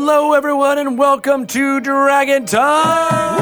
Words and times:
Hello, 0.00 0.32
everyone, 0.32 0.78
and 0.78 0.96
welcome 0.96 1.44
to 1.48 1.80
Dragon 1.80 2.46
Time. 2.46 3.40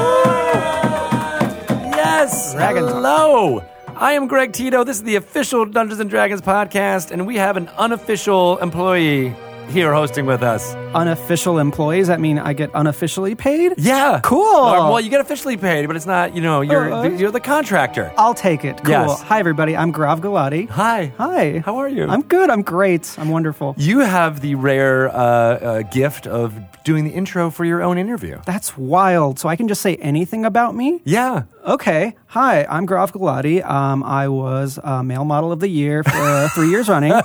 Yes, 1.93 2.55
Dragon 2.55 2.85
Talk. 2.85 2.95
hello. 2.95 3.63
I 3.95 4.13
am 4.13 4.27
Greg 4.27 4.55
Tito. 4.55 4.83
This 4.83 4.97
is 4.97 5.03
the 5.03 5.17
official 5.17 5.67
Dungeons 5.67 6.01
and 6.01 6.09
Dragons 6.09 6.41
podcast, 6.41 7.11
and 7.11 7.27
we 7.27 7.37
have 7.37 7.59
an 7.59 7.69
unofficial 7.77 8.57
employee 8.57 9.35
here 9.69 9.93
hosting 9.93 10.25
with 10.25 10.43
us. 10.43 10.75
Unofficial 10.97 11.59
employees. 11.59 12.07
That 12.09 12.21
mean 12.21 12.39
I 12.39 12.53
get 12.55 12.71
unofficially 12.75 13.35
paid? 13.35 13.75
Yeah, 13.77 14.21
Cool. 14.23 14.45
Uh, 14.45 14.91
well, 14.91 15.01
you 15.01 15.11
get 15.11 15.21
officially 15.21 15.57
paid, 15.57 15.87
but 15.87 15.95
it's 15.97 16.07
not. 16.07 16.35
You 16.35 16.41
know, 16.43 16.63
you're 16.63 16.93
Uh, 16.93 17.09
you're 17.09 17.31
the 17.31 17.41
contractor. 17.55 18.13
I'll 18.17 18.35
take 18.35 18.65
it. 18.65 18.77
Cool. 18.83 18.93
Yes. 18.93 19.23
Hi, 19.23 19.39
everybody. 19.39 19.77
I'm 19.77 19.93
Gaurav 19.93 20.21
Gulati. 20.21 20.69
Hi. 20.71 21.13
Hi. 21.19 21.63
How 21.67 21.77
are 21.77 21.89
you? 21.89 22.07
I'm 22.09 22.23
good. 22.23 22.49
I'm 22.51 22.63
great. 22.63 23.05
I'm 23.19 23.29
wonderful. 23.29 23.75
You 23.77 24.01
have 24.01 24.41
the 24.41 24.55
rare 24.55 25.09
uh, 25.09 25.17
uh, 25.21 25.83
gift 25.83 26.27
of 26.27 26.55
doing 26.85 27.05
the 27.05 27.11
intro 27.11 27.51
for 27.51 27.65
your 27.65 27.83
own 27.83 27.99
interview. 27.99 28.39
That's 28.47 28.77
wild. 28.79 29.39
So 29.39 29.49
I 29.49 29.57
can 29.57 29.69
just 29.69 29.83
say 29.83 29.97
anything 29.97 30.45
about 30.45 30.75
me? 30.75 31.01
Yeah. 31.05 31.43
Okay. 31.67 32.15
Hi, 32.29 32.65
I'm 32.75 32.87
Gaurav 32.87 33.11
Gulati. 33.13 33.59
Um, 33.69 34.03
I 34.05 34.29
was 34.29 34.79
uh, 34.83 35.03
male 35.03 35.25
model 35.25 35.51
of 35.53 35.59
the 35.61 35.69
year 35.69 36.05
for 36.05 36.11
uh, 36.17 36.49
three 36.55 36.71
years 36.71 36.89
running. 36.89 37.13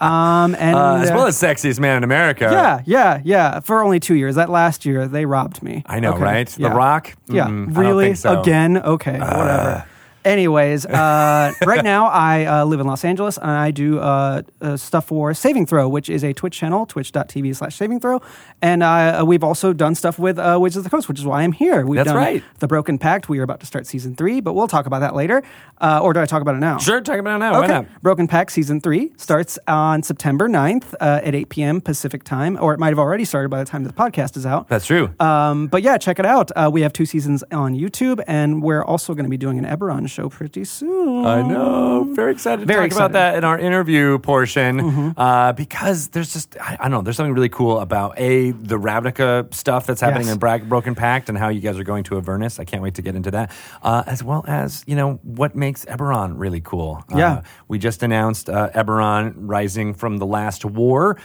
Um, 0.00 0.54
and 0.56 0.76
Uh, 0.76 0.96
as 1.02 1.10
uh, 1.10 1.14
well 1.16 1.26
as 1.26 1.36
sexiest 1.40 1.80
man 1.80 1.96
in 1.98 2.04
America. 2.04 2.48
yeah, 2.52 2.82
yeah, 2.84 3.07
yeah. 3.16 3.54
yeah. 3.54 3.60
For 3.60 3.82
only 3.82 4.00
two 4.00 4.14
years. 4.14 4.34
That 4.36 4.50
last 4.50 4.84
year, 4.86 5.06
they 5.08 5.24
robbed 5.26 5.62
me. 5.62 5.82
I 5.86 6.00
know, 6.00 6.12
Okay, 6.14 6.22
right? 6.22 6.48
The 6.48 6.62
yeah. 6.62 6.68
Rock? 6.76 7.14
Yeah, 7.28 7.46
Mm, 7.46 7.70
I 7.70 7.72
don't 7.72 7.84
really? 7.84 8.04
think 8.06 8.16
so. 8.18 8.40
Again? 8.40 8.78
Okay, 8.78 9.18
whatever. 9.18 9.84
Anyways, 10.24 10.86
uh, 10.86 11.52
right 11.66 11.84
now 11.84 12.06
I 12.06 12.44
uh, 12.44 12.64
live 12.64 12.80
in 12.80 12.86
Los 12.86 13.04
Angeles 13.04 13.38
and 13.38 13.50
I 13.50 13.70
do 13.70 13.98
uh, 13.98 14.42
uh, 14.60 14.76
stuff 14.76 15.06
for 15.06 15.32
Saving 15.34 15.66
Throw, 15.66 15.88
which 15.88 16.08
is 16.10 16.24
a 16.24 16.32
Twitch 16.32 16.56
channel, 16.56 16.86
twitch.tv 16.86 17.56
slash 17.56 17.76
saving 17.76 18.00
throw. 18.00 18.20
And 18.60 18.82
uh, 18.82 19.24
we've 19.26 19.44
also 19.44 19.72
done 19.72 19.94
stuff 19.94 20.18
with 20.18 20.38
uh, 20.38 20.58
Wizards 20.60 20.78
of 20.78 20.84
the 20.84 20.90
Coast, 20.90 21.08
which 21.08 21.18
is 21.18 21.24
why 21.24 21.42
I'm 21.42 21.52
here. 21.52 21.86
We've 21.86 21.96
That's 21.96 22.08
done 22.08 22.16
right. 22.16 22.44
The 22.58 22.66
Broken 22.66 22.98
Pact. 22.98 23.28
We 23.28 23.38
are 23.38 23.42
about 23.42 23.60
to 23.60 23.66
start 23.66 23.86
season 23.86 24.16
three, 24.16 24.40
but 24.40 24.54
we'll 24.54 24.68
talk 24.68 24.86
about 24.86 25.00
that 25.00 25.14
later. 25.14 25.42
Uh, 25.80 26.00
or 26.02 26.12
do 26.12 26.20
I 26.20 26.26
talk 26.26 26.42
about 26.42 26.56
it 26.56 26.60
now? 26.60 26.78
Sure, 26.78 27.00
talk 27.00 27.18
about 27.18 27.36
it 27.36 27.38
now. 27.38 27.62
Okay. 27.62 27.88
Broken 28.02 28.26
Pact 28.26 28.50
season 28.50 28.80
three 28.80 29.12
starts 29.16 29.58
on 29.68 30.02
September 30.02 30.48
9th 30.48 30.94
uh, 31.00 31.20
at 31.22 31.34
8 31.34 31.48
p.m. 31.48 31.80
Pacific 31.80 32.24
time, 32.24 32.58
or 32.60 32.74
it 32.74 32.80
might 32.80 32.88
have 32.88 32.98
already 32.98 33.24
started 33.24 33.48
by 33.48 33.60
the 33.60 33.64
time 33.64 33.84
the 33.84 33.92
podcast 33.92 34.36
is 34.36 34.44
out. 34.44 34.68
That's 34.68 34.86
true. 34.86 35.14
Um, 35.20 35.68
but 35.68 35.82
yeah, 35.82 35.98
check 35.98 36.18
it 36.18 36.26
out. 36.26 36.50
Uh, 36.56 36.68
we 36.72 36.82
have 36.82 36.92
two 36.92 37.06
seasons 37.06 37.44
on 37.52 37.74
YouTube, 37.74 38.22
and 38.26 38.62
we're 38.62 38.82
also 38.82 39.14
going 39.14 39.24
to 39.24 39.30
be 39.30 39.36
doing 39.36 39.58
an 39.58 39.64
Eberron 39.64 40.07
show 40.08 40.28
pretty 40.28 40.64
soon. 40.64 41.24
I 41.26 41.42
know. 41.42 42.08
Very 42.14 42.32
excited 42.32 42.60
to 42.62 42.66
Very 42.66 42.88
talk 42.88 42.96
about 42.98 43.12
that 43.12 43.36
in 43.36 43.44
our 43.44 43.58
interview 43.58 44.18
portion 44.18 45.14
uh, 45.16 45.52
because 45.52 46.08
there's 46.08 46.32
just, 46.32 46.56
I, 46.60 46.74
I 46.80 46.82
don't 46.84 46.90
know, 46.90 47.02
there's 47.02 47.16
something 47.16 47.34
really 47.34 47.48
cool 47.48 47.80
about 47.80 48.18
A, 48.18 48.50
the 48.52 48.78
Ravnica 48.78 49.52
stuff 49.54 49.86
that's 49.86 50.00
happening 50.00 50.26
Yes. 50.26 50.34
in 50.34 50.38
Bra- 50.38 50.58
Broken 50.58 50.94
Pact 50.94 51.28
and 51.28 51.36
how 51.38 51.48
you 51.48 51.60
guys 51.60 51.78
are 51.78 51.84
going 51.84 52.04
to 52.04 52.16
Avernus. 52.16 52.58
I 52.58 52.64
can't 52.64 52.82
wait 52.82 52.94
to 52.94 53.02
get 53.02 53.14
into 53.14 53.30
that. 53.32 53.52
Uh, 53.82 54.02
as 54.06 54.24
well 54.24 54.44
as, 54.48 54.82
you 54.86 54.96
know, 54.96 55.14
what 55.22 55.54
makes 55.54 55.84
Eberron 55.84 56.32
really 56.36 56.60
cool. 56.60 57.04
Uh, 57.12 57.18
Yeah. 57.18 57.42
we 57.68 57.78
just 57.78 58.02
announced 58.02 58.48
uh, 58.50 58.70
Eberron 58.74 59.34
Rising 59.36 59.94
from 59.94 60.16
the 60.18 60.26
Last 60.26 60.64
War. 60.64 61.18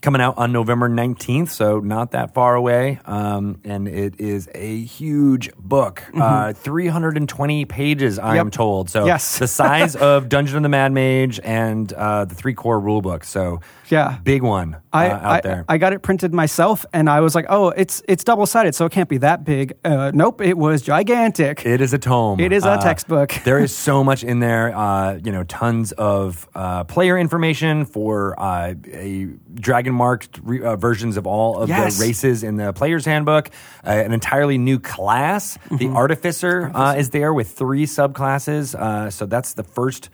Coming 0.00 0.20
out 0.20 0.38
on 0.38 0.52
November 0.52 0.88
19th, 0.88 1.48
so 1.48 1.80
not 1.80 2.12
that 2.12 2.32
far 2.32 2.54
away. 2.54 3.00
Um, 3.04 3.60
and 3.64 3.88
it 3.88 4.20
is 4.20 4.48
a 4.54 4.80
huge 4.82 5.50
book, 5.58 6.04
uh, 6.14 6.52
320 6.52 7.64
pages, 7.64 8.16
I 8.16 8.22
Mm-hmm. 8.22 8.34
Yep. 8.36 8.40
am 8.40 8.50
told. 8.52 8.90
So 8.90 9.06
Yes. 9.06 9.40
the 9.40 9.48
size 9.48 9.96
of 10.10 10.28
Dungeon 10.28 10.58
of 10.58 10.62
the 10.62 10.68
Mad 10.68 10.92
Mage 10.92 11.40
and 11.42 11.92
uh, 11.92 12.26
the 12.26 12.34
three 12.36 12.54
core 12.54 12.78
rule 12.78 13.02
book. 13.02 13.24
So 13.24 13.58
Yeah. 13.88 14.18
big 14.22 14.42
one 14.44 14.76
uh, 14.92 14.96
out 14.98 15.22
I, 15.24 15.40
there. 15.40 15.64
I 15.68 15.78
got 15.78 15.92
it 15.92 16.02
printed 16.02 16.32
myself, 16.32 16.86
and 16.92 17.10
I 17.10 17.20
was 17.20 17.34
like, 17.34 17.46
"Oh, 17.48 17.70
it's 17.70 18.00
it's 18.06 18.22
double 18.22 18.46
sided, 18.46 18.74
so 18.76 18.84
it 18.86 18.92
can't 18.92 19.08
be 19.08 19.18
that 19.18 19.44
big." 19.44 19.72
Uh, 19.84 20.12
nope, 20.14 20.40
it 20.42 20.56
was 20.56 20.80
gigantic. 20.82 21.66
It 21.66 21.80
is 21.80 21.92
a 21.92 21.98
tome. 21.98 22.38
It 22.38 22.52
is 22.52 22.64
a 22.64 22.78
textbook. 22.78 23.32
there 23.44 23.58
is 23.58 23.74
so 23.88 24.04
much 24.04 24.22
in 24.22 24.38
there. 24.40 24.76
Uh, 24.76 25.14
you 25.24 25.32
know, 25.32 25.42
tons 25.44 25.90
of 25.92 26.48
uh, 26.54 26.84
player 26.84 27.18
information 27.18 27.84
for 27.84 28.38
uh, 28.40 28.74
a 28.92 29.24
dragon 29.54 29.87
marked 29.94 30.40
re- 30.42 30.62
uh, 30.62 30.76
versions 30.76 31.16
of 31.16 31.26
all 31.26 31.58
of 31.58 31.68
Yes. 31.68 31.98
the 31.98 32.06
races 32.06 32.42
in 32.42 32.56
the 32.56 32.72
player's 32.72 33.04
handbook. 33.04 33.50
Uh, 33.86 33.90
an 33.90 34.12
entirely 34.12 34.58
new 34.58 34.78
class. 34.78 35.56
Mm-hmm. 35.56 35.76
The 35.76 35.88
artificer 35.88 36.70
uh, 36.74 36.94
is 36.94 37.10
there 37.10 37.32
with 37.34 37.50
three 37.50 37.86
subclasses. 37.86 38.74
Uh, 38.74 39.10
so 39.10 39.26
that's 39.26 39.54
the 39.54 39.64
first 39.64 40.10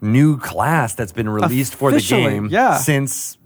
new 0.00 0.38
class 0.38 0.94
that's 0.94 1.12
been 1.12 1.28
released 1.28 1.74
for 1.74 1.90
the 1.90 2.00
game 2.00 2.48
yeah. 2.50 2.76
since. 2.78 3.36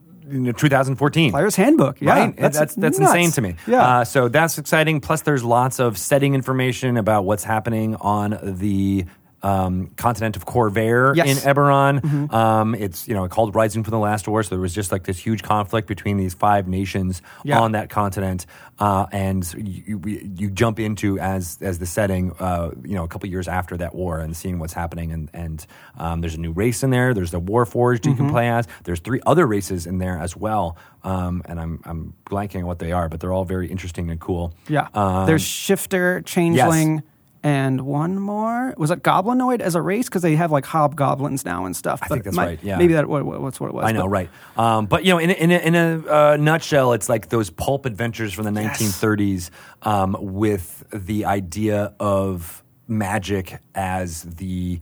2014 0.57 1.31
Player's 1.33 1.57
handbook, 1.57 2.01
yeah, 2.01 2.11
right? 2.19 2.37
that's 2.37 2.57
that's, 2.57 2.77
nuts. 2.79 2.99
insane 2.99 3.31
to 3.33 3.41
me. 3.43 3.57
Yeah, 3.67 3.83
Uh, 3.99 4.05
so 4.05 4.29
that's 4.29 4.57
exciting. 4.57 5.01
Plus, 5.01 5.21
there's 5.23 5.45
lots 5.45 5.79
of 5.79 5.99
setting 5.99 6.35
information 6.35 6.97
about 6.97 7.25
what's 7.27 7.45
happening 7.45 7.97
on 7.97 8.39
the 8.43 9.05
um, 9.43 9.89
continent 9.97 10.37
of 10.37 10.47
Khorvaire 10.47 11.15
Yes. 11.17 11.45
in 11.45 11.55
Eberron. 11.55 12.33
Um, 12.33 12.75
it's 12.75 13.09
you 13.09 13.15
know 13.15 13.27
called 13.29 13.55
Rising 13.55 13.83
from 13.85 13.91
the 13.93 13.99
Last 13.99 14.29
War. 14.29 14.43
So 14.43 14.51
there 14.51 14.59
was 14.61 14.75
just 14.75 14.93
like 14.93 15.05
this 15.05 15.19
huge 15.19 15.43
conflict 15.43 15.89
between 15.89 16.17
these 16.17 16.35
five 16.35 16.69
nations 16.69 17.23
Yeah. 17.45 17.61
on 17.61 17.73
that 17.73 17.91
continent, 17.91 18.47
uh, 18.79 19.07
and 19.13 19.53
you, 19.55 20.01
you, 20.05 20.31
you 20.37 20.51
jump 20.51 20.79
into 20.79 21.19
as 21.19 21.59
as 21.61 21.79
the 21.79 21.87
setting. 21.87 22.33
Uh, 22.39 22.71
you 22.85 22.95
know, 22.95 23.05
a 23.05 23.09
couple 23.09 23.29
years 23.29 23.49
after 23.49 23.77
that 23.79 23.95
war 23.95 24.19
and 24.21 24.37
seeing 24.37 24.59
what's 24.59 24.73
happening, 24.75 25.13
and 25.13 25.29
and 25.33 25.67
um, 25.99 26.21
there's 26.21 26.35
a 26.35 26.41
new 26.41 26.53
race 26.53 26.83
in 26.83 26.91
there. 26.91 27.13
There's 27.15 27.31
the 27.33 27.41
Warforged 27.41 28.07
you 28.07 28.15
can 28.15 28.31
play 28.31 28.49
as. 28.49 28.67
There's 28.85 29.01
three 29.01 29.21
other 29.27 29.47
races 29.47 29.87
in 29.87 29.99
there 29.99 30.19
as 30.19 30.37
well. 30.37 30.77
Um, 31.05 31.43
and 31.47 31.59
I'm 31.59 31.81
I'm 31.85 32.15
blanking 32.27 32.59
on 32.61 32.67
what 32.67 32.79
they 32.79 32.93
are, 32.93 33.09
but 33.09 33.19
they're 33.19 33.33
all 33.33 33.45
very 33.45 33.69
interesting 33.69 34.09
and 34.11 34.21
cool. 34.21 34.55
yeah. 34.69 34.87
Um, 34.95 35.27
There's 35.27 35.43
shifter, 35.43 36.21
changeling. 36.23 37.03
And 37.45 37.81
one 37.81 38.21
more 38.21 38.73
was 38.77 38.93
it 38.93 39.03
goblinoid 39.03 39.61
as 39.61 39.75
a 39.75 39.83
race 39.83 40.07
because 40.07 40.23
they 40.23 40.37
have 40.37 40.53
like 40.53 40.65
hobgoblins 40.65 41.45
now 41.45 41.67
and 41.67 41.75
stuff. 41.77 42.01
I 42.03 42.07
think 42.07 42.25
that's 42.25 42.37
right, 42.37 42.61
yeah. 42.63 42.79
maybe 42.79 42.93
that 42.95 43.09
what, 43.09 43.25
what- 43.25 43.41
what's 43.41 43.59
what 43.59 43.69
it 43.69 43.75
was. 43.75 43.85
I 43.85 43.93
know, 43.93 44.03
but- 44.03 44.09
right? 44.11 44.31
Um, 44.57 44.87
but 44.87 45.05
you 45.05 45.13
know, 45.13 45.19
in 45.19 45.31
a, 45.31 45.33
in 45.35 45.51
a, 45.51 45.59
in 45.59 45.75
a 45.75 46.07
uh, 46.07 46.37
nutshell, 46.39 46.93
it's 46.93 47.09
like 47.09 47.31
those 47.31 47.51
pulp 47.51 47.85
adventures 47.85 48.33
from 48.33 48.45
the 48.45 48.53
1930s 48.53 49.51
um, 49.83 50.17
with 50.21 50.85
the 50.93 51.25
idea 51.25 51.95
of 51.99 52.63
magic 52.87 53.59
as 53.75 54.23
the 54.23 54.81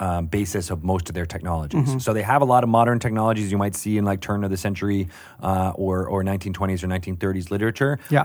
um, 0.00 0.26
basis 0.26 0.70
of 0.70 0.84
most 0.84 1.08
of 1.08 1.14
their 1.14 1.26
technologies. 1.26 1.88
Mm-hmm. 1.88 1.98
So 1.98 2.12
they 2.12 2.22
have 2.22 2.40
a 2.40 2.44
lot 2.44 2.62
of 2.62 2.70
modern 2.70 3.00
technologies 3.00 3.50
you 3.50 3.58
might 3.58 3.74
see 3.74 3.98
in 3.98 4.04
like 4.04 4.20
turn 4.20 4.44
of 4.44 4.50
the 4.50 4.56
century 4.56 5.08
uh, 5.42 5.72
or 5.74 6.06
or 6.06 6.22
1920s 6.22 6.82
or 6.84 6.86
1930s 6.86 7.50
literature. 7.50 7.98
Yeah. 8.08 8.22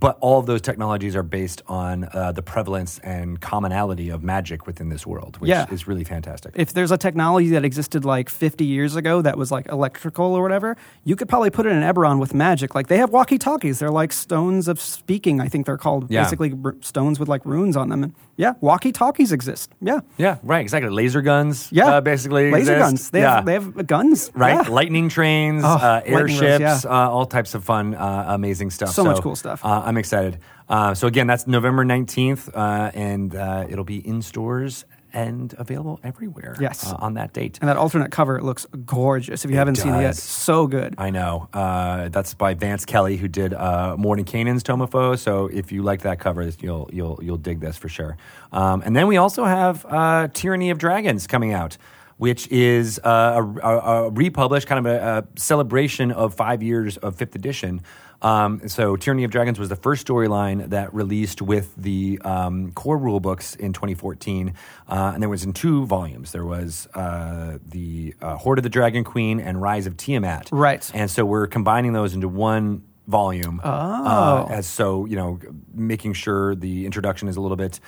But 0.00 0.16
all 0.20 0.38
of 0.40 0.46
those 0.46 0.62
technologies 0.62 1.14
are 1.14 1.22
based 1.22 1.60
on 1.68 2.08
uh, 2.14 2.32
the 2.32 2.40
prevalence 2.42 2.98
and 3.00 3.38
commonality 3.38 4.08
of 4.08 4.22
magic 4.22 4.66
within 4.66 4.88
this 4.88 5.06
world, 5.06 5.36
which 5.40 5.50
Yeah. 5.50 5.66
is 5.70 5.86
really 5.86 6.04
fantastic. 6.04 6.54
if 6.56 6.72
there's 6.72 6.90
a 6.90 6.96
technology 6.96 7.50
that 7.50 7.64
existed 7.66 8.04
like 8.06 8.30
50 8.30 8.64
years 8.64 8.96
ago 8.96 9.20
that 9.20 9.36
was 9.36 9.52
like 9.52 9.66
electrical 9.68 10.34
or 10.34 10.42
whatever, 10.42 10.76
you 11.04 11.16
could 11.16 11.28
probably 11.28 11.50
put 11.50 11.66
it 11.66 11.70
in 11.72 11.82
Eberron 11.82 12.18
with 12.18 12.32
magic. 12.32 12.74
Like 12.74 12.86
they 12.88 12.96
have 12.96 13.10
walkie 13.10 13.36
talkies. 13.38 13.78
They're 13.78 13.90
like 13.90 14.12
stones 14.12 14.68
of 14.68 14.80
speaking, 14.80 15.38
I 15.40 15.48
think 15.48 15.66
they're 15.66 15.76
called. 15.76 16.10
Yeah. 16.10 16.22
Basically 16.24 16.54
r- 16.64 16.74
stones 16.80 17.20
with 17.20 17.28
like 17.28 17.44
runes 17.44 17.76
on 17.76 17.90
them. 17.90 18.02
And 18.02 18.14
yeah, 18.40 18.54
walkie 18.60 18.92
talkies 18.92 19.32
exist. 19.32 19.70
Yeah. 19.82 20.00
Yeah, 20.16 20.38
right, 20.42 20.62
exactly. 20.62 20.90
Laser 20.90 21.20
guns, 21.22 21.68
Yeah. 21.70 21.86
uh, 21.96 22.00
basically. 22.00 22.50
Laser 22.50 22.72
exist. 22.74 22.78
guns. 22.86 23.10
They, 23.10 23.20
yeah. 23.20 23.34
have, 23.36 23.44
they 23.46 23.52
have 23.52 23.86
guns. 23.86 24.30
right? 24.34 24.64
Yeah. 24.66 24.72
Lightning 24.72 25.08
trains, 25.10 25.62
Oh, 25.64 25.68
uh, 25.68 26.00
lightning 26.08 26.36
airships, 26.42 26.84
yeah. 26.84 26.90
uh, 26.90 27.10
all 27.14 27.26
types 27.26 27.54
of 27.54 27.62
fun, 27.64 27.94
uh, 27.94 28.24
amazing 28.28 28.70
stuff. 28.70 28.90
So 28.90 29.04
much 29.04 29.20
cool 29.22 29.36
stuff. 29.36 29.64
Uh, 29.64 29.82
I'm 29.84 29.98
excited. 29.98 30.38
Uh, 30.68 30.94
so 30.94 31.06
again, 31.06 31.26
that's 31.26 31.46
November 31.46 31.84
19th, 31.84 32.48
uh, 32.54 32.90
and 32.94 33.34
uh, 33.34 33.66
it'll 33.68 33.84
be 33.84 33.98
in 34.06 34.22
stores 34.22 34.84
and 35.12 35.54
available 35.58 36.00
everywhere. 36.02 36.56
Yes. 36.60 36.86
uh, 36.86 36.96
on 36.98 37.14
that 37.14 37.32
date. 37.32 37.58
And 37.60 37.68
that 37.68 37.76
alternate 37.76 38.10
cover 38.10 38.40
looks 38.42 38.66
gorgeous. 38.84 39.44
If 39.44 39.50
you 39.50 39.56
haven't 39.56 39.76
seen 39.76 39.94
it 39.94 40.02
yet, 40.02 40.16
so 40.16 40.66
good. 40.66 40.94
I 40.98 41.10
know. 41.10 41.48
Uh, 41.52 42.08
that's 42.08 42.34
by 42.34 42.54
Vance 42.54 42.84
Kelly, 42.84 43.16
who 43.16 43.28
did 43.28 43.54
uh, 43.54 43.96
Mordenkainen's 43.98 44.62
Tome 44.62 44.82
of 44.82 44.90
Foes. 44.90 45.22
So 45.22 45.46
if 45.46 45.72
you 45.72 45.82
like 45.82 46.02
that 46.02 46.18
cover, 46.18 46.48
you'll 46.60 46.88
you'll 46.92 47.18
you'll 47.22 47.36
dig 47.36 47.60
this 47.60 47.76
for 47.76 47.88
sure. 47.88 48.16
Um, 48.52 48.82
and 48.84 48.96
then 48.96 49.06
we 49.06 49.16
also 49.16 49.44
have 49.44 49.84
uh, 49.88 50.28
Tyranny 50.32 50.70
of 50.70 50.78
Dragons 50.78 51.26
coming 51.26 51.52
out. 51.52 51.76
Which 52.16 52.48
is 52.48 52.98
uh, 52.98 53.08
a, 53.08 53.66
a, 53.66 53.78
a 53.78 54.10
republished 54.10 54.66
kind 54.66 54.86
of 54.86 54.92
a, 54.92 54.98
a 54.98 55.38
celebration 55.40 56.12
of 56.12 56.34
five 56.34 56.62
years 56.62 56.98
of 56.98 57.16
fifth 57.16 57.34
edition. 57.34 57.80
Um, 58.22 58.68
so, 58.68 58.96
Tyranny 58.96 59.24
of 59.24 59.30
Dragons 59.30 59.58
was 59.58 59.68
the 59.68 59.76
first 59.76 60.06
storyline 60.06 60.68
that 60.70 60.92
released 60.92 61.40
with 61.40 61.74
the 61.76 62.20
um, 62.24 62.72
core 62.72 62.98
rule 62.98 63.20
books 63.20 63.54
in 63.54 63.72
2014, 63.72 64.54
uh, 64.88 65.10
and 65.14 65.22
there 65.22 65.28
was 65.28 65.44
in 65.44 65.52
two 65.52 65.86
volumes. 65.86 66.32
There 66.32 66.44
was 66.44 66.86
uh, 66.94 67.58
the 67.64 68.14
uh, 68.20 68.36
Hoard 68.36 68.58
of 68.58 68.62
the 68.62 68.68
Dragon 68.70 69.04
Queen 69.04 69.40
and 69.40 69.60
Rise 69.60 69.86
of 69.86 69.96
Tiamat. 69.96 70.48
Right. 70.52 70.90
And 70.94 71.10
so 71.10 71.24
we're 71.24 71.46
combining 71.46 71.92
those 71.92 72.14
into 72.14 72.28
one 72.28 72.82
volume. 73.06 73.60
Oh. 73.64 73.68
Uh, 73.68 74.46
as 74.50 74.66
so, 74.66 75.04
you 75.04 75.16
know, 75.16 75.40
making 75.74 76.12
sure 76.12 76.54
the 76.54 76.86
introduction 76.86 77.28
is 77.28 77.36
a 77.36 77.40
little 77.40 77.56
bit 77.56 77.80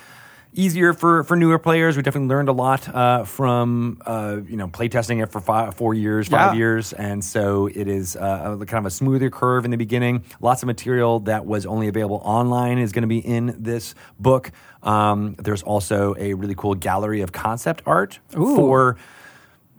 easier 0.54 0.92
for, 0.92 1.24
for 1.24 1.36
newer 1.36 1.58
players. 1.58 1.96
We 1.96 2.02
definitely 2.02 2.28
learned 2.28 2.48
a 2.48 2.52
lot 2.52 2.88
uh, 2.94 3.24
from 3.24 4.00
uh, 4.06 4.38
you 4.46 4.56
know 4.56 4.68
playtesting 4.68 5.22
it 5.22 5.30
for 5.32 5.40
five, 5.40 5.74
four 5.74 5.94
years, 5.94 6.28
five 6.28 6.52
Yeah. 6.54 6.58
years, 6.58 6.92
and 6.92 7.24
so 7.24 7.66
it 7.68 7.88
is 7.88 8.16
uh, 8.16 8.58
a, 8.60 8.66
kind 8.66 8.78
of 8.84 8.86
a 8.86 8.90
smoother 8.90 9.30
curve 9.30 9.64
in 9.64 9.70
the 9.70 9.76
beginning. 9.76 10.24
Lots 10.40 10.62
of 10.62 10.66
material 10.66 11.20
that 11.20 11.46
was 11.46 11.66
only 11.66 11.88
available 11.88 12.20
online 12.24 12.78
is 12.78 12.92
going 12.92 13.02
to 13.02 13.08
be 13.08 13.18
in 13.18 13.54
this 13.58 13.94
book. 14.20 14.50
Um, 14.82 15.34
there's 15.38 15.62
also 15.62 16.14
a 16.18 16.34
really 16.34 16.54
cool 16.54 16.74
gallery 16.74 17.20
of 17.22 17.32
concept 17.32 17.82
art 17.86 18.18
Ooh. 18.36 18.56
for 18.56 18.96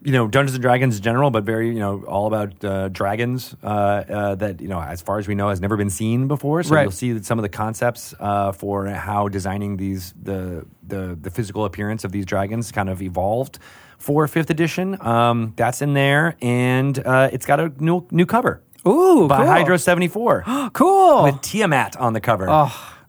you 0.04 0.12
know 0.12 0.28
Dungeons 0.28 0.54
and 0.54 0.62
Dragons 0.62 0.96
in 0.98 1.02
general, 1.02 1.30
but 1.30 1.44
very 1.44 1.68
you 1.68 1.78
know 1.80 2.04
all 2.04 2.26
about 2.26 2.62
uh, 2.64 2.88
dragons 2.88 3.56
uh, 3.62 3.66
uh, 3.66 4.34
that 4.36 4.60
you 4.60 4.68
know 4.68 4.80
as 4.80 5.00
far 5.02 5.18
as 5.18 5.26
we 5.26 5.34
know 5.34 5.48
has 5.48 5.60
never 5.60 5.76
been 5.76 5.90
seen 5.90 6.28
before. 6.28 6.62
So 6.62 6.74
Right. 6.74 6.82
you'll 6.82 6.90
see 6.92 7.12
that 7.12 7.24
some 7.24 7.38
of 7.38 7.42
the 7.42 7.48
concepts 7.48 8.14
uh, 8.20 8.52
for 8.52 8.86
how 8.86 9.28
designing 9.28 9.76
these 9.78 10.12
the, 10.22 10.66
the 10.86 11.18
the 11.20 11.30
physical 11.30 11.64
appearance 11.64 12.04
of 12.04 12.12
these 12.12 12.26
dragons 12.26 12.70
kind 12.70 12.88
of 12.90 13.00
evolved 13.02 13.58
for 13.98 14.28
fifth 14.28 14.50
edition. 14.50 14.96
Um, 15.00 15.54
that's 15.56 15.80
in 15.80 15.94
there, 15.94 16.36
and 16.42 16.98
uh, 16.98 17.30
it's 17.32 17.46
got 17.46 17.58
a 17.60 17.72
new 17.78 18.06
new 18.10 18.26
cover 18.26 18.60
Ooh, 18.86 19.26
by 19.26 19.38
cool. 19.38 19.46
Hydro 19.46 19.76
seventy 19.78 20.08
four 20.08 20.44
Cool. 20.74 21.22
with 21.24 21.40
Tiamat 21.40 21.96
on 21.96 22.12
the 22.12 22.20
cover. 22.20 22.46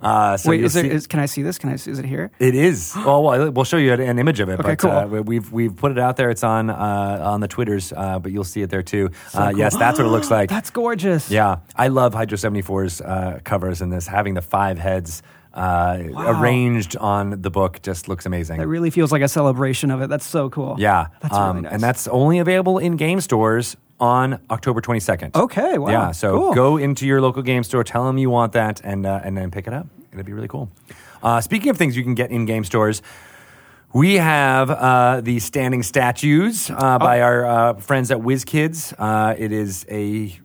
Uh, 0.05 0.37
so 0.37 0.49
Wait, 0.51 0.63
is, 0.63 0.73
there, 0.73 0.85
is 0.85 1.07
can 1.07 1.19
I 1.19 1.25
see 1.25 1.41
this? 1.41 1.57
Can 1.57 1.69
I 1.71 1.77
see? 1.77 1.89
Is 1.91 1.97
it 1.99 2.05
here? 2.05 2.29
it 2.39 2.53
is. 2.53 2.93
Well, 2.95 3.23
well, 3.23 3.51
we'll 3.51 3.65
show 3.65 3.77
you 3.77 3.91
an 3.93 4.19
image 4.19 4.39
of 4.39 4.49
it. 4.49 4.59
Okay, 4.59 4.69
but 4.69 4.79
cool. 4.79 4.91
uh, 4.91 5.05
we've 5.07 5.51
we've 5.51 5.75
put 5.75 5.91
it 5.91 5.97
out 5.99 6.15
there. 6.17 6.29
It's 6.29 6.43
on 6.43 6.69
uh, 6.69 7.19
on 7.23 7.41
the 7.41 7.47
Twitters, 7.47 7.91
uh, 7.91 8.19
but 8.19 8.31
you'll 8.31 8.43
see 8.43 8.61
it 8.61 8.69
there 8.69 8.83
too. 8.83 9.09
uh, 9.33 9.51
Yes, 9.55 9.75
that's 9.75 9.97
what 9.97 10.05
it 10.05 10.11
looks 10.11 10.29
like. 10.37 10.49
That's 10.49 10.69
gorgeous. 10.69 11.31
yeah, 11.31 11.57
I 11.75 11.87
love 11.87 12.13
Hydro 12.13 12.37
74's 12.37 13.01
uh, 13.01 13.39
covers 13.43 13.81
in 13.81 13.89
this. 13.89 14.05
Having 14.07 14.35
the 14.35 14.41
five 14.43 14.77
heads 14.77 15.23
uh, 15.55 15.97
Wow. 16.09 16.41
arranged 16.41 16.97
on 16.97 17.41
the 17.41 17.49
book 17.49 17.81
just 17.81 18.07
looks 18.09 18.25
amazing. 18.25 18.59
It 18.61 18.65
really 18.65 18.89
feels 18.91 19.11
like 19.11 19.21
a 19.23 19.27
celebration 19.29 19.89
of 19.89 20.01
it. 20.01 20.09
That's 20.09 20.25
so 20.25 20.49
cool. 20.49 20.75
yeah, 20.77 21.07
That's 21.21 21.33
really 21.33 21.43
um, 21.45 21.61
nice. 21.61 21.73
and 21.73 21.81
that's 21.81 22.07
only 22.09 22.39
available 22.39 22.77
in 22.77 22.97
game 22.97 23.21
stores 23.21 23.77
on 23.97 24.41
October 24.49 24.81
22nd. 24.81 25.33
Okay, 25.33 25.77
wow, 25.77 25.89
Yeah, 25.89 26.11
so 26.11 26.37
cool. 26.37 26.53
go 26.53 26.75
into 26.75 27.07
your 27.07 27.21
local 27.21 27.41
game 27.41 27.63
store, 27.63 27.85
tell 27.85 28.03
them 28.05 28.17
you 28.17 28.29
want 28.29 28.51
that, 28.51 28.81
and 28.83 29.05
uh, 29.05 29.21
and 29.23 29.37
then 29.37 29.49
pick 29.51 29.67
it 29.67 29.73
up. 29.73 29.87
It'll 30.19 30.25
be 30.25 30.33
really 30.33 30.47
cool. 30.47 30.69
Uh, 31.21 31.41
speaking 31.41 31.69
of 31.69 31.77
things 31.77 31.95
you 31.97 32.03
can 32.03 32.15
get 32.15 32.31
in 32.31 32.45
game 32.45 32.63
stores. 32.63 33.01
We 33.93 34.15
have 34.15 34.69
uh, 34.69 35.21
the 35.21 35.39
standing 35.39 35.81
statues 35.81 36.69
uh, 36.69 36.99
by 36.99 37.21
Oh. 37.21 37.23
our 37.23 37.45
uh, 37.45 37.73
friends 37.75 38.11
at 38.11 38.17
WizKids. 38.17 38.93
Uh, 38.97 39.35
it 39.37 39.53
is 39.53 39.85
a 39.89 40.37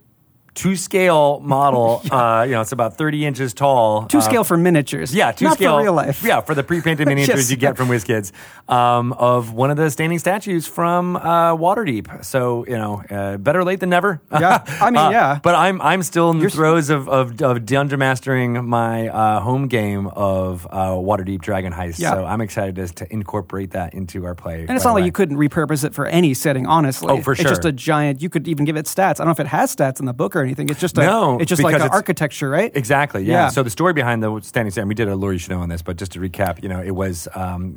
two 0.60 0.76
scale 0.76 1.40
model. 1.40 2.02
uh, 2.10 2.44
you 2.46 2.52
know, 2.52 2.60
it's 2.60 2.72
about 2.72 2.96
30 2.98 3.24
inches 3.26 3.54
tall. 3.54 4.06
Two 4.06 4.18
Uh, 4.18 4.20
scale 4.20 4.44
for 4.44 4.56
miniatures. 4.56 5.14
yeah, 5.14 5.32
two 5.32 5.46
Not 5.46 5.56
scale. 5.56 5.76
for 5.78 5.82
real 5.84 5.92
life. 5.94 6.22
Yeah, 6.22 6.40
for 6.42 6.54
the 6.54 6.62
pre-painted 6.62 7.06
miniatures 7.12 7.36
Yes. 7.36 7.50
you 7.50 7.56
get 7.56 7.76
from 7.76 7.88
WizKids 7.88 8.32
um, 8.68 9.12
of 9.14 9.52
one 9.52 9.70
of 9.70 9.76
the 9.76 9.90
standing 9.90 10.18
statues 10.18 10.66
from 10.66 11.16
uh, 11.16 11.56
Waterdeep. 11.56 12.24
So 12.24 12.64
you 12.66 12.76
know, 12.76 13.02
uh, 13.10 13.36
better 13.38 13.64
late 13.64 13.80
than 13.80 13.88
never. 13.90 14.20
Yeah, 14.30 14.62
I 14.80 14.90
mean, 14.90 15.00
Uh, 15.00 15.10
yeah. 15.10 15.38
But 15.42 15.54
I'm 15.54 15.80
I'm 15.80 16.02
still 16.02 16.30
in 16.30 16.36
the 16.38 16.42
You're- 16.42 16.52
throes 16.52 16.90
of, 16.90 17.08
of 17.08 17.40
of 17.40 17.64
dungeon 17.64 17.98
mastering 17.98 18.64
my 18.68 19.08
uh, 19.08 19.40
home 19.40 19.66
game 19.68 20.08
of 20.08 20.66
uh, 20.70 20.90
Waterdeep 20.90 21.40
Dragon 21.40 21.72
Heist. 21.72 21.98
Yeah. 21.98 22.12
So 22.12 22.24
I'm 22.26 22.40
excited 22.42 22.74
to, 22.76 22.86
to 23.00 23.12
incorporate 23.12 23.70
that 23.70 23.94
into 23.94 24.26
our 24.26 24.34
play. 24.34 24.60
And 24.68 24.76
it's 24.76 24.84
not 24.84 24.92
like 24.94 25.04
you 25.06 25.12
couldn't 25.12 25.38
repurpose 25.38 25.84
it 25.84 25.94
for 25.94 26.06
any 26.06 26.34
setting, 26.34 26.66
honestly. 26.66 27.08
Oh, 27.12 27.22
for 27.22 27.34
sure. 27.34 27.44
It's 27.46 27.50
just 27.50 27.64
a 27.64 27.72
giant, 27.72 28.20
you 28.20 28.28
could 28.28 28.46
even 28.46 28.64
give 28.66 28.76
it 28.76 28.84
stats. 28.86 29.12
I 29.20 29.24
don't 29.24 29.26
know 29.26 29.30
if 29.32 29.40
it 29.40 29.46
has 29.46 29.74
stats 29.74 30.00
in 30.00 30.06
the 30.06 30.12
book 30.12 30.36
or 30.36 30.40
anything. 30.42 30.49
It's 30.58 30.80
just 30.80 30.98
a, 30.98 31.02
No, 31.02 31.38
it's 31.38 31.48
just 31.48 31.62
like 31.62 31.74
it's- 31.74 31.90
architecture, 31.90 32.48
right? 32.50 32.70
Exactly. 32.74 33.22
Yeah. 33.24 33.32
Yeah. 33.44 33.48
So 33.48 33.62
the 33.62 33.70
story 33.70 33.92
behind 33.92 34.22
the 34.22 34.40
standing 34.42 34.70
stand, 34.70 34.88
we 34.88 34.94
did 34.94 35.08
a 35.08 35.38
Should 35.38 35.50
Know 35.50 35.60
on 35.60 35.68
this, 35.68 35.82
but 35.82 35.96
just 35.96 36.12
to 36.12 36.20
recap, 36.20 36.62
you 36.62 36.68
know, 36.68 36.80
it 36.82 36.90
was 36.90 37.28
um, 37.34 37.76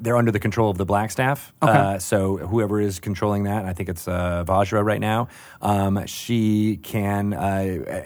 they're 0.00 0.16
under 0.16 0.30
the 0.32 0.38
control 0.38 0.70
of 0.70 0.78
the 0.78 0.84
Black 0.86 1.10
Staff. 1.10 1.52
Okay. 1.62 1.72
Uh, 1.72 1.98
so 1.98 2.36
whoever 2.38 2.80
is 2.80 3.00
controlling 3.00 3.44
that, 3.44 3.64
I 3.64 3.72
think 3.72 3.88
it's 3.88 4.06
uh, 4.08 4.44
Vajra 4.46 4.84
right 4.84 5.00
now. 5.00 5.28
Um, 5.60 6.04
she 6.06 6.78
can 6.82 7.34
uh, 7.34 7.36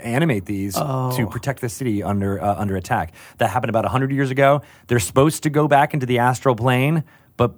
animate 0.03 0.47
these 0.47 0.77
Oh. 0.77 1.15
to 1.17 1.27
protect 1.27 1.61
the 1.61 1.69
city 1.69 2.03
under 2.03 2.43
uh, 2.43 2.55
under 2.57 2.77
attack. 2.77 3.13
That 3.39 3.51
happened 3.51 3.71
about 3.71 3.85
hundred 3.87 4.13
years 4.13 4.31
ago. 4.31 4.63
They're 4.87 4.99
supposed 4.99 5.43
to 5.45 5.51
go 5.51 5.69
back 5.69 5.95
into 5.95 6.07
the 6.07 6.19
astral 6.19 6.55
plane, 6.57 7.05
but 7.37 7.53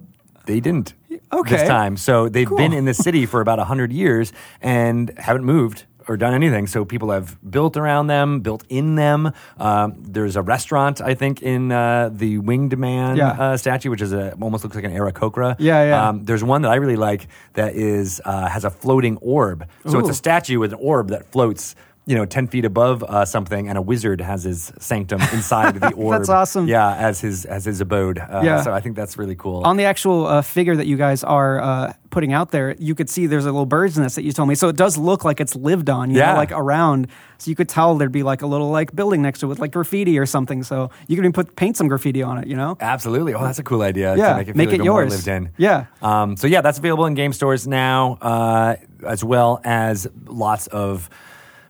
they 0.45 0.59
didn't 0.59 0.93
Okay. 1.31 1.55
this 1.57 1.67
time. 1.67 1.95
So 1.97 2.27
they've 2.29 2.47
Cool. 2.47 2.57
been 2.57 2.73
in 2.73 2.85
the 2.85 2.93
city 2.93 3.25
for 3.25 3.39
about 3.39 3.59
100 3.59 3.93
years 3.93 4.33
and 4.61 5.11
haven't 5.17 5.45
moved 5.45 5.85
or 6.07 6.17
done 6.17 6.33
anything. 6.33 6.67
So 6.67 6.85
people 6.85 7.11
have 7.11 7.37
built 7.49 7.77
around 7.77 8.07
them, 8.07 8.41
built 8.41 8.63
in 8.69 8.95
them. 8.95 9.31
Um, 9.57 9.95
there's 9.99 10.35
a 10.35 10.41
restaurant, 10.41 11.01
I 11.01 11.13
think, 11.15 11.41
in 11.41 11.71
uh, 11.71 12.09
the 12.11 12.37
Winged 12.39 12.77
Man 12.77 13.15
Yeah. 13.17 13.29
uh, 13.31 13.57
statue, 13.57 13.89
which 13.89 14.01
is 14.01 14.13
a, 14.13 14.33
almost 14.41 14.63
looks 14.63 14.75
like 14.75 14.85
an 14.85 14.91
Aarakocra. 14.93 15.55
Yeah, 15.59 15.83
yeah. 15.85 16.09
Um, 16.09 16.23
there's 16.25 16.43
one 16.43 16.61
that 16.63 16.71
I 16.71 16.75
really 16.75 16.95
like 16.97 17.27
that 17.53 17.75
is 17.75 18.21
uh, 18.25 18.47
has 18.47 18.65
a 18.65 18.69
floating 18.69 19.17
orb. 19.17 19.67
So 19.87 19.99
it's 19.99 20.09
a 20.09 20.13
statue 20.13 20.59
with 20.59 20.73
an 20.73 20.79
orb 20.81 21.09
that 21.09 21.31
floats. 21.31 21.75
You 22.05 22.17
know, 22.17 22.25
ten 22.25 22.47
feet 22.47 22.65
above 22.65 23.01
uh, 23.03 23.23
something, 23.23 23.69
and 23.69 23.77
a 23.77 23.81
wizard 23.81 24.19
has 24.19 24.43
his 24.43 24.73
sanctum 24.77 25.21
inside 25.33 25.75
the 25.79 25.93
orb. 25.93 26.17
That's 26.19 26.27
awesome. 26.29 26.67
Yeah, 26.67 26.93
as 26.95 27.21
his 27.21 27.45
as 27.45 27.63
his 27.63 27.79
abode. 27.79 28.19
Uh, 28.19 28.41
Yeah. 28.43 28.61
So 28.61 28.73
I 28.73 28.81
think 28.81 28.97
that's 28.97 29.17
really 29.17 29.35
cool. 29.35 29.63
On 29.63 29.77
the 29.77 29.85
actual 29.85 30.27
uh, 30.27 30.41
figure 30.41 30.75
that 30.75 30.85
you 30.85 30.97
guys 30.97 31.23
are 31.23 31.61
uh, 31.61 31.93
putting 32.09 32.33
out 32.33 32.51
there, 32.51 32.75
you 32.77 32.93
could 32.93 33.09
see 33.09 33.25
there's 33.25 33.45
a 33.45 33.51
little 33.53 33.65
bird's 33.65 33.97
nest 33.97 34.15
that 34.17 34.23
you 34.23 34.33
told 34.33 34.49
me. 34.49 34.55
So 34.55 34.67
it 34.67 34.75
does 34.75 34.97
look 34.97 35.23
like 35.23 35.39
it's 35.39 35.55
lived 35.55 35.89
on, 35.89 36.11
you 36.11 36.17
Yeah. 36.17 36.33
know, 36.33 36.37
like 36.39 36.51
around. 36.51 37.07
So 37.37 37.49
you 37.49 37.55
could 37.55 37.69
tell 37.69 37.95
there'd 37.95 38.11
be 38.11 38.23
like 38.23 38.41
a 38.41 38.47
little 38.47 38.69
like 38.69 38.93
building 38.93 39.21
next 39.21 39.39
to 39.39 39.45
it 39.45 39.49
with 39.49 39.59
like 39.59 39.71
graffiti 39.71 40.19
or 40.19 40.25
something. 40.25 40.61
So 40.63 40.89
you 41.07 41.15
could 41.15 41.23
even 41.23 41.31
put 41.33 41.55
paint 41.55 41.77
some 41.77 41.87
graffiti 41.87 42.21
on 42.21 42.37
it, 42.37 42.47
you 42.47 42.55
know? 42.57 42.75
Absolutely. 42.81 43.33
Oh, 43.33 43.43
that's 43.43 43.59
a 43.59 43.63
cool 43.63 43.81
idea. 43.81 44.15
Yeah, 44.17 44.29
to 44.31 44.35
make 44.39 44.47
it, 44.49 44.55
make 44.57 44.73
it 44.73 44.83
yours. 44.83 45.09
lived 45.11 45.27
in. 45.29 45.51
Yeah. 45.57 45.85
Um, 46.01 46.35
so 46.35 46.47
yeah, 46.47 46.59
that's 46.59 46.79
available 46.79 47.05
in 47.05 47.13
game 47.13 47.31
stores 47.31 47.65
now, 47.65 48.17
uh, 48.21 48.75
as 49.07 49.23
well 49.23 49.61
as 49.63 50.05
lots 50.25 50.67
of 50.67 51.09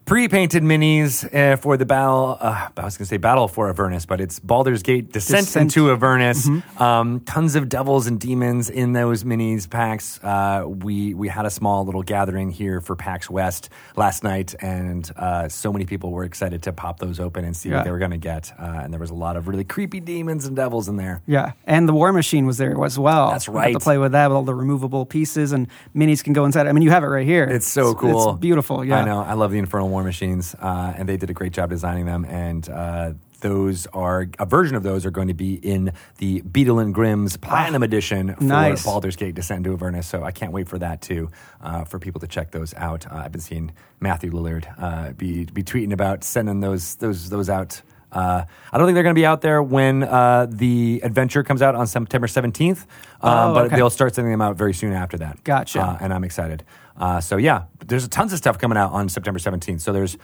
pre-painted 0.06 0.64
minis 0.64 1.24
uh, 1.34 1.56
for 1.56 1.78
the 1.78 1.86
battle. 1.86 2.38
Uh, 2.40 2.68
I 2.76 2.84
was 2.84 2.98
going 2.98 3.06
to 3.06 3.10
say 3.10 3.18
Battle 3.18 3.48
for 3.48 3.70
Avernus, 3.70 4.06
but 4.06 4.20
it's 4.20 4.40
Baldur's 4.40 4.84
Gate 4.84 5.12
Descent, 5.12 5.46
Descent. 5.46 5.64
into 5.78 5.92
Avernus. 5.92 6.48
Mm-hmm. 6.48 6.82
Um, 6.84 7.20
tons 7.22 7.56
of 7.56 7.70
devils 7.70 8.08
and 8.08 8.20
demons 8.20 8.70
in 8.70 8.94
those 8.94 9.24
minis 9.24 9.70
packs. 9.70 10.20
Uh, 10.24 10.66
we 10.68 11.14
we 11.14 11.28
had 11.30 11.46
a 11.46 11.50
small 11.50 11.86
little 11.86 12.04
gathering 12.04 12.50
here 12.52 12.82
for 12.82 12.96
PAX 12.96 13.30
West 13.30 13.70
last 13.96 14.24
night, 14.24 14.54
and 14.62 15.10
uh, 15.16 15.48
so 15.50 15.72
many 15.72 15.86
people 15.86 16.12
were 16.12 16.24
excited 16.26 16.64
to 16.64 16.74
pop 16.74 17.00
those 17.00 17.20
open 17.20 17.46
and 17.46 17.56
see 17.56 17.70
Yeah. 17.70 17.78
what 17.78 17.86
they 17.86 17.92
were 17.92 18.00
going 18.00 18.12
to 18.12 18.18
get. 18.18 18.52
Uh, 18.60 18.82
and 18.84 18.92
there 18.94 19.00
was 19.00 19.10
a 19.10 19.14
lot 19.16 19.38
of 19.38 19.48
really 19.48 19.64
creepy 19.64 20.00
demons 20.00 20.46
and 20.46 20.56
devils 20.56 20.90
in 20.90 20.98
there. 20.98 21.22
Yeah, 21.26 21.54
and 21.66 21.88
the 21.88 21.94
War 21.94 22.12
Machine 22.12 22.46
was 22.46 22.58
there 22.58 22.76
as 22.84 23.00
well. 23.00 23.32
That's 23.32 23.48
We 23.48 23.56
right. 23.56 23.74
To 23.74 23.80
play 23.80 23.98
with 23.98 24.12
that 24.12 24.28
with 24.30 24.36
all 24.36 24.44
the 24.44 24.54
removable 24.56 25.06
pieces 25.06 25.52
and 25.54 25.68
minis 25.96 26.24
can 26.24 26.34
go 26.34 26.44
inside. 26.46 26.68
I 26.68 26.72
mean, 26.74 26.84
you 26.84 26.90
have 26.92 27.04
it 27.04 27.08
right 27.08 27.26
here. 27.26 27.46
It's 27.46 27.68
so 27.68 27.94
cool. 27.94 28.32
It's 28.32 28.40
beautiful. 28.40 28.84
Yeah, 28.84 29.00
I 29.00 29.06
know. 29.06 29.22
I 29.22 29.34
love 29.34 29.52
the 29.52 29.60
Infernal 29.60 29.93
War 29.94 30.04
Machines, 30.04 30.56
uh, 30.60 30.94
and 30.98 31.08
they 31.08 31.18
did 31.18 31.30
a 31.30 31.34
great 31.34 31.54
job 31.54 31.70
designing 31.70 32.06
them. 32.06 32.26
And 32.26 32.68
uh, 32.70 33.14
those 33.40 33.88
are 33.88 34.28
a 34.40 34.46
version 34.46 34.76
of 34.76 34.84
those 34.84 35.06
are 35.06 35.12
going 35.12 35.28
to 35.28 35.34
be 35.34 35.54
in 35.56 35.92
the 36.18 36.42
Beadle 36.42 36.80
and 36.80 36.94
Grimm's 36.94 37.38
Platinum 37.38 37.84
Edition 37.84 38.34
for 38.36 38.44
nice. 38.44 38.86
Baldur's 38.86 39.16
Gate 39.18 39.36
Descent 39.36 39.60
into 39.66 39.74
Avernus. 39.74 40.08
So 40.08 40.24
I 40.24 40.32
can't 40.32 40.52
wait 40.54 40.68
for 40.70 40.80
that 40.80 41.02
too, 41.02 41.30
uh, 41.62 41.84
for 41.86 42.00
people 42.00 42.22
to 42.22 42.28
check 42.28 42.52
those 42.52 42.74
out. 42.76 43.06
Uh, 43.06 43.16
I've 43.18 43.32
been 43.32 43.42
seeing 43.42 43.72
Matthew 44.00 44.32
Lillard 44.32 44.66
uh, 44.82 45.12
be 45.14 45.46
be 45.46 45.62
tweeting 45.64 45.92
about 45.94 46.24
sending 46.24 46.60
those 46.62 46.96
those 46.96 47.30
those 47.30 47.50
out. 47.50 47.82
Uh, 48.14 48.46
I 48.72 48.78
don't 48.78 48.86
think 48.86 48.94
they're 48.94 49.04
going 49.04 49.16
to 49.16 49.20
be 49.20 49.26
out 49.26 49.42
there 49.42 49.62
when 49.64 50.04
uh, 50.04 50.46
the 50.48 51.02
adventure 51.04 51.44
comes 51.44 51.64
out 51.64 51.74
on 51.74 51.88
September 51.88 52.28
17th, 52.28 52.82
um, 52.82 52.86
Oh, 53.24 53.54
but 53.56 53.72
they'll 53.72 53.90
start 53.90 54.14
sending 54.14 54.32
them 54.32 54.40
out 54.42 54.56
very 54.56 54.74
soon 54.76 54.94
after 54.94 55.18
that. 55.18 55.44
Gotcha. 55.44 55.82
Uh, 55.82 55.98
and 56.00 56.14
I'm 56.14 56.24
excited. 56.24 56.64
Uh, 56.98 57.20
so 57.20 57.38
yeah, 57.38 57.64
there's 57.86 58.08
tons 58.08 58.34
of 58.34 58.40
stuff 58.40 58.58
coming 58.58 58.78
out 58.78 58.92
on 58.92 59.10
September 59.10 59.40
17th. 59.40 59.82
So 59.82 59.94
there's 59.94 60.18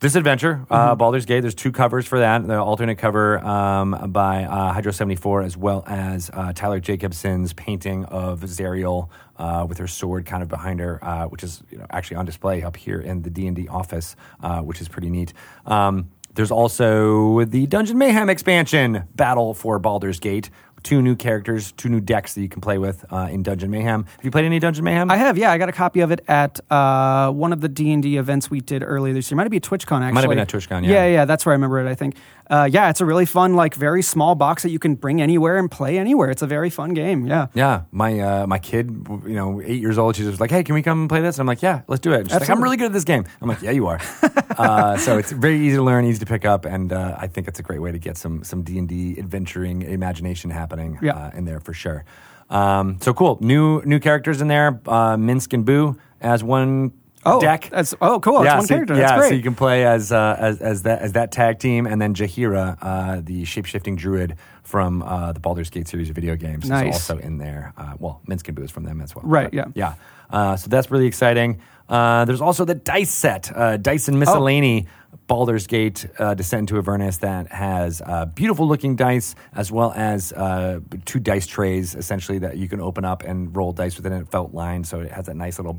this 0.00 0.14
adventure, 0.14 0.64
uh, 0.70 0.94
Baldur's 0.94 1.26
Gate. 1.26 1.40
There's 1.40 1.54
two 1.54 1.72
covers 1.72 2.06
for 2.06 2.20
that. 2.20 2.46
The 2.46 2.58
alternate 2.58 2.96
cover 2.96 3.38
um, 3.38 4.10
by 4.10 4.44
uh, 4.44 4.72
Hydro 4.72 4.92
74, 4.92 5.42
as 5.42 5.58
well 5.58 5.84
as 5.86 6.30
uh, 6.32 6.54
Tyler 6.54 6.80
Jacobson's 6.80 7.52
painting 7.52 8.06
of 8.06 8.40
Zariel 8.40 9.10
uh, 9.36 9.66
with 9.68 9.76
her 9.76 9.86
sword 9.86 10.24
kind 10.24 10.42
of 10.42 10.48
behind 10.48 10.80
her, 10.80 11.04
uh, 11.04 11.26
which 11.26 11.42
is 11.42 11.62
you 11.70 11.76
know, 11.76 11.86
actually 11.90 12.16
on 12.16 12.24
display 12.24 12.62
up 12.62 12.78
here 12.78 12.98
in 12.98 13.20
the 13.20 13.28
D 13.28 13.46
and 13.46 13.54
D 13.54 13.68
office, 13.68 14.16
uh, 14.42 14.60
which 14.60 14.80
is 14.80 14.88
pretty 14.88 15.10
neat. 15.10 15.34
Um, 15.66 16.10
there's 16.32 16.50
also 16.50 17.44
the 17.44 17.66
Dungeon 17.66 17.98
Mayhem 17.98 18.30
expansion, 18.30 19.04
Battle 19.14 19.52
for 19.52 19.78
Baldur's 19.78 20.20
Gate. 20.20 20.48
Two 20.82 21.02
new 21.02 21.14
characters, 21.14 21.72
two 21.72 21.88
new 21.88 22.00
decks 22.00 22.34
that 22.34 22.40
you 22.40 22.48
can 22.48 22.60
play 22.60 22.78
with 22.78 23.04
uh, 23.12 23.28
in 23.30 23.42
Dungeon 23.42 23.70
Mayhem. 23.70 24.04
Have 24.04 24.24
you 24.24 24.30
played 24.30 24.46
any 24.46 24.58
Dungeon 24.58 24.84
Mayhem? 24.84 25.10
I 25.10 25.16
have. 25.16 25.36
Yeah, 25.36 25.52
I 25.52 25.58
got 25.58 25.68
a 25.68 25.72
copy 25.72 26.00
of 26.00 26.10
it 26.10 26.24
at 26.26 26.58
uh, 26.70 27.30
one 27.30 27.52
of 27.52 27.60
the 27.60 27.68
D 27.68 27.92
and 27.92 28.02
D 28.02 28.16
events 28.16 28.50
we 28.50 28.60
did 28.60 28.82
earlier 28.82 29.12
this 29.12 29.30
year. 29.30 29.36
Might 29.36 29.44
have 29.44 29.50
been 29.50 29.58
at 29.58 29.62
TwitchCon 29.64 30.00
actually. 30.00 30.12
Might 30.12 30.20
have 30.22 30.30
been 30.30 30.38
at 30.38 30.48
TwitchCon, 30.48 30.84
yeah. 30.84 30.92
Yeah, 30.92 31.06
yeah. 31.06 31.24
That's 31.26 31.44
where 31.44 31.52
I 31.52 31.56
remember 31.56 31.80
it. 31.86 31.90
I 31.90 31.94
think. 31.94 32.16
Uh, 32.50 32.68
yeah, 32.70 32.90
it's 32.90 33.00
a 33.00 33.06
really 33.06 33.26
fun, 33.26 33.54
like 33.54 33.74
very 33.74 34.02
small 34.02 34.34
box 34.34 34.62
that 34.64 34.70
you 34.70 34.78
can 34.78 34.96
bring 34.96 35.22
anywhere 35.22 35.56
and 35.56 35.70
play 35.70 35.98
anywhere. 35.98 36.30
It's 36.30 36.42
a 36.42 36.46
very 36.46 36.68
fun 36.68 36.92
game. 36.94 37.26
Yeah. 37.26 37.46
Yeah, 37.54 37.82
my 37.92 38.18
uh, 38.20 38.46
my 38.46 38.58
kid, 38.58 38.90
you 39.24 39.34
know, 39.34 39.60
eight 39.62 39.80
years 39.80 39.96
old, 39.98 40.16
she's 40.16 40.26
just 40.26 40.40
like, 40.40 40.50
"Hey, 40.50 40.64
can 40.64 40.74
we 40.74 40.82
come 40.82 41.00
and 41.02 41.08
play 41.08 41.20
this?" 41.20 41.36
And 41.36 41.42
I'm 41.42 41.46
like, 41.46 41.62
"Yeah, 41.62 41.82
let's 41.88 42.00
do 42.00 42.12
it." 42.12 42.20
And 42.22 42.30
she's 42.30 42.40
like, 42.40 42.50
"I'm 42.50 42.62
really 42.62 42.76
good 42.76 42.86
at 42.86 42.92
this 42.92 43.04
game." 43.04 43.24
I'm 43.40 43.48
like, 43.48 43.62
"Yeah, 43.62 43.70
you 43.70 43.86
are." 43.86 44.00
uh, 44.58 44.96
so 44.98 45.16
it's 45.18 45.30
very 45.32 45.58
easy 45.60 45.76
to 45.76 45.82
learn, 45.82 46.04
easy 46.04 46.18
to 46.18 46.26
pick 46.26 46.44
up, 46.44 46.64
and 46.64 46.92
uh, 46.92 47.16
I 47.18 47.28
think 47.28 47.46
it's 47.48 47.60
a 47.60 47.62
great 47.62 47.80
way 47.80 47.92
to 47.92 47.98
get 47.98 48.16
some 48.16 48.42
some 48.44 48.62
D 48.62 48.78
and 48.78 48.88
D 48.88 49.16
adventuring 49.18 49.82
imagination 49.82 50.50
happening 50.50 50.98
Yeah. 51.00 51.12
uh, 51.16 51.30
in 51.38 51.44
there 51.44 51.60
for 51.60 51.72
sure. 51.72 52.04
Um, 52.50 52.98
so 53.00 53.14
cool, 53.14 53.38
new 53.40 53.80
new 53.84 54.00
characters 54.00 54.40
in 54.40 54.48
there. 54.48 54.80
Uh, 54.86 55.16
Minsk 55.16 55.52
and 55.52 55.64
Boo 55.64 55.96
as 56.20 56.42
one 56.42 56.92
Oh, 57.26 57.40
deck. 57.40 57.68
That's 57.70 57.94
oh 58.00 58.18
cool. 58.20 58.42
That's 58.42 58.60
one 58.60 58.66
so, 58.66 58.74
character. 58.74 58.96
Yeah, 58.96 59.18
great. 59.18 59.28
so 59.28 59.34
you 59.34 59.42
can 59.42 59.54
play 59.54 59.84
as 59.84 60.10
uh, 60.10 60.36
as 60.38 60.60
as 60.60 60.82
that 60.82 61.02
as 61.02 61.12
that 61.12 61.32
tag 61.32 61.58
team, 61.58 61.86
and 61.86 62.00
then 62.00 62.14
Jaheira, 62.14 62.78
uh, 62.80 63.20
the 63.22 63.44
shape 63.44 63.66
shifting 63.66 63.94
druid 63.96 64.36
from 64.62 65.02
uh, 65.02 65.32
the 65.32 65.40
Baldur's 65.40 65.68
Gate 65.68 65.88
series 65.88 66.08
of 66.08 66.14
video 66.14 66.36
games, 66.36 66.68
Nice. 66.68 66.94
is 66.96 67.10
also 67.10 67.18
in 67.18 67.38
there. 67.38 67.72
Uh, 67.76 67.94
well, 67.98 68.20
Minsk 68.26 68.48
and 68.48 68.56
Boo 68.56 68.62
is 68.62 68.70
from 68.70 68.84
them 68.84 69.00
as 69.00 69.14
well. 69.14 69.24
Right, 69.26 69.50
But, 69.50 69.54
yeah. 69.54 69.64
yeah. 69.74 69.94
Uh, 70.30 70.56
so 70.56 70.68
that's 70.68 70.90
really 70.90 71.06
exciting. 71.06 71.60
Uh, 71.88 72.24
there's 72.24 72.40
also 72.40 72.64
the 72.64 72.76
dice 72.76 73.10
set, 73.10 73.50
uh, 73.54 73.76
Dice 73.76 74.06
and 74.08 74.18
Miscellany. 74.20 74.86
Baldur's 75.30 75.68
Gate 75.68 76.06
uh, 76.18 76.34
Descent 76.34 76.62
into 76.62 76.76
Avernus 76.76 77.18
that 77.18 77.46
has 77.52 78.02
uh, 78.04 78.26
beautiful 78.26 78.66
looking 78.66 78.96
dice 78.96 79.36
as 79.54 79.70
well 79.70 79.92
as 79.94 80.32
uh, 80.32 80.80
two 81.04 81.20
dice 81.20 81.46
trays 81.46 81.94
essentially 81.94 82.40
that 82.40 82.56
you 82.56 82.66
can 82.68 82.80
open 82.80 83.04
up 83.04 83.22
and 83.22 83.54
roll 83.56 83.72
dice 83.72 83.96
within 83.96 84.12
a 84.12 84.24
felt 84.24 84.52
line. 84.54 84.82
So 84.82 84.98
it 84.98 85.12
has 85.12 85.26
that 85.26 85.36
nice 85.36 85.60
little 85.60 85.72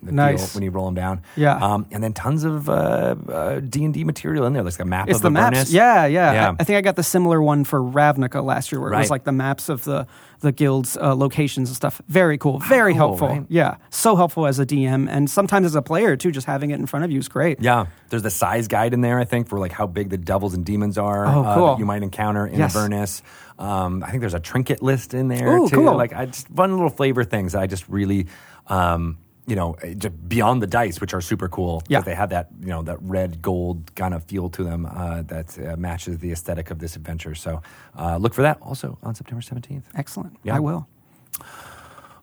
Nice. 0.00 0.54
when 0.54 0.64
you 0.64 0.70
roll 0.70 0.86
them 0.86 0.94
down. 0.94 1.20
Yeah. 1.36 1.54
Um, 1.56 1.86
and 1.90 2.02
then 2.02 2.14
tons 2.14 2.44
of 2.44 2.70
uh, 2.70 3.14
uh, 3.28 3.60
D&D 3.60 4.04
material 4.04 4.46
in 4.46 4.54
there, 4.54 4.62
like 4.76 4.80
a 4.80 4.86
map 4.86 5.10
It's 5.10 5.18
of 5.18 5.22
the 5.34 5.38
Avernus. 5.38 5.58
maps. 5.58 5.72
Yeah, 5.72 6.06
yeah, 6.06 6.32
Yeah. 6.32 6.50
I, 6.52 6.56
I 6.60 6.64
think 6.64 6.78
I 6.78 6.80
got 6.80 6.96
the 6.96 7.02
similar 7.02 7.42
one 7.42 7.64
for 7.64 7.80
Ravnica 7.80 8.42
last 8.42 8.72
year, 8.72 8.80
where 8.80 8.90
it 8.90 8.96
was 8.96 9.10
like 9.10 9.24
the 9.24 9.32
maps 9.32 9.68
of 9.68 9.84
the 9.84 10.06
the 10.44 10.52
guild's 10.52 10.96
uh, 10.96 11.14
locations 11.16 11.68
and 11.68 11.74
stuff. 11.76 12.00
Very 12.08 12.38
cool. 12.38 12.60
Very 12.60 12.92
cool, 12.92 12.98
helpful. 13.08 13.28
right? 13.28 13.46
Yeah, 13.48 13.76
so 13.90 14.14
helpful 14.14 14.46
as 14.46 14.60
a 14.60 14.66
DM, 14.66 15.08
and 15.10 15.28
sometimes 15.28 15.66
as 15.66 15.74
a 15.74 15.82
player 15.82 16.16
too. 16.16 16.30
Just 16.30 16.46
having 16.46 16.70
it 16.70 16.78
in 16.78 16.86
front 16.86 17.04
of 17.04 17.10
you 17.10 17.18
is 17.18 17.28
great. 17.28 17.60
Yeah, 17.60 17.86
there's 18.10 18.22
the 18.22 18.30
size 18.30 18.68
guide 18.68 18.94
in 18.94 19.00
there. 19.00 19.18
I 19.18 19.24
think 19.24 19.48
for 19.48 19.58
like 19.58 19.72
how 19.72 19.86
big 19.88 20.10
the 20.10 20.18
devils 20.18 20.54
and 20.54 20.64
demons 20.64 20.96
are 20.98 21.26
Oh, 21.26 21.42
uh, 21.44 21.54
cool. 21.54 21.66
that 21.68 21.78
you 21.80 21.84
might 21.86 22.02
encounter 22.04 22.46
in 22.46 22.58
Yes. 22.60 22.76
Avernus. 22.76 23.22
Um, 23.58 24.02
I 24.04 24.10
think 24.10 24.20
there's 24.20 24.34
a 24.34 24.40
trinket 24.40 24.82
list 24.82 25.14
in 25.14 25.28
there 25.28 25.56
Ooh, 25.56 25.68
too. 25.68 25.76
cool. 25.76 25.96
Like 25.96 26.12
I 26.12 26.26
just 26.26 26.48
fun 26.48 26.72
little 26.72 26.90
flavor 26.90 27.24
things 27.24 27.52
that 27.52 27.62
I 27.62 27.66
just 27.66 27.88
really, 27.88 28.26
um, 28.68 29.18
you 29.46 29.56
know, 29.56 29.74
eh, 29.82 29.94
just 29.94 30.28
beyond 30.28 30.62
the 30.62 30.66
dice, 30.66 31.00
which 31.00 31.14
are 31.14 31.20
super 31.20 31.48
cool. 31.48 31.82
Yeah. 31.88 32.00
they 32.00 32.14
have 32.14 32.30
that 32.30 32.48
you 32.60 32.68
know 32.68 32.82
that 32.82 32.98
red 33.00 33.42
gold 33.42 33.94
kind 33.94 34.14
of 34.14 34.24
feel 34.24 34.48
to 34.50 34.64
them 34.64 34.86
uh, 34.86 35.22
that 35.22 35.58
uh, 35.58 35.76
matches 35.76 36.18
the 36.18 36.32
aesthetic 36.32 36.70
of 36.70 36.78
this 36.78 36.96
adventure. 36.96 37.34
So 37.34 37.62
uh, 37.98 38.16
look 38.16 38.34
for 38.34 38.42
that 38.42 38.58
also 38.60 38.98
on 39.02 39.14
September 39.14 39.42
17th. 39.42 39.84
Excellent. 39.94 40.36
Yeah. 40.42 40.56
I 40.56 40.60
will. 40.60 40.88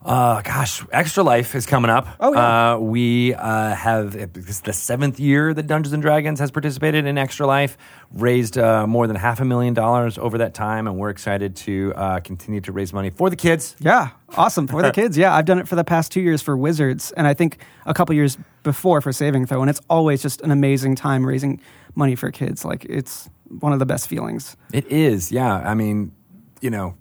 Uh, 0.04 0.42
gosh, 0.42 0.84
Extra 0.90 1.22
Life 1.22 1.54
is 1.54 1.64
coming 1.64 1.90
up. 1.90 2.08
Oh, 2.18 2.32
yeah. 2.32 2.72
Uh, 2.74 2.78
we 2.78 3.34
uh, 3.34 3.74
have, 3.74 4.16
is 4.16 4.60
the 4.62 4.72
seventh 4.72 5.20
year 5.20 5.54
that 5.54 5.66
Dungeons 5.66 5.92
and 5.92 6.02
Dragons 6.02 6.40
has 6.40 6.50
participated 6.50 7.06
in 7.06 7.16
Extra 7.18 7.46
Life, 7.46 7.78
raised 8.12 8.58
uh, 8.58 8.86
more 8.86 9.06
than 9.06 9.16
half 9.16 9.40
a 9.40 9.44
million 9.44 9.74
dollars 9.74 10.18
over 10.18 10.38
that 10.38 10.54
time, 10.54 10.86
and 10.86 10.96
we're 10.96 11.10
excited 11.10 11.54
to 11.56 11.92
uh, 11.94 12.20
continue 12.20 12.60
to 12.62 12.72
raise 12.72 12.92
money 12.92 13.10
for 13.10 13.30
the 13.30 13.36
kids. 13.36 13.76
Yeah, 13.78 14.10
awesome 14.36 14.66
for 14.66 14.82
the 14.82 14.90
kids. 14.92 15.16
Yeah, 15.16 15.34
I've 15.34 15.44
done 15.44 15.60
it 15.60 15.68
for 15.68 15.76
the 15.76 15.84
past 15.84 16.10
two 16.10 16.20
years 16.20 16.42
for 16.42 16.56
Wizards, 16.56 17.12
and 17.12 17.26
I 17.26 17.34
think 17.34 17.58
a 17.86 17.94
couple 17.94 18.14
years 18.16 18.36
before 18.64 19.00
for 19.00 19.12
Saving 19.12 19.46
Throw, 19.46 19.60
and 19.60 19.70
it's 19.70 19.80
always 19.88 20.20
just 20.20 20.40
an 20.40 20.50
amazing 20.50 20.96
time 20.96 21.24
raising 21.24 21.60
money 21.94 22.16
for 22.16 22.30
kids. 22.30 22.64
Like 22.64 22.84
it's 22.86 23.30
one 23.60 23.72
of 23.72 23.78
the 23.78 23.86
best 23.86 24.08
feelings. 24.08 24.56
It 24.72 24.86
is, 24.86 25.30
yeah. 25.30 25.56
I 25.58 25.74
mean, 25.74 26.12
you 26.60 26.70
know, 26.70 26.96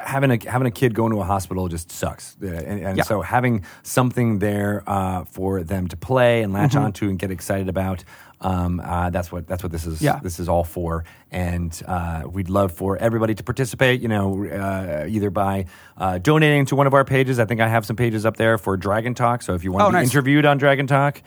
having 0.00 0.30
a 0.30 0.38
having 0.50 0.66
a 0.66 0.70
kid 0.70 0.94
go 0.94 1.06
into 1.06 1.20
a 1.20 1.24
hospital 1.24 1.68
just 1.68 1.90
sucks, 1.92 2.36
Uh, 2.42 2.46
and, 2.46 2.80
and 2.86 2.96
Yeah. 2.98 3.04
so 3.04 3.20
having 3.22 3.64
something 3.82 4.38
there 4.38 4.82
uh, 4.86 5.24
for 5.24 5.62
them 5.62 5.88
to 5.88 5.96
play 5.96 6.42
and 6.42 6.52
Mm-hmm. 6.52 6.62
latch 6.62 6.76
onto 6.76 7.08
and 7.08 7.18
get 7.18 7.30
excited 7.30 7.68
about. 7.68 8.04
Um, 8.42 8.80
uh, 8.80 9.10
that's 9.10 9.30
what 9.30 9.46
that's 9.46 9.62
what 9.62 9.70
this 9.70 9.84
is. 9.86 10.00
Yeah. 10.00 10.18
This 10.22 10.40
is 10.40 10.48
all 10.48 10.64
for, 10.64 11.04
and 11.30 11.70
uh, 11.86 12.22
we'd 12.26 12.48
love 12.48 12.72
for 12.72 12.96
everybody 12.96 13.34
to 13.34 13.42
participate. 13.44 14.00
You 14.00 14.08
know, 14.08 14.44
uh, 14.46 15.04
either 15.08 15.28
by 15.30 15.66
uh, 15.98 16.16
donating 16.18 16.64
to 16.66 16.76
one 16.76 16.86
of 16.86 16.94
our 16.94 17.04
pages. 17.04 17.38
I 17.38 17.44
think 17.44 17.60
I 17.60 17.68
have 17.68 17.84
some 17.84 17.96
pages 17.96 18.24
up 18.24 18.36
there 18.38 18.56
for 18.56 18.78
Dragon 18.78 19.14
Talk. 19.14 19.42
So 19.42 19.52
if 19.54 19.62
you 19.64 19.72
want 19.72 19.84
Oh, 19.84 19.90
to 19.90 19.98
be 19.98 20.04
interviewed 20.04 20.46
on 20.46 20.56
Dragon 20.58 20.86
Talk. 20.86 21.20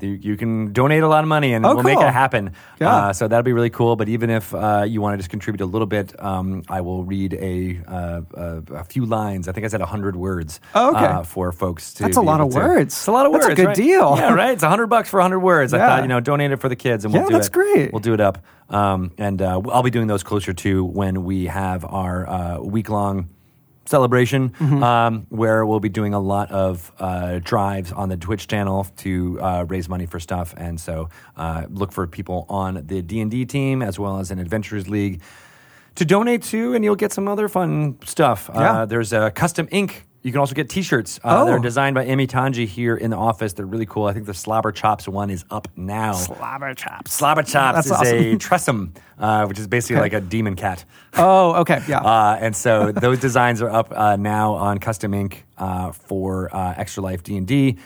You 0.00 0.10
you 0.12 0.36
can 0.36 0.72
donate 0.72 1.02
a 1.02 1.08
lot 1.08 1.24
of 1.24 1.28
money 1.28 1.54
and 1.54 1.64
Oh, 1.66 1.74
we'll 1.74 1.82
make 1.84 1.98
it 2.00 2.12
happen. 2.12 2.52
Yeah. 2.80 2.94
Uh, 2.94 3.12
so 3.12 3.26
that'll 3.28 3.42
be 3.42 3.52
really 3.52 3.70
cool. 3.70 3.96
But 3.96 4.08
even 4.08 4.30
if 4.30 4.54
uh, 4.54 4.84
you 4.86 5.00
want 5.00 5.14
to 5.14 5.16
just 5.18 5.30
contribute 5.30 5.62
a 5.64 5.66
little 5.66 5.86
bit, 5.86 6.14
um, 6.22 6.62
I 6.68 6.80
will 6.80 7.04
read 7.04 7.34
a, 7.34 7.80
uh, 7.86 8.20
a 8.34 8.62
a 8.74 8.84
few 8.84 9.04
lines. 9.06 9.48
I 9.48 9.52
think 9.52 9.64
I 9.64 9.68
said 9.68 9.80
hundred 9.80 10.16
words. 10.16 10.60
Oh, 10.74 10.94
okay. 10.94 11.04
uh, 11.06 11.22
for 11.24 11.50
folks 11.52 11.94
to. 11.94 12.02
That's 12.04 12.16
a 12.16 12.20
lot 12.22 12.40
of 12.40 12.50
to- 12.50 12.56
words. 12.56 12.94
It's 12.94 13.06
a 13.06 13.12
lot 13.12 13.26
of 13.26 13.32
words. 13.32 13.46
That's 13.46 13.58
a 13.58 13.62
good 13.62 13.66
right? 13.68 13.76
deal. 13.76 14.16
Yeah, 14.16 14.32
right. 14.34 14.52
It's 14.52 14.62
hundred 14.62 14.86
bucks 14.88 15.08
for 15.08 15.20
hundred 15.20 15.40
words. 15.40 15.72
I 15.74 15.78
Yeah. 15.78 15.88
thought 15.88 16.02
you 16.02 16.08
know 16.08 16.20
donate 16.20 16.50
it 16.52 16.60
for 16.60 16.68
the 16.68 16.76
kids 16.76 17.04
and 17.04 17.12
we'll 17.12 17.22
Yeah, 17.22 17.28
do 17.28 17.34
that's 17.34 17.48
it. 17.48 17.52
great. 17.52 17.92
We'll 17.92 18.00
do 18.00 18.14
it 18.14 18.20
up. 18.20 18.38
Um, 18.70 19.12
and 19.18 19.40
uh, 19.40 19.60
I'll 19.72 19.82
be 19.82 19.90
doing 19.90 20.06
those 20.08 20.22
closer 20.22 20.52
to 20.52 20.84
when 20.84 21.24
we 21.24 21.46
have 21.46 21.84
our 21.84 22.28
uh, 22.28 22.58
week 22.60 22.88
long 22.90 23.28
celebration 23.88 24.50
Mm-hmm. 24.50 24.82
um, 24.82 25.26
where 25.30 25.64
we'll 25.66 25.80
be 25.80 25.88
doing 25.88 26.14
a 26.14 26.20
lot 26.20 26.50
of 26.50 26.92
uh, 26.98 27.40
drives 27.42 27.92
on 27.92 28.08
the 28.08 28.16
Twitch 28.16 28.46
channel 28.46 28.84
to 28.98 29.38
uh, 29.40 29.64
raise 29.68 29.88
money 29.88 30.06
for 30.06 30.20
stuff. 30.20 30.54
And 30.56 30.78
so 30.80 31.08
uh, 31.36 31.64
look 31.70 31.92
for 31.92 32.06
people 32.06 32.46
on 32.48 32.86
the 32.86 33.02
D&D 33.02 33.46
team 33.46 33.82
as 33.82 33.98
well 33.98 34.18
as 34.18 34.30
an 34.30 34.38
Adventurers 34.38 34.88
League 34.88 35.20
to 35.96 36.04
donate 36.04 36.42
to, 36.44 36.74
and 36.74 36.84
you'll 36.84 36.94
get 36.96 37.12
some 37.12 37.26
other 37.28 37.48
fun 37.48 37.98
stuff. 38.04 38.48
Yeah. 38.54 38.60
Uh, 38.82 38.86
there's 38.86 39.12
a 39.12 39.30
custom 39.30 39.68
ink. 39.70 40.04
You 40.22 40.32
can 40.32 40.40
also 40.40 40.54
get 40.54 40.68
T-shirts. 40.68 41.20
Uh, 41.22 41.38
Oh. 41.42 41.46
They're 41.46 41.58
designed 41.60 41.94
by 41.94 42.04
Emi 42.06 42.26
Tanji 42.26 42.66
here 42.66 42.96
in 42.96 43.10
the 43.10 43.16
office. 43.16 43.52
They're 43.52 43.64
really 43.64 43.86
cool. 43.86 44.06
I 44.06 44.12
think 44.12 44.26
the 44.26 44.34
Slobber 44.34 44.72
Chops 44.72 45.06
one 45.06 45.30
is 45.30 45.44
up 45.50 45.68
now. 45.76 46.12
Slobber 46.14 46.74
chops. 46.74 47.12
Slobber 47.12 47.42
Chops 47.44 47.88
That's 47.88 48.02
is 48.02 48.12
a 48.12 48.34
awesome. 48.34 48.38
tressym, 48.90 48.96
uh, 49.18 49.46
which 49.46 49.58
is 49.60 49.68
basically 49.68 49.96
Okay. 49.96 50.02
like 50.02 50.12
a 50.14 50.20
demon 50.20 50.56
cat. 50.56 50.84
Oh, 51.16 51.54
okay. 51.60 51.80
Yeah. 51.88 52.00
Uh, 52.04 52.36
and 52.40 52.56
so 52.56 52.90
those 52.92 53.20
designs 53.20 53.62
are 53.62 53.70
up 53.70 53.92
uh, 53.92 54.16
now 54.16 54.54
on 54.54 54.78
Custom 54.78 55.14
Ink 55.14 55.44
uh, 55.56 55.92
for 55.92 56.54
uh, 56.54 56.74
Extra 56.76 57.02
Life 57.02 57.22
D 57.22 57.36
and 57.36 57.46
D. 57.46 57.78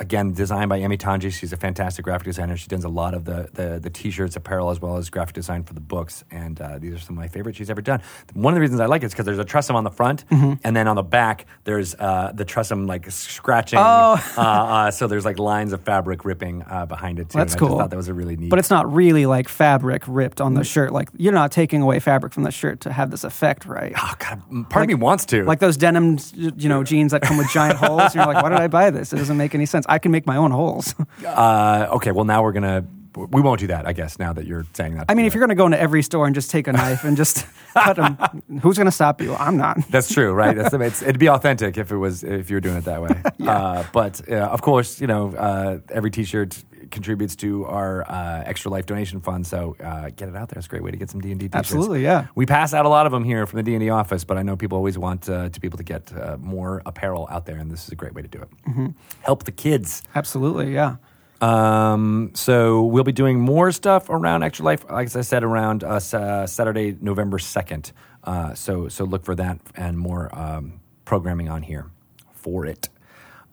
Again, 0.00 0.32
designed 0.32 0.68
by 0.68 0.78
Emi 0.80 0.96
Tanji. 0.96 1.32
She's 1.32 1.52
a 1.52 1.56
fantastic 1.56 2.04
graphic 2.04 2.26
designer. 2.26 2.56
She 2.56 2.68
does 2.68 2.84
a 2.84 2.88
lot 2.88 3.14
of 3.14 3.24
the, 3.24 3.48
the, 3.52 3.80
the 3.80 3.90
t-shirts, 3.90 4.36
apparel, 4.36 4.70
as 4.70 4.80
well 4.80 4.96
as 4.96 5.10
graphic 5.10 5.34
design 5.34 5.64
for 5.64 5.74
the 5.74 5.80
books. 5.80 6.24
And 6.30 6.60
uh, 6.60 6.78
these 6.78 6.94
are 6.94 6.98
some 6.98 7.16
of 7.16 7.20
my 7.20 7.28
favorites 7.28 7.58
she's 7.58 7.70
ever 7.70 7.80
done. 7.82 8.00
One 8.34 8.52
of 8.52 8.56
the 8.56 8.60
reasons 8.60 8.80
I 8.80 8.86
like 8.86 9.02
it 9.02 9.06
is 9.06 9.12
because 9.12 9.26
there's 9.26 9.38
a 9.38 9.44
tressym 9.44 9.74
on 9.74 9.84
the 9.84 9.90
front, 9.90 10.24
Mm-hmm. 10.30 10.54
and 10.64 10.76
then 10.76 10.86
on 10.88 10.96
the 10.96 11.02
back 11.02 11.46
there's 11.64 11.94
uh, 11.94 12.32
the 12.34 12.44
tressym 12.44 12.86
like 12.86 13.10
scratching. 13.10 13.78
Oh. 13.78 14.22
uh, 14.36 14.40
uh, 14.40 14.90
so 14.90 15.06
there's 15.06 15.24
like 15.24 15.38
lines 15.38 15.72
of 15.72 15.80
fabric 15.82 16.24
ripping 16.24 16.62
uh, 16.68 16.86
behind 16.86 17.18
it 17.18 17.30
too. 17.30 17.38
That's 17.38 17.54
And 17.54 17.62
I 17.62 17.66
just 17.66 17.70
cool. 17.70 17.78
thought 17.78 17.90
that 17.90 17.96
was 17.96 18.08
a 18.08 18.14
really 18.14 18.36
neat. 18.36 18.50
but 18.50 18.58
it's 18.58 18.70
not 18.70 18.92
really 18.92 19.26
like 19.26 19.48
fabric 19.48 20.02
ripped 20.06 20.40
on 20.40 20.54
the 20.54 20.64
shirt. 20.64 20.92
Like 20.92 21.08
you're 21.16 21.32
not 21.32 21.50
taking 21.52 21.82
away 21.82 21.98
fabric 22.00 22.32
from 22.32 22.42
the 22.44 22.50
shirt 22.50 22.80
to 22.82 22.92
have 22.92 23.10
this 23.10 23.24
effect, 23.24 23.66
right? 23.66 23.92
oh 23.96 24.14
god, 24.18 24.42
part 24.70 24.84
of 24.84 24.88
me 24.88 24.94
wants 24.94 25.24
to. 25.26 25.44
Like 25.44 25.58
those 25.60 25.76
denim, 25.76 26.18
you 26.34 26.68
know, 26.68 26.84
jeans 26.84 27.12
that 27.12 27.22
come 27.22 27.36
with 27.38 27.48
giant 27.50 27.78
holes. 27.82 28.14
You're 28.14 28.26
like, 28.26 28.42
why 28.42 28.48
did 28.50 28.58
I 28.58 28.68
buy 28.68 28.90
this? 28.90 29.12
It 29.12 29.16
doesn't 29.16 29.36
make 29.36 29.54
any 29.54 29.66
sense. 29.66 29.86
I 29.88 29.98
can 29.98 30.12
make 30.12 30.26
my 30.26 30.36
own 30.36 30.50
holes. 30.50 30.94
Uh, 31.24 31.88
okay, 31.90 32.12
well 32.12 32.24
now 32.24 32.42
we're 32.42 32.52
gonna 32.52 32.84
we 33.26 33.40
won't 33.40 33.60
do 33.60 33.66
that. 33.68 33.86
I 33.86 33.92
guess 33.92 34.18
now 34.18 34.32
that 34.32 34.46
you're 34.46 34.66
saying 34.74 34.96
that. 34.96 35.06
I 35.08 35.14
mean, 35.14 35.26
if 35.26 35.34
you're 35.34 35.40
going 35.40 35.48
to 35.50 35.54
go 35.54 35.66
into 35.66 35.80
every 35.80 36.02
store 36.02 36.26
and 36.26 36.34
just 36.34 36.50
take 36.50 36.68
a 36.68 36.72
knife 36.72 37.04
and 37.04 37.16
just 37.16 37.46
cut 37.74 37.96
them, 37.96 38.16
who's 38.62 38.76
going 38.76 38.86
to 38.86 38.92
stop 38.92 39.20
you? 39.20 39.34
I'm 39.34 39.56
not. 39.56 39.78
that's 39.90 40.12
true, 40.12 40.32
right? 40.32 40.56
That's, 40.56 40.74
it's, 40.74 41.02
it'd 41.02 41.18
be 41.18 41.28
authentic 41.28 41.76
if 41.78 41.90
it 41.90 41.96
was 41.96 42.22
if 42.22 42.50
you 42.50 42.56
were 42.56 42.60
doing 42.60 42.76
it 42.76 42.84
that 42.84 43.02
way. 43.02 43.22
uh, 43.46 43.84
but 43.92 44.20
uh, 44.30 44.36
of 44.36 44.62
course, 44.62 45.00
you 45.00 45.06
know, 45.06 45.34
uh, 45.34 45.78
every 45.90 46.10
T-shirt 46.10 46.62
contributes 46.90 47.36
to 47.36 47.64
our 47.66 48.08
uh, 48.10 48.42
extra 48.44 48.70
life 48.70 48.86
donation 48.86 49.20
fund. 49.20 49.46
So 49.46 49.76
uh, 49.82 50.10
get 50.16 50.28
it 50.28 50.36
out 50.36 50.48
there. 50.48 50.58
It's 50.58 50.66
a 50.66 50.70
great 50.70 50.82
way 50.82 50.90
to 50.90 50.96
get 50.96 51.10
some 51.10 51.20
D 51.20 51.30
and 51.30 51.40
D. 51.40 51.48
Absolutely, 51.52 52.02
yeah. 52.02 52.26
We 52.34 52.46
pass 52.46 52.74
out 52.74 52.86
a 52.86 52.88
lot 52.88 53.06
of 53.06 53.12
them 53.12 53.24
here 53.24 53.46
from 53.46 53.58
the 53.58 53.62
D 53.62 53.74
and 53.74 53.80
D 53.80 53.90
office, 53.90 54.24
but 54.24 54.36
I 54.36 54.42
know 54.42 54.56
people 54.56 54.76
always 54.76 54.98
want 54.98 55.28
uh, 55.28 55.48
to 55.48 55.60
be 55.60 55.66
able 55.66 55.78
to 55.78 55.84
get 55.84 56.12
uh, 56.12 56.36
more 56.40 56.82
apparel 56.86 57.26
out 57.30 57.46
there, 57.46 57.56
and 57.56 57.70
this 57.70 57.84
is 57.84 57.92
a 57.92 57.96
great 57.96 58.14
way 58.14 58.22
to 58.22 58.28
do 58.28 58.38
it. 58.40 58.48
Mm-hmm. 58.68 58.86
Help 59.22 59.44
the 59.44 59.52
kids. 59.52 60.02
Absolutely, 60.14 60.72
yeah. 60.72 60.96
Um, 61.40 62.32
so 62.34 62.84
we'll 62.84 63.04
be 63.04 63.12
doing 63.12 63.38
more 63.38 63.70
stuff 63.70 64.10
around 64.10 64.42
Extra 64.42 64.64
Life, 64.64 64.84
like 64.90 65.14
I 65.14 65.20
said, 65.20 65.44
around 65.44 65.84
uh, 65.84 66.00
uh, 66.12 66.46
Saturday, 66.46 66.96
November 67.00 67.38
second. 67.38 67.92
Uh, 68.24 68.54
so 68.54 68.88
so 68.88 69.04
look 69.04 69.24
for 69.24 69.34
that 69.36 69.60
and 69.76 69.96
more 69.98 70.36
um, 70.36 70.80
programming 71.04 71.48
on 71.48 71.62
here 71.62 71.86
for 72.32 72.66
it. 72.66 72.88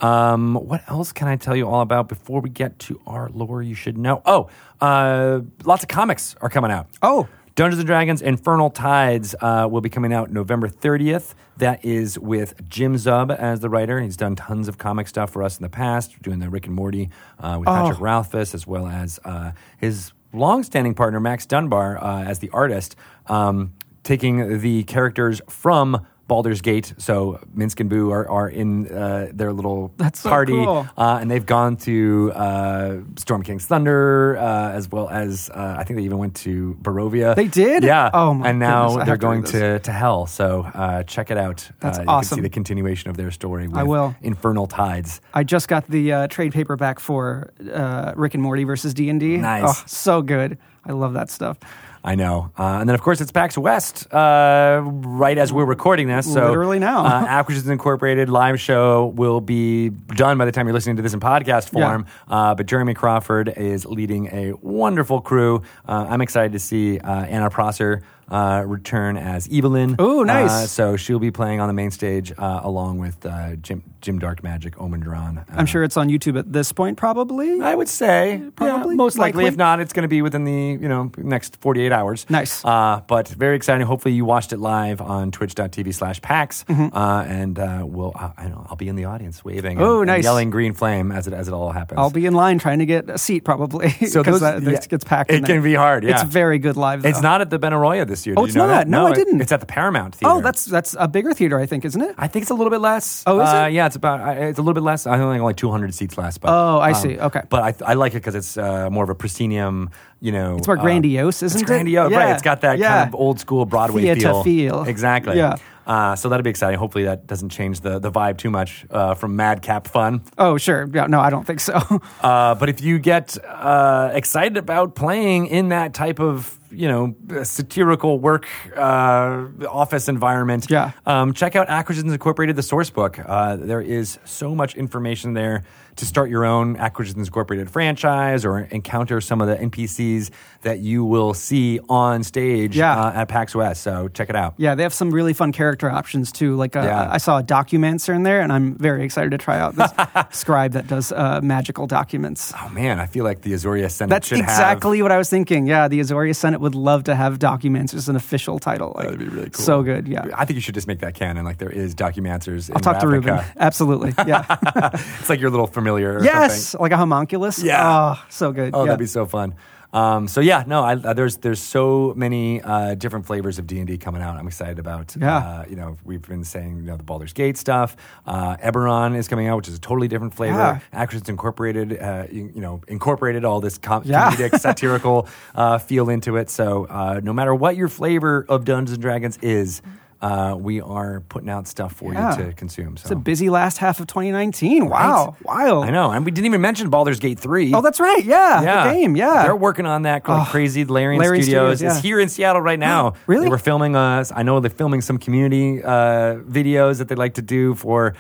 Um, 0.02 0.56
what 0.56 0.82
else 0.90 1.12
can 1.12 1.28
I 1.28 1.36
tell 1.38 1.56
you 1.56 1.68
all 1.68 1.82
about 1.82 2.10
before 2.10 2.42
we 2.42 2.50
get 2.50 2.78
to 2.80 3.00
our 3.08 3.30
lore 3.30 3.62
you 3.64 3.75
should 3.75 3.98
know? 3.98 4.22
Oh, 4.25 4.50
uh, 4.82 5.42
lots 5.64 5.84
of 5.84 5.90
comics 5.90 6.36
are 6.42 6.50
coming 6.50 6.72
out. 6.72 6.88
Oh. 7.02 7.28
Dungeons 7.56 7.80
and 7.80 7.88
Dragons 7.88 8.22
Infernal 8.22 8.70
Tides 8.70 9.34
uh, 9.40 9.66
will 9.72 9.80
be 9.80 9.90
coming 9.90 10.12
out 10.12 10.30
November 10.30 10.68
30th. 10.68 11.36
That 11.56 11.86
is 11.86 12.20
with 12.20 12.68
Jim 12.68 12.96
Zub 12.96 13.34
as 13.34 13.62
the 13.62 13.70
writer. 13.70 14.02
He's 14.02 14.18
done 14.18 14.36
tons 14.36 14.68
of 14.68 14.78
comic 14.78 15.08
stuff 15.08 15.30
for 15.32 15.42
us 15.42 15.58
in 15.58 15.64
the 15.64 15.70
past, 15.70 16.22
doing 16.22 16.40
the 16.40 16.50
Rick 16.50 16.66
and 16.66 16.75
Morty 16.75 17.10
uh, 17.40 17.56
with 17.58 17.70
Oh. 17.70 17.72
Patrick 17.74 18.02
Rothfuss, 18.02 18.54
as 18.54 18.68
well 18.68 18.88
as 18.88 19.22
uh, 19.24 19.54
his 19.78 20.12
longstanding 20.34 20.96
partner 20.96 21.22
Max 21.22 21.46
Dunbar 21.46 21.98
uh, 22.04 22.24
as 22.24 22.40
the 22.40 22.50
artist, 22.50 22.98
um, 23.28 23.72
taking 24.04 24.60
the 24.60 24.84
characters 24.84 25.40
from 25.48 26.06
Baldur's 26.27 26.62
Gate. 26.62 26.94
So 26.98 27.39
Minsk 27.53 27.79
and 27.79 27.89
Boo 27.89 28.10
are, 28.12 28.27
are 28.29 28.50
in 28.50 28.91
uh, 28.91 29.29
their 29.32 29.53
little 29.53 29.94
That's 29.98 30.20
so 30.22 30.29
party, 30.29 30.53
cool. 30.53 30.88
uh, 30.98 31.20
and 31.22 31.29
they've 31.29 31.46
gone 31.46 31.77
to 31.77 32.32
uh, 32.34 32.98
Storm 33.17 33.44
King's 33.44 33.65
Thunder 33.65 34.38
uh, 34.38 34.72
as 34.72 34.89
well 34.89 35.08
as 35.10 35.50
uh, 35.51 35.75
I 35.77 35.84
think 35.84 35.98
they 36.00 36.03
even 36.05 36.17
went 36.17 36.36
to 36.38 36.77
Barovia. 36.82 37.36
They 37.36 37.48
did? 37.48 37.84
yeah. 37.84 38.10
Oh, 38.13 38.34
my 38.34 38.50
And 38.50 38.60
now 38.60 38.88
goodness, 38.88 39.05
they're 39.05 39.13
have 39.13 39.20
to 39.20 39.27
read 39.27 39.32
going 39.32 39.44
to, 39.44 39.79
to 39.79 39.91
hell. 39.91 40.25
So 40.25 40.62
uh, 40.74 41.03
check 41.03 41.29
it 41.29 41.38
out. 41.38 41.70
That's 41.79 42.00
uh, 42.00 42.01
you 42.01 42.05
Can 42.08 42.15
awesome. 42.15 42.36
see 42.38 42.41
the 42.41 42.50
continuation 42.50 43.10
of 43.10 43.17
their 43.17 43.32
story. 43.32 43.67
With 43.67 43.77
I 43.77 43.84
will. 43.84 44.15
Infernal 44.22 44.67
Tides. 44.67 45.22
I 45.34 45.44
just 45.44 45.67
got 45.67 45.88
the 45.88 46.12
uh, 46.12 46.27
trade 46.27 46.53
paperback 46.53 47.00
for 47.00 47.51
uh, 47.72 48.13
Rick 48.15 48.34
and 48.34 48.41
Morty 48.41 48.63
versus 48.63 48.94
D 48.94 49.10
and 49.10 49.20
D. 49.20 49.38
Nice. 49.38 49.63
Oh, 49.67 49.84
so 49.86 50.22
good. 50.22 50.58
I 50.86 50.91
love 50.94 51.13
that 51.13 51.29
stuff. 51.29 51.58
I 52.07 52.13
know. 52.13 52.51
Uh, 52.57 52.77
and 52.79 52.88
then, 52.88 52.93
of 52.93 53.01
course, 53.01 53.19
it's 53.19 53.31
PAX 53.31 53.57
West 53.57 54.05
uh, 54.13 54.79
right 54.85 55.38
as 55.39 55.51
we're 55.51 55.65
recording 55.65 56.07
this. 56.07 56.31
So 56.31 56.50
Literally 56.50 56.77
now. 56.77 57.03
uh, 57.03 57.09
Acquisitions 57.27 57.67
Incorporated 57.67 58.29
live 58.29 58.59
show 58.62 59.07
will 59.15 59.41
be 59.41 59.89
done 59.89 60.38
by 60.38 60.45
the 60.45 60.51
time 60.51 60.67
you're 60.67 60.75
listening 60.75 60.97
to 60.97 61.01
this 61.01 61.13
in 61.15 61.19
podcast 61.19 61.74
Yeah. 61.74 61.89
form. 61.89 62.05
Uh, 62.27 62.53
but 62.53 62.67
Jeremy 62.67 62.93
Crawford 62.93 63.50
is 63.57 63.88
leading 63.88 64.27
a 64.27 64.53
wonderful 64.62 65.19
crew. 65.19 65.63
Uh, 65.88 66.05
I'm 66.07 66.21
excited 66.21 66.51
to 66.51 66.59
see 66.59 67.00
uh, 67.00 67.24
Anna 67.25 67.50
Prosser 67.50 68.03
uh, 68.29 68.63
return 68.67 69.17
as 69.17 69.50
Evelyn. 69.51 69.95
Oh, 69.97 70.21
nice. 70.21 70.51
Uh, 70.51 70.67
so 70.67 70.97
she'll 70.97 71.17
be 71.19 71.31
playing 71.31 71.59
on 71.59 71.67
the 71.67 71.74
main 71.74 71.89
stage 71.89 72.31
uh, 72.38 72.59
along 72.63 73.00
with 73.00 73.25
uh, 73.25 73.55
Jim, 73.55 73.81
Jim 74.05 74.19
Dark 74.19 74.43
Magic, 74.43 74.75
Omin 74.79 75.01
Dran. 75.01 75.39
Uh, 75.39 75.43
I'm 75.50 75.65
sure 75.65 75.83
it's 75.83 75.97
on 75.97 76.09
YouTube 76.09 76.38
at 76.38 76.53
this 76.53 76.71
point, 76.71 76.95
probably. 76.97 77.59
I 77.59 77.74
would 77.74 77.89
say 77.89 78.39
Probably, 78.55 78.93
yeah, 78.93 78.97
most 78.97 79.17
likely. 79.17 79.43
likely. 79.45 79.47
If 79.53 79.57
not, 79.57 79.79
it's 79.79 79.93
going 79.93 80.03
to 80.03 80.07
be 80.07 80.21
within 80.21 80.43
the 80.45 80.51
you 80.79 80.88
know 80.88 81.12
next 81.17 81.57
48 81.62 81.91
hours. 81.91 82.25
Nice. 82.29 82.63
Uh, 82.63 83.01
but 83.07 83.27
very 83.29 83.55
exciting. 83.55 83.85
Hopefully, 83.88 84.13
you 84.13 84.24
watched 84.24 84.53
it 84.53 84.57
live 84.59 85.01
on 85.01 85.31
twitch.tv 85.31 85.93
slash 85.93 86.21
PAX. 86.21 86.63
Uh, 86.69 87.25
and 87.27 87.57
uh, 87.57 87.83
we'll, 87.83 88.12
uh, 88.15 88.29
I 88.38 88.47
know, 88.47 88.67
I'll 88.69 88.75
be 88.75 88.88
in 88.88 88.95
the 88.95 89.05
audience 89.05 89.43
waving 89.43 89.77
Mm-hmm. 89.77 89.81
Oh, 89.83 90.01
and, 90.01 90.09
and 90.12 90.17
nice. 90.19 90.24
yelling 90.24 90.51
green 90.51 90.74
flame 90.75 91.12
as 91.12 91.25
it, 91.27 91.33
as 91.33 91.47
it 91.47 91.53
all 91.53 91.71
happens. 91.71 91.97
I'll 91.97 92.12
be 92.12 92.27
in 92.27 92.33
line 92.35 92.59
trying 92.59 92.79
to 92.79 92.85
get 92.85 93.09
a 93.09 93.17
seat, 93.17 93.43
probably. 93.43 93.89
So 94.05 94.21
because 94.21 94.41
that, 94.41 94.62
yeah, 94.62 94.79
gets 94.88 95.03
packed. 95.03 95.31
it 95.31 95.43
can 95.45 95.63
be 95.63 95.74
hard, 95.74 96.03
yeah. 96.03 96.12
It's 96.21 96.24
very 96.24 96.59
good 96.59 96.77
live. 96.77 97.01
Though. 97.01 97.09
It's 97.09 97.21
not 97.21 97.41
at 97.41 97.50
the 97.50 97.57
Benaroya 97.57 98.07
this 98.07 98.27
year. 98.27 98.35
Oh, 98.38 98.41
Did 98.43 98.50
it's 98.50 98.55
not? 98.55 98.67
that? 98.67 98.88
No, 98.88 99.07
I 99.07 99.12
it- 99.12 99.15
didn't. 99.15 99.41
It's 99.41 99.51
at 99.51 99.59
the 99.62 99.65
Paramount 99.65 100.13
Theater. 100.15 100.35
Oh, 100.35 100.41
that's 100.41 100.65
that's 100.65 100.95
a 101.00 101.07
bigger 101.07 101.33
theater, 101.33 101.59
I 101.59 101.65
think, 101.65 101.83
isn't 101.85 102.01
it? 102.01 102.13
I 102.17 102.27
think 102.27 102.43
it's 102.43 102.51
a 102.51 102.53
little 102.53 102.69
bit 102.69 102.81
less. 102.81 103.24
Oh, 103.25 103.39
is 103.41 103.50
uh, 103.50 103.65
it? 103.67 103.74
Yeah, 103.74 103.88
it's 103.96 103.98
about. 103.98 104.20
uh, 104.22 104.42
It's 104.50 104.60
a 104.60 104.62
little 104.62 104.74
bit 104.74 104.84
less. 104.84 105.08
I 105.08 105.18
think 105.18 105.42
only 105.42 105.54
200 105.54 105.94
seats 105.94 106.18
less. 106.18 106.38
But 106.38 106.50
Oh, 106.52 106.78
I 106.80 106.90
um, 106.90 106.96
see. 106.96 107.18
Okay. 107.18 107.42
But 107.50 107.82
I, 107.82 107.92
I 107.92 107.94
like 107.96 108.12
it 108.14 108.18
because 108.18 108.36
it's 108.36 108.58
uh, 108.58 108.90
more 108.90 109.04
of 109.04 109.10
a 109.10 109.16
proscenium. 109.16 109.90
You 110.20 110.32
know, 110.32 110.58
It's 110.58 110.68
more 110.68 110.78
uh, 110.78 110.82
grandiose, 110.82 111.42
isn't 111.44 111.62
it's 111.62 111.64
it? 111.64 111.72
grandiose, 111.72 112.12
Yeah. 112.12 112.18
right? 112.18 112.32
It's 112.34 112.42
got 112.42 112.62
that 112.62 112.78
Yeah. 112.80 112.90
kind 113.04 113.10
of 113.10 113.16
old 113.16 113.40
school 113.40 113.66
Broadway 113.66 114.02
Theater 114.04 114.22
feel. 114.22 114.44
feel. 114.44 114.84
Exactly. 114.84 115.38
Yeah. 115.38 115.56
Uh, 115.86 116.15
so 116.15 116.30
that'll 116.30 116.44
be 116.44 116.50
exciting. 116.50 116.80
Hopefully, 116.80 117.04
that 117.06 117.27
doesn't 117.27 117.50
change 117.50 117.82
the, 117.82 118.00
the 118.00 118.12
vibe 118.12 118.38
too 118.38 118.50
much 118.50 118.86
uh, 118.89 119.13
from 119.13 119.36
Madcap 119.36 119.88
fun. 119.88 120.22
Oh, 120.38 120.58
sure. 120.58 120.89
Yeah, 120.92 121.06
no, 121.08 121.20
I 121.20 121.30
don't 121.30 121.46
think 121.46 121.60
so. 121.60 121.75
Uh, 122.22 122.56
but 122.56 122.70
if 122.70 122.82
you 122.82 122.98
get 122.98 123.38
uh, 123.46 124.10
excited 124.13 124.58
about 124.58 124.96
playing 124.96 125.48
in 125.48 125.70
that 125.70 125.94
type 125.94 126.20
of 126.20 126.58
you 126.72 126.88
know 126.88 127.15
satirical 127.44 128.20
work 128.20 128.48
uh, 128.75 129.46
office 129.70 130.08
environment, 130.10 130.68
Yeah. 130.70 130.92
um, 131.06 131.34
check 131.34 131.56
out 131.56 131.70
Acquisitions 131.70 132.12
Incorporated, 132.12 132.56
the 132.56 132.63
source 132.63 132.89
book. 132.89 133.20
Uh, 133.24 133.56
there 133.58 133.82
is 133.82 134.18
so 134.25 134.56
much 134.56 134.75
information 134.75 135.34
there 135.34 135.63
to 135.98 136.06
start 136.06 136.30
your 136.30 136.46
own 136.46 136.75
Acquisitions 136.78 137.28
Incorporated 137.28 137.70
franchise 137.70 138.44
or 138.46 138.60
encounter 138.60 139.22
some 139.22 139.42
of 139.42 139.48
the 139.48 139.56
NPCs 139.56 140.30
that 140.62 140.80
you 140.80 141.06
will 141.06 141.34
see 141.34 141.80
on 141.90 142.24
stage 142.24 142.75
Yeah. 142.75 143.00
uh, 143.00 143.12
at 143.22 143.28
PAX 143.30 143.56
West. 143.56 143.82
So 143.84 144.08
check 144.10 144.30
it 144.30 144.36
out. 144.36 144.56
yeah, 144.58 144.75
they 144.75 144.84
have 144.84 144.94
some 144.94 145.12
really 145.12 145.34
fun 145.34 145.52
character 145.52 145.90
options 145.90 146.32
too. 146.32 146.56
Like 146.56 146.75
uh, 146.75 146.82
Yeah. 146.82 147.08
I 147.12 147.18
saw 147.18 147.38
a 147.40 147.44
documancer 147.44 148.14
in 148.16 148.24
there, 148.24 148.42
and 148.42 148.52
I'm 148.52 148.75
very 148.75 149.04
excited 149.06 149.32
to 149.32 149.38
try 149.38 149.60
out 149.60 149.75
this 149.75 149.92
scribe 150.38 150.74
that 150.74 150.88
does 150.88 151.12
uh, 151.12 151.40
magical 151.42 151.88
documents. 151.88 152.54
Oh 152.62 152.70
man, 152.70 153.00
I 153.00 153.06
feel 153.06 153.24
like 153.24 153.42
the 153.42 153.54
Azorius 153.54 153.92
Senate 153.92 154.10
That's 154.10 154.28
should 154.28 154.40
have. 154.40 154.50
exactly 154.50 155.02
what 155.02 155.12
I 155.12 155.18
was 155.18 155.30
thinking. 155.30 155.68
Yeah, 155.68 155.88
the 155.88 156.00
Azorius 156.00 156.36
Senate 156.38 156.60
would 156.62 156.75
love 156.75 157.04
to 157.06 157.16
have 157.16 157.40
documents 157.40 157.94
as 157.94 158.10
an 158.10 158.16
official 158.16 158.60
title. 158.60 158.94
Like, 158.96 159.06
That'd 159.06 159.20
be 159.20 159.28
really 159.28 159.50
cool. 159.50 159.64
So 159.64 159.84
good. 159.84 160.08
Yeah. 160.08 160.25
I 160.36 160.46
think 160.46 160.56
you 160.56 160.62
should 160.62 160.75
just 160.75 160.88
make 160.88 161.00
that 161.00 161.14
canon. 161.16 161.46
Like 161.46 161.58
there 161.58 161.70
is 161.70 161.96
documancers. 161.96 162.70
I'll 162.74 162.82
talk 162.82 163.00
to 163.00 163.08
Ruben. 163.08 163.40
Absolutely. 163.58 164.14
Yeah. 164.28 164.44
It's 165.20 165.30
like 165.30 165.40
your 165.40 165.50
little 165.50 165.68
familiar. 165.86 166.18
Or 166.20 166.24
yes, 166.24 166.63
something. 166.70 166.84
like 166.84 166.92
a 166.92 166.98
homunculus. 166.98 167.62
Yeah. 167.63 168.16
Oh, 168.18 168.25
so 168.29 168.51
good. 168.51 168.72
Oh, 168.74 168.81
yeah. 168.81 168.86
that'd 168.88 169.00
be 169.00 169.05
so 169.05 169.25
fun. 169.25 169.55
Um, 169.94 170.27
so 170.27 170.42
yeah, 170.42 170.66
no, 170.68 170.83
I, 170.83 170.96
uh, 170.96 171.14
there's 171.14 171.38
there's 171.38 171.62
so 171.62 172.14
many 172.18 172.62
uh, 172.62 172.96
different 172.96 173.25
flavors 173.25 173.59
of 173.59 173.66
D 173.66 173.77
and 173.77 173.88
D 173.88 173.98
coming 173.98 174.22
out. 174.22 174.36
I'm 174.36 174.46
excited 174.46 174.77
about. 174.77 175.16
Yeah. 175.18 175.38
Uh, 175.38 175.66
you 175.70 175.77
know, 175.77 175.96
we've 176.03 176.22
been 176.22 176.44
saying 176.44 176.77
you 176.77 176.83
know 176.83 176.98
the 176.98 177.03
Baldur's 177.03 177.31
Gate 177.31 177.55
stuff. 177.55 177.96
Uh, 178.25 178.57
Eberron 178.57 179.16
is 179.16 179.29
coming 179.29 179.48
out, 179.48 179.55
which 179.55 179.70
is 179.70 179.75
a 179.75 179.79
totally 179.79 180.09
different 180.09 180.33
flavor. 180.33 180.57
Yeah. 180.57 180.79
Actions 180.92 181.29
Incorporated, 181.29 181.98
uh, 181.98 182.25
you, 182.29 182.51
you 182.53 182.59
know, 182.62 182.81
incorporated 182.90 183.46
all 183.46 183.62
this 183.62 183.77
com- 183.77 184.03
Yeah. 184.03 184.31
comedic, 184.31 184.59
satirical 184.59 185.29
uh, 185.53 185.77
feel 185.77 186.09
into 186.09 186.36
it. 186.36 186.50
So 186.50 186.86
uh, 186.90 187.22
no 187.24 187.31
matter 187.31 187.55
what 187.55 187.77
your 187.77 187.88
flavor 187.88 188.46
of 188.50 188.66
Dungeons 188.66 188.94
and 188.94 189.01
Dragons 189.01 189.38
is. 189.42 189.81
Uh, 190.22 190.56
we 190.58 190.82
are 190.82 191.20
putting 191.30 191.50
out 191.50 191.68
stuff 191.68 191.94
for 191.94 192.14
Yeah. 192.14 192.38
you 192.38 192.46
to 192.46 192.54
consume. 192.54 192.98
So 192.98 193.01
It's 193.04 193.12
a 193.12 193.16
busy 193.16 193.50
last 193.50 193.78
half 193.78 194.00
of 194.00 194.08
2019. 194.08 194.88
Wow. 194.90 195.36
Wild. 195.44 195.86
I 195.86 195.92
know, 195.92 196.10
and 196.12 196.24
we 196.25 196.32
didn't 196.32 196.48
even 196.48 196.62
mention 196.62 196.90
Baldur's 196.90 197.20
Gate 197.20 197.38
three. 197.40 197.74
Oh, 197.74 197.82
that's 197.82 198.00
right. 198.00 198.24
Yeah. 198.24 198.86
The 198.86 198.92
game. 198.94 199.16
Yeah. 199.16 199.44
They're 199.44 199.56
working 199.56 199.86
on 199.86 200.04
that 200.04 200.24
Oh, 200.25 200.48
crazy. 200.50 200.86
Larian, 200.86 201.22
Larian 201.22 201.44
Studios, 201.44 201.78
Studios, 201.80 201.98
is 201.98 202.04
yeah. 202.04 202.10
here 202.10 202.20
in 202.20 202.30
Seattle 202.30 202.62
right 202.62 202.80
now. 202.80 203.14
Really? 203.28 203.46
They 203.46 203.50
were 203.50 203.58
filming 203.58 203.96
us. 203.96 204.32
I 204.36 204.44
know 204.44 204.60
they're 204.60 204.70
filming 204.70 205.01
some 205.01 205.18
community 205.18 205.84
uh, 205.84 206.36
videos 206.48 207.00
that 207.00 207.08
they 207.08 207.16
like 207.16 207.36
to 207.36 207.42
do 207.42 207.75
for 207.75 208.14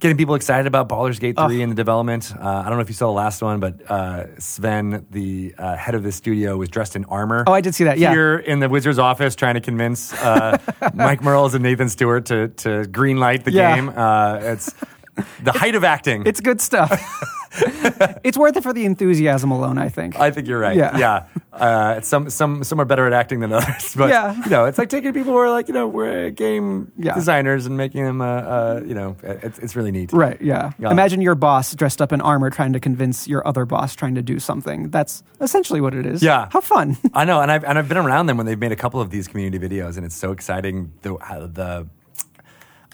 getting 0.00 0.16
people 0.16 0.34
excited 0.34 0.66
about 0.66 0.88
Baldur's 0.88 1.18
Gate 1.18 1.36
3 1.36 1.62
and 1.62 1.72
the 1.72 1.76
development. 1.76 2.32
Uh, 2.34 2.40
I 2.48 2.64
don't 2.68 2.74
know 2.74 2.80
if 2.80 2.88
you 2.88 2.94
saw 2.94 3.06
the 3.06 3.12
last 3.12 3.42
one, 3.42 3.58
but 3.60 3.90
uh, 3.90 4.38
Swen, 4.38 5.06
the 5.10 5.54
uh, 5.58 5.76
head 5.76 5.94
of 5.94 6.02
the 6.02 6.12
studio, 6.12 6.56
was 6.56 6.68
dressed 6.68 6.94
in 6.96 7.04
armor. 7.06 7.44
Oh, 7.46 7.52
I 7.52 7.60
did 7.60 7.74
see 7.74 7.84
that, 7.84 7.98
yeah. 7.98 8.12
Here 8.12 8.36
in 8.38 8.60
the 8.60 8.68
Wizard's 8.68 8.98
office 8.98 9.34
trying 9.34 9.54
to 9.54 9.60
convince 9.60 10.12
uh, 10.14 10.58
Mike 10.94 11.22
Mearls 11.22 11.54
and 11.54 11.62
Nathan 11.62 11.88
Stewart 11.88 12.26
to, 12.26 12.48
to 12.48 12.86
green 12.86 13.18
light 13.18 13.44
the 13.44 13.52
Yeah. 13.52 13.74
game. 13.76 13.88
Uh, 13.88 14.38
it's 14.42 14.72
the 15.42 15.52
height 15.52 15.74
of 15.74 15.84
acting. 15.84 16.24
It's 16.26 16.40
good 16.40 16.60
stuff. 16.60 16.90
it's 18.24 18.36
worth 18.36 18.56
it 18.56 18.62
for 18.62 18.72
the 18.72 18.84
enthusiasm 18.84 19.50
alone, 19.50 19.78
I 19.78 19.88
think. 19.88 20.18
I 20.18 20.30
think 20.30 20.46
you're 20.46 20.58
right. 20.58 20.76
Yeah. 20.76 20.96
Yeah. 20.98 21.26
Uh, 21.52 22.00
some 22.02 22.30
some 22.30 22.62
some 22.62 22.80
are 22.80 22.84
better 22.84 23.06
at 23.06 23.12
acting 23.12 23.40
than 23.40 23.52
others, 23.52 23.94
but 23.96 24.10
Yeah. 24.10 24.34
you 24.44 24.50
know, 24.50 24.66
it's 24.66 24.78
like 24.78 24.88
taking 24.90 25.12
people 25.12 25.32
who 25.32 25.38
are 25.38 25.50
like 25.50 25.66
you 25.66 25.74
know 25.74 25.88
we're 25.88 26.30
game 26.30 26.92
Yeah. 26.96 27.14
designers 27.14 27.66
and 27.66 27.76
making 27.76 28.04
them 28.04 28.20
uh, 28.20 28.24
uh, 28.26 28.80
you 28.86 28.94
know 28.94 29.16
it's 29.22 29.58
it's 29.58 29.74
really 29.76 29.90
neat. 29.90 30.12
Right, 30.12 30.40
yeah. 30.40 30.72
Yeah. 30.78 30.90
Imagine 30.90 31.20
your 31.20 31.34
boss 31.34 31.74
dressed 31.74 32.00
up 32.00 32.12
in 32.12 32.20
armor 32.20 32.50
trying 32.50 32.74
to 32.74 32.80
convince 32.80 33.26
your 33.26 33.46
other 33.46 33.64
boss 33.64 33.94
trying 33.96 34.14
to 34.14 34.22
do 34.22 34.38
something. 34.38 34.90
That's 34.90 35.22
essentially 35.40 35.80
what 35.80 35.94
it 35.94 36.06
is. 36.06 36.22
Yeah. 36.22 36.48
How 36.52 36.60
fun. 36.60 36.96
I 37.14 37.24
know, 37.24 37.40
and 37.40 37.50
I've 37.50 37.64
and 37.64 37.78
I've 37.78 37.88
been 37.88 37.96
around 37.98 38.26
them 38.26 38.36
when 38.36 38.46
they've 38.46 38.58
made 38.58 38.72
a 38.72 38.76
couple 38.76 39.00
of 39.00 39.10
these 39.10 39.26
community 39.26 39.58
videos, 39.58 39.96
and 39.96 40.04
it's 40.06 40.16
so 40.16 40.30
exciting. 40.32 40.92
The 41.02 41.14
the 41.52 41.88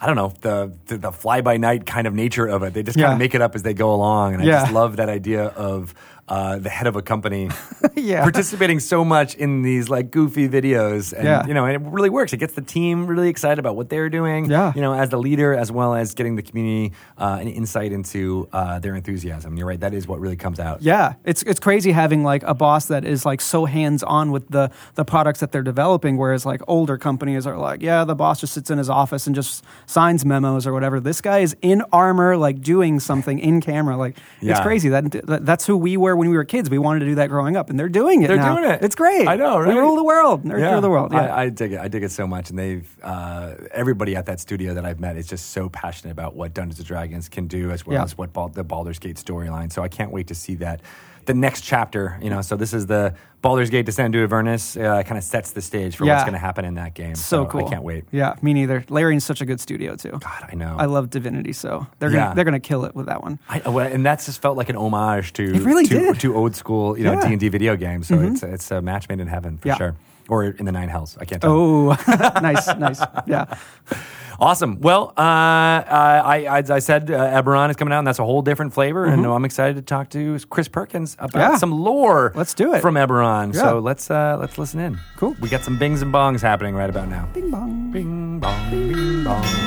I 0.01 0.07
don't 0.07 0.17
know 0.17 0.33
the 0.41 0.73
the, 0.87 0.99
the 0.99 1.13
fly 1.13 1.41
by 1.41 1.57
night 1.57 1.87
kind 1.87 2.07
of 2.07 2.15
nature 2.15 2.47
of 2.47 2.63
it. 2.63 2.75
They 2.75 2.83
just 2.83 2.97
kind 2.99 3.09
Yeah. 3.09 3.13
of 3.13 3.19
make 3.19 3.35
it 3.35 3.41
up 3.43 3.55
as 3.55 3.63
they 3.63 3.75
go 3.75 3.95
along, 3.95 4.35
and 4.35 4.43
I 4.43 4.47
Yeah. 4.47 4.61
just 4.63 4.73
love 4.73 4.97
that 4.97 5.09
idea 5.09 5.45
of. 5.47 5.95
Uh, 6.27 6.59
the 6.59 6.71
head 6.71 6.87
of 6.87 6.97
a 6.97 7.03
company 7.03 7.51
Yeah. 7.97 8.23
participating 8.23 8.81
so 8.81 9.05
much 9.05 9.35
in 9.35 9.61
these 9.61 9.91
like 9.91 10.11
goofy 10.11 10.49
videos 10.49 11.13
and 11.13 11.25
Yeah. 11.25 11.47
you 11.47 11.53
know 11.53 11.67
and 11.67 11.75
it 11.77 11.83
really 11.93 12.09
works 12.09 12.33
it 12.33 12.39
gets 12.39 12.55
the 12.55 12.63
team 12.63 13.07
really 13.07 13.29
excited 13.29 13.59
about 13.59 13.77
what 13.77 13.91
they're 13.91 14.09
doing 14.09 14.47
Yeah. 14.51 14.73
you 14.75 14.81
know 14.81 14.95
as 14.95 15.11
the 15.11 15.19
leader 15.19 15.53
as 15.55 15.71
well 15.71 15.95
as 15.95 16.15
getting 16.15 16.37
the 16.37 16.43
community 16.43 16.95
uh, 17.19 17.37
an 17.43 17.49
insight 17.49 17.93
into 17.93 18.49
uh, 18.55 18.79
their 18.79 18.95
enthusiasm 18.95 19.59
you're 19.59 19.67
right 19.67 19.81
that 19.81 19.93
is 19.93 20.09
what 20.09 20.19
really 20.19 20.37
comes 20.37 20.59
out 20.59 20.81
Yeah, 20.81 21.15
it's 21.25 21.43
it's 21.43 21.61
crazy 21.61 21.93
having 21.93 22.25
like 22.25 22.43
a 22.45 22.55
boss 22.55 22.87
that 22.87 23.05
is 23.05 23.27
like 23.27 23.43
so 23.43 23.67
hands 23.67 24.03
on 24.03 24.31
with 24.33 24.49
the 24.49 24.71
the 24.95 25.05
products 25.05 25.41
that 25.41 25.53
they're 25.53 25.63
developing, 25.75 26.17
whereas 26.17 26.47
like 26.47 26.63
older 26.67 26.97
companies 26.97 27.47
are 27.47 27.59
like, 27.59 27.83
yeah, 27.83 28.05
the 28.05 28.15
boss 28.15 28.41
just 28.41 28.55
sits 28.55 28.71
in 28.71 28.79
his 28.79 28.89
office 28.89 29.27
and 29.27 29.37
just 29.37 29.63
signs 29.87 30.25
memos 30.25 30.67
or 30.67 30.73
whatever. 30.73 31.01
This 31.01 31.21
guy 31.21 31.41
is 31.41 31.55
in 31.61 31.83
armor, 31.93 32.37
like 32.39 32.63
doing 32.63 32.99
something 33.01 33.39
in 33.39 33.61
camera. 33.61 33.97
Like 33.99 34.17
it's 34.41 34.61
crazy. 34.61 34.89
That, 34.89 35.11
that 35.27 35.45
that's 35.45 35.67
who 35.67 35.77
we 35.77 35.97
were 35.99 36.14
when 36.17 36.29
we 36.31 36.37
were 36.37 36.45
kids. 36.45 36.71
We 36.71 36.79
wanted 36.79 37.01
to 37.01 37.07
do 37.07 37.15
that 37.17 37.29
growing 37.29 37.57
up, 37.57 37.71
and 37.71 37.79
they're 37.79 37.89
doing 37.89 38.23
it. 38.23 38.29
They're 38.29 38.37
now. 38.37 38.57
doing 38.57 38.71
it. 38.71 38.83
It's 38.83 38.95
great. 38.95 39.27
I 39.29 39.37
know, 39.37 39.59
right? 39.59 39.69
We 39.69 39.75
rule 39.81 39.97
the 39.97 40.05
world. 40.05 40.45
Nerd 40.45 40.71
rule 40.73 40.81
the 40.81 40.91
world. 40.91 41.13
Yeah. 41.13 41.35
I, 41.35 41.43
I 41.43 41.49
dig 41.49 41.73
it. 41.73 41.81
I 41.81 41.89
dig 41.89 42.03
it 42.03 42.11
so 42.11 42.27
much, 42.27 42.51
and 42.51 42.59
they've 42.59 42.89
uh, 43.03 43.55
everybody 43.73 44.17
at 44.17 44.27
that 44.27 44.41
studio 44.41 44.75
that 44.75 44.85
I've 44.85 45.01
met 45.01 45.17
is 45.17 45.27
just 45.27 45.51
so 45.51 45.69
passionate 45.69 46.13
about 46.13 46.35
what 46.35 46.55
Dungeons 46.55 46.79
and 46.79 46.87
Dragons 46.89 47.29
can 47.29 47.47
do, 47.47 47.71
as 47.71 47.85
well 47.87 47.95
Yeah. 47.95 48.05
as 48.05 48.17
what 48.17 48.33
Bal- 48.33 48.49
the 48.49 48.65
Baldur's 48.65 48.99
Gate 48.99 49.17
storyline. 49.17 49.73
So 49.73 49.83
I 49.83 49.89
can't 49.89 50.11
wait 50.11 50.27
to 50.29 50.35
see 50.35 50.55
that 50.57 50.81
the 51.27 51.35
next 51.35 51.63
chapter. 51.63 52.19
You 52.23 52.31
know, 52.31 52.41
so 52.43 52.57
this 52.57 52.73
is 52.73 52.87
the 52.87 53.15
Baldur's 53.43 53.71
Gate 53.71 53.85
Descent 53.87 54.13
to 54.15 54.23
Avernus. 54.23 54.77
Uh, 54.77 55.03
kind 55.03 55.19
of 55.19 55.25
sets 55.25 55.53
the 55.53 55.61
stage 55.61 55.97
for 55.97 56.07
what's 56.07 56.23
going 56.23 56.33
to 56.33 56.39
happen 56.39 56.65
in 56.65 56.75
that 56.75 56.95
game. 56.95 57.15
So 57.15 57.47
cool. 57.47 57.67
I 57.67 57.71
can't 57.71 57.83
wait. 57.83 58.05
Yeah, 58.11 58.35
me 58.43 58.53
neither. 58.55 58.85
Larian's 58.89 59.25
such 59.25 59.41
a 59.41 59.45
good 59.47 59.61
studio 59.61 59.97
too. 59.97 60.13
God, 60.21 60.49
I 60.51 60.55
know. 60.55 60.77
I 60.79 60.87
love 60.87 61.11
Divinity, 61.11 61.53
so 61.53 61.87
they're 61.99 62.11
gonna 62.11 62.23
Yeah. 62.23 62.35
they're 62.35 62.45
gonna 62.45 62.61
kill 62.61 62.85
it 62.85 62.95
with 62.95 63.07
that 63.07 63.23
one. 63.23 63.39
I, 63.49 63.69
well, 63.69 63.87
and 63.87 64.05
that's 64.05 64.27
just 64.27 64.41
felt 64.43 64.57
like 64.57 64.69
an 64.69 64.77
homage 64.77 65.33
to 65.35 65.43
It 65.55 65.63
really 65.63 65.87
to, 65.87 66.15
to 66.15 66.37
old 66.37 66.55
school, 66.57 66.97
you 66.99 67.05
know, 67.05 67.13
Mm-hmm. 67.17 67.27
D 67.29 67.33
and 67.33 67.41
D 67.41 67.49
video 67.49 67.77
games. 67.77 68.09
So 68.09 68.21
it's 68.21 68.43
it's 68.43 68.71
a 68.71 68.81
match 68.83 69.09
made 69.09 69.21
in 69.21 69.29
heaven 69.29 69.59
for 69.59 69.69
Yeah. 69.69 69.77
sure, 69.77 69.97
or 70.29 70.45
in 70.45 70.65
the 70.67 70.73
nine 70.73 70.89
hells. 70.89 71.17
I 71.21 71.25
can't 71.25 71.41
tell. 71.43 71.51
Oh, 71.53 71.89
nice, 72.43 72.67
nice. 72.77 73.01
Yeah, 73.27 73.47
Awesome. 74.41 74.81
Well, 74.81 75.11
uh, 75.17 75.21
I, 75.23 76.45
I, 76.49 76.59
as 76.59 76.69
I 76.69 76.81
said, 76.81 77.09
uh, 77.09 77.41
Eberron 77.41 77.71
is 77.71 77.77
coming 77.77 77.93
out, 77.95 77.99
and 78.01 78.07
that's 78.07 78.19
a 78.19 78.25
whole 78.25 78.43
different 78.43 78.75
flavor. 78.75 79.05
And 79.05 79.25
I'm 79.25 79.45
excited 79.45 79.77
to 79.77 79.83
talk 79.83 80.11
to 80.11 80.37
Chris 80.51 80.67
Perkins 80.67 81.15
about 81.21 81.41
Mm-hmm. 81.41 81.53
Yeah. 81.53 81.59
some 81.59 81.71
lore. 81.71 82.33
Let's 82.35 82.53
do 82.53 82.75
it. 82.75 82.81
from 82.83 82.97
Eberron. 82.97 83.55
Yeah. 83.55 83.61
So 83.61 83.79
let's 83.79 84.11
uh, 84.11 84.37
let's 84.41 84.59
listen 84.59 84.81
in. 84.81 84.99
Cool. 85.17 85.37
We 85.41 85.49
got 85.49 85.63
some 85.63 85.79
bings 85.79 86.03
and 86.03 86.13
bongs 86.13 86.41
happening 86.41 86.75
right 86.75 86.91
about 86.91 87.09
now. 87.09 87.29
bing 87.33 87.51
bong. 87.53 87.93
Bing 87.93 88.41
bong, 88.41 88.71
bing 88.71 89.23
bong. 89.23 89.64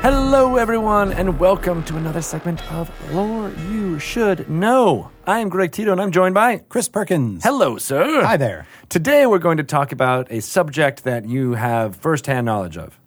Hello, 0.00 0.54
everyone, 0.56 1.12
and 1.12 1.40
welcome 1.40 1.82
to 1.84 1.96
another 1.96 2.22
segment 2.22 2.64
of 2.72 2.88
Lore 3.12 3.50
You 3.68 3.98
Should 3.98 4.48
Know. 4.48 5.10
I 5.26 5.40
am 5.40 5.48
Greg 5.48 5.72
Tito, 5.72 5.90
and 5.90 6.00
I'm 6.00 6.12
joined 6.12 6.34
by. 6.34 6.58
Chris 6.68 6.88
Perkins. 6.88 7.42
Hello, 7.42 7.78
sir. 7.78 8.22
Hi 8.22 8.36
there. 8.36 8.66
Today, 8.88 9.26
we're 9.26 9.40
going 9.40 9.56
to 9.56 9.64
talk 9.64 9.90
about 9.90 10.30
a 10.30 10.40
subject 10.40 11.02
that 11.02 11.26
you 11.26 11.54
have 11.54 11.96
firsthand 11.96 12.46
knowledge 12.46 12.76
of. 12.76 12.98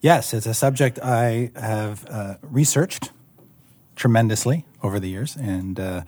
Yes, 0.00 0.32
it's 0.32 0.46
a 0.46 0.54
subject 0.54 0.98
I 0.98 1.50
have 1.56 2.06
uh, 2.08 2.36
researched 2.40 3.12
tremendously 3.94 4.64
over 4.82 4.98
the 4.98 5.08
years 5.10 5.36
and 5.36 5.78
uh, 5.78 6.02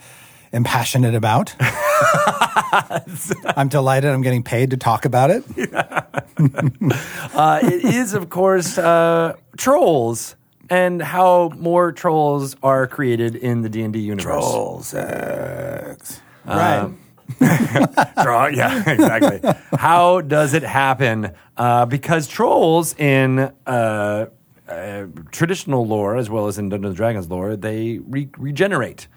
am 0.51 0.65
passionate 0.65 1.15
about. 1.15 1.55
I'm 3.57 3.69
delighted 3.69 4.11
I'm 4.11 4.23
getting 4.23 4.43
paid 4.43 4.71
to 4.71 4.77
talk 4.77 5.05
about 5.05 5.31
it. 5.31 5.45
Uh, 6.39 7.61
it 7.63 7.83
is, 7.83 8.13
of 8.13 8.29
course, 8.29 8.77
uh, 8.77 9.33
trolls 9.57 10.37
and 10.69 11.01
how 11.01 11.51
more 11.57 11.93
trolls 11.93 12.57
are 12.63 12.87
created 12.87 13.35
in 13.37 13.63
the 13.63 13.71
D 13.71 13.81
and 13.83 13.93
D 13.93 14.01
universe. 14.01 14.87
sex. 14.87 16.21
Uh, 16.47 16.93
right. 17.41 18.15
Troll, 18.23 18.51
yeah, 18.51 18.89
exactly. 18.89 19.41
how 19.79 20.21
does 20.21 20.53
it 20.55 20.63
happen? 20.63 21.33
Uh, 21.57 21.87
because 21.87 22.29
trolls 22.29 22.95
in 22.99 23.51
uh, 23.67 24.27
uh, 24.69 25.07
traditional 25.33 25.87
lore, 25.87 26.17
as 26.17 26.29
well 26.31 26.47
as 26.49 26.59
in 26.59 26.69
Dungeons 26.69 26.91
and 26.91 26.97
Dragons 26.97 27.29
lore, 27.29 27.57
they 27.57 27.99
re- 27.99 28.29
regenerate. 28.37 29.09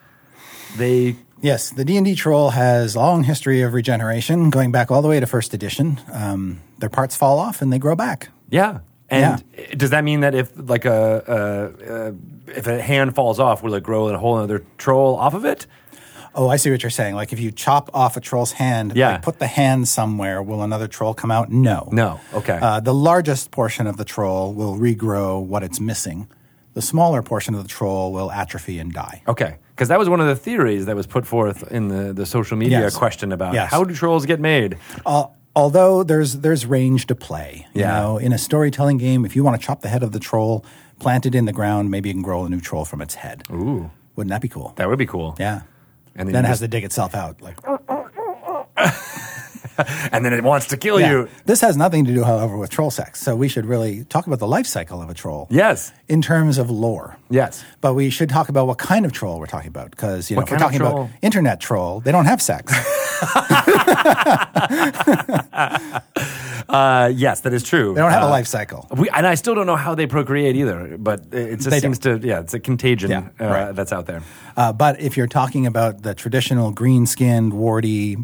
They 0.77 1.17
Yes, 1.41 1.69
the 1.71 1.85
D&D 1.85 2.15
troll 2.15 2.49
has 2.51 2.95
a 2.95 2.99
long 2.99 3.23
history 3.23 3.61
of 3.61 3.73
regeneration, 3.73 4.49
going 4.49 4.71
back 4.71 4.91
all 4.91 5.01
the 5.01 5.07
way 5.07 5.19
to 5.19 5.25
first 5.25 5.53
edition. 5.53 5.99
Um, 6.11 6.61
their 6.79 6.89
parts 6.89 7.15
fall 7.15 7.39
off 7.39 7.61
and 7.61 7.71
they 7.71 7.79
grow 7.79 7.95
back. 7.95 8.29
Yeah. 8.49 8.79
And 9.09 9.43
does 9.75 9.89
that 9.89 10.03
mean 10.03 10.19
that 10.19 10.35
if 10.35 10.51
like 10.55 10.85
a, 10.85 11.23
a, 11.27 12.09
a 12.09 12.57
if 12.57 12.67
a 12.67 12.79
hand 12.81 13.15
falls 13.15 13.39
off, 13.39 13.63
will 13.63 13.73
it 13.73 13.81
grow 13.83 14.07
a 14.09 14.17
whole 14.17 14.35
other 14.37 14.63
troll 14.77 15.15
off 15.15 15.33
of 15.33 15.45
it? 15.45 15.65
Oh, 16.35 16.47
I 16.47 16.57
see 16.57 16.69
what 16.69 16.83
you're 16.83 16.91
saying. 16.91 17.15
Like 17.15 17.33
if 17.33 17.39
you 17.39 17.51
chop 17.51 17.89
off 17.93 18.17
a 18.17 18.21
troll's 18.21 18.51
hand, 18.51 18.93
Yeah. 18.95 19.13
like, 19.13 19.21
put 19.23 19.39
the 19.39 19.47
hand 19.47 19.87
somewhere, 19.87 20.43
will 20.43 20.61
another 20.61 20.87
troll 20.87 21.15
come 21.15 21.31
out? 21.31 21.51
No. 21.51 21.89
No. 21.91 22.19
Okay. 22.35 22.59
Uh, 22.61 22.81
the 22.81 22.93
largest 22.93 23.49
portion 23.49 23.87
of 23.87 23.97
the 23.97 24.05
troll 24.05 24.53
will 24.53 24.75
regrow 24.77 25.43
what 25.43 25.63
it's 25.63 25.79
missing. 25.79 26.27
The 26.75 26.81
smaller 26.83 27.23
portion 27.23 27.55
of 27.55 27.63
the 27.63 27.67
troll 27.67 28.13
will 28.13 28.31
atrophy 28.31 28.77
and 28.77 28.93
die. 28.93 29.23
Okay, 29.27 29.57
because 29.79 29.87
that 29.87 29.97
was 29.97 30.09
one 30.09 30.19
of 30.19 30.27
the 30.27 30.35
theories 30.35 30.87
that 30.87 30.95
was 30.97 31.07
put 31.07 31.25
forth 31.25 31.71
in 31.71 31.87
the, 31.87 32.11
the 32.11 32.25
social 32.25 32.57
media 32.57 32.81
Yes. 32.81 32.97
question 32.97 33.31
about 33.31 33.53
Yes. 33.53 33.71
how 33.71 33.85
do 33.85 33.93
trolls 33.95 34.25
get 34.25 34.37
made? 34.41 34.77
Al 35.05 35.37
although 35.55 36.03
there's 36.03 36.39
there's 36.41 36.65
range 36.65 37.05
to 37.07 37.15
play. 37.15 37.65
You 37.73 37.81
Yeah. 37.83 37.93
know, 38.01 38.17
in 38.17 38.33
a 38.33 38.37
storytelling 38.37 38.97
game, 38.97 39.23
if 39.23 39.37
you 39.37 39.43
want 39.45 39.55
to 39.59 39.65
chop 39.65 39.79
the 39.79 39.87
head 39.87 40.03
of 40.03 40.11
the 40.11 40.19
troll, 40.19 40.65
plant 40.99 41.25
it 41.25 41.33
in 41.33 41.45
the 41.45 41.53
ground, 41.53 41.89
maybe 41.89 42.09
you 42.09 42.13
can 42.13 42.21
grow 42.21 42.43
a 42.43 42.49
new 42.49 42.59
troll 42.59 42.83
from 42.83 42.99
its 43.01 43.15
head. 43.15 43.43
Ooh, 43.51 43.89
Wouldn't 44.17 44.31
that 44.31 44.41
be 44.41 44.49
cool? 44.49 44.73
that 44.75 44.89
would 44.89 44.99
be 44.99 45.05
cool. 45.05 45.35
yeah. 45.39 45.61
And 46.13 46.27
then 46.27 46.33
then 46.33 46.43
it 46.43 46.49
has 46.49 46.59
to 46.59 46.67
dig 46.67 46.83
itself 46.83 47.15
out. 47.15 47.41
Like 47.41 47.57
And 50.11 50.25
then 50.25 50.33
it 50.33 50.43
wants 50.43 50.67
to 50.67 50.77
kill 50.77 50.99
Yeah. 50.99 51.11
you. 51.11 51.29
This 51.45 51.61
has 51.61 51.77
nothing 51.77 52.05
to 52.05 52.13
do, 52.13 52.23
however, 52.23 52.57
with 52.57 52.69
troll 52.69 52.91
sex. 52.91 53.21
So 53.21 53.35
we 53.35 53.47
should 53.47 53.65
really 53.65 54.03
talk 54.05 54.27
about 54.27 54.39
the 54.39 54.47
life 54.47 54.67
cycle 54.67 55.01
of 55.01 55.09
a 55.09 55.13
troll. 55.13 55.47
Yes. 55.49 55.91
In 56.07 56.21
terms 56.21 56.57
of 56.57 56.69
lore. 56.69 57.17
Yes. 57.29 57.63
But 57.81 57.93
we 57.93 58.09
should 58.09 58.29
talk 58.29 58.49
about 58.49 58.67
what 58.67 58.77
kind 58.77 59.05
of 59.05 59.11
troll 59.11 59.39
we're 59.39 59.45
talking 59.47 59.69
about 59.69 59.91
because 59.91 60.29
you 60.29 60.35
know 60.35 60.41
What 60.41 60.49
if 60.49 60.53
we're 60.53 60.59
talking 60.59 60.81
about 60.81 61.09
internet 61.21 61.59
troll, 61.59 61.99
they 62.01 62.11
don't 62.11 62.25
have 62.25 62.41
sex. 62.41 62.71
Uh, 66.69 67.11
yes, 67.15 67.39
that 67.41 67.51
is 67.53 67.63
true. 67.63 67.95
They 67.95 68.01
don't 68.01 68.11
have 68.11 68.21
a 68.21 68.27
Uh, 68.27 68.29
life 68.29 68.45
cycle. 68.45 68.85
We, 68.95 69.09
and 69.09 69.25
I 69.25 69.33
still 69.33 69.55
don't 69.55 69.65
know 69.65 69.75
how 69.75 69.95
they 69.95 70.05
procreate 70.05 70.55
either, 70.55 70.97
but 70.99 71.21
it 71.33 71.55
just 71.57 71.69
They 71.71 71.79
seems 71.79 71.97
to, 71.99 72.19
yeah, 72.21 72.41
it's 72.41 72.53
a 72.53 72.59
contagion 72.59 73.09
Yeah, 73.09 73.23
uh, 73.41 73.45
right. 73.49 73.75
that's 73.75 73.91
out 73.91 74.05
there. 74.05 74.21
Uh, 74.55 74.71
but 74.71 75.01
if 75.01 75.17
you're 75.17 75.25
talking 75.27 75.65
about 75.65 76.03
the 76.03 76.13
traditional 76.13 76.71
green-skinned, 76.71 77.53
warty 77.53 78.17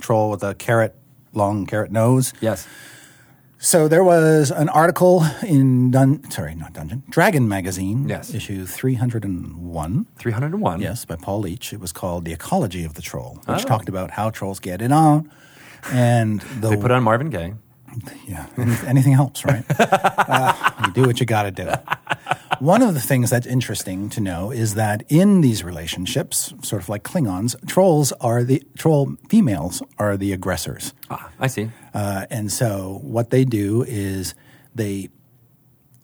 troll 0.00 0.30
with 0.30 0.42
a 0.42 0.54
carrot, 0.54 0.94
long 1.32 1.66
carrot 1.66 1.90
nose, 1.92 2.32
Yes. 2.40 2.66
so 3.58 3.88
there 3.88 4.04
was 4.04 4.50
an 4.50 4.68
article 4.68 5.24
in 5.42 5.90
Dun- 5.90 6.30
sorry, 6.30 6.54
not 6.54 6.72
Dungeon, 6.72 7.02
Dragon 7.10 7.48
magazine, 7.48 8.08
Yes. 8.08 8.32
issue 8.34 8.64
301. 8.66 10.06
301. 10.18 10.80
Yes, 10.80 11.04
by 11.04 11.16
Paul 11.16 11.40
Leach. 11.40 11.72
It 11.72 11.80
was 11.80 11.92
called 11.92 12.24
"The 12.24 12.32
Ecology 12.32 12.84
of 12.84 12.94
the 12.94 13.02
Troll," 13.02 13.38
which 13.46 13.64
Oh. 13.64 13.68
talked 13.68 13.88
about 13.88 14.12
how 14.12 14.30
trolls 14.30 14.60
get 14.60 14.80
it 14.82 14.92
on, 14.92 15.30
and 15.92 16.40
the 16.60 16.70
They 16.70 16.76
put 16.76 16.90
on 16.90 17.02
Marvin 17.02 17.30
Gaye. 17.30 17.54
Yeah, 18.26 18.46
anything 18.86 19.12
helps, 19.12 19.44
right? 19.44 19.64
uh, 19.78 20.52
you 20.86 20.92
do 20.92 21.02
what 21.02 21.20
you 21.20 21.26
got 21.26 21.44
to 21.44 21.50
do. 21.50 21.70
One 22.60 22.82
of 22.82 22.94
the 22.94 23.00
things 23.00 23.30
that's 23.30 23.46
interesting 23.46 24.08
to 24.10 24.20
know 24.20 24.50
is 24.50 24.74
that 24.74 25.02
in 25.08 25.40
these 25.40 25.62
relationships, 25.64 26.52
sort 26.62 26.82
of 26.82 26.88
like 26.88 27.04
Klingons, 27.04 27.54
trolls 27.68 28.12
are 28.20 28.42
the 28.44 28.62
troll 28.76 29.16
females 29.28 29.82
are 29.98 30.16
the 30.16 30.32
aggressors, 30.32 30.92
Ah, 31.10 31.30
I 31.38 31.46
see. 31.46 31.70
uh, 31.94 32.26
and 32.30 32.50
so 32.52 33.00
what 33.02 33.30
they 33.30 33.44
do 33.44 33.84
is 33.86 34.34
they 34.74 35.08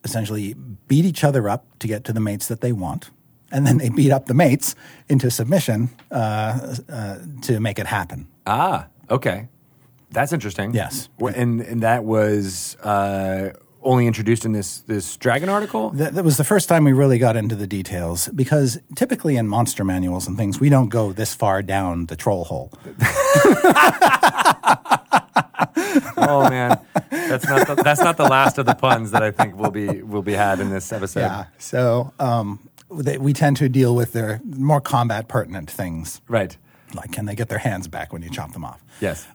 essentially 0.05 0.55
beat 0.89 1.05
each 1.05 1.25
other 1.25 1.49
up 1.49 1.65
to 1.81 1.87
get 1.89 2.05
to 2.05 2.13
the 2.13 2.21
mates 2.21 2.47
that 2.49 2.61
they 2.61 2.73
want. 2.73 3.11
And 3.51 3.67
then 3.67 3.79
they 3.79 3.89
beat 3.89 4.11
up 4.11 4.27
the 4.27 4.35
mates 4.35 4.75
into 5.09 5.31
submission 5.31 5.91
uh, 6.11 6.75
uh, 6.89 7.19
to 7.43 7.61
make 7.61 7.79
it 7.79 7.87
happen. 7.87 8.27
Ah, 8.47 8.87
okay. 9.11 9.49
That's 10.15 10.33
interesting. 10.33 10.73
Yes. 10.75 11.09
And, 11.21 11.61
and 11.61 11.83
that 11.83 12.05
was 12.05 12.77
uh, 12.77 13.51
only 13.83 14.07
introduced 14.07 14.45
in 14.45 14.53
this, 14.53 14.79
this 14.81 15.17
Dragon 15.17 15.49
article? 15.49 15.91
That, 15.91 16.15
that 16.15 16.25
was 16.25 16.37
the 16.37 16.45
first 16.45 16.69
time 16.69 16.85
we 16.85 16.93
really 16.93 17.19
got 17.19 17.37
into 17.37 17.55
the 17.55 17.67
details 17.67 18.29
because 18.29 18.79
typically 18.97 19.37
in 19.37 19.47
monster 19.49 19.85
manuals 19.85 20.27
and 20.27 20.37
things, 20.37 20.59
we 20.61 20.69
don't 20.71 20.89
go 20.89 21.13
this 21.13 21.35
far 21.35 21.63
down 21.63 22.07
the 22.07 22.17
troll 22.17 22.45
hole. 22.45 22.73
oh 26.17 26.49
man, 26.51 26.79
that's 27.11 27.47
not 27.47 27.67
the, 27.67 27.75
that's 27.83 28.01
not 28.01 28.17
the 28.17 28.25
last 28.29 28.59
of 28.59 28.67
the 28.67 28.75
puns 28.75 29.11
that 29.13 29.23
I 29.23 29.31
think 29.31 29.57
will 29.57 29.71
be 29.71 30.03
will 30.03 30.23
be 30.23 30.33
had 30.33 30.61
in 30.61 30.71
this 30.71 30.93
episode. 30.93 31.21
Yeah. 31.21 31.45
So 31.59 32.13
um, 32.19 32.69
they, 32.91 33.19
we 33.19 33.33
tend 33.33 33.57
to 33.59 33.69
deal 33.69 33.95
with 33.95 34.13
their 34.13 34.41
more 34.45 34.81
combat 34.81 35.29
pertinent 35.29 35.71
things, 35.71 36.21
Right. 36.29 36.57
like 36.95 37.13
can 37.13 37.27
they 37.27 37.35
get 37.35 37.49
their 37.49 37.59
hands 37.59 37.89
back 37.89 38.13
when 38.13 38.23
you 38.23 38.31
chop 38.31 38.53
them 38.53 38.65
off? 38.65 38.83
Yes. 39.01 39.27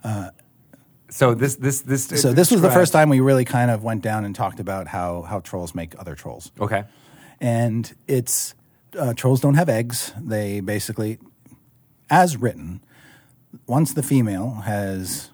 So 1.10 1.34
this 1.34 1.56
this 1.56 1.82
this 1.82 2.08
So 2.22 2.34
this 2.34 2.52
was 2.52 2.62
the 2.62 2.72
first 2.72 2.93
time 2.93 3.10
we 3.10 3.19
really 3.19 3.45
kind 3.45 3.72
of 3.72 3.84
went 3.84 4.02
down 4.02 4.26
and 4.26 4.36
talked 4.36 4.60
about 4.60 4.88
how, 4.88 5.24
how 5.24 5.39
trolls 5.39 5.74
make 5.76 6.00
other 6.00 6.15
trolls. 6.15 6.52
Okay. 6.60 6.84
and 7.41 7.93
it's 8.08 8.54
uh, 8.98 9.13
trolls 9.13 9.39
don't 9.41 9.54
have 9.56 9.69
eggs. 9.69 10.13
They 10.19 10.60
basically, 10.62 11.19
as 12.10 12.38
written, 12.38 12.82
once 13.67 13.93
the 13.93 14.04
female 14.04 14.62
has 14.65 15.30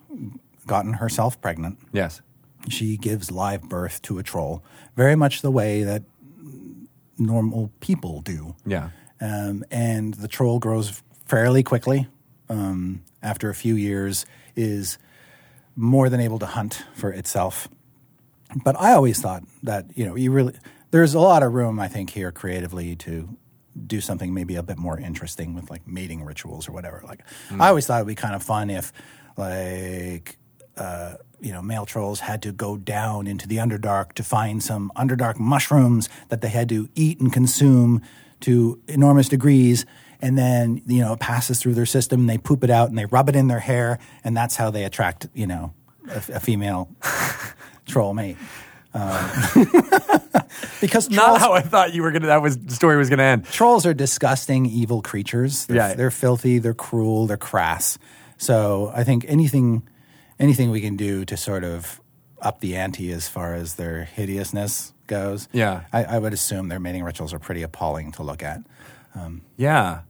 gotten 0.67 0.93
herself 0.93 1.39
pregnant, 1.41 1.77
Yes. 1.93 2.21
she 2.69 2.97
gives 2.97 3.31
live 3.31 3.63
birth 3.69 4.01
to 4.03 4.17
a 4.19 4.23
troll, 4.23 4.63
very 4.95 5.15
much 5.15 5.41
the 5.41 5.51
way 5.51 5.83
that 5.83 6.03
normal 7.17 7.71
people 7.79 8.21
do. 8.21 8.55
Yeah. 8.65 8.89
Um, 9.21 9.63
and 9.71 10.13
the 10.15 10.27
troll 10.27 10.59
grows 10.59 11.01
fairly 11.25 11.63
quickly. 11.63 12.07
Um, 12.49 13.03
after 13.23 13.49
a 13.49 13.55
few 13.55 13.75
years, 13.75 14.25
is 14.55 14.97
more 15.75 16.09
than 16.09 16.19
able 16.19 16.39
to 16.39 16.45
hunt 16.45 16.83
for 16.93 17.11
itself. 17.11 17.67
But 18.63 18.79
I 18.79 18.93
always 18.93 19.19
thought 19.21 19.43
that 19.63 19.85
you 19.95 20.05
know 20.05 20.15
you 20.15 20.31
really 20.31 20.53
there's 20.91 21.13
a 21.13 21.19
lot 21.19 21.43
of 21.43 21.53
room 21.53 21.79
I 21.79 21.87
think 21.87 22.11
here 22.11 22.31
creatively 22.31 22.95
to 22.97 23.37
do 23.85 23.99
something 23.99 24.33
maybe 24.33 24.55
a 24.55 24.63
bit 24.63 24.77
more 24.77 24.97
interesting 24.97 25.53
with 25.53 25.69
like 25.69 25.85
mating 25.85 26.23
rituals 26.23 26.69
or 26.69 26.71
whatever. 26.71 27.01
Like 27.05 27.21
I 27.59 27.67
always 27.67 27.85
thought 27.85 27.97
it'd 27.97 28.07
be 28.07 28.15
kind 28.15 28.35
of 28.35 28.41
fun 28.41 28.69
if 28.69 28.93
like 29.35 30.37
uh, 30.77 31.15
you 31.39 31.51
know, 31.51 31.61
male 31.61 31.85
trolls 31.85 32.21
had 32.21 32.41
to 32.41 32.51
go 32.51 32.77
down 32.77 33.27
into 33.27 33.47
the 33.47 33.57
Underdark 33.57 34.13
to 34.13 34.23
find 34.23 34.63
some 34.63 34.91
Underdark 34.95 35.39
mushrooms 35.39 36.09
that 36.29 36.41
they 36.41 36.49
had 36.49 36.69
to 36.69 36.89
eat 36.95 37.19
and 37.19 37.31
consume 37.31 38.01
to 38.41 38.81
enormous 38.87 39.29
degrees. 39.29 39.85
And 40.21 40.37
then, 40.37 40.81
you 40.87 41.01
know, 41.01 41.13
it 41.13 41.19
passes 41.19 41.59
through 41.61 41.73
their 41.75 41.85
system, 41.85 42.21
and 42.21 42.29
they 42.29 42.37
poop 42.37 42.63
it 42.63 42.69
out 42.69 42.89
and 42.89 42.97
they 42.97 43.05
rub 43.05 43.29
it 43.29 43.35
in 43.35 43.47
their 43.47 43.59
hair, 43.59 43.99
and 44.23 44.35
that's 44.35 44.55
how 44.55 44.69
they 44.71 44.83
attract, 44.83 45.27
you 45.33 45.45
know, 45.47 45.73
a, 46.09 46.17
a 46.35 46.39
female 46.39 46.89
troll 47.85 48.13
mate. 48.13 48.37
Um, 48.93 49.29
because 50.81 51.09
Not 51.09 51.39
how 51.39 51.53
I 51.53 51.61
thought 51.61 51.93
you 51.93 52.01
were 52.01 52.11
gonna. 52.11 52.27
That 52.27 52.41
was 52.41 52.57
the 52.57 52.73
story 52.73 52.97
was 52.97 53.09
gonna 53.09 53.23
end. 53.23 53.45
trolls 53.45 53.85
are 53.85 53.93
disgusting, 53.93 54.65
evil 54.65 55.01
creatures. 55.01 55.65
They're, 55.65 55.75
Yeah. 55.77 55.93
they're 55.95 56.11
filthy, 56.11 56.59
they're 56.59 56.73
cruel, 56.73 57.27
they're 57.27 57.37
crass. 57.37 57.97
So 58.37 58.91
I 58.95 59.03
think 59.03 59.25
anything, 59.27 59.83
anything 60.39 60.71
we 60.71 60.81
can 60.81 60.95
do 60.95 61.25
to 61.25 61.37
sort 61.37 61.63
of 61.63 61.99
up 62.41 62.59
the 62.61 62.75
ante 62.75 63.11
as 63.11 63.27
far 63.27 63.53
as 63.53 63.75
their 63.75 64.03
hideousness 64.05 64.93
goes. 65.07 65.47
Yeah. 65.51 65.83
I, 65.93 66.03
I 66.03 66.19
would 66.19 66.33
assume 66.33 66.67
their 66.69 66.79
mating 66.79 67.03
rituals 67.03 67.33
are 67.33 67.39
pretty 67.39 67.63
appalling 67.63 68.11
to 68.13 68.23
look 68.23 68.43
at. 68.43 68.61
Yeah, 69.57 70.01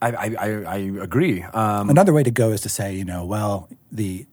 I 0.00 0.08
I, 0.10 0.34
I, 0.38 0.48
I 0.64 0.76
agree. 0.76 1.42
Um, 1.42 1.90
Another 1.90 2.12
way 2.12 2.22
to 2.22 2.30
go 2.30 2.50
is 2.50 2.60
to 2.62 2.68
say, 2.68 2.94
you 2.94 3.04
know, 3.04 3.24
well, 3.24 3.68
the 3.90 4.26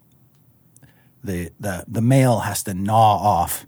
the 1.23 1.51
the 1.59 1.85
the 1.87 2.01
male 2.01 2.39
has 2.39 2.63
to 2.63 2.73
gnaw 2.73 3.17
off 3.17 3.65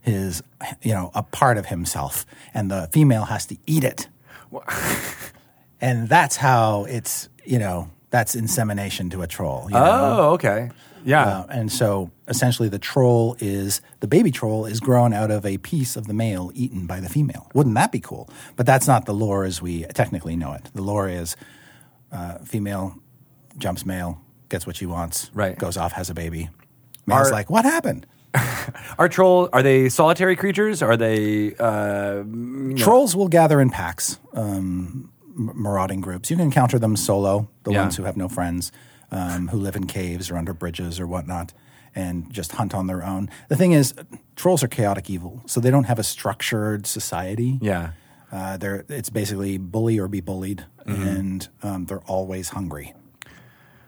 his, 0.00 0.42
you 0.82 0.92
know, 0.92 1.10
a 1.14 1.22
part 1.22 1.58
of 1.58 1.66
himself, 1.66 2.24
and 2.54 2.70
the 2.70 2.88
female 2.92 3.24
has 3.24 3.46
to 3.46 3.56
eat 3.66 3.84
it, 3.84 4.08
and 5.80 6.08
that's 6.08 6.36
how 6.36 6.84
it's, 6.84 7.28
you 7.44 7.58
know, 7.58 7.90
that's 8.10 8.34
insemination 8.34 9.10
to 9.10 9.22
a 9.22 9.26
troll. 9.26 9.66
You 9.68 9.74
know? 9.74 10.16
oh, 10.18 10.30
okay. 10.32 10.70
Yeah. 11.04 11.26
Uh, 11.26 11.46
and 11.50 11.70
so 11.70 12.10
essentially 12.28 12.68
the 12.68 12.78
troll 12.78 13.36
is 13.40 13.80
the 14.00 14.06
baby 14.06 14.30
troll 14.30 14.66
is 14.66 14.80
grown 14.80 15.12
out 15.12 15.30
of 15.30 15.44
a 15.46 15.58
piece 15.58 15.96
of 15.96 16.06
the 16.06 16.14
male 16.14 16.50
eaten 16.54 16.86
by 16.86 17.00
the 17.00 17.08
female. 17.08 17.50
Wouldn't 17.54 17.74
that 17.74 17.90
be 17.92 18.00
cool? 18.00 18.28
But 18.56 18.66
that's 18.66 18.86
not 18.86 19.06
the 19.06 19.14
lore 19.14 19.44
as 19.44 19.60
we 19.62 19.84
technically 19.94 20.36
know 20.36 20.52
it. 20.52 20.70
The 20.74 20.82
lore 20.82 21.08
is 21.08 21.36
uh, 22.12 22.38
female 22.38 22.98
jumps 23.56 23.84
male, 23.86 24.20
gets 24.48 24.66
what 24.66 24.76
she 24.76 24.86
wants, 24.86 25.30
Right. 25.34 25.58
goes 25.58 25.76
off, 25.76 25.92
has 25.92 26.10
a 26.10 26.14
baby. 26.14 26.48
Male's 27.06 27.28
Are- 27.28 27.32
like, 27.32 27.50
what 27.50 27.64
happened? 27.64 28.06
Are 28.98 29.08
troll? 29.08 29.48
Are 29.52 29.62
they 29.62 29.88
solitary 29.88 30.36
creatures? 30.36 30.82
Are 30.82 30.96
they? 30.96 31.54
Uh, 31.56 32.16
you 32.16 32.24
know- 32.24 32.76
Trolls 32.76 33.16
will 33.16 33.28
gather 33.28 33.60
in 33.60 33.70
packs, 33.70 34.18
um, 34.34 35.10
marauding 35.34 36.00
groups. 36.02 36.30
You 36.30 36.36
can 36.36 36.44
encounter 36.44 36.78
them 36.78 36.94
solo, 36.96 37.48
the 37.64 37.72
Yeah. 37.72 37.80
ones 37.82 37.96
who 37.96 38.04
have 38.04 38.16
no 38.16 38.28
friends, 38.28 38.70
um, 39.10 39.48
who 39.48 39.56
live 39.56 39.76
in 39.76 39.86
caves 39.86 40.30
or 40.30 40.36
under 40.36 40.52
bridges 40.52 41.00
or 41.00 41.06
whatnot, 41.06 41.52
and 41.98 42.32
just 42.32 42.52
hunt 42.52 42.72
on 42.74 42.86
their 42.86 43.02
own. 43.04 43.28
The 43.48 43.56
thing 43.56 43.72
is, 43.72 43.94
trolls 44.36 44.62
are 44.62 44.68
chaotic 44.68 45.10
evil, 45.10 45.42
so 45.46 45.60
they 45.60 45.70
don't 45.70 45.84
have 45.92 45.98
a 45.98 46.04
structured 46.04 46.86
society. 46.86 47.58
Yeah. 47.60 47.90
Uh, 48.30 48.56
they're, 48.60 48.84
it's 48.88 49.10
basically 49.10 49.58
bully 49.58 49.98
or 49.98 50.08
be 50.08 50.20
bullied, 50.20 50.64
Mm-hmm. 50.86 51.08
and 51.18 51.48
um, 51.62 51.84
they're 51.86 52.06
always 52.16 52.48
hungry. 52.50 52.94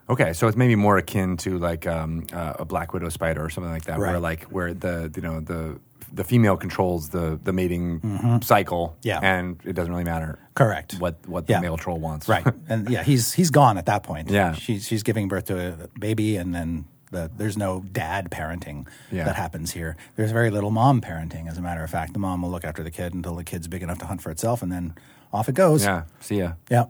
Okay, 0.09 0.33
so 0.33 0.49
it's 0.49 0.57
maybe 0.57 0.75
more 0.77 0.99
akin 0.99 1.37
to 1.39 1.59
like 1.59 1.87
um, 1.87 2.27
uh, 2.33 2.55
a 2.59 2.65
black 2.65 2.93
widow 2.93 3.09
spider 3.11 3.45
or 3.45 3.49
something 3.51 3.73
like 3.73 3.85
that, 3.85 3.99
where 3.99 4.19
like 4.19 4.43
where 4.45 4.75
the 4.75 5.11
you 5.17 5.23
know 5.23 5.41
the 5.41 5.79
the 6.13 6.25
female 6.25 6.57
controls 6.57 7.11
the 7.11 7.39
the 7.45 7.53
mating 7.53 8.01
cycle, 8.43 8.89
Mm-hmm. 8.89 9.09
Yeah. 9.09 9.21
and 9.23 9.61
it 9.65 9.75
doesn't 9.75 9.93
really 9.93 10.05
matter 10.05 10.39
Correct. 10.55 10.95
what 10.99 11.15
what 11.29 11.47
the 11.47 11.53
Yeah. 11.55 11.61
male 11.61 11.77
troll 11.77 11.99
wants, 12.01 12.29
Right, 12.29 12.45
and 12.69 12.91
yeah, 12.91 13.05
he's 13.05 13.33
he's 13.33 13.51
gone 13.51 13.79
at 13.79 13.87
that 13.87 14.03
point. 14.03 14.31
Yeah. 14.39 14.53
she's 14.55 14.85
she's 14.87 15.03
giving 15.05 15.29
birth 15.29 15.45
to 15.47 15.57
a 15.85 15.99
baby, 15.99 16.37
and 16.37 16.53
then 16.55 16.85
the, 17.11 17.31
there's 17.37 17.57
no 17.57 17.81
dad 17.93 18.31
parenting 18.31 18.87
Yeah. 19.11 19.25
that 19.25 19.37
happens 19.37 19.73
here. 19.73 19.97
There's 20.17 20.31
very 20.33 20.51
little 20.51 20.71
mom 20.71 21.01
parenting, 21.01 21.49
as 21.49 21.59
a 21.59 21.61
matter 21.63 21.83
of 21.83 21.91
fact. 21.91 22.13
The 22.13 22.19
mom 22.21 22.43
will 22.43 22.51
look 22.51 22.65
after 22.65 22.83
the 22.83 22.91
kid 22.91 23.15
until 23.15 23.35
the 23.35 23.45
kid's 23.45 23.67
big 23.69 23.83
enough 23.83 23.99
to 23.99 24.07
hunt 24.07 24.23
for 24.23 24.31
itself, 24.31 24.63
and 24.63 24.71
then 24.71 24.95
off 25.33 25.49
it 25.49 25.55
goes. 25.55 25.85
yeah. 25.85 26.05
See 26.21 26.39
ya. 26.39 26.53
yeah. 26.71 26.85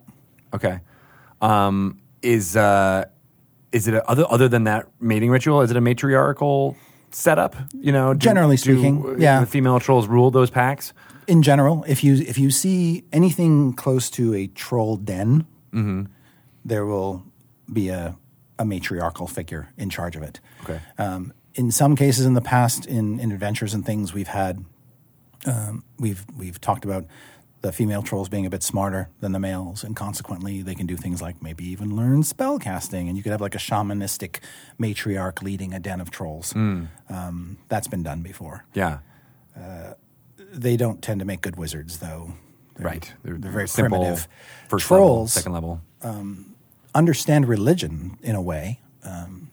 Okay. 0.53 0.81
Um, 1.41 2.01
is 2.23 2.57
uh, 2.57 3.07
is 3.73 3.89
it 3.89 3.95
a, 3.95 4.07
other 4.11 4.25
other 4.31 4.49
than 4.49 4.65
that 4.65 4.89
mating 5.01 5.31
ritual? 5.31 5.63
Is 5.63 5.71
it 5.71 5.77
a 5.77 5.81
matriarchal 5.81 6.77
setup? 7.11 7.57
You 7.73 7.93
know, 7.93 8.13
do- 8.13 8.19
Generally 8.25 8.59
speaking, 8.59 9.03
uh, 9.07 9.15
yeah. 9.19 9.41
The 9.41 9.47
female 9.47 9.81
trolls 9.81 10.07
rule 10.07 10.31
those 10.31 10.51
packs. 10.51 10.93
In 11.27 11.43
general, 11.43 11.85
if 11.89 12.03
you 12.05 12.15
if 12.15 12.37
you 12.39 12.51
see 12.51 13.05
anything 13.13 13.73
close 13.73 14.11
to 14.11 14.35
a 14.35 14.49
troll 14.49 14.97
den, 14.97 15.47
Mm-hmm. 15.73 16.07
there 16.65 16.85
will 16.85 17.25
be 17.73 17.89
a 17.91 18.17
a 18.61 18.65
matriarchal 18.65 19.27
figure 19.27 19.71
in 19.77 19.91
charge 19.91 20.15
of 20.15 20.23
it. 20.23 20.39
Okay. 20.63 20.81
Um, 20.99 21.33
in 21.55 21.73
some 21.73 21.97
cases, 21.97 22.27
in 22.27 22.35
the 22.35 22.41
past, 22.41 22.87
in, 22.87 23.19
in 23.19 23.33
adventures 23.33 23.75
and 23.75 23.85
things, 23.85 24.15
we've 24.15 24.29
had 24.29 24.65
um, 25.47 25.83
we've 25.99 26.25
we've 26.37 26.61
talked 26.61 26.85
about 26.85 27.07
the 27.63 27.73
female 27.73 28.03
trolls 28.03 28.29
being 28.29 28.47
a 28.47 28.51
bit 28.51 28.63
smarter 28.63 29.09
than 29.21 29.33
the 29.33 29.39
males, 29.39 29.83
and 29.83 29.97
consequently, 29.97 30.63
they 30.63 30.75
can 30.75 30.87
do 30.87 30.97
things 30.97 31.21
like 31.21 31.43
maybe 31.43 31.65
even 31.65 31.97
learn 31.97 32.23
spell 32.23 32.59
casting, 32.59 33.09
and 33.09 33.17
you 33.17 33.23
could 33.23 33.33
have 33.33 33.41
like 33.41 33.55
a 33.55 33.59
shamanistic 33.59 34.41
matriarch 34.79 35.43
leading 35.43 35.75
a 35.75 35.81
den 35.81 36.01
of 36.01 36.11
trolls. 36.11 36.53
Hmm. 36.53 36.85
Um, 37.09 37.59
that's 37.69 37.89
been 37.89 38.03
done 38.03 38.23
before. 38.23 38.65
Yeah. 38.75 38.99
They 40.53 40.77
don't 40.77 41.03
tend 41.03 41.21
to 41.21 41.27
make 41.27 41.41
good 41.43 41.57
wizards, 41.57 41.99
though. 41.99 42.35
They're, 42.77 42.87
Right. 42.87 43.13
They're, 43.23 43.37
very 43.37 43.69
simple 43.69 43.99
primitive. 43.99 44.29
First 44.69 44.91
level, 44.91 45.07
trolls 45.07 45.33
second 45.33 45.53
level. 45.53 45.83
Understand 46.95 47.49
religion 47.49 48.19
in 48.23 48.35
a 48.35 48.43
way. 48.43 48.81
Um, 49.05 49.51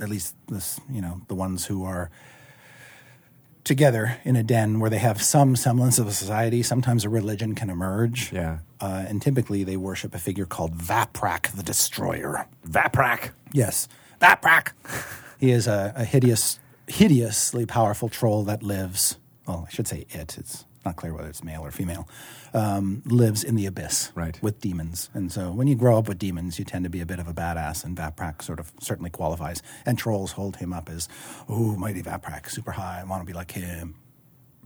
at 0.00 0.08
least 0.08 0.34
this, 0.48 0.80
you 0.90 1.00
know, 1.00 1.22
the 1.28 1.34
ones 1.34 1.66
who 1.66 1.84
are 1.84 2.10
together 3.66 4.18
in 4.24 4.36
a 4.36 4.42
den 4.42 4.78
where 4.78 4.88
they 4.88 4.98
have 4.98 5.20
some 5.20 5.56
semblance 5.56 5.98
of 5.98 6.06
a 6.06 6.12
society. 6.12 6.62
Sometimes 6.62 7.04
a 7.04 7.08
religion 7.08 7.54
can 7.54 7.68
emerge. 7.68 8.32
Yeah. 8.32 8.58
Uh, 8.80 9.04
and 9.08 9.20
typically 9.20 9.64
they 9.64 9.76
worship 9.76 10.14
a 10.14 10.18
figure 10.18 10.46
called 10.46 10.78
Vaprak 10.78 11.54
the 11.56 11.62
Destroyer. 11.62 12.46
Vaprak. 12.66 13.30
Yes, 13.52 13.88
Vaprak. 14.20 14.72
he 15.40 15.50
is 15.50 15.66
a, 15.66 15.92
a 15.96 16.04
hideous, 16.04 16.60
hideously 16.86 17.66
powerful 17.66 18.08
troll 18.08 18.44
that 18.44 18.62
lives. 18.62 19.18
Well, 19.48 19.66
I 19.68 19.72
should 19.72 19.88
say 19.88 20.06
it. 20.10 20.38
It's 20.38 20.64
not 20.86 20.96
clear 20.96 21.12
whether 21.12 21.28
it's 21.28 21.44
male 21.44 21.60
or 21.62 21.70
female. 21.70 22.08
Um, 22.54 23.02
lives 23.04 23.44
in 23.44 23.54
the 23.56 23.66
abyss, 23.66 24.12
Right. 24.14 24.42
with 24.42 24.60
demons. 24.60 25.10
And 25.12 25.30
so, 25.30 25.50
when 25.52 25.66
you 25.66 25.74
grow 25.74 25.98
up 25.98 26.08
with 26.08 26.18
demons, 26.18 26.58
you 26.58 26.64
tend 26.64 26.84
to 26.84 26.90
be 26.90 27.00
a 27.00 27.06
bit 27.06 27.18
of 27.18 27.28
a 27.28 27.34
badass. 27.34 27.84
And 27.84 27.94
Vaprak 27.96 28.40
sort 28.42 28.58
of 28.60 28.72
certainly 28.80 29.10
qualifies. 29.10 29.62
And 29.84 29.98
trolls 29.98 30.32
hold 30.32 30.56
him 30.56 30.72
up 30.72 30.88
as, 30.88 31.08
"Oh, 31.48 31.76
mighty 31.76 32.02
Vaprak, 32.02 32.48
super 32.48 32.72
high. 32.72 33.00
I 33.00 33.04
want 33.04 33.20
to 33.20 33.26
be 33.26 33.34
like 33.34 33.50
him." 33.50 33.96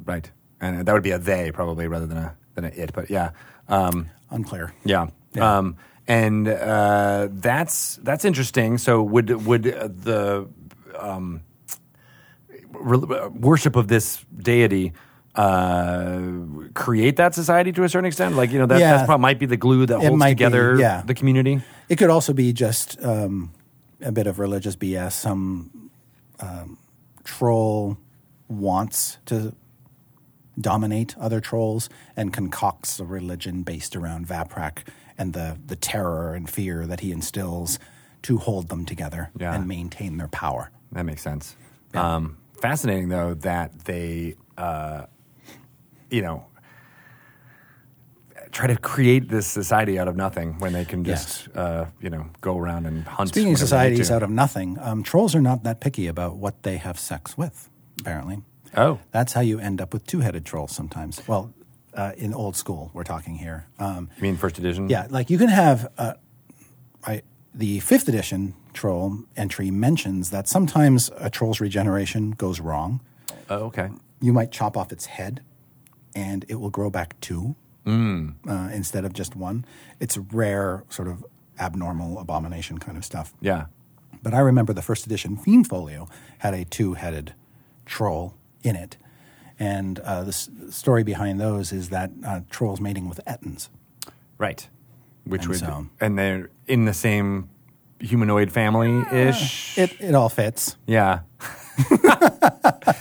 Right. 0.05 0.31
And 0.61 0.87
that 0.87 0.93
would 0.93 1.03
be 1.03 1.11
a 1.11 1.19
they 1.19 1.51
probably 1.51 1.89
rather 1.89 2.07
than 2.07 2.19
a 2.19 2.37
than 2.55 2.65
a 2.65 2.69
it. 2.69 2.93
But 2.93 3.11
yeah. 3.11 3.31
Um, 3.69 4.11
Unclear. 4.31 4.73
Yeah. 4.85 5.09
Yeah. 5.35 5.59
Um, 5.59 5.77
and 6.07 6.47
uh, 6.49 7.29
that's 7.31 7.97
that's 8.03 8.25
interesting. 8.25 8.79
So 8.79 9.03
would 9.03 9.45
would 9.47 9.67
uh, 9.67 9.89
the 9.89 10.49
um, 10.99 11.43
re- 12.73 13.29
worship 13.29 13.77
of 13.77 13.89
this 13.89 14.25
deity 14.39 14.93
uh, 15.35 16.21
create 16.75 17.17
that 17.17 17.35
society 17.35 17.73
to 17.73 17.85
a 17.85 17.89
certain 17.89 18.07
extent? 18.07 18.37
Like 18.37 18.51
you 18.53 18.59
know 18.59 18.67
that 18.67 18.81
Yeah. 18.81 18.93
that's 18.93 19.07
probably 19.07 19.23
might 19.23 19.39
be 19.39 19.47
the 19.47 19.57
glue 19.57 19.87
that 19.87 20.01
holds 20.01 20.17
might 20.17 20.31
be, 20.37 20.45
together 20.45 20.77
yeah. 20.79 21.03
the 21.05 21.15
community. 21.15 21.61
It 21.89 21.97
could 21.97 22.11
also 22.11 22.33
be 22.33 22.53
just 22.53 23.03
um, 23.05 23.53
a 24.01 24.13
bit 24.13 24.27
of 24.27 24.39
religious 24.39 24.77
BS. 24.77 25.13
Some 25.13 25.91
um, 26.41 26.79
troll 27.25 27.97
wants 28.49 29.19
to 29.27 29.55
dominate 30.61 31.17
other 31.19 31.41
trolls 31.41 31.89
and 32.17 32.33
concocts 32.33 33.01
a 33.01 33.05
religion 33.05 33.63
based 33.63 33.97
around 33.97 34.27
Vaprak 34.29 34.87
and 35.17 35.33
the, 35.33 35.59
the 35.67 35.77
terror 35.77 36.35
and 36.35 36.51
fear 36.51 36.87
that 36.87 37.01
he 37.01 37.13
instills 37.13 37.79
to 38.23 38.37
hold 38.39 38.69
them 38.69 38.85
together 38.85 39.31
Yeah. 39.39 39.55
and 39.55 39.67
maintain 39.67 40.17
their 40.19 40.29
power. 40.29 40.71
That 40.93 41.05
makes 41.05 41.23
sense. 41.23 41.57
Um, 41.95 42.37
fascinating 42.61 43.09
though 43.09 43.35
that 43.35 43.85
they, 43.85 44.35
uh, 44.59 45.07
you 46.11 46.23
know, 46.23 46.45
try 48.53 48.67
to 48.67 48.77
create 48.77 49.29
this 49.29 49.47
society 49.47 49.99
out 49.99 50.09
of 50.09 50.17
nothing 50.17 50.59
when 50.59 50.73
they 50.73 50.85
can 50.85 51.05
just, 51.05 51.49
uh, 51.55 51.87
you 52.01 52.11
know, 52.11 52.27
go 52.41 52.59
around 52.59 52.87
and 52.87 53.05
hunt. 53.05 53.29
Speaking 53.29 53.53
of 53.55 53.61
whenever 53.61 53.85
they 53.85 53.91
need 53.91 53.97
societies 53.97 54.11
out 54.11 54.23
of 54.23 54.31
nothing, 54.31 54.77
um, 54.81 55.03
trolls 55.03 55.35
are 55.35 55.41
not 55.41 55.63
that 55.65 55.81
picky 55.81 56.07
about 56.09 56.37
what 56.37 56.63
they 56.63 56.77
have 56.79 56.99
sex 56.99 57.39
with, 57.39 57.69
apparently. 58.01 58.43
Oh. 58.77 58.99
That's 59.13 59.33
how 59.33 59.41
you 59.41 59.59
end 59.61 59.81
up 59.81 59.93
with 59.93 60.07
two 60.07 60.21
headed 60.21 60.45
trolls 60.45 60.73
sometimes. 60.73 61.23
Well, 61.27 61.53
uh, 61.95 62.13
in 62.17 62.35
old 62.35 62.57
school, 62.57 62.91
we're 62.93 63.05
talking 63.05 63.37
here. 63.37 63.67
Um, 63.79 64.11
You 64.17 64.23
mean 64.23 64.37
first 64.37 64.59
edition? 64.59 64.89
yeah, 64.89 65.07
like 65.11 65.31
you 65.31 65.39
can 65.39 65.49
have 65.49 65.89
uh, 65.99 66.15
I, 67.05 67.23
the 67.55 67.81
fifth 67.81 68.09
edition 68.09 68.55
troll 68.73 69.25
entry 69.37 69.71
mentions 69.73 70.31
that 70.31 70.47
sometimes 70.47 71.11
a 71.17 71.29
troll's 71.31 71.61
regeneration 71.61 72.31
goes 72.33 72.61
wrong. 72.61 73.01
Oh, 73.49 73.65
okay. 73.67 73.91
You 74.21 74.33
might 74.33 74.53
chop 74.53 74.77
off 74.77 74.93
its 74.93 75.07
head 75.07 75.43
and 76.15 76.45
it 76.49 76.57
will 76.57 76.71
grow 76.71 76.91
back 76.91 77.19
two 77.21 77.55
Mm. 77.87 78.35
uh, 78.47 78.69
instead 78.75 79.05
of 79.07 79.13
just 79.15 79.35
one. 79.35 79.65
It's 80.01 80.19
rare, 80.19 80.85
sort 80.91 81.09
of 81.09 81.25
abnormal 81.59 82.19
abomination 82.19 82.77
kind 82.79 82.99
of 82.99 83.05
stuff. 83.07 83.33
Yeah. 83.41 83.67
But 84.23 84.35
I 84.35 84.41
remember 84.41 84.75
the 84.75 84.83
first 84.83 85.07
edition 85.07 85.37
Fiend 85.39 85.67
Folio 85.67 86.07
had 86.39 86.53
a 86.53 86.65
two 86.67 86.93
headed 86.95 87.33
troll 87.87 88.35
in 88.63 88.77
it. 88.77 88.99
And 89.59 89.99
uh, 90.01 90.23
the 90.25 90.29
s- 90.29 90.51
story 90.69 91.03
behind 91.05 91.41
those 91.41 91.73
is 91.73 91.89
that 91.89 92.11
uh, 92.25 92.41
trolls 92.51 92.81
mating 92.83 93.09
with 93.09 93.19
Ettins. 93.27 93.71
Right. 94.37 94.69
Which 95.25 95.43
And 95.43 95.49
would 95.51 95.59
so- 95.59 95.87
and 96.01 96.19
they're 96.19 96.51
in 96.67 96.85
the 96.85 96.95
same 96.95 97.49
humanoid 97.99 98.53
family 98.53 99.03
ish. 99.11 99.77
It, 99.79 99.97
it 100.01 100.15
all 100.15 100.29
fits. 100.29 100.77
yeah. 100.87 101.21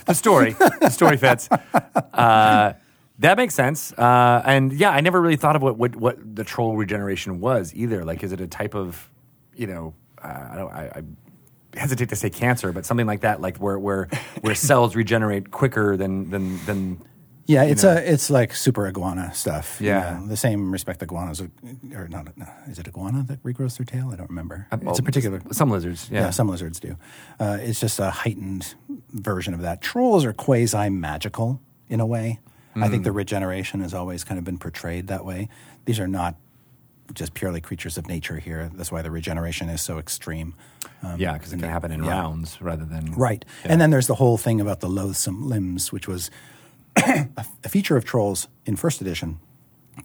the 0.06 0.14
story. 0.14 0.52
The 0.80 0.88
story 0.90 1.16
fits. 1.16 1.48
Uh, 1.50 2.72
that 3.20 3.36
makes 3.36 3.54
sense. 3.54 3.92
Uh, 3.92 4.42
and 4.44 4.72
yeah, 4.72 4.90
I 4.90 5.00
never 5.00 5.20
really 5.20 5.36
thought 5.36 5.56
of 5.56 5.62
what, 5.62 5.76
what 5.78 5.96
what 5.96 6.36
the 6.36 6.44
troll 6.44 6.76
regeneration 6.76 7.40
was 7.40 7.72
either. 7.74 8.04
Like, 8.04 8.22
is 8.22 8.32
it 8.32 8.40
a 8.40 8.46
type 8.46 8.74
of, 8.74 9.10
you 9.54 9.66
know, 9.66 9.94
uh, 10.22 10.48
I 10.52 10.56
don't. 10.56 10.72
I, 10.72 10.82
I 10.96 11.78
hesitate 11.78 12.08
to 12.08 12.16
say 12.16 12.30
cancer, 12.30 12.72
but 12.72 12.84
something 12.84 13.06
like 13.06 13.20
that, 13.20 13.40
like 13.40 13.56
where 13.58 13.78
where 13.78 14.08
where 14.40 14.54
cells 14.68 14.96
regenerate 14.96 15.50
quicker 15.50 15.96
than 15.96 16.30
than 16.30 16.64
than. 16.66 17.02
Yeah, 17.46 17.64
it's 17.64 17.82
know. 17.82 17.90
a 17.90 17.96
it's 17.96 18.30
like 18.30 18.54
super 18.54 18.86
iguana 18.86 19.34
stuff. 19.34 19.80
you 19.80 19.88
Yeah. 19.88 20.18
know, 20.20 20.26
the 20.28 20.36
same 20.36 20.70
respect 20.70 21.02
iguanas, 21.02 21.40
are- 21.40 21.50
or 21.96 22.06
not? 22.06 22.36
No, 22.38 22.46
is 22.68 22.78
it 22.78 22.86
iguana 22.86 23.24
that 23.24 23.42
regrows 23.42 23.76
their 23.76 23.84
tail? 23.86 24.10
I 24.12 24.16
don't 24.16 24.28
remember. 24.30 24.68
Well, 24.70 24.90
it's 24.90 25.00
a 25.00 25.02
particular. 25.02 25.42
some 25.50 25.68
lizards. 25.68 26.08
Yeah. 26.12 26.20
Yeah, 26.26 26.30
some 26.30 26.48
lizards 26.48 26.78
do. 26.78 26.96
Uh, 27.40 27.58
it's 27.60 27.80
just 27.80 27.98
a 27.98 28.10
heightened 28.10 28.74
version 29.10 29.52
of 29.52 29.62
that. 29.62 29.80
Trolls 29.82 30.24
are 30.24 30.32
quasi 30.32 30.90
magical 30.90 31.60
in 31.88 31.98
a 31.98 32.06
way. 32.06 32.38
I 32.82 32.88
think 32.88 33.02
Mm. 33.02 33.04
the 33.04 33.12
regeneration 33.12 33.80
has 33.80 33.94
always 33.94 34.24
kind 34.24 34.38
of 34.38 34.44
been 34.44 34.58
portrayed 34.58 35.06
that 35.08 35.24
way. 35.24 35.48
These 35.84 36.00
are 36.00 36.08
not 36.08 36.36
just 37.12 37.34
purely 37.34 37.60
creatures 37.60 37.98
of 37.98 38.06
nature 38.06 38.38
here. 38.38 38.70
That's 38.74 38.92
why 38.92 39.02
the 39.02 39.10
regeneration 39.10 39.68
is 39.68 39.80
so 39.80 39.98
extreme. 39.98 40.54
Um, 41.02 41.18
yeah, 41.18 41.32
because 41.32 41.52
it 41.52 41.58
can 41.58 41.68
happen 41.68 41.90
in 41.90 42.04
yeah. 42.04 42.10
rounds 42.10 42.60
rather 42.60 42.84
than 42.84 43.12
Right. 43.14 43.44
Yeah. 43.64 43.72
And 43.72 43.80
then 43.80 43.90
there's 43.90 44.06
the 44.06 44.14
whole 44.16 44.36
thing 44.38 44.60
about 44.60 44.80
the 44.80 44.88
loathsome 44.88 45.48
limbs, 45.48 45.90
which 45.92 46.06
was 46.06 46.30
a, 46.96 47.26
a 47.64 47.68
feature 47.68 47.96
of 47.96 48.04
Trolls 48.04 48.46
in 48.64 48.76
first 48.76 49.00
edition 49.00 49.40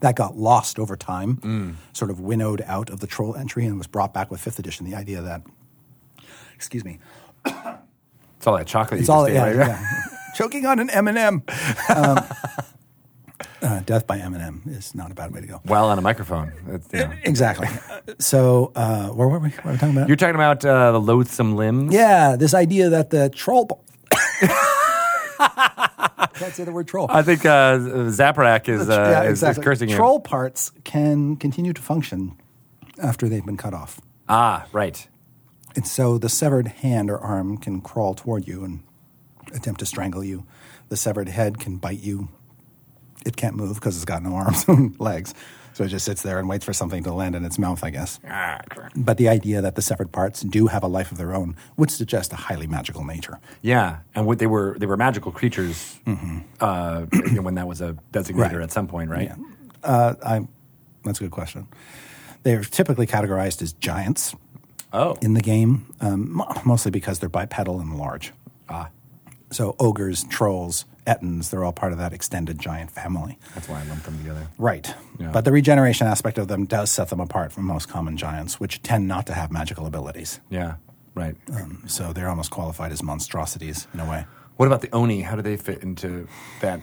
that 0.02 0.16
got 0.16 0.36
lost 0.36 0.80
over 0.80 0.96
time, 0.98 1.38
Mm. 1.38 1.76
sort 1.94 2.10
of 2.12 2.20
winnowed 2.20 2.62
out 2.66 2.90
of 2.90 3.00
the 3.02 3.08
Troll 3.08 3.36
entry 3.36 3.66
and 3.66 3.78
was 3.78 3.88
brought 3.88 4.14
back 4.14 4.32
with 4.32 4.42
fifth 4.42 4.58
edition. 4.60 4.86
The 4.90 4.96
idea 4.96 5.22
that, 5.22 5.44
excuse 6.56 6.84
me, 6.84 6.98
It's 7.46 8.48
all 8.48 8.58
that 8.58 8.68
chocolate. 8.68 9.00
it's 9.00 9.10
you 9.10 9.14
all 9.14 9.26
just 9.26 9.36
yeah, 9.36 9.44
right? 9.46 9.56
yeah. 9.56 10.02
choking 10.36 10.66
on 10.66 10.80
an 10.80 10.90
M 10.90 11.08
and 11.08 11.18
m 11.18 11.44
Um, 11.96 12.20
uh, 13.62 13.80
Death 13.82 14.06
by 14.08 14.18
M&M 14.20 14.62
is 14.68 14.94
not 14.94 15.12
a 15.12 15.16
bad 15.16 15.34
way 15.34 15.42
to 15.42 15.48
go. 15.48 15.62
While 15.66 15.86
on 15.86 15.98
a 15.98 16.02
microphone. 16.02 16.54
That's, 16.68 16.88
you 16.94 17.00
know. 17.00 17.14
Exactly. 17.24 17.68
So, 18.20 18.72
uh, 18.76 19.08
where 19.10 19.28
were 19.28 19.40
we? 19.40 19.50
What 19.50 19.66
were 19.66 19.72
we 19.72 19.78
talking 19.78 19.96
about? 19.98 20.08
You're 20.08 20.18
talking 20.18 20.36
about 20.36 20.64
uh, 20.64 20.92
the 20.92 21.02
loathsome 21.02 21.56
limbs. 21.56 21.94
yeah, 21.94 22.36
this 22.36 22.54
idea 22.54 22.90
that 22.90 23.10
the 23.10 23.30
troll. 23.30 23.84
Can't 26.36 26.54
say 26.54 26.64
the 26.66 26.72
word 26.72 26.88
troll. 26.88 27.08
I 27.10 27.22
think 27.22 27.46
uh, 27.46 27.78
Zaprak 28.12 28.68
is, 28.68 28.90
uh, 28.90 28.94
yeah, 29.24 29.30
is- 29.30 29.42
is, 29.44 29.58
cursing 29.58 29.90
you. 29.90 29.96
Troll 29.96 30.20
parts 30.20 30.72
can 30.84 31.36
continue 31.38 31.72
to 31.74 31.82
function 31.82 32.38
after 33.02 33.30
they've 33.30 33.46
been 33.46 33.58
cut 33.58 33.74
off. 33.74 34.02
Ah, 34.28 34.66
right. 34.74 35.08
And 35.76 35.88
so 35.88 36.18
the 36.18 36.30
severed 36.30 36.68
hand 36.68 37.10
or 37.10 37.18
arm 37.20 37.58
can 37.58 37.82
crawl 37.82 38.14
toward 38.16 38.48
you 38.48 38.64
and 38.64 38.84
attempt 39.56 39.80
to 39.80 39.86
strangle 39.86 40.24
you. 40.24 40.46
The 40.90 40.98
severed 40.98 41.30
head 41.30 41.60
can 41.60 41.78
bite 41.78 42.02
you. 42.04 42.28
It 43.26 43.36
can't 43.36 43.56
move 43.56 43.76
because 43.76 43.96
it's 43.96 44.06
got 44.06 44.22
no 44.22 44.36
arms 44.36 44.66
and 44.68 45.00
legs. 45.00 45.34
So 45.74 45.84
it 45.84 45.90
just 45.90 46.06
sits 46.06 46.22
there 46.22 46.40
and 46.40 46.48
waits 46.48 46.64
for 46.64 46.72
something 46.72 47.04
to 47.04 47.14
land 47.14 47.36
in 47.36 47.44
its 47.44 47.60
mouth, 47.60 47.84
I 47.84 47.90
guess. 47.90 48.20
Ah. 48.30 48.62
But 48.96 49.18
the 49.18 49.28
idea 49.28 49.62
that 49.62 49.76
the 49.76 49.82
severed 49.82 50.12
parts 50.14 50.40
do 50.42 50.68
have 50.68 50.84
a 50.84 50.88
life 50.88 51.12
of 51.12 51.18
their 51.18 51.34
own 51.36 51.58
would 51.76 51.92
suggest 51.92 52.32
a 52.32 52.38
highly 52.38 52.66
magical 52.68 53.04
nature. 53.04 53.40
Yeah, 53.62 53.98
and 54.14 54.26
what 54.26 54.40
they 54.40 54.48
were 54.48 54.78
they 54.80 54.86
were 54.86 54.96
magical 54.96 55.34
creatures 55.34 56.00
uh, 56.62 57.06
you 57.12 57.32
know, 57.32 57.42
when 57.42 57.56
that 57.56 57.68
was 57.68 57.82
a 57.82 57.98
designator 58.14 58.36
Mm-hmm. 58.36 58.56
Right. 58.56 58.62
at 58.64 58.72
some 58.72 58.88
point, 58.88 59.10
right? 59.10 59.28
Yeah. 59.30 59.36
Uh, 59.84 60.14
I, 60.26 60.48
that's 61.04 61.20
a 61.20 61.24
good 61.24 61.32
question. 61.32 61.68
They're 62.44 62.64
typically 62.64 63.06
categorized 63.08 63.62
as 63.62 63.74
giants. 63.74 64.34
Oh, 64.94 65.18
in 65.22 65.34
the 65.34 65.42
game, 65.42 65.94
um, 66.00 66.42
mostly 66.64 66.90
because 66.92 67.20
they're 67.20 67.28
bipedal 67.28 67.82
and 67.82 67.98
large. 67.98 68.32
ah, 68.70 68.88
So 69.52 69.76
ogres, 69.80 70.24
trolls, 70.26 70.86
ettins, 71.06 71.50
they're 71.50 71.64
all 71.64 71.72
part 71.72 71.92
of 71.92 72.00
that 72.00 72.14
extended 72.14 72.60
giant 72.60 72.92
family. 72.92 73.38
that's 73.54 73.70
why 73.70 73.80
I 73.80 73.84
lumped 73.86 74.06
them 74.06 74.18
together. 74.18 74.48
Right. 74.58 74.94
Yeah. 75.20 75.32
But 75.32 75.46
the 75.46 75.52
regeneration 75.52 76.08
aspect 76.08 76.38
of 76.38 76.48
them 76.48 76.66
does 76.66 76.92
set 76.92 77.10
them 77.10 77.20
apart 77.20 77.52
from 77.52 77.66
most 77.66 77.88
common 77.88 78.18
giants, 78.18 78.60
which 78.60 78.82
tend 78.82 79.08
not 79.08 79.28
to 79.28 79.34
have 79.34 79.52
magical 79.52 79.86
abilities. 79.86 80.40
Yeah, 80.50 80.76
right. 81.14 81.36
Um, 81.54 81.84
so 81.88 82.12
they're 82.12 82.30
almost 82.30 82.52
qualified 82.52 82.92
as 82.92 83.04
monstrosities 83.04 83.88
in 83.94 84.00
a 84.00 84.10
way. 84.10 84.26
What 84.58 84.66
about 84.66 84.82
the 84.82 84.90
Oni? 84.94 85.22
How 85.22 85.36
do 85.36 85.42
they 85.42 85.58
fit 85.58 85.84
into 85.84 86.28
that 86.62 86.82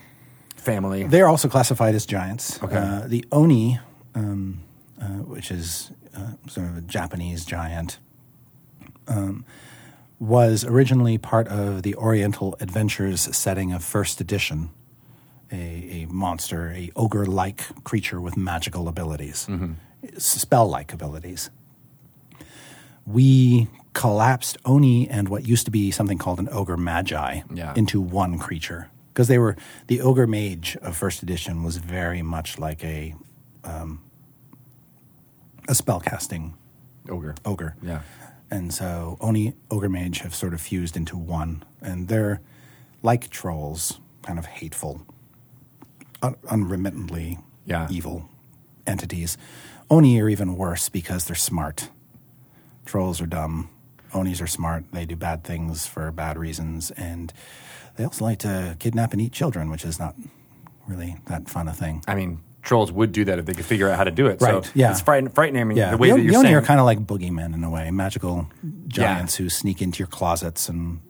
family? 0.57 1.03
They're 1.05 1.29
also 1.29 1.49
classified 1.49 1.95
as 1.95 2.07
giants. 2.07 2.63
Okay. 2.63 2.77
Uh, 2.77 3.03
the 3.07 3.25
Oni, 3.33 3.81
um, 4.15 4.61
uh, 5.01 5.07
which 5.25 5.51
is 5.51 5.91
uh, 6.17 6.33
sort 6.49 6.69
of 6.69 6.77
a 6.77 6.81
Japanese 6.83 7.45
giant, 7.45 7.99
um, 9.09 9.45
was 10.27 10.65
originally 10.65 11.19
part 11.19 11.49
of 11.49 11.83
the 11.83 11.97
Oriental 11.97 12.55
Adventures 12.61 13.23
setting 13.37 13.73
of 13.73 13.83
first 13.83 14.21
edition. 14.21 14.71
A, 15.51 16.05
a 16.05 16.07
monster, 16.07 16.71
a 16.71 16.91
ogre-like 16.97 17.85
creature 17.85 18.21
with 18.21 18.37
magical 18.39 18.89
abilities, 18.89 19.47
spell-like 20.17 20.95
abilities. 20.95 21.51
We 23.05 23.69
collapsed 23.93 24.57
Oni 24.65 25.07
and 25.11 25.29
what 25.29 25.45
used 25.47 25.67
to 25.67 25.71
be 25.71 25.91
something 25.91 26.17
called 26.17 26.39
an 26.39 26.49
ogre 26.53 26.79
magi 26.79 27.41
Yeah. 27.53 27.75
into 27.77 28.01
one 28.01 28.39
creature 28.39 28.89
because 29.13 29.29
they 29.29 29.39
were 29.39 29.57
the 29.89 30.01
ogre 30.01 30.27
mage 30.27 30.79
of 30.81 30.97
first 30.97 31.23
edition 31.23 31.63
was 31.65 31.77
very 31.77 32.23
much 32.23 32.59
like 32.59 32.83
a 32.83 33.15
um, 33.65 34.01
a 35.69 35.73
spellcasting 35.75 36.55
Ogre. 37.11 37.35
ogre. 37.45 37.77
Yeah. 37.83 38.01
And 38.53 38.73
so 38.73 39.17
Oni 39.23 39.55
Ogre 39.71 39.89
Mage 39.89 40.19
have 40.21 40.35
sort 40.35 40.53
of 40.53 40.61
fused 40.61 40.95
into 40.95 41.17
one. 41.17 41.65
And 41.81 42.09
they're 42.09 42.43
like 43.03 43.31
trolls, 43.31 43.99
kind 44.23 44.39
of 44.39 44.45
hateful, 44.45 45.07
un- 46.23 46.37
unremittently 46.45 47.43
Yeah. 47.65 47.89
evil 47.91 48.29
entities. 48.87 49.39
Oni 49.89 50.21
are 50.21 50.29
even 50.29 50.55
worse 50.57 50.91
because 50.91 51.25
they're 51.25 51.35
smart. 51.35 51.89
Trolls 52.85 53.23
are 53.23 53.27
dumb. 53.27 53.71
Onis 54.13 54.43
are 54.43 54.47
smart. 54.47 54.85
They 54.93 55.07
do 55.07 55.17
bad 55.17 55.45
things 55.45 55.87
for 55.87 56.11
bad 56.13 56.37
reasons. 56.37 56.91
And 56.91 57.33
they 57.97 58.05
also 58.05 58.23
like 58.27 58.39
to 58.41 58.77
kidnap 58.79 59.13
and 59.13 59.21
eat 59.23 59.33
children, 59.33 59.71
which 59.71 59.85
is 59.87 59.99
not 59.99 60.15
really 60.87 61.17
that 61.27 61.49
fun 61.49 61.69
a 61.69 61.73
thing. 61.73 62.03
I 62.07 62.15
mean, 62.15 62.41
trolls 62.63 62.93
would 62.93 63.13
do 63.13 63.25
that 63.25 63.39
if 63.39 63.45
they 63.47 63.55
could 63.55 63.65
figure 63.65 63.89
out 63.89 63.97
how 63.97 64.05
to 64.05 64.11
do 64.11 64.27
it. 64.29 64.41
Right, 64.41 64.65
So 64.65 64.71
yeah. 64.75 64.91
it's 64.93 65.01
frighten- 65.01 65.29
frightening. 65.31 65.61
I 65.61 65.65
mean, 65.65 65.77
Yeah, 65.77 65.91
the 65.91 65.97
way 65.99 66.11
the, 66.11 66.17
that 66.17 66.23
you're 66.23 66.33
the 66.35 66.41
saying. 66.43 66.55
are 66.55 66.63
kind 66.63 66.79
of 66.81 66.87
like 66.87 67.01
boogeymen 67.01 67.55
in 67.55 67.65
a 67.65 67.71
way, 67.71 67.91
magical 67.91 68.49
giants 68.89 69.35
who 69.37 69.49
sneak 69.49 69.83
into 69.83 69.99
your 69.99 70.07
closets 70.09 70.69
and 70.69 71.01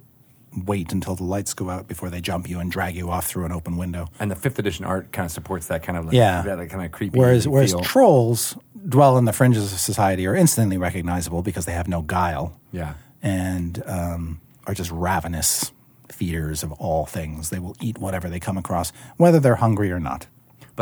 wait 0.67 0.93
until 0.93 1.15
the 1.15 1.25
lights 1.25 1.55
go 1.55 1.71
out 1.71 1.89
before 1.89 2.11
they 2.11 2.21
jump 2.21 2.49
you 2.49 2.59
and 2.59 2.71
drag 2.71 2.95
you 2.95 3.11
off 3.11 3.27
through 3.27 3.45
an 3.47 3.53
open 3.53 3.77
window. 3.77 4.09
and 4.21 4.31
the 4.31 4.37
fifth 4.37 4.59
edition 4.59 4.85
art 4.85 5.11
kind 5.13 5.25
of 5.25 5.33
supports 5.33 5.67
that 5.69 5.83
kind 5.83 5.97
of 5.99 6.05
like, 6.07 6.15
Yeah. 6.15 6.43
that 6.43 6.69
kind 6.69 6.85
of 6.85 6.93
creepy. 6.93 7.19
Whereas, 7.19 7.49
whereas 7.49 7.75
trolls 7.83 8.57
dwell 8.89 9.17
in 9.19 9.25
the 9.25 9.33
fringes 9.33 9.73
of 9.73 9.79
society 9.79 10.27
are 10.27 10.35
instantly 10.35 10.77
recognizable 10.77 11.43
because 11.43 11.65
they 11.67 11.73
have 11.73 11.89
no 11.89 12.03
guile 12.03 12.59
yeah, 12.73 12.95
and 13.23 13.83
um, 13.87 14.41
are 14.67 14.75
just 14.75 14.91
ravenous 14.91 15.71
feeders 16.11 16.63
of 16.63 16.73
all 16.73 17.07
things. 17.07 17.49
They 17.51 17.59
will 17.59 17.77
eat 17.81 17.97
whatever 17.99 18.29
they 18.29 18.41
come 18.41 18.59
across, 18.59 18.93
whether 19.17 19.41
they're 19.41 19.57
hungry 19.57 19.91
or 19.91 20.01
not. 20.01 20.27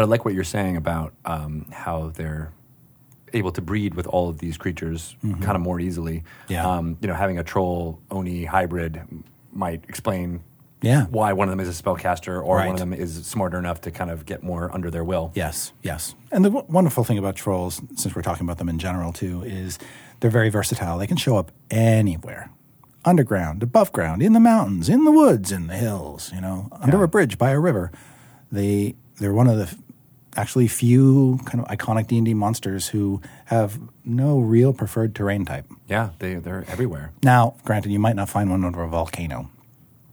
But 0.01 0.07
I 0.07 0.09
like 0.09 0.25
what 0.25 0.33
you're 0.33 0.45
saying 0.45 0.79
about 0.79 1.13
um, 1.27 1.67
how 1.71 2.09
they're 2.15 2.53
able 3.35 3.53
to 3.53 3.61
breed 3.61 3.95
with 3.95 4.07
all 4.07 4.31
of 4.31 4.39
these 4.39 4.57
creatures 4.57 5.15
kind 5.23 5.55
of 5.57 5.61
more 5.61 5.79
easily. 5.79 6.21
Mm-hmm. 6.47 6.53
Yeah. 6.55 6.67
um, 6.67 6.97
you 7.03 7.07
know, 7.09 7.13
having 7.15 7.39
a 7.39 7.45
troll 7.45 8.01
oni 8.11 8.47
hybrid 8.47 8.99
might 9.53 9.85
explain. 9.89 10.43
Yeah. 10.81 11.05
Why 11.05 11.35
one 11.35 11.49
of 11.49 11.53
them 11.53 11.61
is 11.61 11.69
a 11.79 11.83
spellcaster, 11.83 12.43
or 12.43 12.57
Right. 12.57 12.67
one 12.69 12.77
of 12.77 12.79
them 12.81 12.95
is 12.95 13.27
smarter 13.27 13.59
enough 13.59 13.83
to 13.83 13.91
kind 13.91 14.11
of 14.11 14.25
get 14.25 14.43
more 14.43 14.73
under 14.73 14.91
their 14.91 15.05
will. 15.05 15.33
Yes, 15.35 15.75
yes. 15.83 16.15
And 16.33 16.43
the 16.47 16.49
w- 16.49 16.67
wonderful 16.73 17.05
thing 17.05 17.19
about 17.19 17.37
trolls, 17.37 17.83
since 17.95 18.17
we're 18.17 18.23
talking 18.23 18.47
about 18.47 18.57
them 18.57 18.71
in 18.71 18.79
general 18.79 19.13
too, 19.13 19.43
is 19.45 19.79
they're 20.21 20.31
very 20.31 20.49
versatile. 20.49 20.97
They 20.97 21.07
can 21.07 21.19
show 21.19 21.37
up 21.37 21.53
anywhere 21.71 22.51
underground, 23.05 23.63
above 23.63 23.93
ground, 23.93 24.23
in 24.23 24.33
the 24.33 24.41
mountains, 24.41 24.89
in 24.89 25.05
the 25.05 25.11
woods, 25.13 25.53
in 25.53 25.67
the 25.67 25.77
hills, 25.77 26.33
you 26.35 26.41
know, 26.41 26.69
under 26.81 26.97
Yeah. 26.99 27.05
a 27.05 27.09
bridge, 27.09 27.37
by 27.37 27.51
a 27.51 27.61
river. 27.61 27.93
They, 28.51 28.95
they're 29.19 29.33
one 29.35 29.47
of 29.47 29.59
the 29.59 29.77
actually 30.37 30.69
few 30.69 31.39
kind 31.45 31.61
of 31.61 31.67
iconic 31.69 32.07
D&D 32.07 32.35
monsters 32.35 32.89
who 32.89 33.21
have 33.47 33.79
no 34.05 34.39
real 34.39 34.73
preferred 34.73 35.15
terrain 35.15 35.45
type. 35.45 35.67
Yeah, 35.89 36.11
they 36.19 36.35
they're 36.35 36.65
everywhere. 36.69 37.13
Now, 37.23 37.55
granted, 37.65 37.91
you 37.93 37.99
might 37.99 38.17
not 38.17 38.29
find 38.29 38.51
one 38.51 38.65
under 38.65 38.83
a 38.83 38.89
volcano. 38.89 39.51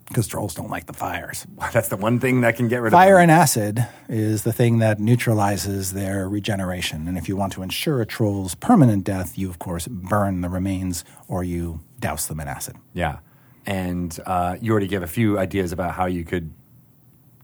because 0.07 0.25
trolls 0.27 0.55
don't 0.55 0.69
like 0.69 0.85
the 0.85 0.93
fires. 0.93 1.45
That's 1.73 1.89
the 1.89 1.97
one 1.97 2.19
thing 2.19 2.41
that 2.41 2.55
can 2.55 2.67
get 2.69 2.81
rid 2.81 2.91
Fire 2.91 3.15
of 3.19 3.23
them. 3.23 3.29
and 3.29 3.31
acid 3.31 3.87
is 4.07 4.43
the 4.43 4.53
thing 4.53 4.79
that 4.79 4.99
neutralizes 4.99 5.91
their 5.93 6.29
regeneration. 6.29 7.07
And 7.07 7.17
if 7.17 7.27
you 7.27 7.35
want 7.35 7.51
to 7.53 7.61
ensure 7.61 8.01
a 8.01 8.05
troll's 8.05 8.55
permanent 8.55 9.03
death, 9.03 9.37
you, 9.37 9.49
of 9.49 9.59
course, 9.59 9.85
burn 9.87 10.41
the 10.41 10.49
remains 10.49 11.03
or 11.27 11.43
you 11.43 11.81
douse 11.99 12.27
them 12.27 12.39
in 12.39 12.47
acid. 12.47 12.75
Yeah. 12.93 13.17
And 13.65 14.17
uh, 14.25 14.55
you 14.61 14.71
already 14.71 14.87
gave 14.87 15.03
a 15.03 15.07
few 15.07 15.37
ideas 15.37 15.73
about 15.73 15.91
how 15.93 16.05
you 16.05 16.23
could 16.23 16.53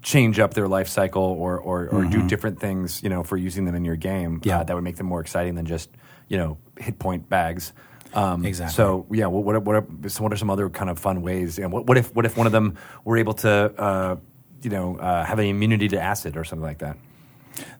change 0.04 0.38
up 0.38 0.54
their 0.54 0.68
life 0.68 0.88
cycle 0.90 1.24
or, 1.24 1.58
or, 1.58 1.88
or 1.88 2.06
do 2.06 2.28
different 2.28 2.60
things, 2.60 3.02
you 3.02 3.10
know, 3.10 3.24
for 3.24 3.38
using 3.38 3.66
them 3.66 3.74
in 3.74 3.86
your 3.86 3.96
game 3.96 4.40
Mm-hmm. 4.42 4.50
Yeah. 4.50 4.60
uh, 4.60 4.64
that 4.66 4.76
would 4.76 4.84
make 4.84 4.98
them 4.98 5.08
more 5.08 5.22
exciting 5.22 5.56
than 5.56 5.66
just, 5.66 5.90
you 6.28 6.38
know, 6.38 6.58
hit 6.78 7.00
point 7.00 7.30
bags. 7.30 7.72
Um, 8.14 8.46
Exactly. 8.46 8.76
So 8.76 9.06
yeah, 9.12 9.26
what 9.28 9.44
what 9.44 9.56
are, 9.56 9.60
what, 9.62 9.76
are, 9.78 10.10
so 10.10 10.22
what 10.22 10.32
are 10.34 10.36
some 10.38 10.50
other 10.52 10.70
kind 10.70 10.90
of 10.92 11.00
fun 11.00 11.22
ways? 11.22 11.58
And 11.58 11.72
what, 11.72 11.88
what 11.88 11.98
if 11.98 12.14
what 12.14 12.26
if 12.26 12.38
one 12.38 12.46
of 12.46 12.52
them 12.54 12.78
were 13.06 13.18
able 13.18 13.34
to, 13.36 13.50
uh, 13.50 14.16
you 14.62 14.70
know, 14.70 14.98
uh, 14.98 15.24
have 15.26 15.40
an 15.40 15.46
immunity 15.46 15.88
to 15.88 16.00
acid 16.00 16.38
or 16.38 16.44
something 16.44 16.66
like 16.66 16.80
that? 16.80 16.98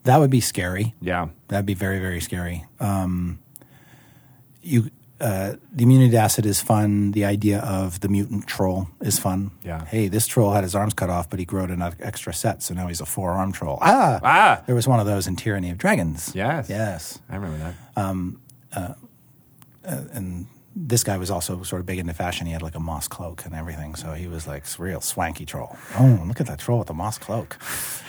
That 0.04 0.18
would 0.20 0.30
be 0.32 0.40
scary. 0.42 0.96
Yeah. 1.02 1.28
That'd 1.50 1.66
be 1.66 1.74
very, 1.76 2.00
very 2.00 2.20
scary. 2.22 2.66
Um, 2.80 3.40
you, 4.62 4.90
uh, 5.24 5.56
the 5.72 5.84
immunity 5.84 6.12
to 6.12 6.18
acid 6.18 6.46
is 6.46 6.60
fun. 6.62 7.12
The 7.14 7.24
idea 7.26 7.60
of 7.62 8.00
the 8.02 8.10
mutant 8.10 8.46
troll 8.46 8.88
is 9.02 9.18
fun. 9.18 9.52
Yeah. 9.64 9.86
Hey, 9.86 10.10
this 10.10 10.28
troll 10.28 10.52
had 10.54 10.64
his 10.64 10.76
arms 10.76 10.94
cut 10.94 11.10
off, 11.10 11.30
but 11.30 11.40
he 11.40 11.46
grew 11.46 11.64
an 11.64 11.82
extra 12.02 12.34
set, 12.34 12.62
so 12.62 12.74
now 12.74 12.88
he's 12.88 13.02
a 13.02 13.06
four 13.06 13.32
arm 13.32 13.52
troll. 13.52 13.78
Ah, 13.82 14.20
Ah. 14.24 14.62
There 14.66 14.76
was 14.76 14.88
one 14.88 15.00
of 15.00 15.06
those 15.06 15.26
in 15.28 15.36
Tyranny 15.36 15.70
of 15.72 15.78
Dragons. 15.78 16.32
Yes. 16.36 16.70
Yes. 16.70 17.20
I 17.30 17.36
remember 17.38 17.58
that. 17.58 17.74
Um. 18.04 18.40
And 19.84 20.48
this 20.76 21.04
guy 21.04 21.18
was 21.18 21.30
also 21.30 21.62
sort 21.64 21.80
of 21.80 21.86
big 21.86 22.00
into 22.00 22.14
fashion. 22.14 22.48
He 22.48 22.54
had 22.54 22.62
like 22.62 22.76
a 22.76 22.80
moss 22.80 23.08
cloak 23.08 23.46
and 23.46 23.54
everything, 23.54 23.96
so 23.96 24.14
he 24.14 24.28
was 24.28 24.48
like 24.48 24.66
real 24.80 25.02
swanky 25.02 25.46
troll. 25.46 25.76
Oh, 26.00 26.24
look 26.26 26.40
at 26.42 26.48
that 26.48 26.60
troll 26.60 26.80
with 26.80 26.88
the 26.88 26.94
moss 26.94 27.18
cloak. 27.18 27.58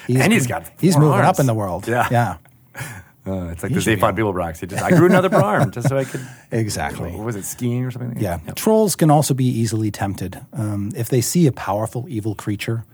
And 0.08 0.32
he's 0.32 0.46
got 0.46 0.70
he's 0.80 0.94
four 0.94 1.02
moving 1.02 1.18
arms. 1.20 1.28
up 1.28 1.40
in 1.40 1.46
the 1.46 1.54
world. 1.54 1.86
Yeah. 1.88 2.08
yeah. 2.10 2.36
Uh, 3.26 3.48
it's 3.48 3.62
like 3.62 3.72
He 3.72 3.78
the 3.78 3.96
Zaphod 3.96 4.16
Beeblebrox. 4.16 4.60
He 4.60 4.66
just 4.66 4.82
I 4.82 4.90
grew 4.90 5.06
another 5.06 5.34
arm 5.34 5.70
just 5.70 5.88
so 5.88 5.96
I 5.96 6.04
could 6.04 6.20
Exactly. 6.52 7.10
What 7.12 7.24
was 7.24 7.36
it 7.36 7.44
skiing 7.44 7.84
or 7.84 7.90
something? 7.90 8.20
Yeah. 8.20 8.38
Trolls 8.54 8.96
can 8.96 9.10
also 9.10 9.32
be 9.32 9.46
easily 9.46 9.90
tempted. 9.90 10.44
Um, 10.52 10.92
if 10.94 11.08
they 11.08 11.20
see 11.22 11.46
a 11.46 11.52
powerful 11.52 12.06
evil 12.08 12.34
creature, 12.34 12.84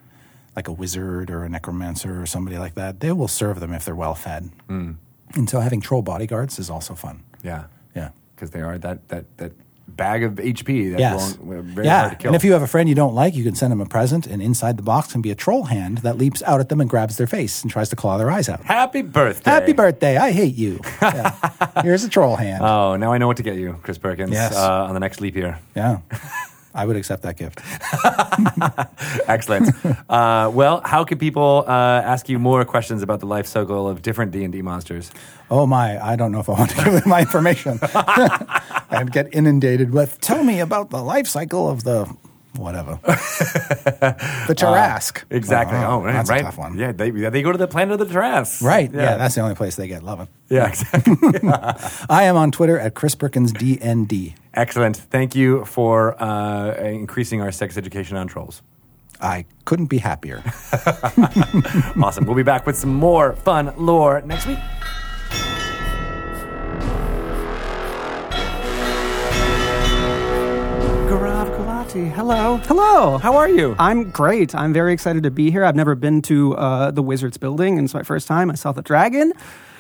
like 0.55 0.69
a 0.69 0.73
wizard 0.73 1.31
or 1.31 1.43
a 1.45 1.49
necromancer 1.49 2.21
or 2.23 2.27
somebody 2.27 2.59
like 2.59 2.75
that, 2.75 3.01
they 3.01 3.11
will 3.13 3.29
serve 3.29 3.59
them 3.61 3.73
if 3.73 3.85
they're 3.85 3.97
well 3.97 4.15
fed. 4.15 4.51
Hmm. 4.69 4.93
And 5.35 5.51
so 5.51 5.61
having 5.61 5.81
troll 5.81 6.03
bodyguards 6.03 6.59
is 6.59 6.71
also 6.71 6.95
fun. 6.95 7.25
Yeah. 7.43 7.65
Yeah. 7.95 8.11
Because 8.35 8.51
they 8.51 8.61
are 8.61 8.79
that 8.79 9.09
that 9.09 9.37
that 9.39 9.53
bag 10.01 10.23
of 10.25 10.33
HP. 10.41 10.91
That 10.93 10.99
Yes. 10.99 11.37
long, 11.39 11.63
very 11.63 11.87
yeah. 11.87 11.99
hard 12.01 12.11
to 12.13 12.17
kill. 12.17 12.29
And 12.31 12.37
if 12.37 12.43
you 12.43 12.53
have 12.55 12.63
a 12.63 12.67
friend 12.67 12.89
you 12.89 12.95
don't 12.95 13.15
like, 13.15 13.35
you 13.37 13.45
can 13.45 13.55
send 13.55 13.71
them 13.71 13.81
a 13.83 13.87
present, 13.87 14.27
and 14.27 14.41
inside 14.41 14.77
the 14.79 14.83
box 14.83 15.13
can 15.13 15.21
be 15.21 15.31
a 15.31 15.35
troll 15.35 15.65
hand 15.65 15.99
that 15.99 16.17
leaps 16.17 16.43
out 16.45 16.59
at 16.61 16.69
them 16.71 16.81
and 16.81 16.89
grabs 16.89 17.17
their 17.19 17.27
face 17.27 17.63
and 17.63 17.71
tries 17.71 17.89
to 17.91 17.97
claw 17.97 18.17
their 18.17 18.31
eyes 18.31 18.49
out. 18.49 18.61
Happy 18.65 19.03
birthday. 19.03 19.51
Happy 19.51 19.73
birthday! 19.75 20.17
I 20.17 20.31
hate 20.33 20.55
you. 20.57 20.81
Yeah. 21.03 21.35
Here's 21.83 22.03
a 22.05 22.09
troll 22.09 22.37
hand. 22.37 22.65
Oh, 22.65 22.97
now 22.97 23.13
I 23.13 23.19
know 23.19 23.27
what 23.27 23.37
to 23.37 23.43
get 23.43 23.57
you, 23.57 23.79
Chris 23.83 23.99
Perkins, 23.99 24.33
Yes. 24.33 24.57
uh, 24.57 24.85
on 24.89 24.95
the 24.95 25.01
next 25.01 25.21
leap 25.21 25.37
year. 25.37 25.59
yeah, 25.77 25.99
I 26.75 26.87
would 26.87 26.97
accept 26.97 27.23
that 27.23 27.37
gift. 27.37 27.61
Excellent. 29.29 29.75
uh, 30.09 30.51
well, 30.53 30.81
how 30.85 31.05
can 31.05 31.19
people 31.19 31.65
uh, 31.67 31.71
ask 32.05 32.29
you 32.29 32.39
more 32.39 32.65
questions 32.65 33.03
about 33.03 33.21
the 33.21 33.27
life 33.27 33.47
cycle 33.47 33.89
of 33.89 34.03
different 34.03 34.31
D&D 34.33 34.63
monsters? 34.63 35.11
Oh 35.51 35.67
my, 35.67 36.03
I 36.05 36.17
don't 36.17 36.31
know 36.31 36.41
if 36.41 36.49
I 36.49 36.53
want 36.53 36.71
to 36.71 36.77
give 36.85 36.93
them 36.93 37.03
my 37.07 37.21
information. 37.21 37.81
I'd 38.91 39.11
get 39.13 39.35
inundated 39.35 39.93
with, 39.93 40.21
tell 40.21 40.45
me 40.45 40.61
about 40.61 40.91
the 40.91 41.03
life 41.03 41.27
cycle 41.27 41.69
of 41.69 41.83
the 41.85 42.15
whatever. 42.57 42.99
the 43.05 44.55
Tarrasque. 44.57 45.25
Exactly. 45.31 45.79
Oh, 45.79 46.01
oh, 46.01 46.03
right. 46.03 46.13
that's 46.13 46.31
right. 46.31 46.41
a 46.41 46.45
tough 46.45 46.59
one. 46.59 46.79
Yeah, 46.79 46.93
they, 46.93 47.11
they 47.11 47.43
go 47.43 47.53
to 47.53 47.59
the 47.59 47.69
planet 47.69 48.01
of 48.01 48.09
the 48.09 48.15
Tarrasque. 48.15 48.63
Right. 48.63 48.93
Yeah. 48.93 49.17
that's 49.17 49.35
the 49.35 49.41
only 49.41 49.55
place 49.55 49.77
they 49.77 49.89
get 49.89 50.03
loving. 50.03 50.29
yeah, 50.49 50.69
exactly. 50.69 51.15
I 52.09 52.25
am 52.25 52.37
on 52.37 52.51
Twitter 52.51 52.79
at 52.79 52.95
Chris 52.95 53.15
Perkins 53.15 53.53
DND. 53.53 54.35
Excellent. 54.55 54.97
Thank 54.97 55.35
you 55.35 55.65
for 55.65 56.21
uh, 56.23 56.75
increasing 56.75 57.41
our 57.41 57.53
sex 57.53 57.77
education 57.77 58.17
on 58.17 58.27
trolls. 58.27 58.63
I 59.21 59.45
couldn't 59.65 59.87
be 59.87 59.99
happier. 59.99 60.43
Awesome. 62.03 62.25
we'll 62.25 62.37
be 62.37 62.43
back 62.43 62.67
with 62.67 62.77
some 62.77 62.95
more 62.95 63.35
fun 63.35 63.73
lore 63.77 64.23
next 64.23 64.47
week. 64.47 64.59
Gulati, 71.91 72.13
hello. 72.13 72.57
Hello. 72.69 73.19
How 73.19 73.37
are 73.37 73.49
you? 73.49 73.75
I'm 73.79 74.11
great. 74.11 74.55
I'm 74.55 74.73
very 74.73 74.93
excited 74.93 75.25
to 75.25 75.31
be 75.31 75.51
here. 75.51 75.65
I've 75.65 75.75
never 75.75 75.97
been 75.97 76.23
to 76.23 76.55
uh, 76.55 76.91
the 76.93 77.03
Wizards 77.03 77.37
building, 77.37 77.79
and 77.79 77.85
it's 77.85 77.95
my 77.95 78.05
first 78.05 78.29
time. 78.29 78.49
I 78.49 78.55
saw 78.55 78.71
the 78.71 78.83
dragon. 78.83 79.33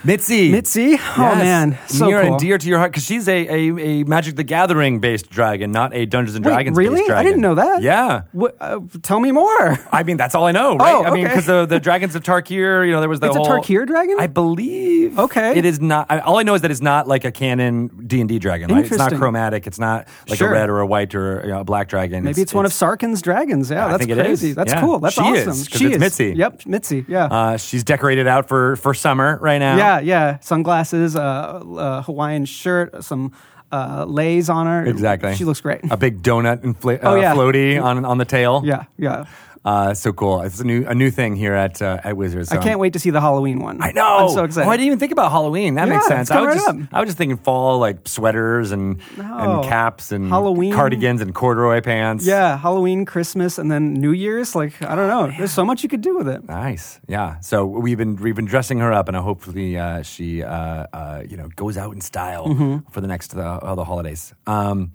Mitzi. 0.04 0.50
Mitzi? 0.50 0.94
Oh, 0.94 1.14
Yes. 1.18 1.36
man. 1.38 1.78
So 1.88 2.06
Near 2.06 2.22
cool. 2.22 2.32
and 2.32 2.40
dear 2.40 2.56
to 2.58 2.68
your 2.68 2.78
heart 2.78 2.92
because 2.92 3.04
she's 3.04 3.28
a, 3.28 3.46
a, 3.48 3.78
a 4.00 4.04
Magic 4.04 4.36
the 4.36 4.42
Gathering 4.44 4.98
based 5.00 5.28
dragon, 5.30 5.72
not 5.72 5.94
a 5.94 6.06
Dungeons 6.06 6.36
and 6.36 6.44
Wait, 6.44 6.52
Dragons 6.52 6.76
really? 6.76 6.96
based 7.00 7.08
dragon. 7.08 7.26
I 7.26 7.28
didn't 7.28 7.42
know 7.42 7.54
that. 7.56 7.82
Yeah. 7.82 8.22
What, 8.32 8.56
uh, 8.60 8.80
tell 9.02 9.20
me 9.20 9.30
more. 9.32 9.78
I 9.92 10.02
mean, 10.02 10.16
that's 10.16 10.34
all 10.34 10.46
I 10.46 10.52
know, 10.52 10.76
right? 10.76 10.94
Oh, 10.94 11.04
I 11.04 11.10
mean, 11.12 11.24
because 11.24 11.46
the, 11.46 11.66
the 11.66 11.78
dragons 11.80 12.14
of 12.14 12.22
Tarkir, 12.22 12.86
you 12.86 12.92
know, 12.92 13.00
there 13.00 13.08
was 13.08 13.20
the 13.20 13.26
It's 13.26 13.36
a 13.36 13.40
Tarkir 13.40 13.86
dragon? 13.86 14.16
I 14.18 14.26
believe. 14.26 15.18
Okay. 15.18 15.58
It 15.58 15.64
is 15.64 15.80
not. 15.80 16.06
I, 16.10 16.20
all 16.20 16.38
I 16.38 16.42
know 16.44 16.54
is 16.54 16.62
that 16.62 16.70
it's 16.70 16.80
not 16.80 17.06
like 17.06 17.24
a 17.24 17.32
canon 17.32 17.88
D 18.06 18.20
and 18.20 18.28
D 18.28 18.38
dragon. 18.38 18.72
Right? 18.72 18.84
It's 18.86 18.96
not 18.96 19.12
chromatic. 19.14 19.66
It's 19.66 19.78
not 19.78 20.08
like 20.28 20.38
Sure. 20.38 20.48
a 20.48 20.52
red 20.52 20.70
or 20.70 20.80
a 20.80 20.86
white 20.86 21.14
or 21.14 21.42
you 21.44 21.50
know, 21.52 21.60
a 21.60 21.64
black 21.64 21.88
dragon. 21.88 22.24
Maybe 22.24 22.40
it's, 22.42 22.54
one 22.54 22.64
of 22.64 22.72
Sarkhan's 22.72 23.20
dragons. 23.22 23.70
Yeah, 23.70 23.86
I 23.86 23.88
that's 23.90 23.98
think 24.06 24.18
it 24.18 24.22
crazy. 24.24 24.50
is. 24.50 24.54
That's 24.56 24.72
Yeah. 24.72 24.80
cool. 24.80 24.98
That's 24.98 25.14
She 25.14 25.20
awesome. 25.20 25.50
is, 25.50 25.68
she 25.70 25.86
it's 25.86 25.94
is. 25.96 26.00
Mitzi. 26.00 26.32
Yep, 26.36 26.66
Mitzi. 26.66 27.04
Yeah. 27.08 27.24
Uh, 27.26 27.56
she's 27.56 27.84
decorated 27.84 28.26
out 28.26 28.48
for 28.48 28.76
for 28.76 28.94
summer 28.94 29.38
right 29.40 29.58
now. 29.58 29.76
yeah, 29.76 29.89
yeah. 29.98 30.30
yeah. 30.30 30.38
Sunglasses, 30.40 31.16
uh, 31.16 31.20
uh, 31.20 32.02
Hawaiian 32.02 32.44
shirt, 32.44 33.02
some 33.02 33.32
uh, 33.72 34.04
leis 34.06 34.48
on 34.48 34.66
her. 34.66 34.84
Exactly. 34.86 35.34
She 35.36 35.44
looks 35.44 35.60
great. 35.60 35.80
A 35.90 35.96
big 35.96 36.22
donut 36.22 36.62
infla- 36.62 36.98
Oh, 37.02 37.12
uh, 37.12 37.20
yeah. 37.20 37.34
floaty 37.34 37.82
on 37.82 38.04
on 38.04 38.18
the 38.18 38.24
tail. 38.24 38.62
Yeah, 38.64 38.84
yeah. 38.98 39.24
Uh, 39.62 39.92
so 39.92 40.10
cool. 40.12 40.40
It's 40.40 40.58
a 40.58 40.64
new 40.64 40.86
a 40.86 40.94
new 40.94 41.10
thing 41.10 41.36
here 41.36 41.52
at 41.52 41.82
uh, 41.82 42.00
at 42.02 42.16
Wizards. 42.16 42.50
I 42.50 42.56
can't 42.56 42.80
wait 42.80 42.94
to 42.94 42.98
see 42.98 43.10
the 43.10 43.20
Halloween 43.20 43.58
one. 43.58 43.82
I 43.82 43.92
know. 43.92 44.16
I'm 44.28 44.28
so 44.30 44.44
excited. 44.44 44.66
Oh, 44.66 44.70
I 44.70 44.76
didn't 44.78 44.86
even 44.86 44.98
think 44.98 45.12
about 45.12 45.30
Halloween. 45.32 45.74
That 45.74 45.86
Yeah, 45.86 45.94
makes 45.96 46.06
sense. 46.06 46.30
I 46.30 46.40
was 46.40 46.46
right 46.46 46.54
just 46.56 46.68
up. 46.68 46.76
I 46.92 47.00
was 47.00 47.08
just 47.08 47.18
thinking 47.18 47.36
fall, 47.36 47.78
like 47.78 48.08
sweaters 48.08 48.72
and 48.72 49.00
No. 49.18 49.24
and 49.60 49.64
caps 49.68 50.12
and 50.12 50.30
Halloween. 50.30 50.72
cardigans 50.72 51.20
and 51.20 51.34
corduroy 51.34 51.82
pants. 51.82 52.24
Yeah, 52.26 52.56
Halloween, 52.56 53.04
Christmas, 53.04 53.58
and 53.58 53.70
then 53.70 53.92
New 53.92 54.12
Year's. 54.12 54.54
Like 54.54 54.80
I 54.80 54.94
don't 54.94 55.08
know. 55.08 55.30
There's 55.36 55.52
so 55.52 55.64
much 55.66 55.82
you 55.82 55.90
could 55.90 56.00
do 56.00 56.16
with 56.16 56.28
it. 56.28 56.48
Nice, 56.48 56.98
yeah. 57.06 57.38
So 57.40 57.66
we've 57.66 57.98
been 57.98 58.16
we've 58.16 58.36
been 58.36 58.46
dressing 58.46 58.78
her 58.78 58.92
up, 58.94 59.08
and 59.08 59.16
hopefully 59.18 59.76
uh, 59.76 60.00
she 60.02 60.42
uh, 60.42 60.86
uh, 60.90 61.22
you 61.28 61.36
know 61.36 61.48
goes 61.56 61.76
out 61.76 61.92
in 61.94 62.00
style 62.00 62.46
Mm-hmm. 62.48 62.88
for 62.90 63.02
the 63.02 63.06
next 63.08 63.36
uh, 63.36 63.58
all 63.62 63.76
the 63.76 63.84
holidays. 63.84 64.32
Um, 64.46 64.92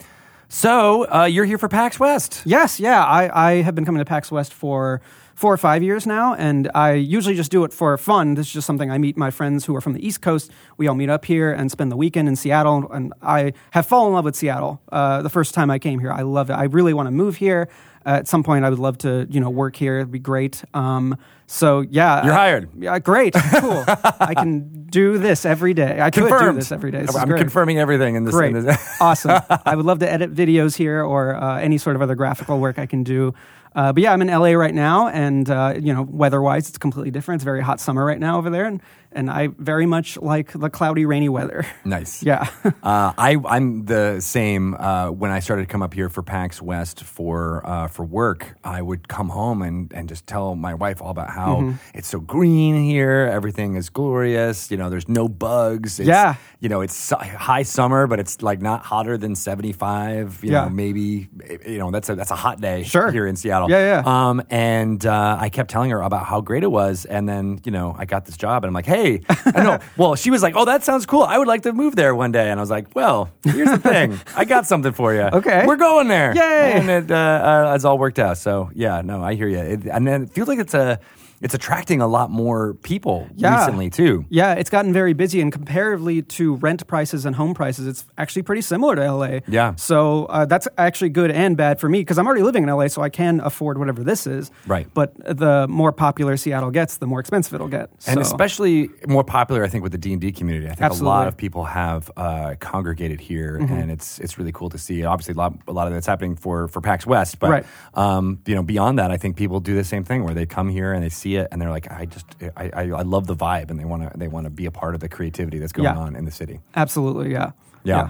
so 0.48 1.10
uh, 1.12 1.26
you're 1.26 1.46
here 1.46 1.58
for 1.58 1.68
PAX 1.68 2.00
West. 2.00 2.42
Yes, 2.46 2.80
yeah. 2.80 3.04
I, 3.04 3.50
I 3.50 3.62
have 3.62 3.76
been 3.76 3.86
coming 3.86 4.00
to 4.00 4.06
PAX 4.06 4.32
West 4.32 4.54
for 4.54 5.02
four 5.36 5.54
or 5.54 5.58
five 5.58 5.84
years 5.84 6.08
now, 6.08 6.34
and 6.34 6.72
I 6.74 6.94
usually 6.94 7.36
just 7.36 7.52
do 7.52 7.66
it 7.66 7.74
for 7.74 7.98
fun. 7.98 8.36
This 8.36 8.48
is 8.48 8.54
just 8.54 8.68
something 8.68 8.90
I 8.90 8.98
meet 8.98 9.18
my 9.18 9.32
friends 9.32 9.66
who 9.66 9.76
are 9.76 9.82
from 9.82 9.94
the 9.94 10.06
East 10.06 10.22
Coast. 10.22 10.50
We 10.78 10.88
all 10.88 10.96
meet 10.96 11.10
up 11.10 11.26
here 11.26 11.52
and 11.52 11.70
spend 11.70 11.92
the 11.92 11.98
weekend 11.98 12.30
in 12.30 12.38
Seattle, 12.38 12.90
and 12.92 13.14
I 13.22 13.54
have 13.72 13.86
fallen 13.86 14.10
in 14.10 14.14
love 14.14 14.26
with 14.26 14.36
Seattle. 14.36 14.82
Uh, 14.90 15.22
the 15.22 15.30
first 15.30 15.54
time 15.54 15.70
I 15.70 15.78
came 15.78 16.00
here, 16.00 16.12
I 16.12 16.22
love 16.22 16.50
it. 16.50 16.54
I 16.54 16.64
really 16.64 16.94
want 16.94 17.08
to 17.08 17.12
move 17.12 17.36
here. 17.36 17.68
At 18.06 18.28
some 18.28 18.44
point, 18.44 18.66
I 18.66 18.70
would 18.70 18.80
love 18.80 19.00
to, 19.00 19.28
you 19.30 19.40
know, 19.40 19.50
work 19.50 19.76
here. 19.76 19.98
It'd 19.98 20.12
be 20.12 20.20
great. 20.20 20.64
Um, 20.74 21.18
so 21.48 21.82
yeah, 21.82 22.24
You're 22.24 22.34
hired. 22.34 22.70
Yeah, 22.78 23.00
great, 23.00 23.34
cool. 23.34 23.84
I 23.88 24.34
can 24.36 24.86
do 24.88 25.18
this 25.18 25.46
every 25.46 25.74
day. 25.74 26.00
I 26.00 26.10
Confirmed. 26.10 26.40
could 26.40 26.52
do 26.52 26.56
this 26.60 26.72
every 26.72 26.92
day. 26.92 27.02
This 27.02 27.16
I'm 27.16 27.28
confirming 27.30 27.80
everything 27.80 28.16
in 28.16 28.24
this. 28.24 28.34
Great. 28.34 28.56
In 28.56 28.66
this. 28.66 28.98
awesome. 29.02 29.42
I 29.66 29.76
would 29.76 29.86
love 29.86 30.00
to 30.00 30.12
edit 30.12 30.34
videos 30.34 30.76
here 30.76 31.04
or 31.04 31.36
uh, 31.36 31.58
any 31.60 31.78
sort 31.78 31.96
of 31.96 32.02
other 32.02 32.16
graphical 32.16 32.60
work 32.60 32.80
I 32.80 32.86
can 32.86 33.04
do. 33.04 33.34
Uh, 33.76 33.92
but 33.92 34.02
yeah, 34.02 34.14
I'm 34.14 34.22
in 34.22 34.30
LA 34.30 34.52
right 34.52 34.74
now, 34.74 35.10
and 35.10 35.50
uh, 35.50 35.74
you 35.78 35.94
know, 35.94 36.04
weather-wise, 36.04 36.70
it's 36.70 36.78
completely 36.78 37.12
different. 37.12 37.40
It's 37.40 37.44
very 37.44 37.62
hot 37.62 37.82
summer 37.82 38.06
right 38.06 38.20
now 38.20 38.38
over 38.38 38.50
there, 38.50 38.66
and, 38.66 38.82
and 39.16 39.32
I 39.32 39.48
very 39.58 39.86
much 39.86 40.18
like 40.18 40.52
the 40.52 40.70
cloudy, 40.70 41.06
rainy 41.06 41.30
weather. 41.30 41.66
Nice. 41.84 42.22
yeah, 42.22 42.48
Uh, 42.84 43.14
I, 43.18 43.38
I'm 43.48 43.86
the 43.86 44.20
same. 44.20 44.76
Uh, 44.76 45.10
when 45.10 45.32
I 45.32 45.40
started 45.40 45.64
to 45.64 45.72
come 45.72 45.82
up 45.82 45.94
here 45.94 46.10
for 46.10 46.22
PAX 46.22 46.62
West 46.62 47.04
for 47.04 47.66
uh, 47.66 47.88
for 47.88 48.04
work, 48.06 48.56
I 48.64 48.82
would 48.82 49.08
come 49.08 49.30
home 49.30 49.62
and, 49.62 49.92
and 49.94 50.08
just 50.10 50.28
tell 50.28 50.56
my 50.56 50.74
wife 50.74 51.02
all 51.02 51.10
about 51.12 51.30
how 51.30 51.56
Mm-hmm. 51.56 51.98
it's 51.98 52.08
so 52.10 52.20
green 52.20 52.84
here. 52.84 53.30
Everything 53.32 53.76
is 53.76 53.90
glorious. 53.90 54.70
You 54.72 54.78
know, 54.78 54.90
there's 54.90 55.08
no 55.08 55.28
bugs. 55.30 56.00
It's, 56.00 56.08
Yeah. 56.08 56.36
You 56.60 56.70
know, 56.70 56.82
it's 56.82 57.12
high 57.12 57.64
summer, 57.64 58.08
but 58.08 58.20
it's 58.20 58.42
like 58.42 58.62
not 58.62 58.84
hotter 58.84 59.18
than 59.18 59.36
75. 59.36 60.40
You 60.44 60.52
Yeah. 60.52 60.64
know, 60.66 60.70
maybe 60.70 61.30
you 61.66 61.78
know 61.78 61.92
that's 61.92 62.10
a 62.10 62.16
that's 62.16 62.32
a 62.32 62.36
hot 62.36 62.60
day 62.60 62.84
Sure. 62.84 63.12
here 63.12 63.28
in 63.28 63.36
Seattle. 63.36 63.70
Yeah, 63.70 64.02
yeah. 64.04 64.04
Um, 64.30 64.42
and 64.50 65.06
uh, 65.06 65.38
I 65.40 65.50
kept 65.50 65.70
telling 65.72 65.92
her 65.92 66.02
about 66.02 66.26
how 66.26 66.42
great 66.42 66.64
it 66.64 66.72
was, 66.72 67.06
and 67.06 67.28
then 67.30 67.60
you 67.66 67.72
know 67.72 67.96
I 67.98 68.06
got 68.06 68.26
this 68.26 68.38
job, 68.38 68.64
and 68.64 68.70
I'm 68.70 68.74
like, 68.74 68.86
hey, 68.86 69.05
hey, 69.06 69.22
I 69.46 69.64
know. 69.64 69.80
Well, 69.98 70.16
she 70.16 70.30
was 70.32 70.42
like, 70.44 70.56
oh, 70.56 70.66
that 70.66 70.84
sounds 70.84 71.06
cool. 71.06 71.24
I 71.24 71.38
would 71.38 71.48
like 71.48 71.64
to 71.64 71.74
move 71.74 71.96
there 71.96 72.14
one 72.16 72.32
day. 72.32 72.50
And 72.50 72.60
I 72.60 72.62
was 72.62 72.70
like, 72.70 72.94
well, 72.96 73.30
here's 73.44 73.70
the 73.70 73.78
thing. 73.78 74.20
I 74.36 74.46
got 74.46 74.66
something 74.72 74.92
for 74.94 75.14
you. 75.14 75.22
Okay. 75.22 75.66
We're 75.66 75.78
going 75.78 76.08
there. 76.08 76.36
Yay. 76.36 76.74
And 76.74 76.90
it, 76.90 77.12
uh, 77.12 77.16
uh, 77.16 77.74
it's 77.76 77.86
all 77.86 77.98
worked 77.98 78.20
out. 78.20 78.38
So 78.38 78.70
yeah, 78.74 79.02
no, 79.02 79.24
I 79.24 79.36
hear 79.36 79.48
you. 79.48 79.60
It, 79.60 79.86
and 79.86 80.06
then 80.08 80.24
it 80.24 80.32
feels 80.32 80.48
like 80.48 80.60
it's 80.60 80.74
a, 80.74 81.00
it's 81.42 81.54
attracting 81.54 82.02
a 82.02 82.08
lot 82.08 82.32
more 82.32 82.74
people 82.76 83.28
Yeah. 83.36 83.58
recently 83.60 83.90
too. 83.90 84.26
Yeah, 84.30 84.54
it's 84.54 84.70
gotten 84.70 84.94
very 84.94 85.14
busy, 85.14 85.42
and 85.42 85.52
comparatively 85.52 86.22
to 86.22 86.56
rent 86.56 86.86
prices 86.88 87.26
and 87.26 87.36
home 87.36 87.54
prices, 87.54 87.88
it's 87.88 88.06
actually 88.18 88.42
pretty 88.44 88.62
similar 88.62 88.96
to 88.96 89.02
LA. 89.02 89.40
Yeah. 89.48 89.76
So 89.76 90.26
uh, 90.26 90.46
that's 90.46 90.68
actually 90.78 91.10
good 91.10 91.32
and 91.32 91.56
bad 91.58 91.80
for 91.80 91.90
me 91.90 92.00
because 92.00 92.18
I'm 92.18 92.26
already 92.28 92.44
living 92.44 92.64
in 92.64 92.70
LA, 92.70 92.88
so 92.88 93.02
I 93.02 93.10
can 93.10 93.40
afford 93.42 93.78
whatever 93.78 94.04
this 94.04 94.26
is. 94.28 94.50
Right. 94.68 94.88
But 94.94 95.14
the 95.38 95.68
more 95.68 95.92
popular 95.92 96.38
Seattle 96.38 96.72
gets, 96.72 96.98
the 96.98 97.08
more 97.08 97.20
expensive 97.20 97.54
it'll 97.54 97.68
get. 97.68 97.90
And 98.08 98.20
especially 98.20 98.90
more 99.08 99.24
popular, 99.24 99.64
I 99.64 99.68
think, 99.68 99.84
with 99.84 99.92
the 99.92 99.98
D 99.98 100.12
and 100.14 100.22
D 100.22 100.32
community. 100.32 100.70
I 100.70 100.76
think 100.76 100.92
a 100.94 101.04
lot 101.04 101.28
of 101.28 101.36
people 101.38 101.64
have 101.66 102.10
uh, 102.18 102.56
congregated 102.60 103.20
here, 103.20 103.60
Mm-hmm. 103.60 103.74
and 103.74 103.92
it's 103.92 104.20
it's 104.20 104.38
really 104.38 104.52
cool 104.52 104.70
to 104.70 104.78
see. 104.78 105.04
Obviously, 105.06 105.34
a 105.34 105.38
lot, 105.38 105.54
a 105.68 105.72
lot 105.72 105.88
of 105.88 105.94
that's 105.94 106.08
happening 106.08 106.36
for 106.36 106.68
for 106.68 106.82
PAX 106.82 107.06
West, 107.06 107.40
but 107.40 107.50
Right. 107.50 107.66
um, 107.94 108.40
you 108.46 108.56
know, 108.56 108.64
beyond 108.64 109.00
that, 109.00 109.12
I 109.12 109.18
think 109.18 109.36
people 109.38 109.60
do 109.60 109.76
the 109.76 109.84
same 109.84 110.04
thing 110.04 110.24
where 110.24 110.34
they 110.34 110.46
come 110.46 110.70
here 110.70 110.94
and 110.94 111.04
they 111.04 111.10
see 111.10 111.25
it, 111.34 111.48
and 111.52 111.60
they're 111.60 111.72
like, 111.72 111.92
I 111.92 112.06
just, 112.06 112.26
I, 112.56 112.70
I, 112.74 112.82
I 112.84 113.02
love 113.02 113.26
the 113.26 113.36
vibe, 113.36 113.72
and 113.72 113.80
they 113.80 113.86
want 113.86 114.04
to 114.04 114.18
they 114.18 114.28
want 114.28 114.44
to 114.46 114.52
be 114.52 114.68
a 114.68 114.72
part 114.72 114.94
of 114.94 115.02
the 115.02 115.10
creativity 115.10 115.58
that's 115.58 115.74
going 115.74 115.86
Yeah. 115.86 115.98
on 115.98 116.16
in 116.16 116.26
the 116.26 116.32
city. 116.32 116.60
absolutely, 116.76 117.32
yeah. 117.32 117.52
Yeah. 117.84 118.10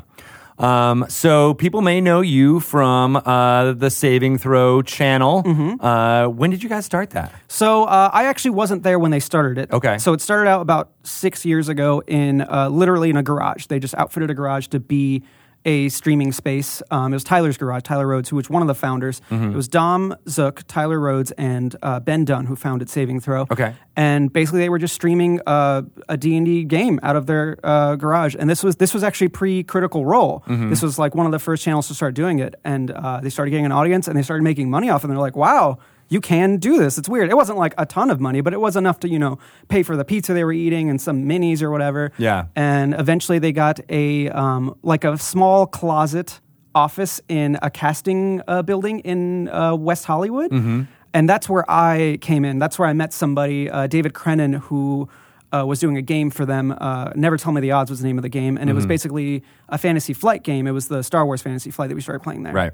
Um, 0.58 1.06
so 1.10 1.54
people 1.54 1.82
may 1.82 2.00
know 2.00 2.22
you 2.22 2.62
from 2.62 3.18
uh, 3.18 3.74
the 3.74 3.90
Saving 3.90 4.38
Throw 4.38 4.82
channel. 4.82 5.44
Mm-hmm. 5.44 5.84
Uh, 5.86 6.28
when 6.30 6.50
did 6.50 6.64
you 6.64 6.70
guys 6.70 6.86
start 6.86 7.10
that? 7.10 7.34
So 7.50 7.84
uh, 7.84 8.10
I 8.14 8.26
actually 8.26 8.52
wasn't 8.52 8.84
there 8.84 8.98
when 8.98 9.12
they 9.12 9.20
started 9.20 9.58
it. 9.58 9.72
Okay. 9.74 9.98
So 9.98 10.14
it 10.14 10.22
started 10.22 10.50
out 10.50 10.62
about 10.62 10.92
six 11.04 11.44
years 11.46 11.68
ago 11.68 12.02
in 12.08 12.40
uh, 12.42 12.70
literally 12.70 13.10
in 13.10 13.18
a 13.18 13.24
garage. 13.24 13.66
They 13.66 13.80
just 13.80 13.96
outfitted 13.96 14.30
a 14.30 14.34
garage 14.34 14.68
to 14.68 14.80
be 14.80 15.24
a 15.66 15.90
streaming 15.90 16.32
space. 16.32 16.82
Um, 16.92 17.12
it 17.12 17.16
was 17.16 17.24
Tyler's 17.24 17.58
garage, 17.58 17.84
Tyler 17.84 18.08
Rhodes, 18.08 18.30
who 18.30 18.36
was 18.36 18.50
one 18.50 18.62
of 18.62 18.68
the 18.68 18.76
founders. 18.76 19.22
Mm-hmm. 19.30 19.52
It 19.52 19.56
was 19.56 19.68
Dom 19.68 20.16
Zook, 20.30 20.64
Tyler 20.68 21.00
Rhodes, 21.00 21.32
and 21.32 21.76
uh, 21.82 22.00
Ben 22.00 22.24
Dunn 22.24 22.46
who 22.46 22.56
founded 22.56 22.90
Saving 22.90 23.20
Throw. 23.20 23.42
Okay. 23.52 23.76
And 23.96 24.32
basically, 24.32 24.60
they 24.60 24.70
were 24.70 24.80
just 24.80 24.94
streaming 24.94 25.42
uh, 25.48 25.84
a 26.08 26.18
D 26.18 26.38
and 26.38 26.46
D 26.46 26.64
game 26.64 27.00
out 27.04 27.16
of 27.16 27.26
their 27.26 27.58
uh, 27.64 27.96
garage. 27.96 28.36
And 28.38 28.50
this 28.50 28.64
was 28.64 28.76
this 28.78 28.94
was 28.94 29.04
actually 29.04 29.30
pre 29.30 29.64
Critical 29.64 30.06
Role. 30.06 30.44
Mm-hmm. 30.48 30.70
This 30.70 30.82
was 30.82 31.00
like 31.00 31.16
one 31.16 31.26
of 31.26 31.32
the 31.32 31.40
first 31.40 31.64
channels 31.64 31.88
to 31.88 31.94
start 31.94 32.14
doing 32.14 32.40
it. 32.40 32.56
And 32.64 32.92
uh, 32.92 33.20
they 33.22 33.30
started 33.30 33.52
getting 33.52 33.66
an 33.66 33.72
audience, 33.72 34.08
and 34.08 34.18
they 34.18 34.24
started 34.24 34.44
making 34.44 34.70
money 34.70 34.90
off. 34.90 35.02
it. 35.02 35.06
And 35.06 35.12
they're 35.12 35.20
like, 35.20 35.36
wow 35.36 35.80
you 36.08 36.22
can 36.22 36.58
do 36.58 36.78
this. 36.78 36.98
It's 36.98 37.10
weird. 37.10 37.30
It 37.30 37.36
wasn't 37.36 37.58
like 37.58 37.74
a 37.78 37.86
ton 37.86 38.10
of 38.10 38.20
money, 38.20 38.42
but 38.42 38.54
it 38.54 38.60
was 38.60 38.76
enough 38.76 39.00
to, 39.00 39.10
you 39.10 39.20
know, 39.20 39.40
pay 39.70 39.84
for 39.84 39.96
the 39.96 40.06
pizza 40.06 40.34
they 40.34 40.44
were 40.44 40.54
eating 40.54 40.90
and 40.90 41.02
some 41.02 41.26
minis 41.26 41.62
or 41.62 41.72
whatever. 41.72 42.12
Yeah. 42.18 42.46
And 42.56 42.94
eventually 42.94 43.40
they 43.40 43.52
got 43.52 43.80
a, 43.90 44.30
um, 44.30 44.78
like 44.84 45.04
a 45.04 45.18
small 45.18 45.66
closet 45.66 46.40
office 46.76 47.22
in 47.28 47.58
a 47.62 47.70
casting 47.70 48.42
uh, 48.48 48.62
building 48.62 49.00
in 49.00 49.48
uh, 49.50 49.74
West 49.76 50.06
Hollywood. 50.06 50.52
And 51.14 51.30
that's 51.30 51.48
where 51.48 51.64
I 51.72 52.18
came 52.20 52.44
in. 52.44 52.60
That's 52.60 52.78
where 52.78 52.90
I 52.90 52.94
met 52.94 53.14
somebody, 53.14 53.70
uh, 53.70 53.88
David 53.88 54.14
Crennan, 54.14 54.52
who 54.54 55.08
uh, 55.54 55.66
was 55.66 55.80
doing 55.80 55.96
a 55.96 56.02
game 56.02 56.30
for 56.30 56.46
them. 56.46 56.76
Uh, 56.78 57.12
Never 57.16 57.38
Tell 57.38 57.54
Me 57.54 57.62
the 57.62 57.72
Odds 57.72 57.90
was 57.90 58.02
the 58.02 58.08
name 58.08 58.18
of 58.18 58.22
the 58.24 58.30
game. 58.30 58.58
And 58.58 58.70
it 58.70 58.74
was 58.74 58.86
basically 58.86 59.42
a 59.70 59.78
fantasy 59.78 60.14
flight 60.14 60.44
game. 60.44 60.68
It 60.68 60.72
was 60.72 60.90
the 60.90 61.02
Star 61.04 61.26
Wars 61.26 61.42
fantasy 61.42 61.72
flight 61.72 61.88
that 61.88 61.96
we 61.96 62.02
started 62.02 62.22
playing 62.22 62.44
there. 62.44 62.52
Right. 62.52 62.74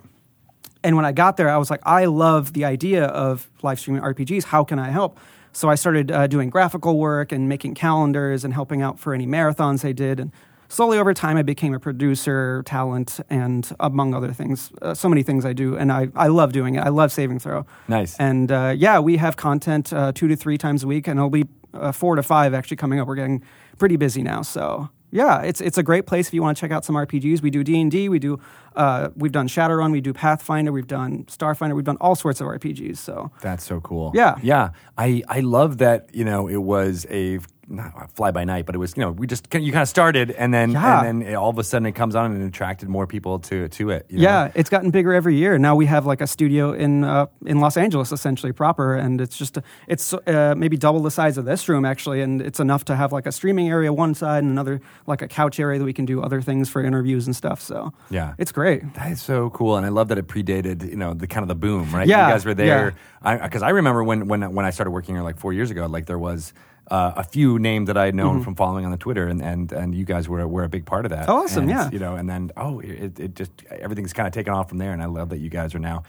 And 0.84 0.96
when 0.96 1.06
I 1.06 1.12
got 1.12 1.38
there, 1.38 1.50
I 1.50 1.58
was 1.58 1.70
like, 1.70 1.82
I 1.84 2.06
love 2.06 2.54
the 2.54 2.66
idea 2.66 3.06
of 3.06 3.50
live 3.62 3.80
streaming 3.80 4.02
RPGs. 4.02 4.46
How 4.46 4.64
can 4.64 4.80
I 4.80 4.90
help? 4.90 5.20
So 5.54 5.70
I 5.70 5.76
started 5.76 6.12
uh, 6.12 6.28
doing 6.28 6.50
graphical 6.50 6.98
work 6.98 7.32
and 7.32 7.50
making 7.50 7.76
calendars 7.76 8.44
and 8.44 8.54
helping 8.54 8.82
out 8.82 9.00
for 9.00 9.14
any 9.14 9.28
marathons 9.28 9.82
they 9.82 9.94
did. 9.94 10.20
And 10.20 10.32
slowly 10.70 10.98
over 10.98 11.14
time, 11.14 11.38
I 11.38 11.44
became 11.44 11.74
a 11.74 11.80
producer, 11.80 12.64
talent, 12.66 13.20
and 13.30 13.70
among 13.80 14.14
other 14.14 14.32
things, 14.32 14.72
uh, 14.82 14.94
so 14.94 15.10
many 15.10 15.24
things 15.24 15.46
I 15.46 15.54
do. 15.54 15.76
And 15.76 15.92
I, 15.92 16.08
I 16.16 16.28
love 16.28 16.54
doing 16.54 16.76
it. 16.76 16.80
I 16.80 16.90
love 16.90 17.12
Saving 17.12 17.38
Throw. 17.38 17.66
Nice. 17.88 18.18
And 18.18 18.52
uh, 18.52 18.74
yeah, 18.76 19.00
we 19.00 19.18
have 19.18 19.36
content 19.36 19.92
uh, 19.92 20.14
two 20.14 20.28
to 20.30 20.36
three 20.36 20.58
times 20.58 20.84
a 20.84 20.88
week, 20.88 21.08
and 21.08 21.20
it'll 21.20 21.30
be 21.30 21.48
uh, 21.74 21.92
four 21.92 22.16
to 22.16 22.24
five 22.24 22.54
actually 22.54 22.78
coming 22.78 23.00
up. 23.00 23.08
We're 23.08 23.16
getting 23.16 23.44
pretty 23.78 23.98
busy 23.98 24.24
now, 24.24 24.42
so 24.42 24.90
yeah, 25.12 25.42
it's 25.42 25.62
it's 25.62 25.78
a 25.78 25.84
great 25.84 26.06
place 26.08 26.28
if 26.28 26.34
you 26.34 26.42
want 26.42 26.58
to 26.58 26.62
check 26.62 26.72
out 26.72 26.86
some 26.86 26.96
RPGs. 26.96 27.42
We 27.42 27.50
do 27.50 27.64
D 27.64 27.80
and 27.80 27.92
D, 27.92 28.10
we 28.10 28.20
do 28.20 28.40
uh, 28.76 29.10
we've 29.16 29.32
done 29.32 29.48
Shadowrun, 29.48 29.92
we 29.92 30.02
do 30.02 30.14
Pathfinder, 30.14 30.72
we've 30.72 30.88
done 30.88 31.26
Starfinder, 31.26 31.76
we've 31.76 31.86
done 31.86 31.98
all 32.00 32.16
sorts 32.16 32.40
of 32.42 32.48
RPGs. 32.48 32.98
So 32.98 33.32
That's 33.42 33.64
so 33.66 33.82
cool. 33.82 34.12
Yeah. 34.16 34.36
Yeah. 34.42 34.70
I, 34.98 35.24
I 35.28 35.42
love 35.42 35.78
that, 35.80 36.10
you 36.14 36.24
know, 36.24 36.48
it 36.48 36.58
was 36.64 37.06
a 37.10 37.40
not 37.72 38.12
fly 38.12 38.32
by 38.32 38.44
night, 38.44 38.66
but 38.66 38.76
it 38.76 38.78
was, 38.78 38.96
you 38.98 39.02
know, 39.02 39.12
we 39.12 39.26
just, 39.28 39.48
you 39.54 39.72
kind 39.72 39.82
of 39.82 39.90
started 39.90 40.32
and 40.32 40.54
then, 40.54 40.72
Yeah. 40.72 41.04
and 41.06 41.22
then 41.24 41.30
it, 41.32 41.36
all 41.36 41.50
of 41.50 41.58
a 41.58 41.64
sudden 41.64 41.86
it 41.86 41.94
comes 41.94 42.16
on 42.16 42.32
and 42.32 42.44
it 42.44 42.48
attracted 42.48 42.90
more 42.90 43.08
people 43.08 43.40
to, 43.40 43.68
to 43.70 43.90
it. 43.92 44.06
you 44.10 44.18
know? 44.18 44.24
yeah, 44.24 44.52
it's 44.56 44.70
gotten 44.70 44.92
bigger 44.92 45.14
every 45.14 45.36
year. 45.36 45.58
Now 45.58 45.76
we 45.76 45.86
have 45.88 46.06
like 46.06 46.22
a 46.22 46.28
studio 46.28 46.74
in 46.74 47.04
uh, 47.04 47.26
in 47.46 47.60
Los 47.60 47.78
Angeles, 47.78 48.12
essentially 48.12 48.52
proper, 48.52 48.96
and 48.96 49.20
it's 49.22 49.38
just 49.38 49.58
it's 49.88 50.14
uh, 50.14 50.54
maybe 50.58 50.78
double 50.78 51.02
the 51.02 51.12
size 51.12 51.38
of 51.38 51.46
this 51.46 51.68
room 51.70 51.86
actually, 51.86 52.22
and 52.22 52.42
it's 52.42 52.60
enough 52.60 52.86
to 52.86 52.96
have 52.96 53.12
like 53.12 53.26
a 53.26 53.32
streaming 53.32 53.70
area 53.70 53.92
one 53.94 54.14
side 54.14 54.44
and 54.44 54.52
another 54.52 54.82
like 55.08 55.22
a 55.22 55.28
couch 55.28 55.60
area 55.60 55.80
that 55.80 55.86
we 55.86 55.94
can 55.94 56.06
do 56.06 56.22
other 56.22 56.42
things 56.42 56.70
for 56.70 56.84
interviews 56.84 57.26
and 57.26 57.36
stuff. 57.36 57.62
So 57.62 57.94
Yeah. 58.10 58.34
it's 58.38 58.52
great. 58.52 58.94
That 58.96 59.12
is 59.12 59.22
so 59.22 59.50
cool, 59.52 59.78
and 59.78 59.86
I 59.86 59.90
love 59.90 60.08
that 60.10 60.18
it 60.18 60.28
predated, 60.28 60.90
you 60.90 60.96
know, 60.98 61.14
the 61.14 61.28
kind 61.28 61.44
of 61.44 61.48
the 61.48 61.56
boom, 61.56 61.90
right? 61.96 62.08
Yeah, 62.08 62.28
you 62.28 62.34
guys 62.34 62.46
were 62.46 62.54
there. 62.54 62.94
yeah. 63.24 63.38
Because 63.44 63.62
I, 63.62 63.70
remember 63.70 64.04
when 64.04 64.28
when 64.28 64.54
when 64.56 64.66
I 64.66 64.72
started 64.72 64.92
working 64.92 65.16
here 65.16 65.24
like 65.24 65.38
four 65.38 65.54
years 65.54 65.70
ago, 65.72 65.86
like 65.86 66.06
there 66.08 66.18
was 66.20 66.54
uh, 66.92 67.14
a 67.16 67.24
few 67.24 67.58
names 67.58 67.88
that 67.88 67.98
I 67.98 68.06
had 68.06 68.16
known 68.16 68.44
from 68.44 68.54
following 68.56 68.86
on 68.86 68.92
the 68.92 68.98
Twitter, 68.98 69.28
and 69.28 69.42
and 69.42 69.72
and 69.72 69.96
you 69.96 70.06
guys 70.06 70.28
were 70.30 70.46
were 70.48 70.64
a 70.64 70.70
big 70.70 70.86
part 70.86 71.06
of 71.06 71.12
that. 71.12 71.22
Mm-hmm. 71.24 71.32
Oh, 71.32 71.44
awesome, 71.44 71.64
And, 71.64 71.70
yeah. 71.72 71.90
You 71.92 72.00
know, 72.00 72.16
and 72.16 72.30
then 72.30 72.52
oh, 72.58 72.80
it, 72.82 73.20
it 73.20 73.36
just 73.36 73.52
everything's 73.70 74.14
kind 74.14 74.28
of 74.28 74.34
taken 74.34 74.54
off 74.54 74.70
from 74.70 74.78
there, 74.78 74.92
and 74.94 75.02
I 75.02 75.06
love 75.06 75.30
that 75.30 75.40
you 75.40 75.50
guys 75.50 75.74
are 75.74 75.80
now. 75.80 76.04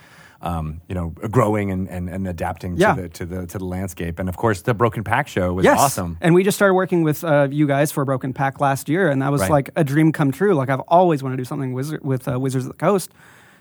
Um, 0.45 0.80
you 0.89 0.97
know, 0.97 1.11
growing 1.30 1.70
and, 1.70 1.89
and, 1.89 2.09
and 2.11 2.26
adapting 2.26 2.76
Yeah. 2.76 2.95
to 2.97 3.03
the 3.03 3.09
to 3.11 3.26
the 3.26 3.47
to 3.47 3.59
the 3.59 3.64
landscape, 3.64 4.18
and 4.18 4.28
of 4.28 4.37
course, 4.37 4.62
the 4.62 4.74
Broken 4.74 5.05
Pact 5.05 5.28
show 5.28 5.53
was 5.53 5.64
yes. 5.64 5.78
awesome. 5.78 6.16
And 6.20 6.35
we 6.35 6.43
just 6.43 6.57
started 6.59 6.74
working 6.74 7.05
with 7.05 7.22
uh, 7.22 7.47
you 7.49 7.68
guys 7.68 7.93
for 7.93 8.05
Broken 8.05 8.33
Pact 8.33 8.61
last 8.61 8.89
year, 8.89 9.09
and 9.09 9.22
that 9.22 9.30
was 9.30 9.43
Right. 9.43 9.51
like 9.53 9.70
a 9.76 9.85
dream 9.85 10.11
come 10.11 10.33
true. 10.33 10.55
Like 10.55 10.68
I've 10.68 10.80
always 10.89 11.22
wanted 11.22 11.37
to 11.37 11.43
do 11.43 11.45
something 11.45 11.72
wizard, 11.74 12.03
with 12.05 12.26
uh, 12.26 12.41
Wizards 12.41 12.64
of 12.66 12.72
the 12.72 12.78
Coast. 12.78 13.12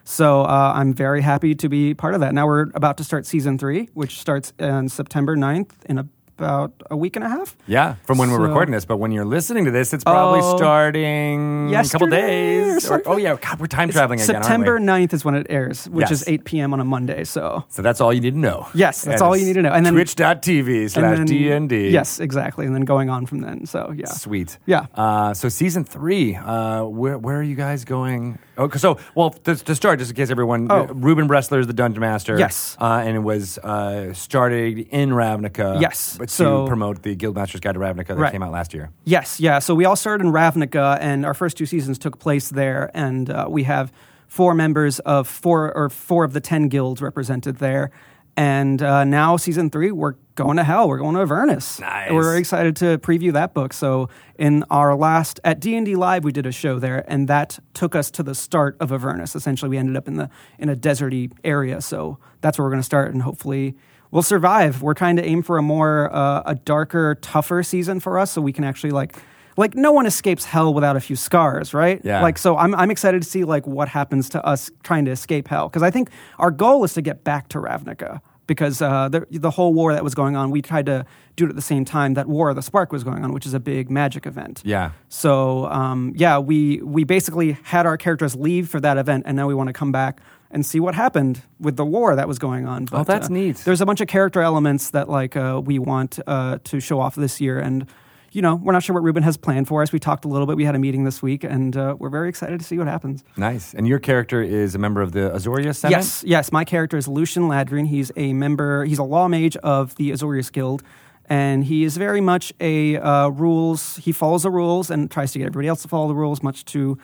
So 0.05 0.41
uh, 0.41 0.73
I'm 0.75 0.91
very 0.95 1.21
happy 1.21 1.53
to 1.53 1.69
be 1.69 1.93
part 1.93 2.15
of 2.15 2.21
that. 2.21 2.33
Now 2.33 2.47
we're 2.47 2.71
about 2.73 2.97
to 2.97 3.03
start 3.03 3.27
season 3.27 3.59
three, 3.59 3.89
which 3.93 4.17
starts 4.19 4.51
on 4.59 4.89
September 4.89 5.37
9th 5.37 5.73
in 5.85 5.99
about 6.41 6.73
a 6.89 6.97
week 6.97 7.15
and 7.15 7.23
a 7.23 7.29
half. 7.29 7.55
Yeah, 7.67 7.95
from 8.07 8.17
when 8.17 8.31
we're 8.31 8.39
recording 8.47 8.71
this, 8.73 8.85
but 8.85 8.97
when 8.97 9.11
you're 9.11 9.25
listening 9.25 9.65
to 9.65 9.71
this, 9.71 9.93
it's 9.93 10.03
probably 10.03 10.39
Oh, 10.41 10.57
starting 10.57 11.69
a 11.73 11.83
couple 11.83 12.09
yesterday 12.09 12.59
or 12.59 12.73
days. 12.73 12.89
Or, 12.91 13.01
oh 13.05 13.17
yeah, 13.17 13.35
God, 13.39 13.59
we're 13.59 13.67
time 13.67 13.89
traveling 13.91 14.19
again. 14.19 14.25
September 14.41 14.79
9th 14.79 15.13
is 15.13 15.23
when 15.23 15.35
it 15.35 15.45
airs, 15.49 15.87
which 15.89 16.09
Yes. 16.09 16.21
is 16.23 16.27
8 16.27 16.43
p.m. 16.45 16.73
on 16.73 16.79
a 16.79 16.85
Monday. 16.85 17.23
So 17.23 17.63
So 17.69 17.81
that's 17.83 18.01
all 18.01 18.11
you 18.11 18.21
need 18.21 18.33
to 18.33 18.39
know. 18.39 18.67
Yes, 18.73 19.03
that's 19.03 19.21
And 19.21 19.27
all 19.27 19.33
it's 19.33 19.41
you 19.41 19.47
need 19.47 19.53
to 19.53 19.61
know. 19.61 19.71
And 19.71 19.85
then- 19.85 19.93
twitch.tv 19.93 20.89
slash 20.89 21.19
DND. 21.19 21.91
Yes, 21.91 22.19
exactly. 22.19 22.65
And 22.65 22.73
then 22.75 22.85
going 22.85 23.09
on 23.09 23.25
from 23.27 23.41
then. 23.41 23.65
So 23.67 23.93
yeah. 23.95 24.07
Sweet. 24.07 24.57
Yeah. 24.65 24.87
Uh, 24.95 25.33
so 25.35 25.47
season 25.49 25.83
three, 25.85 26.35
uh, 26.35 26.83
where 26.85 27.17
where 27.19 27.37
are 27.37 27.43
you 27.43 27.55
guys 27.55 27.85
going? 27.85 28.39
Oh, 28.57 28.67
so 28.69 28.97
well 29.15 29.29
to, 29.45 29.55
to 29.55 29.75
start, 29.75 29.99
just 29.99 30.11
in 30.11 30.15
case 30.15 30.29
everyone, 30.31 30.67
Oh. 30.71 30.85
Ruben 30.93 31.27
Bressler 31.27 31.59
is 31.59 31.67
the 31.67 31.73
dungeon 31.73 32.01
master. 32.01 32.37
Yes. 32.39 32.75
uh, 32.79 33.03
and 33.05 33.15
it 33.17 33.23
was 33.33 33.57
uh, 33.59 34.13
started 34.13 34.79
in 34.89 35.09
Ravnica. 35.11 35.79
Yes. 35.81 36.15
but 36.17 36.29
So- 36.31 36.61
to 36.63 36.67
promote 36.67 37.01
the 37.03 37.15
Guildmaster's 37.15 37.59
Guide 37.61 37.73
to 37.73 37.79
Ravnica 37.79 38.07
that 38.07 38.17
Right. 38.17 38.31
came 38.31 38.43
out 38.43 38.51
last 38.51 38.73
year. 38.73 38.89
Yes, 39.03 39.39
yeah. 39.39 39.59
So 39.59 39.75
we 39.75 39.85
all 39.85 39.95
started 39.95 40.25
in 40.25 40.31
Ravnica, 40.31 40.97
and 41.01 41.25
our 41.25 41.33
first 41.33 41.57
two 41.57 41.65
seasons 41.65 41.97
took 41.97 42.19
place 42.19 42.49
there, 42.49 42.89
and 42.93 43.29
uh, 43.29 43.45
we 43.49 43.63
have 43.63 43.91
four 44.27 44.53
members 44.53 44.99
of 44.99 45.27
four 45.27 45.73
or 45.75 45.89
four 45.89 46.23
of 46.23 46.33
the 46.33 46.39
ten 46.41 46.67
guilds 46.69 47.01
represented 47.01 47.57
there. 47.57 47.91
And 48.37 48.81
uh, 48.81 49.03
now 49.03 49.35
season 49.35 49.69
three, 49.69 49.91
we're 49.91 50.13
going 50.35 50.55
to 50.55 50.63
hell. 50.63 50.87
We're 50.87 50.99
going 50.99 51.15
to 51.15 51.21
Avernus. 51.21 51.81
Nice. 51.81 52.11
We're 52.11 52.37
excited 52.37 52.77
to 52.77 52.97
preview 52.99 53.33
that 53.33 53.53
book. 53.53 53.73
So 53.73 54.07
in 54.39 54.63
our 54.69 54.95
last 54.95 55.41
at 55.43 55.59
D 55.59 55.75
and 55.75 55.85
D 55.85 55.95
Live, 55.97 56.23
we 56.23 56.31
did 56.31 56.45
a 56.45 56.51
show 56.53 56.79
there, 56.79 57.03
and 57.09 57.27
that 57.27 57.59
took 57.73 57.93
us 57.93 58.09
to 58.11 58.23
the 58.23 58.33
start 58.33 58.77
of 58.79 58.93
Avernus. 58.93 59.35
Essentially, 59.35 59.67
we 59.69 59.77
ended 59.77 59.97
up 59.97 60.07
in 60.07 60.15
the 60.15 60.29
in 60.57 60.69
a 60.69 60.77
deserty 60.77 61.29
area. 61.43 61.81
So 61.81 62.19
that's 62.39 62.57
where 62.57 62.63
we're 62.65 62.71
going 62.71 62.79
to 62.79 62.85
start, 62.85 63.11
and 63.13 63.21
hopefully. 63.23 63.75
We'll 64.11 64.23
survive. 64.23 64.81
We're 64.81 64.93
trying 64.93 65.15
to 65.15 65.25
aim 65.25 65.41
for 65.41 65.57
a 65.57 65.61
more 65.61 66.13
uh, 66.13 66.43
a 66.45 66.55
darker, 66.55 67.15
tougher 67.21 67.63
season 67.63 67.99
for 67.99 68.19
us, 68.19 68.31
so 68.31 68.41
we 68.41 68.53
can 68.53 68.63
actually 68.63 68.91
like 68.91 69.15
like 69.57 69.75
no 69.75 69.91
one 69.91 70.05
escapes 70.05 70.45
hell 70.45 70.73
without 70.73 70.95
a 70.95 70.99
few 70.99 71.15
scars, 71.15 71.73
right? 71.73 72.01
Yeah. 72.03 72.21
Like 72.21 72.37
so, 72.37 72.57
I'm 72.57 72.75
I'm 72.75 72.91
excited 72.91 73.21
to 73.21 73.29
see 73.29 73.43
like 73.43 73.65
what 73.65 73.87
happens 73.87 74.29
to 74.29 74.45
us 74.45 74.69
trying 74.83 75.05
to 75.05 75.11
escape 75.11 75.47
hell 75.47 75.69
because 75.69 75.83
I 75.83 75.91
think 75.91 76.09
our 76.39 76.51
goal 76.51 76.83
is 76.83 76.93
to 76.95 77.01
get 77.01 77.23
back 77.23 77.47
to 77.49 77.57
Ravnica 77.57 78.21
because 78.47 78.81
uh, 78.81 79.07
the 79.07 79.25
the 79.31 79.51
whole 79.51 79.73
war 79.73 79.93
that 79.93 80.03
was 80.03 80.13
going 80.13 80.35
on, 80.35 80.51
we 80.51 80.61
tried 80.61 80.85
to 80.87 81.05
do 81.37 81.45
it 81.45 81.49
at 81.49 81.55
the 81.55 81.61
same 81.61 81.85
time 81.85 82.15
that 82.15 82.27
War 82.27 82.49
of 82.49 82.57
the 82.57 82.61
Spark 82.61 82.91
was 82.91 83.03
going 83.03 83.23
on, 83.23 83.31
which 83.33 83.45
is 83.45 83.53
a 83.53 83.59
big 83.59 83.89
magic 83.89 84.25
event. 84.25 84.61
Yeah. 84.65 84.91
So 85.07 85.67
um, 85.67 86.13
yeah, 86.17 86.37
we 86.37 86.81
we 86.81 87.05
basically 87.05 87.53
had 87.63 87.85
our 87.85 87.97
characters 87.97 88.35
leave 88.35 88.67
for 88.67 88.81
that 88.81 88.97
event, 88.97 89.23
and 89.25 89.37
now 89.37 89.47
we 89.47 89.53
want 89.53 89.67
to 89.67 89.73
come 89.73 89.91
back 89.91 90.19
and 90.51 90.65
see 90.65 90.79
what 90.79 90.95
happened 90.95 91.41
with 91.59 91.75
the 91.77 91.85
war 91.85 92.15
that 92.15 92.27
was 92.27 92.37
going 92.39 92.67
on. 92.67 92.85
But, 92.85 92.99
Oh, 92.99 93.03
that's 93.03 93.27
uh, 93.29 93.33
neat. 93.33 93.57
There's 93.57 93.81
a 93.81 93.85
bunch 93.85 94.01
of 94.01 94.07
character 94.07 94.41
elements 94.41 94.91
that 94.91 95.09
like 95.09 95.35
uh, 95.35 95.61
we 95.63 95.79
want 95.79 96.19
uh, 96.27 96.59
to 96.65 96.79
show 96.79 96.99
off 96.99 97.15
this 97.15 97.41
year, 97.41 97.59
and 97.59 97.87
you 98.33 98.41
know, 98.41 98.55
we're 98.55 98.71
not 98.71 98.81
sure 98.81 98.93
what 98.93 99.03
Ruben 99.03 99.23
has 99.23 99.35
planned 99.35 99.67
for 99.67 99.81
us. 99.81 99.91
We 99.91 99.99
talked 99.99 100.23
a 100.23 100.29
little 100.29 100.47
bit. 100.47 100.55
We 100.55 100.63
had 100.63 100.73
a 100.73 100.79
meeting 100.79 101.03
this 101.03 101.21
week, 101.21 101.43
and 101.43 101.75
uh, 101.75 101.97
we're 101.99 102.09
very 102.09 102.29
excited 102.29 102.59
to 102.61 102.65
see 102.65 102.77
what 102.77 102.87
happens. 102.87 103.25
Nice. 103.35 103.73
And 103.73 103.85
your 103.85 103.99
character 103.99 104.41
is 104.41 104.73
a 104.73 104.77
member 104.77 105.01
of 105.01 105.11
the 105.11 105.31
Azorius 105.31 105.75
Senate? 105.75 105.97
Yes, 105.97 106.23
yes. 106.25 106.49
My 106.51 106.63
character 106.63 106.95
is 106.95 107.09
Lucian 107.09 107.43
Ladrin. 107.43 107.87
He's 107.87 108.09
a 108.15 108.31
member. 108.31 108.85
He's 108.85 108.99
a 108.99 109.03
law 109.03 109.27
mage 109.27 109.57
of 109.57 109.95
the 109.95 110.11
Azorius 110.11 110.49
Guild, 110.49 110.81
and 111.25 111.65
he 111.65 111.83
is 111.83 111.97
very 111.97 112.21
much 112.21 112.53
a 112.61 112.95
uh, 112.97 113.27
rules. 113.27 113.97
He 113.97 114.13
follows 114.13 114.43
the 114.43 114.49
rules 114.51 114.89
and 114.89 115.11
tries 115.11 115.33
to 115.33 115.39
get 115.39 115.47
everybody 115.47 115.67
else 115.67 115.81
to 115.81 115.89
follow 115.89 116.07
the 116.07 116.15
rules, 116.15 116.41
much 116.41 116.63
to 116.65 116.97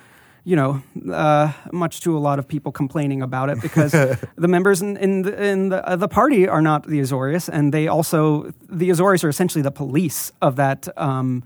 you 0.48 0.56
know, 0.56 0.82
uh, 1.12 1.52
much 1.74 2.00
to 2.00 2.18
a 2.18 2.20
lot 2.20 2.40
of 2.40 2.48
people 2.48 2.72
complaining 2.72 3.22
about 3.22 3.50
it 3.50 3.62
because 3.62 3.92
the 4.38 4.48
members 4.48 4.82
in, 4.82 4.96
in 4.96 5.24
the, 5.24 5.44
in 5.44 5.68
the, 5.68 5.86
uh, 5.86 5.98
the 5.98 6.08
party 6.08 6.48
are 6.48 6.62
not 6.62 6.88
the 6.88 7.02
Azorius, 7.02 7.50
and 7.52 7.74
they 7.74 7.90
also 7.90 8.44
the 8.70 8.90
Azorius 8.90 9.26
are 9.26 9.28
essentially 9.28 9.62
the 9.62 9.72
police 9.72 10.32
of 10.42 10.56
that 10.56 10.88
um, 10.98 11.44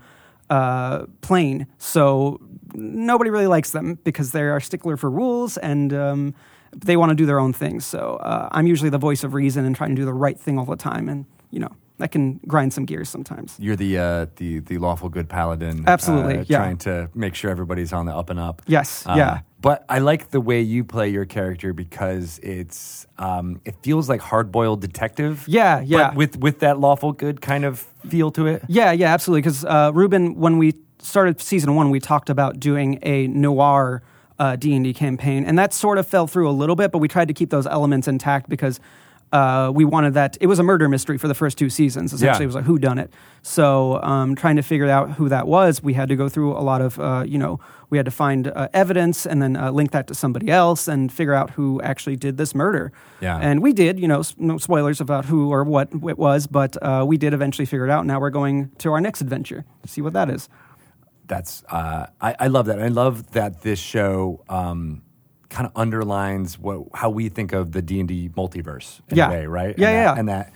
uh, 0.50 1.06
plane. 1.20 1.66
So 1.78 2.40
nobody 2.74 3.30
really 3.30 3.48
likes 3.48 3.72
them 3.72 3.98
because 4.04 4.30
they 4.30 4.42
are 4.42 4.60
stickler 4.60 4.96
for 4.96 5.10
rules 5.10 5.56
and. 5.56 5.92
Um, 5.92 6.34
they 6.74 6.96
want 6.96 7.10
to 7.10 7.14
do 7.14 7.26
their 7.26 7.38
own 7.38 7.52
thing. 7.52 7.80
So 7.80 8.16
uh, 8.16 8.48
I'm 8.50 8.66
usually 8.66 8.88
the 8.88 8.96
voice 8.96 9.24
of 9.24 9.34
reason 9.34 9.66
and 9.66 9.76
trying 9.76 9.90
to 9.90 9.94
do 9.94 10.06
the 10.06 10.14
right 10.14 10.40
thing 10.40 10.58
all 10.58 10.64
the 10.64 10.74
time. 10.74 11.06
And 11.06 11.26
you 11.50 11.60
know, 11.60 11.70
that 11.98 12.10
can 12.10 12.40
grind 12.48 12.72
some 12.72 12.84
gears 12.84 13.08
sometimes. 13.08 13.56
You're 13.58 13.76
the 13.76 13.98
uh, 13.98 14.26
the 14.36 14.58
the 14.60 14.78
lawful 14.78 15.08
good 15.08 15.28
paladin. 15.28 15.84
Absolutely, 15.86 16.38
uh, 16.38 16.44
yeah. 16.48 16.58
Trying 16.58 16.78
to 16.78 17.10
make 17.14 17.34
sure 17.34 17.50
everybody's 17.50 17.92
on 17.92 18.06
the 18.06 18.14
up 18.14 18.30
and 18.30 18.40
up. 18.40 18.62
Yes, 18.66 19.06
Um, 19.06 19.18
yeah. 19.18 19.40
But 19.60 19.84
I 19.88 20.00
like 20.00 20.30
the 20.30 20.40
way 20.40 20.60
you 20.60 20.82
play 20.82 21.08
your 21.08 21.24
character 21.24 21.72
because 21.72 22.40
it's 22.42 23.06
um, 23.18 23.60
it 23.64 23.76
feels 23.82 24.08
like 24.08 24.20
hard 24.20 24.50
boiled 24.50 24.80
detective. 24.80 25.44
Yeah, 25.46 25.80
yeah. 25.80 26.08
But 26.08 26.16
with 26.16 26.36
with 26.38 26.58
that 26.60 26.80
lawful 26.80 27.12
good 27.12 27.40
kind 27.40 27.64
of 27.64 27.86
feel 28.08 28.32
to 28.32 28.46
it. 28.46 28.62
Yeah, 28.66 28.90
yeah, 28.90 29.14
absolutely. 29.14 29.42
Because 29.42 29.64
uh, 29.64 29.92
Ruben, 29.94 30.34
when 30.34 30.58
we 30.58 30.74
started 30.98 31.40
season 31.40 31.76
one, 31.76 31.90
we 31.90 32.00
talked 32.00 32.28
about 32.28 32.58
doing 32.58 32.98
a 33.02 33.28
noir 33.28 34.02
uh, 34.40 34.56
D 34.56 34.74
and 34.74 34.82
D 34.82 34.92
campaign, 34.92 35.44
and 35.44 35.56
that 35.60 35.72
sort 35.72 35.98
of 35.98 36.08
fell 36.08 36.26
through 36.26 36.48
a 36.48 36.52
little 36.52 36.74
bit. 36.74 36.90
But 36.90 36.98
we 36.98 37.06
tried 37.06 37.28
to 37.28 37.34
keep 37.34 37.50
those 37.50 37.66
elements 37.68 38.08
intact 38.08 38.48
because 38.48 38.80
uh, 39.32 39.70
we 39.74 39.84
wanted 39.84 40.14
that. 40.14 40.36
It 40.40 40.46
was 40.46 40.58
a 40.58 40.62
murder 40.62 40.88
mystery 40.88 41.16
for 41.18 41.26
the 41.28 41.34
first 41.34 41.56
two 41.58 41.70
seasons. 41.70 42.12
Essentially, 42.12 42.40
Yeah. 42.40 42.44
it 42.44 42.46
was 42.46 42.54
like 42.54 42.64
who 42.64 42.78
done 42.78 42.98
it. 42.98 43.12
So, 43.42 44.00
um, 44.02 44.34
trying 44.36 44.56
to 44.56 44.62
figure 44.62 44.88
out 44.88 45.12
who 45.12 45.28
that 45.30 45.46
was, 45.46 45.82
we 45.82 45.94
had 45.94 46.08
to 46.10 46.16
go 46.16 46.28
through 46.28 46.52
a 46.52 46.60
lot 46.60 46.80
of, 46.82 46.98
uh, 47.00 47.24
you 47.26 47.38
know, 47.38 47.58
we 47.90 47.98
had 47.98 48.04
to 48.04 48.10
find 48.12 48.48
uh, 48.48 48.68
evidence 48.72 49.26
and 49.26 49.40
then 49.42 49.56
uh, 49.56 49.70
link 49.70 49.90
that 49.92 50.06
to 50.08 50.14
somebody 50.14 50.50
else 50.50 50.86
and 50.86 51.10
figure 51.12 51.34
out 51.34 51.50
who 51.50 51.80
actually 51.82 52.16
did 52.16 52.36
this 52.36 52.54
murder. 52.54 52.92
Yeah. 53.20 53.38
And 53.38 53.62
we 53.62 53.72
did, 53.72 53.98
you 53.98 54.06
know, 54.06 54.22
no 54.38 54.58
spoilers 54.58 55.00
about 55.00 55.24
who 55.24 55.50
or 55.50 55.64
what 55.64 55.88
it 55.92 56.18
was, 56.18 56.46
but 56.46 56.76
uh, 56.82 57.04
we 57.06 57.16
did 57.16 57.32
eventually 57.34 57.66
figure 57.66 57.84
it 57.86 57.90
out. 57.90 58.06
Now 58.06 58.20
we're 58.20 58.30
going 58.30 58.70
to 58.78 58.92
our 58.92 59.00
next 59.00 59.20
adventure 59.22 59.64
to 59.82 59.88
see 59.88 60.00
what 60.02 60.12
that 60.12 60.28
is. 60.30 60.48
That's 61.26 61.64
uh, 61.70 62.06
I, 62.20 62.34
I 62.38 62.46
love 62.48 62.66
that. 62.66 62.80
I 62.82 62.88
love 62.88 63.32
that 63.32 63.62
this 63.62 63.78
show 63.78 64.42
um, 64.48 65.02
kind 65.52 65.66
of 65.66 65.72
underlines 65.76 66.58
what 66.58 66.80
how 66.94 67.10
we 67.10 67.28
think 67.28 67.52
of 67.52 67.72
the 67.72 67.82
D 67.82 68.00
and 68.00 68.08
D 68.08 68.28
multiverse 68.30 69.00
in 69.08 69.16
Yeah. 69.18 69.28
a 69.28 69.30
way, 69.30 69.46
right? 69.46 69.74
Yeah, 69.78 69.88
and 69.88 69.94
yeah, 69.96 70.04
that, 70.04 70.14
yeah. 70.14 70.20
And 70.20 70.28
that. 70.28 70.52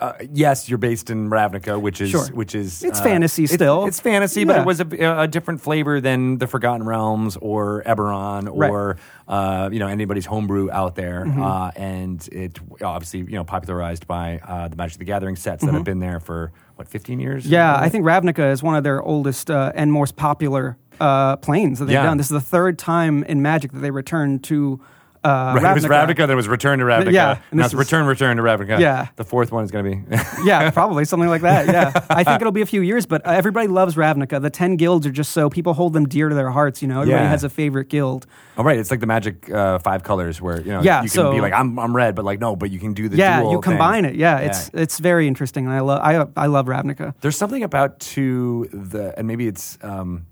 Uh, 0.00 0.14
yes, 0.32 0.66
you're 0.66 0.78
based 0.78 1.10
in 1.10 1.28
Ravnica, 1.28 1.78
which 1.78 2.00
is 2.00 2.08
Sure. 2.08 2.24
which 2.28 2.54
is 2.54 2.82
It's 2.82 3.00
fantasy 3.02 3.46
still. 3.46 3.84
It's, 3.84 4.00
fantasy, 4.00 4.44
but 4.44 4.56
it 4.60 4.64
was 4.66 4.80
a, 4.80 4.86
a 5.24 5.28
different 5.28 5.60
flavor 5.60 6.00
than 6.00 6.38
the 6.38 6.46
Forgotten 6.46 6.86
Realms 6.86 7.36
or 7.36 7.82
Eberron 7.84 8.48
Right. 8.50 8.70
or 8.70 8.96
uh, 9.28 9.68
you 9.70 9.78
know 9.78 9.88
anybody's 9.88 10.24
homebrew 10.24 10.70
out 10.70 10.94
there. 10.94 11.26
Mm-hmm. 11.26 11.42
Uh, 11.42 11.70
and 11.76 12.26
it 12.32 12.58
obviously 12.82 13.20
you 13.20 13.32
know 13.36 13.44
popularized 13.44 14.06
by 14.06 14.40
uh, 14.48 14.68
the 14.68 14.76
Magic 14.76 14.98
the 14.98 15.04
Gathering 15.04 15.36
sets 15.36 15.62
Mm-hmm. 15.62 15.66
that 15.66 15.78
have 15.80 15.84
been 15.84 15.98
there 16.00 16.18
for 16.18 16.50
what 16.76 16.88
15 16.88 17.20
years. 17.20 17.44
Yeah, 17.46 17.76
I 17.76 17.90
think 17.90 18.06
Ravnica 18.06 18.50
is 18.52 18.62
one 18.62 18.76
of 18.76 18.82
their 18.84 19.02
oldest 19.02 19.50
uh, 19.50 19.70
and 19.74 19.92
most 19.92 20.16
popular 20.16 20.78
uh, 21.00 21.36
planes 21.36 21.78
that 21.78 21.86
they've 21.86 21.94
Yeah. 21.94 22.04
done. 22.04 22.16
This 22.18 22.26
is 22.26 22.32
the 22.32 22.40
third 22.40 22.78
time 22.78 23.24
in 23.24 23.42
Magic 23.42 23.72
that 23.72 23.80
they 23.80 23.90
returned 23.90 24.44
to 24.44 24.80
uh, 25.22 25.28
Right, 25.54 25.62
Ravnica. 25.64 25.70
it 25.70 25.74
was 25.74 25.84
Ravnica, 25.84 26.16
then 26.16 26.30
it 26.30 26.34
was 26.34 26.48
Return 26.48 26.78
to 26.78 26.86
Ravnica. 26.86 27.12
Yeah, 27.12 27.38
now 27.52 27.64
it's 27.66 27.74
is- 27.74 27.78
Return, 27.78 28.06
Return 28.06 28.38
to 28.38 28.42
Ravnica. 28.42 28.78
Yeah. 28.80 29.08
The 29.16 29.24
fourth 29.24 29.52
one 29.52 29.64
is 29.64 29.70
going 29.70 29.84
to 29.84 29.90
be. 29.90 30.16
yeah, 30.46 30.70
probably 30.70 31.04
something 31.04 31.28
like 31.28 31.42
that. 31.42 31.66
Yeah, 31.66 31.92
I 32.08 32.24
think 32.24 32.40
it'll 32.40 32.52
be 32.52 32.62
a 32.62 32.66
few 32.66 32.80
years, 32.80 33.04
but 33.04 33.26
uh, 33.26 33.30
everybody 33.32 33.66
loves 33.68 33.96
Ravnica. 33.96 34.40
The 34.40 34.48
ten 34.48 34.76
guilds 34.76 35.06
are 35.06 35.10
just 35.10 35.32
so 35.32 35.50
people 35.50 35.74
hold 35.74 35.92
them 35.92 36.06
dear 36.08 36.30
to 36.30 36.34
their 36.34 36.48
hearts. 36.48 36.80
You 36.80 36.88
know, 36.88 37.02
everybody 37.02 37.22
Yeah. 37.24 37.28
has 37.28 37.44
a 37.44 37.50
favorite 37.50 37.90
guild. 37.90 38.26
oh, 38.56 38.62
right. 38.64 38.78
It's 38.78 38.90
like 38.90 39.00
the 39.00 39.06
Magic 39.06 39.50
uh, 39.52 39.78
Five 39.80 40.04
Colors 40.04 40.40
where, 40.40 40.58
you 40.62 40.72
know, 40.72 40.80
Yeah, 40.80 41.02
you 41.02 41.10
can 41.10 41.14
so- 41.16 41.32
be 41.32 41.42
like, 41.42 41.52
I'm, 41.52 41.78
I'm 41.78 41.94
red, 41.94 42.14
but 42.14 42.24
like, 42.24 42.40
no, 42.40 42.56
but 42.56 42.70
you 42.70 42.78
can 42.78 42.94
do 42.94 43.06
the 43.10 43.18
yeah, 43.18 43.40
dual 43.40 43.52
you 43.52 43.60
combine 43.60 44.04
thing. 44.04 44.14
it. 44.14 44.18
Yeah, 44.18 44.38
it's 44.38 44.70
it's 44.72 44.98
very 45.00 45.28
interesting, 45.28 45.66
and 45.66 45.74
I 45.74 45.80
love 45.80 46.00
I 46.02 46.44
I 46.44 46.46
love 46.46 46.64
Ravnica. 46.64 47.12
There's 47.20 47.36
something 47.36 47.62
about 47.62 48.00
to 48.16 48.70
the, 48.72 49.12
and 49.18 49.26
maybe 49.28 49.46
it's, 49.48 49.76
um, 49.82 50.24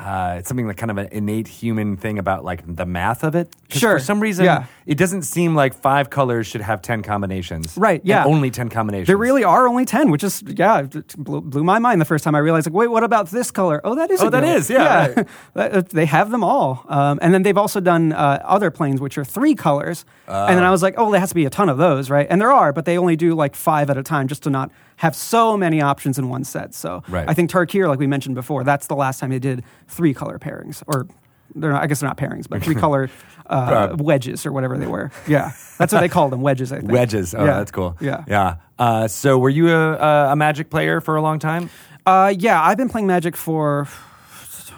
uh, 0.00 0.36
it's 0.38 0.48
something 0.48 0.66
like 0.66 0.78
kind 0.78 0.90
of 0.90 0.96
an 0.96 1.08
innate 1.12 1.46
human 1.46 1.96
thing 1.96 2.18
about 2.18 2.42
like 2.42 2.62
the 2.66 2.86
math 2.86 3.22
of 3.22 3.34
it. 3.34 3.54
Sure, 3.68 3.98
For 3.98 4.04
some 4.04 4.18
reason, 4.20 4.46
yeah. 4.46 4.64
it 4.86 4.96
doesn't 4.96 5.22
seem 5.22 5.54
like 5.54 5.74
five 5.74 6.08
colors 6.08 6.46
should 6.46 6.62
have 6.62 6.80
10 6.80 7.02
combinations. 7.02 7.76
Right, 7.76 8.00
yeah. 8.02 8.24
only 8.24 8.50
10 8.50 8.70
combinations. 8.70 9.06
There 9.08 9.18
really 9.18 9.44
are 9.44 9.68
only 9.68 9.84
ten, 9.84 10.10
which 10.10 10.24
is 10.24 10.42
yeah, 10.46 10.82
blew, 11.18 11.42
blew 11.42 11.62
my 11.62 11.78
mind 11.78 12.00
the 12.00 12.06
first 12.06 12.24
time 12.24 12.34
I 12.34 12.38
realized. 12.38 12.66
Like, 12.66 12.74
wait, 12.74 12.88
what 12.88 13.04
about 13.04 13.28
this 13.30 13.50
color? 13.50 13.80
Oh, 13.84 13.94
that 13.94 14.10
is. 14.10 14.22
Oh, 14.22 14.30
that 14.30 14.42
guild. 14.42 14.56
is, 14.56 14.70
yeah, 14.70 15.22
That- 15.54 15.90
they 15.90 16.06
have 16.06 16.30
them 16.30 16.42
all, 16.42 16.84
um, 16.88 17.18
and 17.20 17.34
then 17.34 17.42
they've 17.42 17.58
also 17.58 17.80
done 17.80 18.12
uh, 18.12 18.40
other 18.44 18.70
planes 18.70 19.00
which 19.00 19.18
are 19.18 19.24
three 19.24 19.54
colors. 19.54 20.04
and 20.26 20.56
then 20.56 20.64
I 20.64 20.70
was 20.70 20.82
like, 20.82 20.94
oh, 20.96 21.10
there 21.10 21.20
has 21.20 21.28
to 21.30 21.34
be 21.34 21.44
a 21.44 21.50
ton 21.50 21.68
of 21.68 21.76
those, 21.78 22.08
right? 22.08 22.26
And 22.30 22.40
there 22.40 22.52
are, 22.52 22.72
but 22.72 22.84
they 22.86 22.96
only 22.96 23.16
do 23.16 23.34
like 23.34 23.54
five 23.54 23.90
at 23.90 23.98
a 23.98 24.02
time, 24.02 24.28
just 24.28 24.42
to 24.44 24.50
not 24.50 24.70
have 25.00 25.16
so 25.16 25.56
many 25.56 25.80
options 25.82 26.18
in 26.18 26.28
one 26.28 26.44
set. 26.44 26.74
So 26.74 27.02
Right. 27.08 27.28
I 27.28 27.34
think 27.34 27.50
Tarkir, 27.50 27.88
like 27.88 27.98
we 27.98 28.06
mentioned 28.06 28.34
before, 28.34 28.64
that's 28.64 28.86
the 28.86 28.94
last 28.96 29.18
time 29.18 29.30
they 29.30 29.38
did 29.38 29.64
three 29.88 30.12
color 30.14 30.38
pairings, 30.38 30.82
or 30.86 31.06
they're 31.54 31.72
not, 31.72 31.82
I 31.82 31.86
guess 31.86 32.00
they're 32.00 32.08
not 32.08 32.16
pairings, 32.18 32.48
but 32.48 32.62
three 32.62 32.74
color 32.84 33.08
uh, 33.46 33.96
wedges 33.98 34.44
or 34.46 34.52
whatever 34.52 34.78
they 34.78 34.86
were. 34.86 35.10
Yeah, 35.26 35.52
that's 35.78 35.92
what 35.92 36.00
they 36.00 36.08
call 36.08 36.28
them, 36.28 36.42
wedges. 36.42 36.70
I 36.72 36.78
think 36.80 36.92
Wedges. 36.92 37.34
Oh, 37.34 37.44
Yeah. 37.44 37.56
that's 37.58 37.70
cool. 37.70 37.96
Yeah. 38.00 38.24
Yeah. 38.28 38.56
Uh, 38.78 39.08
so 39.08 39.38
were 39.38 39.48
you 39.50 39.70
a, 39.70 39.94
a, 39.96 40.32
a 40.32 40.36
Magic 40.36 40.70
player 40.70 41.00
for 41.00 41.16
a 41.16 41.22
long 41.22 41.38
time? 41.38 41.70
Uh, 42.06 42.32
yeah, 42.38 42.62
I've 42.62 42.76
been 42.78 42.88
playing 42.88 43.06
Magic 43.06 43.36
for 43.36 43.88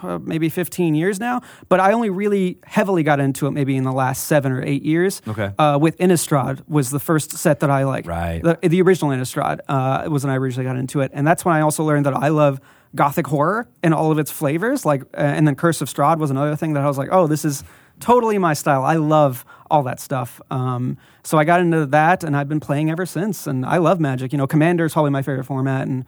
uh, 0.02 0.18
maybe 0.18 0.48
15 0.48 0.94
years 0.94 1.20
now, 1.20 1.40
but 1.68 1.80
I 1.80 1.92
only 1.92 2.10
really 2.10 2.58
heavily 2.64 3.02
got 3.02 3.20
into 3.20 3.46
it 3.46 3.52
maybe 3.52 3.76
in 3.76 3.84
the 3.84 3.92
last 3.92 4.24
seven 4.24 4.52
or 4.52 4.62
eight 4.62 4.82
years. 4.82 5.22
Okay. 5.26 5.52
Uh, 5.58 5.78
with 5.80 5.96
Innistrad 5.98 6.66
was 6.68 6.90
the 6.90 7.00
first 7.00 7.32
set 7.32 7.60
that 7.60 7.70
I 7.70 7.84
like. 7.84 8.06
Right. 8.06 8.42
The, 8.42 8.58
the 8.68 8.82
original 8.82 9.10
Innistrad 9.10 9.60
uh, 9.68 10.08
was 10.10 10.24
when 10.24 10.32
I 10.32 10.36
originally 10.36 10.64
got 10.64 10.76
into 10.76 11.00
it, 11.00 11.10
and 11.14 11.26
that's 11.26 11.44
when 11.44 11.54
I 11.54 11.60
also 11.60 11.84
learned 11.84 12.06
that 12.06 12.14
I 12.14 12.28
love 12.28 12.60
Gothic 12.94 13.26
horror 13.26 13.68
and 13.82 13.94
all 13.94 14.12
of 14.12 14.18
its 14.18 14.30
flavors. 14.30 14.84
Like, 14.84 15.02
uh, 15.14 15.20
and 15.20 15.46
then 15.46 15.54
Curse 15.54 15.80
of 15.80 15.88
Strahd 15.88 16.18
was 16.18 16.30
another 16.30 16.56
thing 16.56 16.74
that 16.74 16.82
I 16.82 16.86
was 16.86 16.98
like, 16.98 17.08
oh, 17.10 17.26
this 17.26 17.44
is 17.44 17.64
totally 18.00 18.36
my 18.38 18.52
style. 18.52 18.84
I 18.84 18.96
love 18.96 19.44
all 19.70 19.82
that 19.84 20.00
stuff. 20.00 20.40
Um, 20.50 20.98
so 21.24 21.38
I 21.38 21.44
got 21.44 21.60
into 21.60 21.86
that, 21.86 22.22
and 22.22 22.36
I've 22.36 22.48
been 22.48 22.60
playing 22.60 22.90
ever 22.90 23.06
since. 23.06 23.46
And 23.46 23.64
I 23.64 23.78
love 23.78 24.00
Magic. 24.00 24.32
You 24.32 24.38
know, 24.38 24.46
Commander 24.46 24.84
is 24.84 24.92
probably 24.92 25.10
my 25.10 25.22
favorite 25.22 25.44
format, 25.44 25.86
and 25.86 26.04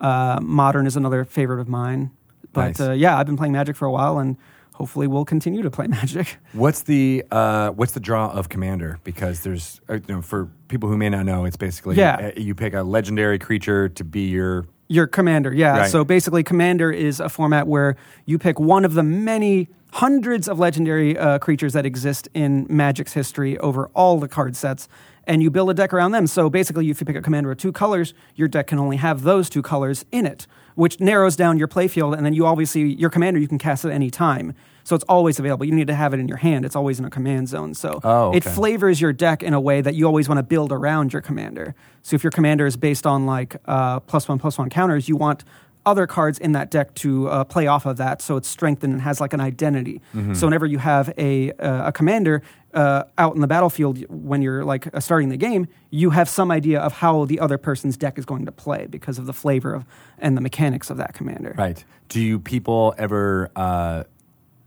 uh, 0.00 0.38
Modern 0.40 0.86
is 0.86 0.96
another 0.96 1.24
favorite 1.24 1.60
of 1.60 1.68
mine. 1.68 2.10
But 2.52 2.78
Nice. 2.78 2.80
uh, 2.80 2.92
yeah, 2.92 3.18
I've 3.18 3.26
been 3.26 3.36
playing 3.36 3.52
Magic 3.52 3.76
for 3.76 3.86
a 3.86 3.90
while, 3.92 4.18
and 4.18 4.36
hopefully 4.74 5.06
we'll 5.06 5.24
continue 5.24 5.62
to 5.62 5.70
play 5.70 5.86
Magic. 5.98 6.38
What's 6.52 6.82
the 6.82 7.24
uh, 7.30 7.70
what's 7.70 7.92
the 7.92 8.00
draw 8.00 8.30
of 8.30 8.48
Commander? 8.48 8.98
Because 9.04 9.40
there's 9.42 9.80
uh, 9.88 9.94
you 9.94 10.02
know, 10.08 10.22
for 10.22 10.48
people 10.68 10.88
who 10.88 10.96
may 10.96 11.08
not 11.10 11.24
know, 11.26 11.44
it's 11.44 11.56
basically 11.56 11.96
Yeah. 11.96 12.32
uh, 12.36 12.40
you 12.40 12.54
pick 12.54 12.74
a 12.74 12.82
legendary 12.82 13.38
creature 13.38 13.88
to 13.90 14.04
be 14.04 14.28
your 14.28 14.66
Your 14.88 15.06
commander, 15.06 15.52
yeah. 15.52 15.78
Right. 15.80 15.90
So 15.90 16.04
basically, 16.04 16.42
commander 16.42 16.90
is 16.90 17.20
a 17.20 17.28
format 17.28 17.66
where 17.66 17.96
you 18.24 18.38
pick 18.38 18.58
one 18.58 18.84
of 18.84 18.94
the 18.94 19.02
many 19.02 19.68
hundreds 19.92 20.48
of 20.48 20.58
legendary 20.58 21.16
uh, 21.16 21.38
creatures 21.38 21.72
that 21.72 21.86
exist 21.86 22.28
in 22.34 22.66
Magic's 22.68 23.14
history 23.14 23.56
over 23.58 23.88
all 23.94 24.18
the 24.20 24.28
card 24.28 24.54
sets, 24.54 24.86
and 25.26 25.42
you 25.42 25.50
build 25.50 25.70
a 25.70 25.74
deck 25.74 25.92
around 25.94 26.12
them. 26.12 26.26
So 26.26 26.50
basically, 26.50 26.88
if 26.90 27.00
you 27.00 27.06
pick 27.06 27.16
a 27.16 27.22
commander 27.22 27.50
of 27.50 27.56
two 27.58 27.72
colors, 27.72 28.12
your 28.34 28.48
deck 28.48 28.66
can 28.66 28.78
only 28.78 28.96
have 28.98 29.22
those 29.22 29.48
two 29.50 29.62
colors 29.62 30.04
in 30.12 30.26
it, 30.26 30.46
which 30.78 31.00
narrows 31.00 31.34
down 31.34 31.58
your 31.58 31.66
playfield. 31.66 32.16
And 32.16 32.24
then 32.24 32.34
you 32.34 32.46
obviously 32.46 32.82
your 32.94 33.10
commander 33.10 33.40
you 33.40 33.48
can 33.48 33.58
cast 33.58 33.84
at 33.84 33.90
any 33.90 34.10
time. 34.10 34.54
So 34.84 34.94
it's 34.94 35.04
always 35.08 35.38
available. 35.40 35.66
You 35.66 35.74
need 35.74 35.88
to 35.88 35.94
have 35.94 36.14
it 36.14 36.20
in 36.20 36.28
your 36.28 36.38
hand. 36.38 36.64
It's 36.64 36.76
always 36.76 36.98
in 37.00 37.04
a 37.04 37.10
command 37.10 37.48
zone. 37.48 37.74
So 37.74 38.00
Oh, 38.04 38.32
it 38.32 38.44
flavors 38.44 39.00
your 39.00 39.12
deck 39.12 39.42
in 39.42 39.54
a 39.54 39.60
way 39.60 39.80
that 39.82 39.94
you 39.96 40.06
always 40.06 40.28
want 40.28 40.38
to 40.38 40.42
build 40.44 40.70
around 40.72 41.12
your 41.12 41.20
commander. 41.20 41.74
So 42.02 42.14
if 42.14 42.22
your 42.22 42.30
commander 42.30 42.64
is 42.64 42.76
based 42.76 43.06
on 43.06 43.26
like 43.26 43.56
uh, 43.66 43.98
plus 44.00 44.28
one 44.28 44.38
plus 44.38 44.56
one 44.56 44.70
counters, 44.70 45.08
you 45.08 45.16
want 45.16 45.42
other 45.84 46.06
cards 46.06 46.38
in 46.38 46.52
that 46.52 46.70
deck 46.70 46.94
to 46.94 47.28
uh, 47.28 47.44
play 47.44 47.66
off 47.66 47.86
of 47.86 47.96
that, 47.96 48.20
so 48.20 48.36
it's 48.36 48.48
strengthened 48.48 48.92
and 48.92 49.00
has 49.02 49.20
like 49.22 49.32
an 49.32 49.40
identity. 49.40 50.02
So 50.34 50.46
whenever 50.46 50.66
you 50.66 50.78
have 50.78 51.06
a 51.16 51.52
uh, 51.52 51.88
a 51.88 51.92
commander 51.92 52.42
uh, 52.74 53.04
out 53.16 53.34
in 53.34 53.40
the 53.40 53.46
battlefield 53.46 53.98
when 54.08 54.42
you're 54.42 54.64
like 54.64 54.94
uh, 54.94 55.00
starting 55.00 55.30
the 55.30 55.36
game, 55.36 55.68
you 55.90 56.10
have 56.10 56.28
some 56.28 56.50
idea 56.50 56.80
of 56.80 56.94
how 56.94 57.24
the 57.24 57.40
other 57.40 57.58
person's 57.58 57.96
deck 57.96 58.18
is 58.18 58.24
going 58.24 58.44
to 58.46 58.52
play 58.52 58.86
because 58.88 59.18
of 59.18 59.26
the 59.26 59.32
flavor 59.32 59.74
of 59.74 59.84
and 60.18 60.36
the 60.36 60.40
mechanics 60.40 60.90
of 60.90 60.96
that 60.98 61.14
commander. 61.14 61.54
right. 61.56 61.84
Do 62.08 62.20
you 62.20 62.38
people 62.40 62.94
ever 62.96 63.50
uh, 63.54 64.04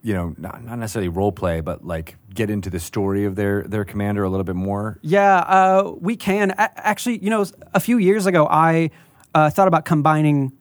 you 0.04 0.14
know 0.14 0.36
not, 0.38 0.64
not 0.64 0.78
necessarily 0.78 1.10
role 1.10 1.32
play, 1.32 1.62
but 1.62 1.86
like 1.86 2.18
get 2.34 2.50
into 2.50 2.70
the 2.70 2.80
story 2.80 3.26
of 3.26 3.36
their 3.36 3.64
their 3.64 3.86
commander 3.86 4.24
a 4.24 4.30
little 4.30 4.44
bit 4.44 4.56
more? 4.56 5.00
Yeah, 5.02 5.38
uh, 5.40 5.94
we 6.00 6.16
can. 6.16 6.52
A- 6.52 6.88
actually, 6.88 7.18
you 7.20 7.30
know, 7.30 7.46
a 7.74 7.80
few 7.80 7.98
years 7.98 8.26
ago, 8.26 8.48
I 8.48 8.92
uh, 9.34 9.50
thought 9.50 9.68
about 9.68 9.86
combining 9.86 10.52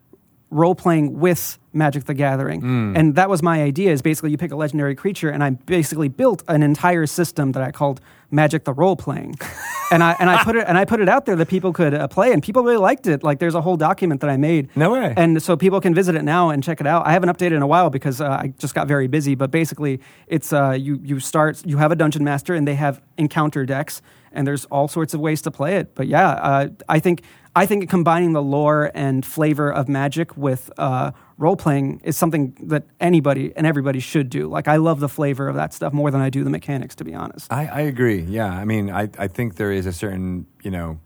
role 0.50 0.74
playing 0.74 1.18
with 1.20 1.58
Magic 1.72 2.04
the 2.04 2.14
Gathering. 2.14 2.60
Hmm. 2.60 2.96
And 2.96 3.14
that 3.14 3.30
was 3.30 3.42
my 3.42 3.62
idea 3.62 3.92
is 3.92 4.02
basically 4.02 4.30
you 4.30 4.38
pick 4.38 4.50
a 4.50 4.56
legendary 4.56 4.94
creature 4.94 5.30
and 5.30 5.42
I 5.44 5.50
basically 5.50 6.08
built 6.08 6.42
an 6.48 6.62
entire 6.62 7.06
system 7.06 7.52
that 7.52 7.62
I 7.62 7.70
called 7.70 8.00
Magic 8.30 8.64
the 8.64 8.72
Role 8.72 8.96
Playing. 8.96 9.36
and 9.92 10.02
I 10.02 10.16
and 10.18 10.28
I 10.28 10.42
put 10.42 10.56
it 10.56 10.64
and 10.66 10.76
I 10.76 10.84
put 10.84 11.00
it 11.00 11.08
out 11.08 11.26
there 11.26 11.36
that 11.36 11.48
people 11.48 11.72
could 11.72 11.94
uh, 11.94 12.08
play 12.08 12.32
and 12.32 12.42
people 12.42 12.62
really 12.62 12.76
liked 12.76 13.06
it. 13.06 13.22
Like 13.22 13.38
there's 13.38 13.54
a 13.54 13.60
whole 13.60 13.76
document 13.76 14.20
that 14.20 14.30
I 14.30 14.36
made. 14.36 14.68
No 14.76 14.92
way. 14.92 15.14
And 15.16 15.42
so 15.42 15.56
people 15.56 15.80
can 15.80 15.94
visit 15.94 16.14
it 16.14 16.22
now 16.22 16.50
and 16.50 16.62
check 16.62 16.80
it 16.80 16.86
out. 16.86 17.06
I 17.06 17.12
haven't 17.12 17.28
updated 17.28 17.56
in 17.56 17.62
a 17.62 17.66
while 17.66 17.90
because 17.90 18.20
uh, 18.20 18.28
I 18.28 18.52
just 18.58 18.74
got 18.74 18.88
very 18.88 19.06
busy, 19.06 19.34
but 19.34 19.50
basically 19.50 20.00
it's 20.26 20.52
uh, 20.52 20.70
you 20.70 21.00
you 21.02 21.20
start 21.20 21.64
you 21.64 21.76
have 21.76 21.92
a 21.92 21.96
dungeon 21.96 22.24
master 22.24 22.54
and 22.54 22.66
they 22.66 22.74
have 22.74 23.00
encounter 23.16 23.64
decks 23.64 24.02
and 24.32 24.46
there's 24.46 24.64
all 24.66 24.88
sorts 24.88 25.14
of 25.14 25.20
ways 25.20 25.42
to 25.42 25.50
play 25.50 25.76
it. 25.76 25.94
But 25.94 26.06
yeah, 26.06 26.30
uh, 26.30 26.68
I 26.88 27.00
think 27.00 27.22
I 27.56 27.66
think 27.66 27.90
combining 27.90 28.32
the 28.32 28.42
lore 28.42 28.90
and 28.94 29.26
flavor 29.26 29.72
of 29.72 29.88
Magic 29.88 30.36
with 30.36 30.70
uh, 30.78 31.10
role 31.36 31.56
playing 31.56 32.00
is 32.04 32.16
something 32.16 32.56
that 32.68 32.84
anybody 33.00 33.52
and 33.56 33.66
everybody 33.66 33.98
should 33.98 34.30
do. 34.30 34.46
Like 34.48 34.68
I 34.68 34.76
love 34.76 35.00
the 35.00 35.08
flavor 35.08 35.48
of 35.48 35.56
that 35.56 35.74
stuff 35.74 35.92
more 35.92 36.10
than 36.12 36.20
I 36.20 36.30
do 36.30 36.44
the 36.44 36.50
mechanics, 36.50 36.94
to 36.96 37.04
be 37.04 37.12
honest. 37.14 37.52
I, 37.52 37.66
I 37.66 37.80
agree. 37.80 38.20
Yeah, 38.20 38.46
I 38.52 38.64
mean, 38.64 38.88
I, 38.90 39.08
I 39.18 39.26
think 39.26 39.56
there 39.56 39.72
is 39.72 39.86
a 39.86 39.92
certain 39.92 40.46
you 40.62 40.70
know 40.70 41.00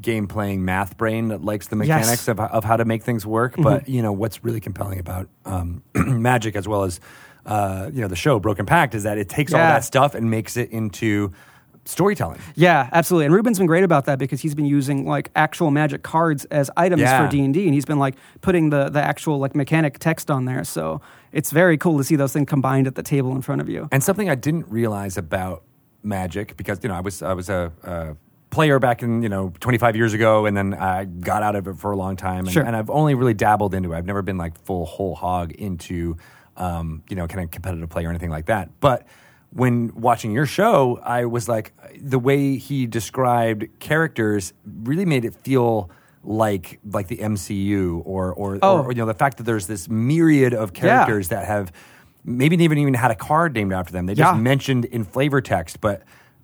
game 0.00 0.26
playing 0.26 0.64
math 0.64 0.96
brain 0.96 1.28
that 1.28 1.44
likes 1.44 1.68
the 1.68 1.76
mechanics 1.76 2.08
Yes. 2.26 2.28
of, 2.28 2.40
of 2.40 2.64
how 2.64 2.76
to 2.76 2.84
make 2.84 3.02
things 3.02 3.26
work. 3.26 3.54
But 3.58 3.88
you 3.88 4.00
know 4.02 4.12
what's 4.12 4.42
really 4.42 4.60
compelling 4.60 4.98
about 4.98 5.28
um, 5.44 5.82
Magic 5.94 6.56
as 6.56 6.66
well 6.66 6.84
as 6.84 7.00
uh, 7.44 7.90
you 7.92 8.00
know 8.00 8.08
the 8.08 8.16
show 8.16 8.38
Broken 8.40 8.64
Pact 8.64 8.94
is 8.94 9.02
that 9.02 9.18
it 9.18 9.28
takes 9.28 9.52
all 9.52 9.58
that 9.60 9.84
stuff 9.84 10.14
and 10.14 10.30
makes 10.30 10.56
it 10.56 10.70
into 10.70 11.32
storytelling. 11.84 12.38
Yeah, 12.54 12.88
absolutely. 12.92 13.26
And 13.26 13.34
Ruben's 13.34 13.58
been 13.58 13.66
great 13.66 13.84
about 13.84 14.04
that 14.06 14.18
because 14.18 14.40
he's 14.40 14.54
been 14.54 14.66
using 14.66 15.04
like 15.06 15.30
actual 15.34 15.70
magic 15.70 16.02
cards 16.02 16.44
as 16.46 16.70
items 16.76 17.02
Yeah. 17.02 17.24
for 17.24 17.30
D 17.30 17.44
and 17.44 17.52
D, 17.52 17.64
and 17.64 17.74
he's 17.74 17.84
been 17.84 17.98
like 17.98 18.14
putting 18.40 18.70
the 18.70 18.88
the 18.88 19.00
actual 19.02 19.38
like 19.38 19.54
mechanic 19.54 19.98
text 19.98 20.30
on 20.30 20.44
there. 20.44 20.64
So 20.64 21.00
it's 21.32 21.50
very 21.50 21.76
cool 21.76 21.98
to 21.98 22.04
see 22.04 22.16
those 22.16 22.32
things 22.32 22.48
combined 22.48 22.86
at 22.86 22.94
the 22.94 23.02
table 23.02 23.32
in 23.34 23.42
front 23.42 23.60
of 23.60 23.68
you. 23.68 23.88
And 23.90 24.02
something 24.02 24.28
I 24.30 24.34
didn't 24.34 24.68
realize 24.68 25.16
about 25.16 25.64
Magic 26.04 26.56
because 26.56 26.80
you 26.82 26.88
know 26.88 26.94
I 26.96 27.00
was 27.00 27.22
I 27.22 27.32
was 27.32 27.48
a, 27.48 27.72
a 27.84 28.16
player 28.50 28.78
back 28.78 29.02
in 29.02 29.22
you 29.22 29.28
know 29.28 29.52
25 29.60 29.96
years 29.96 30.14
ago, 30.14 30.46
and 30.46 30.56
then 30.56 30.74
I 30.74 31.04
got 31.04 31.42
out 31.42 31.54
of 31.56 31.66
it 31.68 31.76
for 31.78 31.92
a 31.92 31.96
long 31.96 32.16
time, 32.16 32.40
and, 32.40 32.50
Sure. 32.50 32.64
and 32.64 32.74
I've 32.76 32.90
only 32.90 33.14
really 33.14 33.34
dabbled 33.34 33.72
into 33.74 33.92
it. 33.92 33.96
I've 33.98 34.06
never 34.06 34.20
been 34.22 34.36
like 34.38 34.58
full 34.64 34.84
whole 34.84 35.14
hog 35.14 35.52
into 35.52 36.16
um, 36.56 37.02
you 37.08 37.16
know 37.16 37.26
kind 37.28 37.44
of 37.44 37.50
competitive 37.50 37.88
play 37.88 38.04
or 38.04 38.10
anything 38.10 38.30
like 38.30 38.46
that. 38.46 38.68
But 38.80 39.06
when 39.54 39.92
watching 39.94 40.32
your 40.32 40.46
show, 40.46 40.98
I 41.02 41.24
was 41.26 41.48
like 41.48 41.72
the 42.00 42.18
way 42.18 42.56
he 42.56 42.86
described 42.86 43.66
characters 43.80 44.52
really 44.64 45.04
made 45.04 45.24
it 45.24 45.34
feel 45.34 45.90
like 46.24 46.78
like 46.88 47.08
the 47.08 47.18
MCU 47.18 48.00
or 48.04 48.32
or, 48.32 48.58
Oh. 48.62 48.82
or 48.84 48.92
you 48.92 48.98
know 48.98 49.06
the 49.06 49.14
fact 49.14 49.36
that 49.38 49.42
there's 49.44 49.66
this 49.66 49.88
myriad 49.88 50.54
of 50.54 50.72
characters 50.72 51.28
that 51.28 51.46
have 51.46 51.72
maybe 52.24 52.56
even 52.62 52.78
even 52.78 52.94
had 52.94 53.10
a 53.10 53.14
card 53.16 53.54
named 53.54 53.72
after 53.72 53.92
them. 53.92 54.06
They 54.06 54.14
just 54.14 54.32
Yeah. 54.34 54.40
mentioned 54.40 54.84
in 54.86 55.04
flavor 55.04 55.40
text, 55.40 55.80
but 55.80 56.02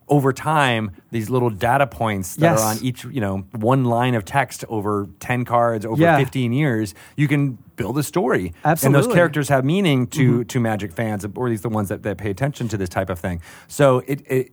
over 0.09 0.32
time, 0.32 0.90
these 1.11 1.28
little 1.30 1.50
data 1.50 1.86
points 1.86 2.36
that 2.36 2.52
Yes. 2.52 2.61
are 2.61 2.64
on 2.70 2.78
each, 2.82 3.04
you 3.04 3.20
know, 3.20 3.44
one 3.52 3.84
line 3.84 4.14
of 4.14 4.24
text 4.24 4.64
over 4.68 5.09
10 5.20 5.44
cards 5.44 5.84
over 5.86 6.00
Yeah. 6.00 6.16
15 6.18 6.52
years, 6.52 6.94
you 7.16 7.28
can 7.28 7.59
build 7.76 7.98
a 7.98 8.02
story. 8.02 8.52
Absolutely. 8.64 8.86
And 8.86 8.94
those 8.94 9.06
Mm-hmm. 9.09 9.14
characters 9.16 9.48
have 9.50 9.64
meaning 9.64 10.06
to, 10.09 10.44
to 10.44 10.61
Magic 10.61 10.92
fans, 10.92 11.24
or 11.24 11.46
at 11.46 11.50
least 11.50 11.62
the 11.62 11.68
ones 11.68 11.88
that, 11.90 12.02
that 12.02 12.18
pay 12.18 12.30
attention 12.30 12.68
to 12.68 12.76
this 12.76 12.88
type 12.88 13.11
of 13.11 13.18
thing. 13.18 13.40
So 13.68 14.02
it, 14.06 14.22
it- 14.26 14.52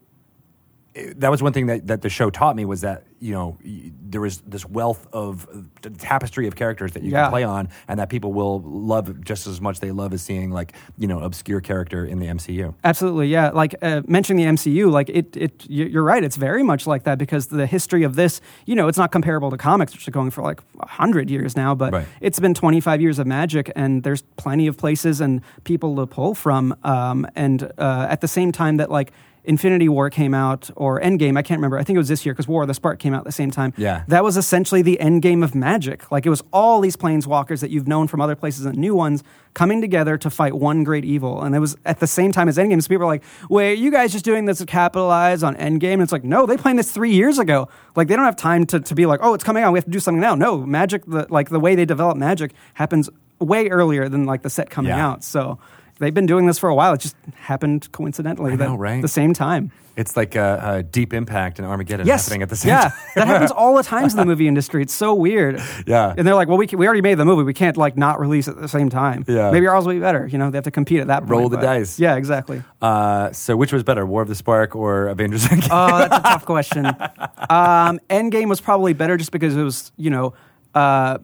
that 1.17 1.29
was 1.29 1.43
one 1.43 1.51
thing 1.51 1.65
that, 1.67 1.87
that 1.87 2.01
the 2.01 2.09
show 2.09 2.29
taught 2.29 2.55
me 2.55 2.63
was 2.65 2.81
that 2.81 3.03
you 3.19 3.33
know 3.33 3.57
there 3.63 4.21
was 4.21 4.39
this 4.41 4.65
wealth 4.65 5.07
of 5.11 5.47
uh, 5.53 5.89
tapestry 5.97 6.47
of 6.47 6.55
characters 6.55 6.91
that 6.93 7.03
you 7.03 7.11
Yeah. 7.11 7.23
can 7.23 7.31
play 7.31 7.43
on 7.43 7.69
and 7.87 7.99
that 7.99 8.09
people 8.09 8.31
will 8.33 8.61
love 8.61 9.21
just 9.21 9.45
as 9.47 9.59
much 9.59 9.79
they 9.81 9.91
love 9.91 10.13
as 10.13 10.21
seeing 10.21 10.51
like 10.51 10.73
you 10.97 11.07
know 11.07 11.19
obscure 11.19 11.59
character 11.59 12.05
in 12.05 12.19
the 12.19 12.27
MCU. 12.27 12.73
Absolutely, 12.83 13.27
yeah. 13.27 13.49
Like 13.49 13.75
uh, 13.81 14.03
mentioning 14.07 14.45
the 14.45 14.51
MCU, 14.53 14.89
like 14.91 15.09
it, 15.09 15.35
it. 15.35 15.65
You're 15.69 16.03
right. 16.03 16.23
It's 16.23 16.35
very 16.37 16.63
much 16.63 16.87
like 16.87 17.03
that 17.03 17.17
because 17.17 17.47
the 17.47 17.65
history 17.65 18.03
of 18.03 18.15
this, 18.15 18.39
you 18.65 18.75
know, 18.75 18.87
it's 18.87 18.97
not 18.97 19.11
comparable 19.11 19.49
to 19.51 19.57
comics, 19.57 19.93
which 19.93 20.07
are 20.07 20.11
going 20.11 20.31
for 20.31 20.43
like 20.43 20.61
hundred 20.79 21.29
years 21.29 21.55
now. 21.57 21.75
But 21.75 21.91
Right. 21.93 22.07
it's 22.21 22.39
been 22.39 22.53
25 22.53 23.01
years 23.01 23.19
of 23.19 23.27
magic, 23.27 23.71
and 23.75 24.03
there's 24.03 24.21
plenty 24.37 24.67
of 24.67 24.77
places 24.77 25.19
and 25.19 25.41
people 25.65 25.95
to 25.97 26.05
pull 26.07 26.35
from. 26.35 26.73
Um, 26.83 27.27
and 27.35 27.63
uh, 27.77 28.07
at 28.09 28.21
the 28.21 28.27
same 28.29 28.51
time 28.53 28.77
that 28.77 28.89
like. 28.89 29.11
Infinity 29.47 29.89
War 29.89 30.09
came 30.09 30.33
out, 30.33 30.69
or 30.75 30.99
Endgame, 31.01 31.37
I 31.37 31.41
can't 31.41 31.59
remember. 31.59 31.77
I 31.77 31.83
think 31.83 31.95
it 31.95 31.99
was 31.99 32.07
this 32.07 32.25
year 32.25 32.33
because 32.33 32.47
War 32.47 32.63
of 32.63 32.67
the 32.67 32.73
Spark 32.73 32.99
came 32.99 33.13
out 33.13 33.19
at 33.19 33.25
the 33.25 33.31
same 33.31 33.51
time. 33.51 33.73
Yeah. 33.77 34.03
That 34.07 34.23
was 34.23 34.37
essentially 34.37 34.81
the 34.81 34.99
end 34.99 35.21
game 35.21 35.43
of 35.43 35.55
magic. 35.55 36.11
Like 36.11 36.25
it 36.25 36.29
was 36.29 36.43
all 36.53 36.81
these 36.81 36.95
planeswalkers 36.95 37.61
that 37.61 37.69
you've 37.71 37.87
known 37.87 38.07
from 38.07 38.21
other 38.21 38.35
places 38.35 38.65
and 38.65 38.77
new 38.77 38.95
ones 38.95 39.23
coming 39.53 39.79
together 39.81 40.17
to 40.17 40.29
fight 40.29 40.53
one 40.53 40.83
great 40.83 41.05
evil. 41.05 41.41
And 41.41 41.55
it 41.55 41.59
was 41.59 41.77
at 41.85 41.99
the 41.99 42.07
same 42.07 42.31
time 42.31 42.49
as 42.49 42.57
Endgame. 42.57 42.81
So 42.81 42.89
people 42.89 43.05
were 43.07 43.13
like, 43.13 43.23
wait, 43.49 43.71
are 43.71 43.73
you 43.75 43.89
guys 43.91 44.11
just 44.11 44.25
doing 44.25 44.45
this 44.45 44.57
to 44.57 44.65
capitalize 44.65 45.43
on 45.43 45.55
Endgame? 45.55 45.93
And 45.93 46.01
it's 46.01 46.11
like, 46.11 46.23
no, 46.25 46.45
they 46.45 46.57
planned 46.57 46.77
this 46.77 46.91
three 46.91 47.13
years 47.13 47.39
ago. 47.39 47.69
Like 47.95 48.07
they 48.09 48.15
don't 48.15 48.25
have 48.25 48.35
time 48.35 48.65
to, 48.67 48.79
to 48.81 48.95
be 48.95 49.05
like, 49.05 49.21
oh, 49.23 49.33
it's 49.33 49.43
coming 49.43 49.63
out. 49.63 49.71
We 49.71 49.77
have 49.79 49.85
to 49.85 49.91
do 49.91 49.99
something 49.99 50.19
now. 50.19 50.35
No, 50.35 50.57
magic, 50.57 51.05
the, 51.05 51.25
like 51.29 51.49
the 51.49 51.59
way 51.59 51.75
they 51.75 51.85
develop 51.85 52.17
magic 52.17 52.51
happens 52.73 53.09
way 53.39 53.67
earlier 53.69 54.09
than 54.09 54.25
like 54.25 54.41
the 54.41 54.49
set 54.49 54.69
coming 54.69 54.89
Yeah. 54.89 55.07
out. 55.07 55.23
So 55.23 55.59
they've 55.99 56.13
been 56.13 56.25
doing 56.25 56.45
this 56.45 56.59
for 56.59 56.69
a 56.69 56.75
while. 56.75 56.93
It 56.93 56.99
just 57.01 57.15
happened 57.35 57.91
coincidentally 57.91 58.51
know, 58.51 58.57
that- 58.71 58.77
right? 58.77 59.01
the 59.01 59.07
same 59.07 59.33
time. 59.33 59.71
It's 59.97 60.17
like 60.17 60.35
a, 60.35 60.59
a 60.61 60.83
deep 60.83 61.13
impact 61.13 61.57
and 61.57 61.65
Armageddon 61.65 62.05
Yes. 62.05 62.25
happening 62.25 62.41
at 62.41 62.49
the 62.49 62.57
same 62.57 62.67
yeah, 62.71 62.81
time. 62.89 62.91
that 63.15 63.27
happens 63.27 63.51
all 63.51 63.77
the 63.77 63.83
times 63.83 64.11
in 64.13 64.19
the 64.19 64.25
movie 64.33 64.45
industry. 64.45 64.81
It's 64.81 64.91
so 64.93 65.13
weird. 65.13 65.61
Yeah. 65.87 66.13
And 66.17 66.27
they're 66.27 66.35
like, 66.35 66.49
well, 66.49 66.57
we, 66.57 66.67
can, 66.67 66.79
we 66.79 66.85
already 66.85 66.99
made 66.99 67.15
the 67.15 67.23
movie. 67.23 67.43
We 67.43 67.53
can't 67.53 67.77
like 67.77 67.95
not 67.95 68.19
release 68.19 68.49
at 68.49 68.59
the 68.59 68.67
same 68.67 68.89
time. 68.89 69.23
Yeah. 69.25 69.51
Maybe 69.51 69.67
ours 69.67 69.85
will 69.85 69.93
be 69.93 70.01
better. 70.01 70.27
You 70.27 70.37
know, 70.37 70.51
they 70.51 70.57
have 70.57 70.65
to 70.65 70.71
compete 70.71 70.99
at 70.99 71.07
that 71.07 71.19
point. 71.19 71.29
Roll 71.31 71.47
the 71.47 71.55
but- 71.55 71.63
dice. 71.63 71.97
Yeah, 71.97 72.17
exactly. 72.17 72.61
Uh, 72.81 73.31
so 73.31 73.55
which 73.55 73.71
was 73.71 73.83
better, 73.83 74.05
War 74.05 74.21
of 74.21 74.27
the 74.27 74.35
Spark 74.35 74.75
or 74.75 75.07
Avengers 75.07 75.45
Endgame? 75.45 75.69
Oh, 75.71 75.97
that's 75.97 76.17
a 76.17 76.21
tough 76.23 76.45
question. 76.55 76.87
Um, 76.87 77.99
Endgame 78.09 78.49
was 78.49 78.59
probably 78.59 78.91
better 78.91 79.15
just 79.15 79.31
because 79.31 79.55
it 79.55 79.63
was, 79.63 79.93
you 79.95 80.09
know, 80.09 80.33
uh, 80.73 81.19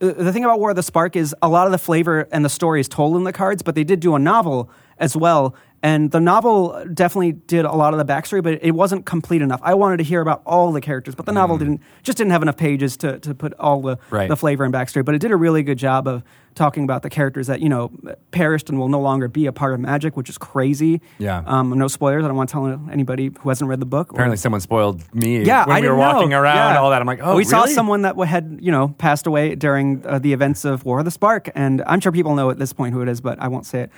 the 0.00 0.32
thing 0.32 0.44
about 0.44 0.58
War 0.58 0.70
of 0.70 0.76
the 0.76 0.82
Spark 0.82 1.14
is 1.14 1.34
a 1.42 1.48
lot 1.48 1.66
of 1.66 1.72
the 1.72 1.78
flavor 1.78 2.26
and 2.32 2.44
the 2.44 2.48
story 2.48 2.80
is 2.80 2.88
told 2.88 3.16
in 3.16 3.24
the 3.24 3.32
cards, 3.32 3.62
but 3.62 3.74
they 3.74 3.84
did 3.84 4.00
do 4.00 4.14
a 4.14 4.18
novel 4.18 4.70
as 4.98 5.14
well. 5.14 5.54
And 5.82 6.10
the 6.10 6.20
novel 6.20 6.84
definitely 6.92 7.32
did 7.32 7.64
a 7.64 7.72
lot 7.72 7.94
of 7.94 7.98
the 7.98 8.04
backstory, 8.04 8.42
but 8.42 8.58
it 8.62 8.72
wasn't 8.72 9.06
complete 9.06 9.40
enough. 9.40 9.60
I 9.62 9.72
wanted 9.72 9.96
to 9.96 10.02
hear 10.04 10.20
about 10.20 10.42
all 10.44 10.72
the 10.72 10.80
characters, 10.82 11.14
but 11.14 11.24
the 11.24 11.32
novel 11.32 11.56
didn't 11.56 11.80
just 12.02 12.18
didn't 12.18 12.32
have 12.32 12.42
enough 12.42 12.58
pages 12.58 12.98
to, 12.98 13.18
to 13.20 13.34
put 13.34 13.54
all 13.54 13.80
the, 13.80 13.96
Right. 14.10 14.28
the 14.28 14.36
flavor 14.36 14.64
and 14.64 14.74
backstory. 14.74 15.04
But 15.06 15.14
it 15.14 15.20
did 15.20 15.30
a 15.30 15.36
really 15.36 15.62
good 15.62 15.78
job 15.78 16.06
of 16.06 16.22
talking 16.54 16.84
about 16.84 17.00
the 17.02 17.08
characters 17.08 17.46
that, 17.46 17.60
you 17.60 17.70
know, 17.70 17.90
perished 18.30 18.68
and 18.68 18.78
will 18.78 18.88
no 18.90 19.00
longer 19.00 19.26
be 19.28 19.46
a 19.46 19.52
part 19.52 19.72
of 19.72 19.80
magic, 19.80 20.18
which 20.18 20.28
is 20.28 20.36
crazy. 20.36 21.00
Yeah. 21.18 21.42
Um, 21.46 21.70
no 21.78 21.88
spoilers. 21.88 22.24
I 22.24 22.28
don't 22.28 22.36
want 22.36 22.50
to 22.50 22.52
tell 22.52 22.66
anybody 22.92 23.30
who 23.40 23.48
hasn't 23.48 23.68
read 23.70 23.80
the 23.80 23.86
book. 23.86 24.12
or- 24.12 24.16
Apparently, 24.16 24.36
someone 24.36 24.60
spoiled 24.60 25.02
me 25.14 25.42
yeah, 25.44 25.64
when 25.66 25.76
I 25.76 25.80
we 25.80 25.88
were 25.88 25.94
walking 25.96 26.30
know. 26.30 26.40
around 26.42 26.74
Yeah. 26.74 26.80
all 26.80 26.90
that. 26.90 27.00
I'm 27.00 27.06
like, 27.06 27.20
oh, 27.22 27.36
we 27.36 27.44
saw 27.44 27.64
someone 27.64 28.02
that 28.02 28.18
had 28.18 28.58
you 28.60 28.70
know 28.70 28.88
passed 28.98 29.26
away 29.26 29.54
during 29.54 30.04
uh, 30.04 30.18
the 30.18 30.34
events 30.34 30.66
of 30.66 30.84
War 30.84 30.98
of 30.98 31.06
the 31.06 31.10
Spark, 31.10 31.48
and 31.54 31.82
I'm 31.86 32.00
sure 32.00 32.12
people 32.12 32.34
know 32.34 32.50
at 32.50 32.58
this 32.58 32.74
point 32.74 32.92
who 32.92 33.00
it 33.00 33.08
is, 33.08 33.22
but 33.22 33.40
I 33.40 33.48
won't 33.48 33.64
say 33.64 33.82
it. 33.84 33.90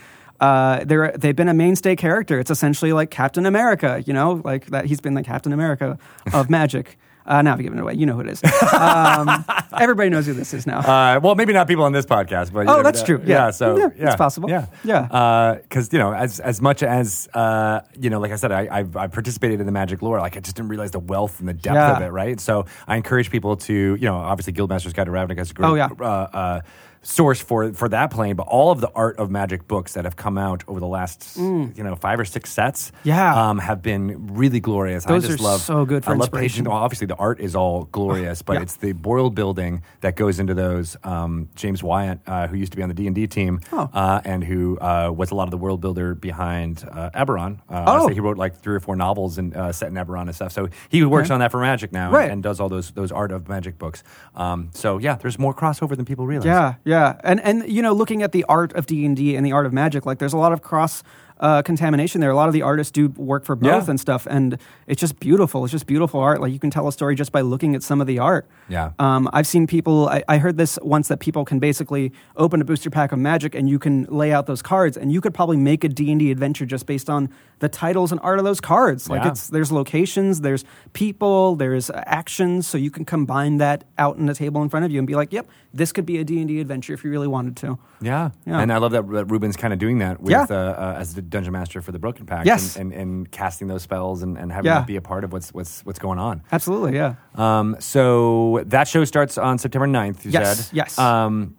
Uh, 0.43 0.82
they're 0.84 1.12
they've 1.16 1.36
been 1.36 1.49
a 1.49 1.55
mainstay 1.55 1.95
character. 1.95 2.40
It's 2.40 2.51
essentially 2.51 2.93
like 2.93 3.11
Captain 3.11 3.47
America, 3.47 4.03
you 4.07 4.12
know, 4.12 4.43
like 4.45 4.66
that. 4.66 4.86
He's 4.86 5.01
been 5.01 5.14
the 5.14 5.22
Captain 5.22 5.53
America 5.53 5.99
of 6.32 6.51
Magic. 6.59 6.99
Uh, 7.24 7.40
now 7.40 7.53
I've 7.53 7.61
given 7.62 7.78
it 7.78 7.82
away. 7.82 7.95
You 7.95 8.05
know 8.07 8.14
who 8.14 8.20
it 8.22 8.28
is. 8.28 8.43
Um, 8.72 9.45
everybody 9.78 10.09
knows 10.11 10.26
who 10.26 10.32
this 10.34 10.53
is 10.53 10.66
now. 10.66 10.80
Uh, 10.80 11.20
well, 11.22 11.36
maybe 11.36 11.53
not 11.53 11.68
people 11.68 11.84
on 11.84 11.93
this 11.93 12.05
podcast, 12.07 12.53
but 12.53 12.66
Oh, 12.68 12.82
that's 12.82 13.03
uh, 13.03 13.07
true. 13.07 13.22
Yeah. 13.24 13.51
so 13.53 13.76
Yeah, 13.76 13.88
yeah, 13.97 14.07
it's 14.09 14.16
possible. 14.16 14.51
Yeah, 14.51 14.66
Yeah. 14.82 15.59
Because 15.62 15.93
you 15.93 16.01
know, 16.01 16.12
as 16.12 16.40
as 16.40 16.61
much 16.61 16.82
as 16.82 17.28
uh, 17.34 17.80
you 17.97 18.11
know, 18.11 18.18
like 18.18 18.32
I 18.32 18.36
said, 18.36 18.51
I 18.51 18.66
I've, 18.78 18.97
I 18.97 19.07
participated 19.07 19.61
in 19.61 19.66
the 19.66 19.72
magic 19.72 20.03
lore. 20.03 20.18
Like 20.18 20.36
I 20.36 20.40
just 20.40 20.57
didn't 20.57 20.70
realize 20.70 20.90
the 20.90 20.99
wealth 20.99 21.38
and 21.38 21.49
the 21.49 21.53
depth 21.55 21.76
Yeah. 21.76 21.97
of 21.97 22.03
it. 22.03 22.09
Right. 22.11 22.40
So 22.40 22.66
I 22.88 22.97
encourage 22.97 23.30
people 23.30 23.57
to 23.68 23.72
you 23.72 24.07
know, 24.09 24.16
obviously, 24.16 24.55
Guildmaster's 24.55 24.93
Guide 24.93 25.05
to 25.05 25.12
Ravnica 25.12 25.40
is 25.40 25.51
a 25.53 25.55
great 25.55 25.68
Oh, 25.68 25.74
yeah. 25.74 26.61
Uh, 27.03 27.05
uh, 27.05 27.07
source 27.07 27.40
for 27.40 27.72
for 27.72 27.88
that 27.88 28.11
plane, 28.11 28.36
but 28.36 28.46
all 28.48 28.70
of 28.70 28.80
the 28.80 28.90
art 28.94 29.18
of 29.18 29.30
magic 29.30 29.66
books 29.68 29.94
that 29.94 30.05
have 30.05 30.16
come 30.16 30.38
out 30.38 30.62
over 30.68 30.80
the 30.80 30.86
last 30.86 31.36
you 31.36 31.72
know 31.76 31.96
five 31.96 32.18
or 32.20 32.24
six 32.24 32.50
sets, 32.53 32.90
Mm. 32.90 32.94
Yeah. 33.05 33.48
um, 33.50 33.59
have 33.59 33.82
been 33.82 34.34
really 34.34 34.61
glorious. 34.61 35.05
Those 35.05 35.24
I 35.24 35.28
just 35.28 35.40
are 35.40 35.44
love 35.44 35.61
so 35.61 35.84
good 35.84 36.05
for 36.05 36.12
I 36.12 36.16
love 36.16 36.30
paging. 36.32 36.64
Well, 36.64 36.76
obviously, 36.76 37.07
the 37.07 37.16
art 37.16 37.40
is 37.40 37.55
all 37.57 37.84
glorious, 37.92 38.42
but 38.46 38.55
Yeah. 38.55 38.62
it's 38.62 38.76
the 38.76 38.92
world 38.92 39.34
building 39.34 39.82
that 40.00 40.16
goes 40.16 40.38
into 40.40 40.55
those. 40.55 40.96
Um, 41.05 41.48
James 41.57 41.82
Wyatt, 41.82 42.20
uh, 42.26 42.46
who 42.46 42.57
used 42.57 42.72
to 42.72 42.76
be 42.76 42.82
on 42.82 42.88
the 42.88 42.94
D 42.94 43.07
and 43.07 43.14
D 43.14 43.26
team, 43.26 43.61
Oh. 43.72 43.88
uh, 43.92 44.20
and 44.24 44.44
who 44.44 44.78
uh, 44.78 45.11
was 45.14 45.30
a 45.30 45.34
lot 45.34 45.44
of 45.44 45.50
the 45.50 45.59
world 45.59 45.80
builder 45.80 46.14
behind 46.14 46.84
uh, 46.90 47.11
Eberron. 47.14 47.59
Uh, 47.68 47.84
Oh. 47.86 47.92
honestly, 47.92 48.14
he 48.14 48.20
wrote 48.20 48.38
like 48.38 48.61
three 48.61 48.74
or 48.76 48.80
four 48.80 48.96
novels 48.96 49.38
and 49.38 49.55
uh, 49.57 49.72
set 49.72 49.88
in 49.88 49.94
Eberron 49.94 50.22
and 50.22 50.34
stuff. 50.34 50.53
So 50.53 50.68
he 50.88 51.05
works 51.05 51.26
Okay. 51.28 51.34
on 51.34 51.40
that 51.40 51.50
for 51.50 51.61
Magic 51.61 51.92
now, 51.92 52.11
Right. 52.11 52.24
and, 52.24 52.32
and 52.32 52.42
does 52.42 52.61
all 52.61 52.68
those 52.68 52.90
those 52.92 53.11
art 53.12 53.32
of 53.32 53.48
Magic 53.48 53.78
books. 53.78 54.03
Um, 54.36 54.70
so 54.72 54.98
yeah, 54.98 55.16
there's 55.16 55.38
more 55.38 55.55
crossover 55.55 55.96
than 55.96 56.05
people 56.05 56.26
realize. 56.26 56.46
Yeah, 56.46 56.74
yeah, 56.84 56.91
and 57.22 57.40
and 57.40 57.68
you 57.68 57.82
know, 57.82 57.93
looking 57.93 58.22
at 58.22 58.32
the 58.32 58.45
art 58.45 58.72
of 58.74 58.86
D 58.86 59.05
and 59.05 59.16
D 59.16 59.36
and 59.36 59.45
the 59.45 59.53
art 59.53 59.66
of 59.66 59.72
magic, 59.72 60.07
like 60.07 60.18
there's 60.18 60.32
a 60.32 60.38
lot 60.38 60.53
of 60.53 60.62
cross 60.62 61.03
uh, 61.43 61.61
contamination 61.61 62.20
there. 62.22 62.30
A 62.30 62.34
lot 62.36 62.49
of 62.49 62.55
the 62.55 62.62
artists 62.62 62.90
do 62.90 63.09
work 63.09 63.45
for 63.45 63.55
both 63.57 63.84
Yeah. 63.84 63.90
and 63.90 64.01
stuff, 64.01 64.26
and 64.30 64.57
it's 64.86 65.01
just 65.01 65.20
beautiful. 65.20 65.64
It's 65.64 65.72
just 65.72 65.86
beautiful 65.86 66.20
art. 66.20 66.40
Like 66.40 66.53
you 66.53 66.59
can 66.59 66.70
tell 66.70 66.88
a 66.88 66.93
story 66.93 67.14
just 67.16 67.32
by 67.32 67.43
looking 67.43 67.74
at 67.74 67.82
some 67.82 68.01
of 68.01 68.07
the 68.07 68.18
art. 68.20 68.47
Yeah. 68.68 68.93
Um, 68.99 69.28
I've 69.32 69.47
seen 69.47 69.66
people. 69.66 70.09
I, 70.09 70.22
I 70.28 70.38
heard 70.38 70.57
this 70.57 70.78
once 70.82 71.09
that 71.09 71.18
people 71.20 71.45
can 71.45 71.59
basically 71.59 72.12
open 72.36 72.62
a 72.62 72.64
booster 72.64 72.88
pack 72.88 73.12
of 73.12 73.18
Magic 73.18 73.55
and 73.55 73.68
you 73.68 73.78
can 73.78 74.05
lay 74.05 74.32
out 74.32 74.47
those 74.47 74.62
cards, 74.62 74.97
and 74.97 75.12
you 75.12 75.20
could 75.20 75.34
probably 75.34 75.57
make 75.59 75.84
a 75.84 75.88
D 75.88 76.11
and 76.11 76.18
D 76.20 76.30
adventure 76.30 76.64
just 76.64 76.86
based 76.86 77.11
on 77.11 77.28
the 77.59 77.68
titles 77.68 78.11
and 78.12 78.20
art 78.22 78.38
of 78.38 78.45
those 78.45 78.61
cards. 78.61 79.11
Like 79.11 79.22
Yeah. 79.22 79.30
it's 79.30 79.49
there's 79.49 79.70
locations, 79.72 80.40
there's 80.40 80.64
people, 80.93 81.57
there's 81.57 81.90
actions, 81.95 82.66
so 82.66 82.78
you 82.78 82.90
can 82.90 83.05
combine 83.05 83.59
that 83.59 83.84
out 83.99 84.16
on 84.18 84.28
a 84.28 84.34
table 84.34 84.62
in 84.62 84.68
front 84.68 84.84
of 84.84 84.90
you 84.93 84.99
and 84.99 85.07
be 85.07 85.14
like, 85.14 85.32
"Yep, 85.32 85.49
this 85.74 85.90
could 85.93 86.07
be 86.07 86.18
a 86.18 86.24
D 86.24 86.38
and 86.38 86.49
D 86.49 86.61
adventure 86.61 86.93
if 86.95 87.03
you 87.05 87.11
really 87.11 87.26
wanted 87.28 87.57
to." 87.57 87.78
Yeah. 88.01 88.30
Yeah. 88.47 88.61
and 88.61 88.72
I 88.72 88.78
love 88.78 88.93
that, 88.93 89.09
that 89.11 89.24
Ruben's 89.26 89.57
kind 89.57 89.72
of 89.72 89.78
doing 89.78 89.99
that 89.99 90.20
with 90.20 90.30
Yeah. 90.30 90.47
uh, 90.51 90.55
uh, 90.55 90.97
as 90.99 91.14
the 91.14 91.22
dungeon 91.33 91.53
master 91.53 91.80
for 91.83 91.91
the 91.91 91.99
Broken 91.99 92.24
Pact 92.26 92.47
Yes. 92.47 92.76
and, 92.76 92.93
and, 92.93 93.03
and 93.03 93.30
casting 93.33 93.66
those 93.66 93.83
spells 93.83 94.22
and, 94.22 94.39
and 94.39 94.53
having 94.53 94.66
Yeah. 94.70 94.78
that 94.78 94.87
be 94.87 94.97
a 94.97 95.01
part 95.03 95.24
of 95.24 95.33
what's 95.33 95.53
what's 95.53 95.85
what's 95.85 95.99
going 95.99 96.18
on. 96.20 96.43
Absolutely, 96.53 96.95
yeah. 96.95 97.14
Um, 97.35 97.76
so 97.80 98.62
that 98.66 98.87
show 98.87 99.05
starts 99.05 99.37
on 99.39 99.59
September 99.59 99.89
9th, 99.89 100.24
you 100.24 100.30
Yes, 100.30 100.66
said. 100.68 100.76
yes. 100.76 100.99
Um, 100.99 101.57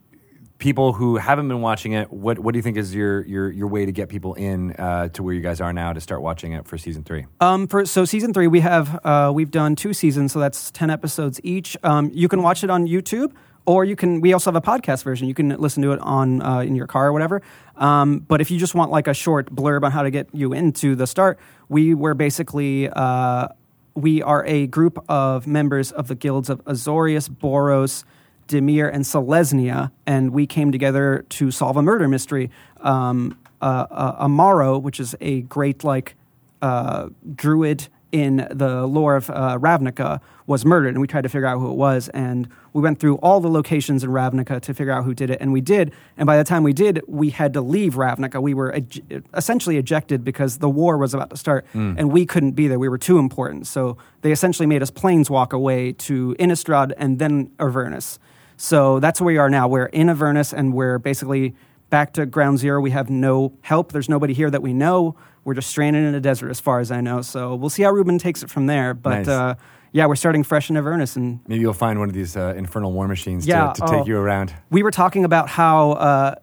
people 0.60 0.94
who 0.94 1.18
haven't 1.18 1.48
been 1.50 1.60
watching 1.60 1.92
it, 1.92 2.10
what 2.14 2.40
what 2.40 2.54
do 2.54 2.58
you 2.58 2.64
think 2.64 2.78
is 2.78 2.96
your 2.96 3.26
your 3.26 3.52
your 3.52 3.68
way 3.68 3.86
to 3.86 3.92
get 3.92 4.08
people 4.08 4.34
in 4.36 4.72
uh, 4.74 5.10
to 5.10 5.22
where 5.24 5.34
you 5.34 5.42
guys 5.42 5.60
are 5.60 5.74
now 5.74 5.92
to 5.92 6.00
start 6.00 6.22
watching 6.22 6.54
it 6.54 6.66
for 6.68 6.78
season 6.78 7.04
three? 7.04 7.26
Um, 7.42 7.68
for 7.68 7.86
so 7.86 8.06
season 8.06 8.34
three, 8.34 8.48
we 8.48 8.62
have 8.62 9.00
uh, 9.04 9.32
we've 9.34 9.52
done 9.52 9.76
two 9.76 9.94
seasons, 9.94 10.32
so 10.32 10.40
that's 10.40 10.72
ten 10.72 10.90
episodes 10.90 11.40
each. 11.44 11.76
Um, 11.84 12.10
you 12.14 12.28
can 12.30 12.42
watch 12.42 12.64
it 12.64 12.70
on 12.70 12.88
YouTube, 12.88 13.34
or 13.66 13.86
you 13.86 13.96
can. 13.96 14.22
We 14.22 14.34
also 14.34 14.52
have 14.52 14.56
a 14.56 14.66
podcast 14.66 15.04
version. 15.04 15.28
You 15.28 15.34
can 15.34 15.50
listen 15.50 15.84
to 15.84 15.92
it 15.92 16.00
on 16.00 16.42
uh, 16.42 16.60
in 16.60 16.76
your 16.76 16.88
car 16.88 17.08
or 17.08 17.14
whatever. 17.14 17.42
Um, 17.76 18.20
but 18.20 18.42
if 18.42 18.52
you 18.52 18.60
just 18.60 18.76
want 18.76 18.92
like 18.92 19.08
a 19.08 19.14
short 19.14 19.54
blurb 19.54 19.84
on 19.84 19.92
how 19.92 20.04
to 20.04 20.12
get 20.12 20.28
you 20.34 20.54
into 20.54 20.96
the 20.96 21.08
start, 21.08 21.40
we 21.70 21.94
were 21.94 22.14
basically. 22.14 22.90
Uh, 22.90 23.48
we 23.96 24.24
are 24.24 24.44
a 24.48 24.66
group 24.66 24.98
of 25.08 25.46
members 25.46 25.92
of 25.92 26.08
the 26.08 26.16
guilds 26.16 26.50
of 26.50 26.64
Azorius, 26.66 27.30
Boros, 27.30 28.04
Dimir, 28.48 28.92
and 28.92 29.04
Selesnya, 29.04 29.92
and 30.08 30.32
we 30.32 30.48
came 30.48 30.72
together 30.72 31.26
to 31.30 31.52
solve 31.52 31.78
a 31.78 31.84
murder 31.84 32.08
mystery. 32.08 32.50
Um, 32.82 33.38
uh, 33.62 33.88
uh, 33.90 34.28
Amaro, 34.28 34.82
which 34.82 35.00
is 35.00 35.16
a 35.22 35.42
great 35.44 35.84
like 35.84 36.16
uh, 36.62 37.10
druid 37.36 37.88
in 38.12 38.48
the 38.52 38.86
lore 38.86 39.16
of 39.16 39.30
uh, 39.30 39.58
Ravnica 39.58 40.20
was 40.48 40.66
murdered, 40.66 40.90
and 40.90 41.02
we 41.02 41.08
tried 41.08 41.22
to 41.22 41.30
figure 41.30 41.48
out 41.48 41.60
who 41.60 41.72
it 41.72 41.76
was. 41.76 42.10
And 42.10 42.50
we 42.74 42.82
went 42.82 43.00
through 43.00 43.16
all 43.18 43.40
the 43.40 43.48
locations 43.50 44.04
in 44.04 44.10
Ravnica 44.10 44.60
to 44.62 44.74
figure 44.74 44.92
out 44.92 45.04
who 45.06 45.14
did 45.14 45.30
it, 45.30 45.38
and 45.40 45.54
we 45.54 45.62
did. 45.62 45.94
And 46.18 46.26
by 46.26 46.38
the 46.38 46.44
time 46.44 46.64
we 46.64 46.74
did, 46.74 47.02
we 47.08 47.30
had 47.30 47.54
to 47.54 47.62
leave 47.62 47.94
Ravnica. 47.94 48.42
We 48.42 48.54
were 48.54 48.72
ej- 48.72 49.24
essentially 49.36 49.78
ejected 49.78 50.24
because 50.24 50.58
the 50.58 50.70
war 50.70 50.98
was 50.98 51.14
about 51.14 51.30
to 51.30 51.38
start, 51.38 51.66
and 51.74 52.12
we 52.12 52.26
couldn't 52.26 52.52
be 52.54 52.68
there. 52.68 52.80
We 52.80 52.90
were 52.90 52.98
too 52.98 53.20
important. 53.20 53.68
So 53.68 53.98
they 54.22 54.32
essentially 54.32 54.66
made 54.66 54.82
us 54.82 54.90
planes 54.90 55.30
walk 55.30 55.54
away 55.54 55.92
to 55.94 56.36
Innistrad 56.40 56.94
and 56.98 57.20
then 57.20 57.52
Avernus. 57.60 58.18
So 58.58 59.00
that's 59.00 59.22
where 59.22 59.28
we 59.34 59.38
are 59.38 59.50
now. 59.50 59.68
We're 59.68 59.86
in 59.88 60.10
Avernus, 60.10 60.52
and 60.54 60.74
we're 60.74 60.98
basically 61.00 61.54
back 61.90 62.14
to 62.14 62.26
ground 62.26 62.58
zero. 62.58 62.82
We 62.82 62.90
have 62.92 63.10
no 63.10 63.54
help. 63.62 63.92
There's 63.92 64.10
nobody 64.10 64.34
here 64.34 64.50
that 64.50 64.64
we 64.64 64.74
know. 64.74 65.16
We're 65.44 65.54
just 65.54 65.70
stranded 65.70 66.06
in 66.06 66.16
a 66.16 66.20
desert, 66.22 66.50
as 66.50 66.60
far 66.60 66.80
as 66.80 66.92
I 66.92 67.02
know. 67.02 67.22
So 67.22 67.54
we'll 67.54 67.70
see 67.70 67.84
how 67.84 67.92
Ruben 67.92 68.18
takes 68.18 68.42
it 68.42 68.50
from 68.50 68.66
there. 68.66 68.94
But 68.94 69.10
Nice. 69.20 69.28
uh, 69.28 69.56
yeah, 69.94 70.06
we're 70.08 70.16
starting 70.16 70.44
fresh 70.44 70.70
in 70.70 70.76
Avernus, 70.78 71.16
and 71.16 71.40
Maybe 71.48 71.62
you'll 71.62 71.74
find 71.74 72.00
one 72.00 72.10
of 72.10 72.14
these 72.16 72.36
uh, 72.36 72.54
infernal 72.58 72.92
war 72.92 73.08
machines 73.08 73.46
Yeah, 73.48 73.72
to, 73.74 73.82
to 73.82 73.88
take 73.88 74.02
oh. 74.02 74.06
you 74.06 74.18
around. 74.18 74.54
we 74.70 74.84
were 74.84 74.92
talking 74.92 75.24
about 75.24 75.48
how 75.50 75.92
uh, 75.94 76.36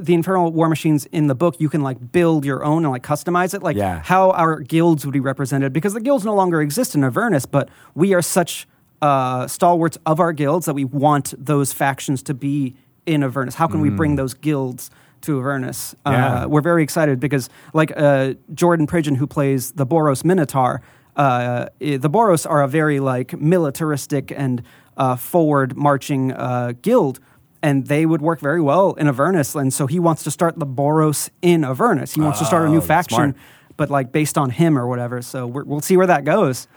the 0.00 0.14
infernal 0.14 0.52
war 0.52 0.68
machines 0.68 1.06
in 1.06 1.26
the 1.28 1.34
book 1.34 1.56
you 1.60 1.68
can 1.68 1.80
like 1.82 2.12
build 2.12 2.44
your 2.44 2.64
own 2.64 2.84
and 2.84 2.92
like 2.92 3.02
customize 3.02 3.54
it 3.54 3.62
like 3.62 3.76
Yeah. 3.76 4.00
how 4.04 4.30
our 4.32 4.60
guilds 4.60 5.04
would 5.06 5.12
be 5.12 5.20
represented 5.20 5.72
because 5.72 5.94
the 5.94 6.00
guilds 6.00 6.24
no 6.24 6.34
longer 6.34 6.60
exist 6.62 6.94
in 6.94 7.02
avernus 7.04 7.44
but 7.44 7.68
we 7.94 8.14
are 8.14 8.22
such 8.22 8.66
uh, 9.02 9.46
stalwarts 9.46 9.98
of 10.06 10.20
our 10.20 10.32
guilds 10.32 10.66
that 10.66 10.74
we 10.74 10.84
want 10.84 11.34
those 11.38 11.72
factions 11.72 12.22
to 12.24 12.34
be 12.34 12.76
in 13.06 13.22
avernus 13.22 13.54
how 13.56 13.66
can 13.66 13.80
we 13.80 13.90
bring 13.90 14.16
those 14.16 14.32
guilds 14.34 14.90
to 15.20 15.38
avernus 15.38 15.94
Yeah. 16.06 16.44
uh, 16.44 16.48
we're 16.48 16.60
very 16.62 16.82
excited 16.82 17.18
because 17.20 17.50
like 17.74 17.92
uh, 17.96 18.34
jordan 18.54 18.86
pridgeon 18.86 19.16
who 19.16 19.26
plays 19.26 19.72
the 19.72 19.86
boros 19.86 20.24
minotaur 20.24 20.80
uh, 21.18 21.68
the 21.78 22.10
boros 22.10 22.48
are 22.48 22.62
a 22.62 22.68
very 22.68 23.00
like 23.00 23.38
militaristic 23.38 24.30
and 24.30 24.62
uh, 24.96 25.16
forward 25.16 25.76
marching 25.76 26.32
uh, 26.32 26.72
guild 26.80 27.20
and 27.62 27.86
they 27.86 28.06
would 28.06 28.22
work 28.22 28.40
very 28.40 28.60
well 28.60 28.92
in 28.94 29.08
Avernus. 29.08 29.54
And 29.54 29.72
so 29.72 29.86
he 29.86 29.98
wants 29.98 30.22
to 30.24 30.30
start 30.30 30.58
the 30.58 30.66
Boros 30.66 31.30
in 31.42 31.64
Avernus. 31.64 32.14
He 32.14 32.20
wants 32.20 32.38
to 32.38 32.44
start 32.44 32.68
a 32.68 32.70
new 32.70 32.80
faction, 32.80 33.16
smart. 33.16 33.36
but 33.76 33.90
like 33.90 34.12
based 34.12 34.38
on 34.38 34.50
him 34.50 34.78
or 34.78 34.86
whatever. 34.86 35.22
So 35.22 35.46
we're, 35.46 35.64
we'll 35.64 35.80
see 35.80 35.96
where 35.96 36.06
that 36.06 36.24
goes. 36.24 36.68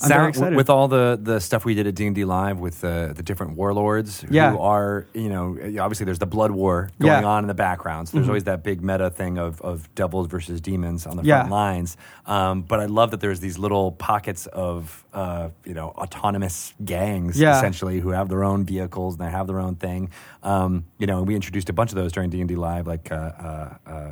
I'm 0.00 0.08
very 0.08 0.28
excited. 0.28 0.56
with 0.56 0.68
all 0.70 0.88
the, 0.88 1.18
the 1.20 1.40
stuff 1.40 1.64
we 1.64 1.74
did 1.74 1.86
at 1.86 1.94
D 1.94 2.06
and 2.06 2.14
D 2.14 2.24
Live 2.24 2.58
with 2.58 2.80
the 2.80 3.12
the 3.16 3.22
different 3.22 3.56
warlords 3.56 4.24
Yeah. 4.30 4.50
who 4.52 4.58
are 4.58 5.06
you 5.14 5.28
know 5.28 5.56
obviously 5.80 6.04
there's 6.04 6.18
the 6.18 6.26
blood 6.26 6.50
war 6.50 6.90
going 6.98 7.12
Yeah. 7.12 7.18
Mm-hmm. 7.20 7.26
on 7.28 7.44
in 7.44 7.48
the 7.48 7.54
background. 7.54 8.08
So 8.08 8.16
there's 8.18 8.28
always 8.28 8.44
that 8.44 8.62
big 8.62 8.82
meta 8.82 9.10
thing 9.10 9.38
of 9.38 9.60
of 9.62 9.92
devils 9.94 10.26
versus 10.28 10.60
demons 10.60 11.06
on 11.06 11.16
the 11.16 11.22
Yeah. 11.22 11.38
front 11.40 11.50
lines. 11.50 11.96
Um, 12.26 12.62
but 12.62 12.80
I 12.80 12.86
love 12.86 13.10
that 13.12 13.20
there's 13.20 13.40
these 13.40 13.58
little 13.58 13.92
pockets 13.92 14.46
of 14.46 15.04
uh, 15.14 15.48
you 15.64 15.74
know 15.74 15.88
autonomous 15.90 16.74
gangs 16.84 17.40
essentially 17.40 18.00
who 18.00 18.10
have 18.10 18.28
their 18.28 18.44
own 18.44 18.64
vehicles 18.64 19.14
and 19.14 19.26
they 19.26 19.30
have 19.30 19.46
their 19.46 19.60
own 19.60 19.76
thing. 19.76 20.10
Um, 20.42 20.84
you 20.98 21.06
know, 21.06 21.18
and 21.18 21.26
we 21.26 21.34
introduced 21.34 21.68
a 21.68 21.72
bunch 21.72 21.90
of 21.90 21.96
those 21.96 22.12
during 22.12 22.30
D 22.30 22.40
and 22.40 22.48
D 22.48 22.54
Live, 22.56 22.86
like. 22.86 23.10
Uh, 23.10 23.14
uh, 23.14 23.74
uh, 23.86 24.10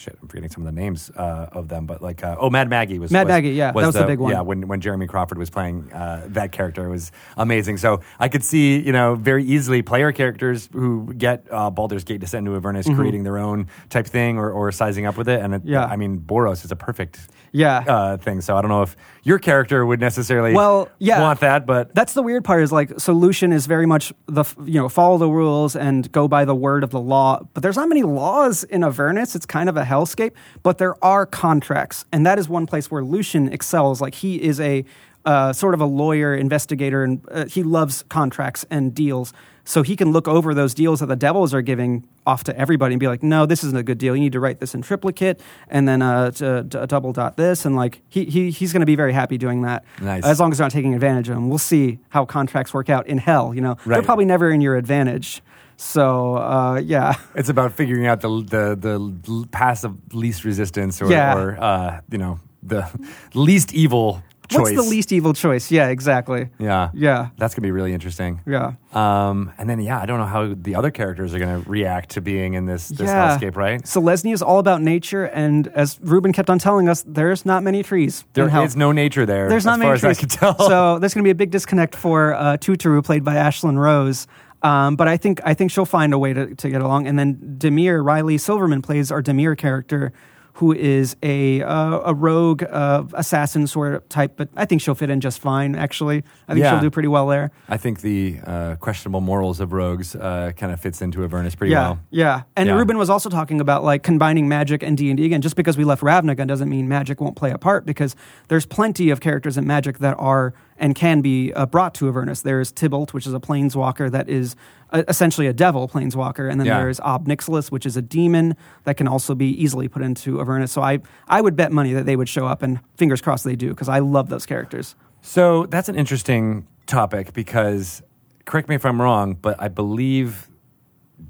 Shit, 0.00 0.16
I'm 0.22 0.28
forgetting 0.28 0.48
some 0.48 0.66
of 0.66 0.74
the 0.74 0.80
names 0.80 1.10
uh, 1.14 1.48
of 1.52 1.68
them, 1.68 1.84
but 1.84 2.00
like, 2.00 2.24
uh, 2.24 2.34
oh, 2.40 2.48
Mad 2.48 2.70
Maggie 2.70 2.98
was 2.98 3.10
Mad 3.10 3.24
was- 3.26 3.32
Maggie, 3.32 3.50
yeah, 3.50 3.66
that 3.66 3.74
was 3.74 3.94
the 3.94 4.06
big 4.06 4.18
one. 4.18 4.32
Yeah, 4.32 4.40
when 4.40 4.66
when 4.66 4.80
Jeremy 4.80 5.06
Crawford 5.06 5.36
was 5.36 5.50
playing 5.50 5.92
uh, 5.92 6.24
that 6.28 6.52
character 6.52 6.86
it 6.86 6.90
was 6.90 7.12
amazing. 7.36 7.76
So 7.76 8.00
I 8.18 8.28
could 8.30 8.42
see 8.42 8.78
you 8.80 8.92
know 8.92 9.14
very 9.14 9.44
easily 9.44 9.82
player 9.82 10.10
characters 10.10 10.70
who 10.72 11.12
get 11.12 11.46
uh, 11.50 11.68
Baldur's 11.68 12.04
Gate 12.04 12.20
Descent 12.20 12.46
into 12.46 12.56
Avernus 12.56 12.86
creating 12.86 13.24
their 13.24 13.36
own 13.36 13.66
type 13.90 14.06
thing 14.06 14.38
or, 14.38 14.50
or 14.50 14.72
sizing 14.72 15.04
up 15.04 15.18
with 15.18 15.28
it. 15.28 15.40
And 15.42 15.52
it, 15.54 15.60
Mm-hmm. 15.60 15.68
Yeah. 15.68 15.84
I 15.84 15.96
mean 15.96 16.18
Boros 16.18 16.64
is 16.64 16.72
a 16.72 16.76
perfect 16.76 17.20
Yeah. 17.52 17.80
uh, 17.86 18.16
thing. 18.16 18.40
So 18.40 18.56
I 18.56 18.62
don't 18.62 18.70
know 18.70 18.80
if 18.80 18.96
your 19.22 19.38
character 19.38 19.84
would 19.84 20.00
necessarily 20.00 20.54
Well, 20.54 20.88
yeah. 20.98 21.20
want 21.20 21.40
that, 21.40 21.66
but 21.66 21.94
That's 21.94 22.14
the 22.14 22.22
weird 22.22 22.44
part 22.44 22.62
is 22.62 22.72
like 22.72 22.98
so 22.98 23.12
Lucian 23.12 23.52
is 23.52 23.66
very 23.66 23.86
much 23.86 24.12
the 24.26 24.44
you 24.64 24.80
know 24.80 24.88
follow 24.88 25.18
the 25.18 25.28
rules 25.28 25.76
and 25.76 26.10
go 26.12 26.28
by 26.28 26.44
the 26.44 26.54
word 26.54 26.84
of 26.84 26.90
the 26.90 27.00
law 27.00 27.40
but 27.54 27.62
there's 27.62 27.76
not 27.76 27.88
many 27.88 28.02
laws 28.02 28.64
in 28.64 28.82
Avernus. 28.84 29.34
It's 29.34 29.46
kind 29.46 29.68
of 29.68 29.76
a 29.76 29.84
hellscape 29.84 30.32
but 30.62 30.78
there 30.78 31.02
are 31.04 31.26
contracts 31.26 32.04
and 32.12 32.24
that 32.26 32.38
is 32.38 32.48
one 32.48 32.66
place 32.66 32.90
where 32.90 33.04
Lucian 33.04 33.52
excels. 33.52 34.00
Like 34.00 34.14
he 34.14 34.40
is 34.42 34.60
a 34.60 34.84
uh, 35.24 35.52
sort 35.52 35.74
of 35.74 35.80
a 35.80 35.86
lawyer 35.86 36.34
investigator 36.34 37.04
and 37.04 37.20
uh, 37.30 37.44
he 37.44 37.62
loves 37.62 38.04
contracts 38.08 38.64
and 38.70 38.94
deals 38.94 39.32
so 39.64 39.82
he 39.82 39.96
can 39.96 40.10
look 40.12 40.26
over 40.28 40.54
those 40.54 40.74
deals 40.74 41.00
that 41.00 41.06
the 41.06 41.16
devils 41.16 41.52
are 41.54 41.62
giving 41.62 42.06
off 42.26 42.44
to 42.44 42.56
everybody 42.58 42.94
and 42.94 43.00
be 43.00 43.06
like 43.08 43.22
no 43.22 43.46
this 43.46 43.62
isn't 43.64 43.78
a 43.78 43.82
good 43.82 43.98
deal 43.98 44.14
you 44.14 44.22
need 44.22 44.32
to 44.32 44.40
write 44.40 44.60
this 44.60 44.74
in 44.74 44.82
triplicate 44.82 45.40
and 45.68 45.86
then 45.88 46.02
uh, 46.02 46.30
to, 46.30 46.64
to 46.64 46.86
double 46.86 47.12
dot 47.12 47.36
this 47.36 47.64
and 47.64 47.76
like 47.76 48.02
he, 48.08 48.24
he 48.24 48.50
he's 48.50 48.72
going 48.72 48.80
to 48.80 48.86
be 48.86 48.96
very 48.96 49.12
happy 49.12 49.38
doing 49.38 49.62
that 49.62 49.84
Nice. 50.00 50.24
as 50.24 50.40
long 50.40 50.52
as 50.52 50.58
they're 50.58 50.64
not 50.66 50.72
taking 50.72 50.94
advantage 50.94 51.28
of 51.28 51.36
him. 51.36 51.48
We'll 51.48 51.58
see 51.58 51.98
how 52.10 52.24
contracts 52.24 52.72
work 52.74 52.88
out 52.90 53.06
in 53.06 53.18
hell. 53.18 53.54
You 53.54 53.60
know, 53.60 53.76
they're 53.86 54.02
probably 54.02 54.24
never 54.24 54.50
in 54.50 54.60
your 54.60 54.76
advantage. 54.76 55.42
So 55.76 56.36
uh, 56.36 56.76
yeah, 56.84 57.14
it's 57.34 57.48
about 57.48 57.72
figuring 57.72 58.06
out 58.06 58.20
the 58.20 58.28
the 58.28 58.76
the 58.76 59.86
of 59.86 60.14
least 60.14 60.44
resistance 60.44 61.00
or, 61.00 61.10
Yeah. 61.10 61.36
or 61.36 61.58
uh, 61.62 62.00
you 62.10 62.18
know 62.18 62.38
the 62.62 62.86
least 63.34 63.72
evil 63.72 64.22
choice. 64.50 64.60
what's 64.60 64.74
the 64.74 64.82
least 64.82 65.12
evil 65.12 65.32
choice? 65.32 65.70
Yeah, 65.70 65.88
exactly. 65.88 66.48
Yeah, 66.58 66.90
Yeah, 66.92 67.28
That's 67.36 67.54
gonna 67.54 67.66
be 67.66 67.72
really 67.72 67.92
interesting. 67.92 68.40
yeah. 68.46 68.72
Um, 68.92 69.52
and 69.56 69.70
then 69.70 69.80
yeah, 69.80 70.00
I 70.00 70.06
don't 70.06 70.18
know 70.18 70.26
how 70.26 70.54
the 70.54 70.74
other 70.74 70.90
characters 70.90 71.32
are 71.34 71.38
going 71.38 71.62
to 71.62 71.70
react 71.70 72.10
to 72.10 72.20
being 72.20 72.54
in 72.54 72.66
this 72.66 72.88
this 72.88 73.06
yeah. 73.08 73.38
hellscape, 73.38 73.56
right? 73.56 73.80
Selesnya 73.82 74.32
is 74.32 74.42
all 74.42 74.58
about 74.58 74.82
nature, 74.82 75.24
and 75.26 75.68
as 75.68 75.98
Ruben 76.02 76.32
kept 76.32 76.50
on 76.50 76.58
telling 76.58 76.88
us, 76.88 77.04
there's 77.06 77.46
not 77.46 77.62
many 77.62 77.82
trees. 77.82 78.24
There 78.32 78.48
is 78.64 78.76
no 78.76 78.90
nature 78.90 79.24
there. 79.26 79.48
There's 79.48 79.62
as 79.62 79.66
not 79.66 79.78
far 79.78 79.78
many 79.78 79.92
as 79.92 80.00
trees. 80.00 80.18
I 80.18 80.20
can 80.20 80.28
tell. 80.28 80.58
So 80.58 80.98
there's 80.98 81.14
going 81.14 81.22
to 81.22 81.26
be 81.26 81.30
a 81.30 81.34
big 81.36 81.50
disconnect 81.50 81.94
for 81.94 82.34
uh, 82.34 82.56
Tutoru, 82.56 83.04
played 83.04 83.24
by 83.24 83.36
Ashlyn 83.36 83.78
Rose. 83.78 84.26
Um, 84.62 84.96
but 84.96 85.08
I 85.08 85.16
think 85.16 85.40
I 85.44 85.54
think 85.54 85.70
she'll 85.70 85.86
find 85.86 86.12
a 86.12 86.18
way 86.18 86.32
to, 86.32 86.54
to 86.54 86.68
get 86.68 86.82
along. 86.82 87.06
And 87.06 87.18
then 87.18 87.36
Dimir 87.58 88.04
Riley 88.04 88.38
Silverman 88.38 88.82
plays 88.82 89.10
our 89.10 89.22
Dimir 89.22 89.56
character, 89.56 90.12
who 90.60 90.74
is 90.74 91.16
a 91.22 91.62
uh, 91.62 92.00
a 92.04 92.12
rogue 92.12 92.62
uh, 92.62 93.02
assassin 93.14 93.66
sort 93.66 93.94
of 93.94 94.06
type. 94.10 94.34
But 94.36 94.50
I 94.56 94.66
think 94.66 94.82
she'll 94.82 94.94
fit 94.94 95.08
in 95.08 95.20
just 95.22 95.40
fine. 95.40 95.74
Actually, 95.74 96.22
I 96.46 96.52
think 96.52 96.62
Yeah. 96.64 96.72
she'll 96.72 96.80
do 96.82 96.90
pretty 96.90 97.08
well 97.08 97.26
there. 97.28 97.50
I 97.66 97.78
think 97.78 98.02
the 98.02 98.38
uh, 98.46 98.76
questionable 98.76 99.22
morals 99.22 99.58
of 99.60 99.72
rogues 99.72 100.14
uh, 100.14 100.52
kind 100.56 100.70
of 100.70 100.78
fits 100.78 101.00
into 101.00 101.24
Avernus 101.24 101.54
pretty 101.54 101.72
yeah, 101.72 101.80
well. 101.80 101.98
yeah. 102.10 102.42
And 102.56 102.66
Yeah. 102.68 102.74
Ruben 102.76 102.98
was 102.98 103.08
also 103.08 103.30
talking 103.30 103.58
about 103.58 103.82
like 103.84 104.02
combining 104.02 104.48
magic 104.48 104.82
and 104.82 104.98
D 104.98 105.08
and 105.08 105.16
D 105.16 105.24
again. 105.24 105.40
Just 105.40 105.56
because 105.56 105.78
we 105.78 105.84
left 105.84 106.02
Ravnica 106.02 106.46
doesn't 106.46 106.68
mean 106.68 106.88
magic 106.88 107.22
won't 107.22 107.36
play 107.36 107.50
a 107.52 107.58
part 107.58 107.86
because 107.86 108.14
there's 108.48 108.66
plenty 108.66 109.08
of 109.08 109.20
characters 109.20 109.56
in 109.56 109.66
Magic 109.66 109.98
that 110.00 110.14
are 110.18 110.52
and 110.80 110.94
can 110.96 111.20
be 111.20 111.52
uh, 111.52 111.66
brought 111.66 111.94
to 111.94 112.08
Avernus. 112.08 112.40
There's 112.42 112.72
Tibalt, 112.72 113.12
which 113.12 113.26
is 113.26 113.34
a 113.34 113.38
planeswalker 113.38 114.10
that 114.10 114.28
is 114.28 114.56
uh, 114.92 115.04
essentially 115.06 115.46
a 115.46 115.52
devil 115.52 115.86
planeswalker, 115.88 116.50
and 116.50 116.58
then 116.58 116.66
Yeah. 116.66 116.78
there's 116.80 116.98
Ob 117.00 117.28
Nixilis, 117.28 117.70
which 117.70 117.86
is 117.86 117.96
a 117.96 118.02
demon 118.02 118.56
that 118.84 118.96
can 118.96 119.06
also 119.06 119.34
be 119.36 119.46
easily 119.62 119.86
put 119.86 120.02
into 120.02 120.40
Avernus. 120.40 120.72
So 120.72 120.82
I 120.82 120.98
I 121.28 121.40
would 121.42 121.54
bet 121.54 121.70
money 121.70 121.92
that 121.92 122.06
they 122.06 122.16
would 122.16 122.28
show 122.28 122.46
up, 122.46 122.62
and 122.62 122.80
fingers 122.96 123.20
crossed 123.20 123.44
they 123.44 123.54
do 123.56 123.68
because 123.68 123.88
I 123.88 124.00
love 124.00 124.28
those 124.30 124.46
characters. 124.46 124.96
So 125.22 125.66
that's 125.66 125.88
an 125.90 125.96
interesting 125.96 126.66
topic 126.86 127.34
because, 127.34 128.02
correct 128.46 128.68
me 128.68 128.74
if 128.74 128.84
I'm 128.86 129.00
wrong, 129.00 129.34
but 129.40 129.56
I 129.60 129.68
believe 129.68 130.48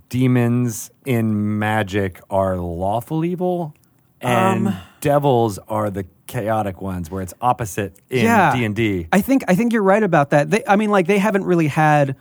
demons 0.09 0.91
in 1.05 1.59
magic 1.59 2.21
are 2.31 2.57
lawful 2.57 3.25
evil, 3.25 3.75
and 4.21 4.69
Um, 4.69 4.77
devils 5.01 5.59
are 5.69 5.91
the 5.91 6.07
chaotic 6.27 6.81
ones, 6.81 7.11
where 7.11 7.23
it's 7.23 7.35
opposite 7.41 7.97
in 8.09 8.25
yeah. 8.25 8.55
D 8.55 8.65
and 8.65 8.75
D. 8.77 9.09
I 9.13 9.21
think 9.21 9.45
I 9.49 9.55
think 9.55 9.73
you're 9.73 9.83
right 9.83 10.03
about 10.03 10.31
that. 10.31 10.51
They, 10.51 10.63
I 10.67 10.77
mean, 10.77 10.91
like 10.91 11.07
they 11.07 11.19
haven't 11.19 11.45
really 11.45 11.69
had 11.69 12.17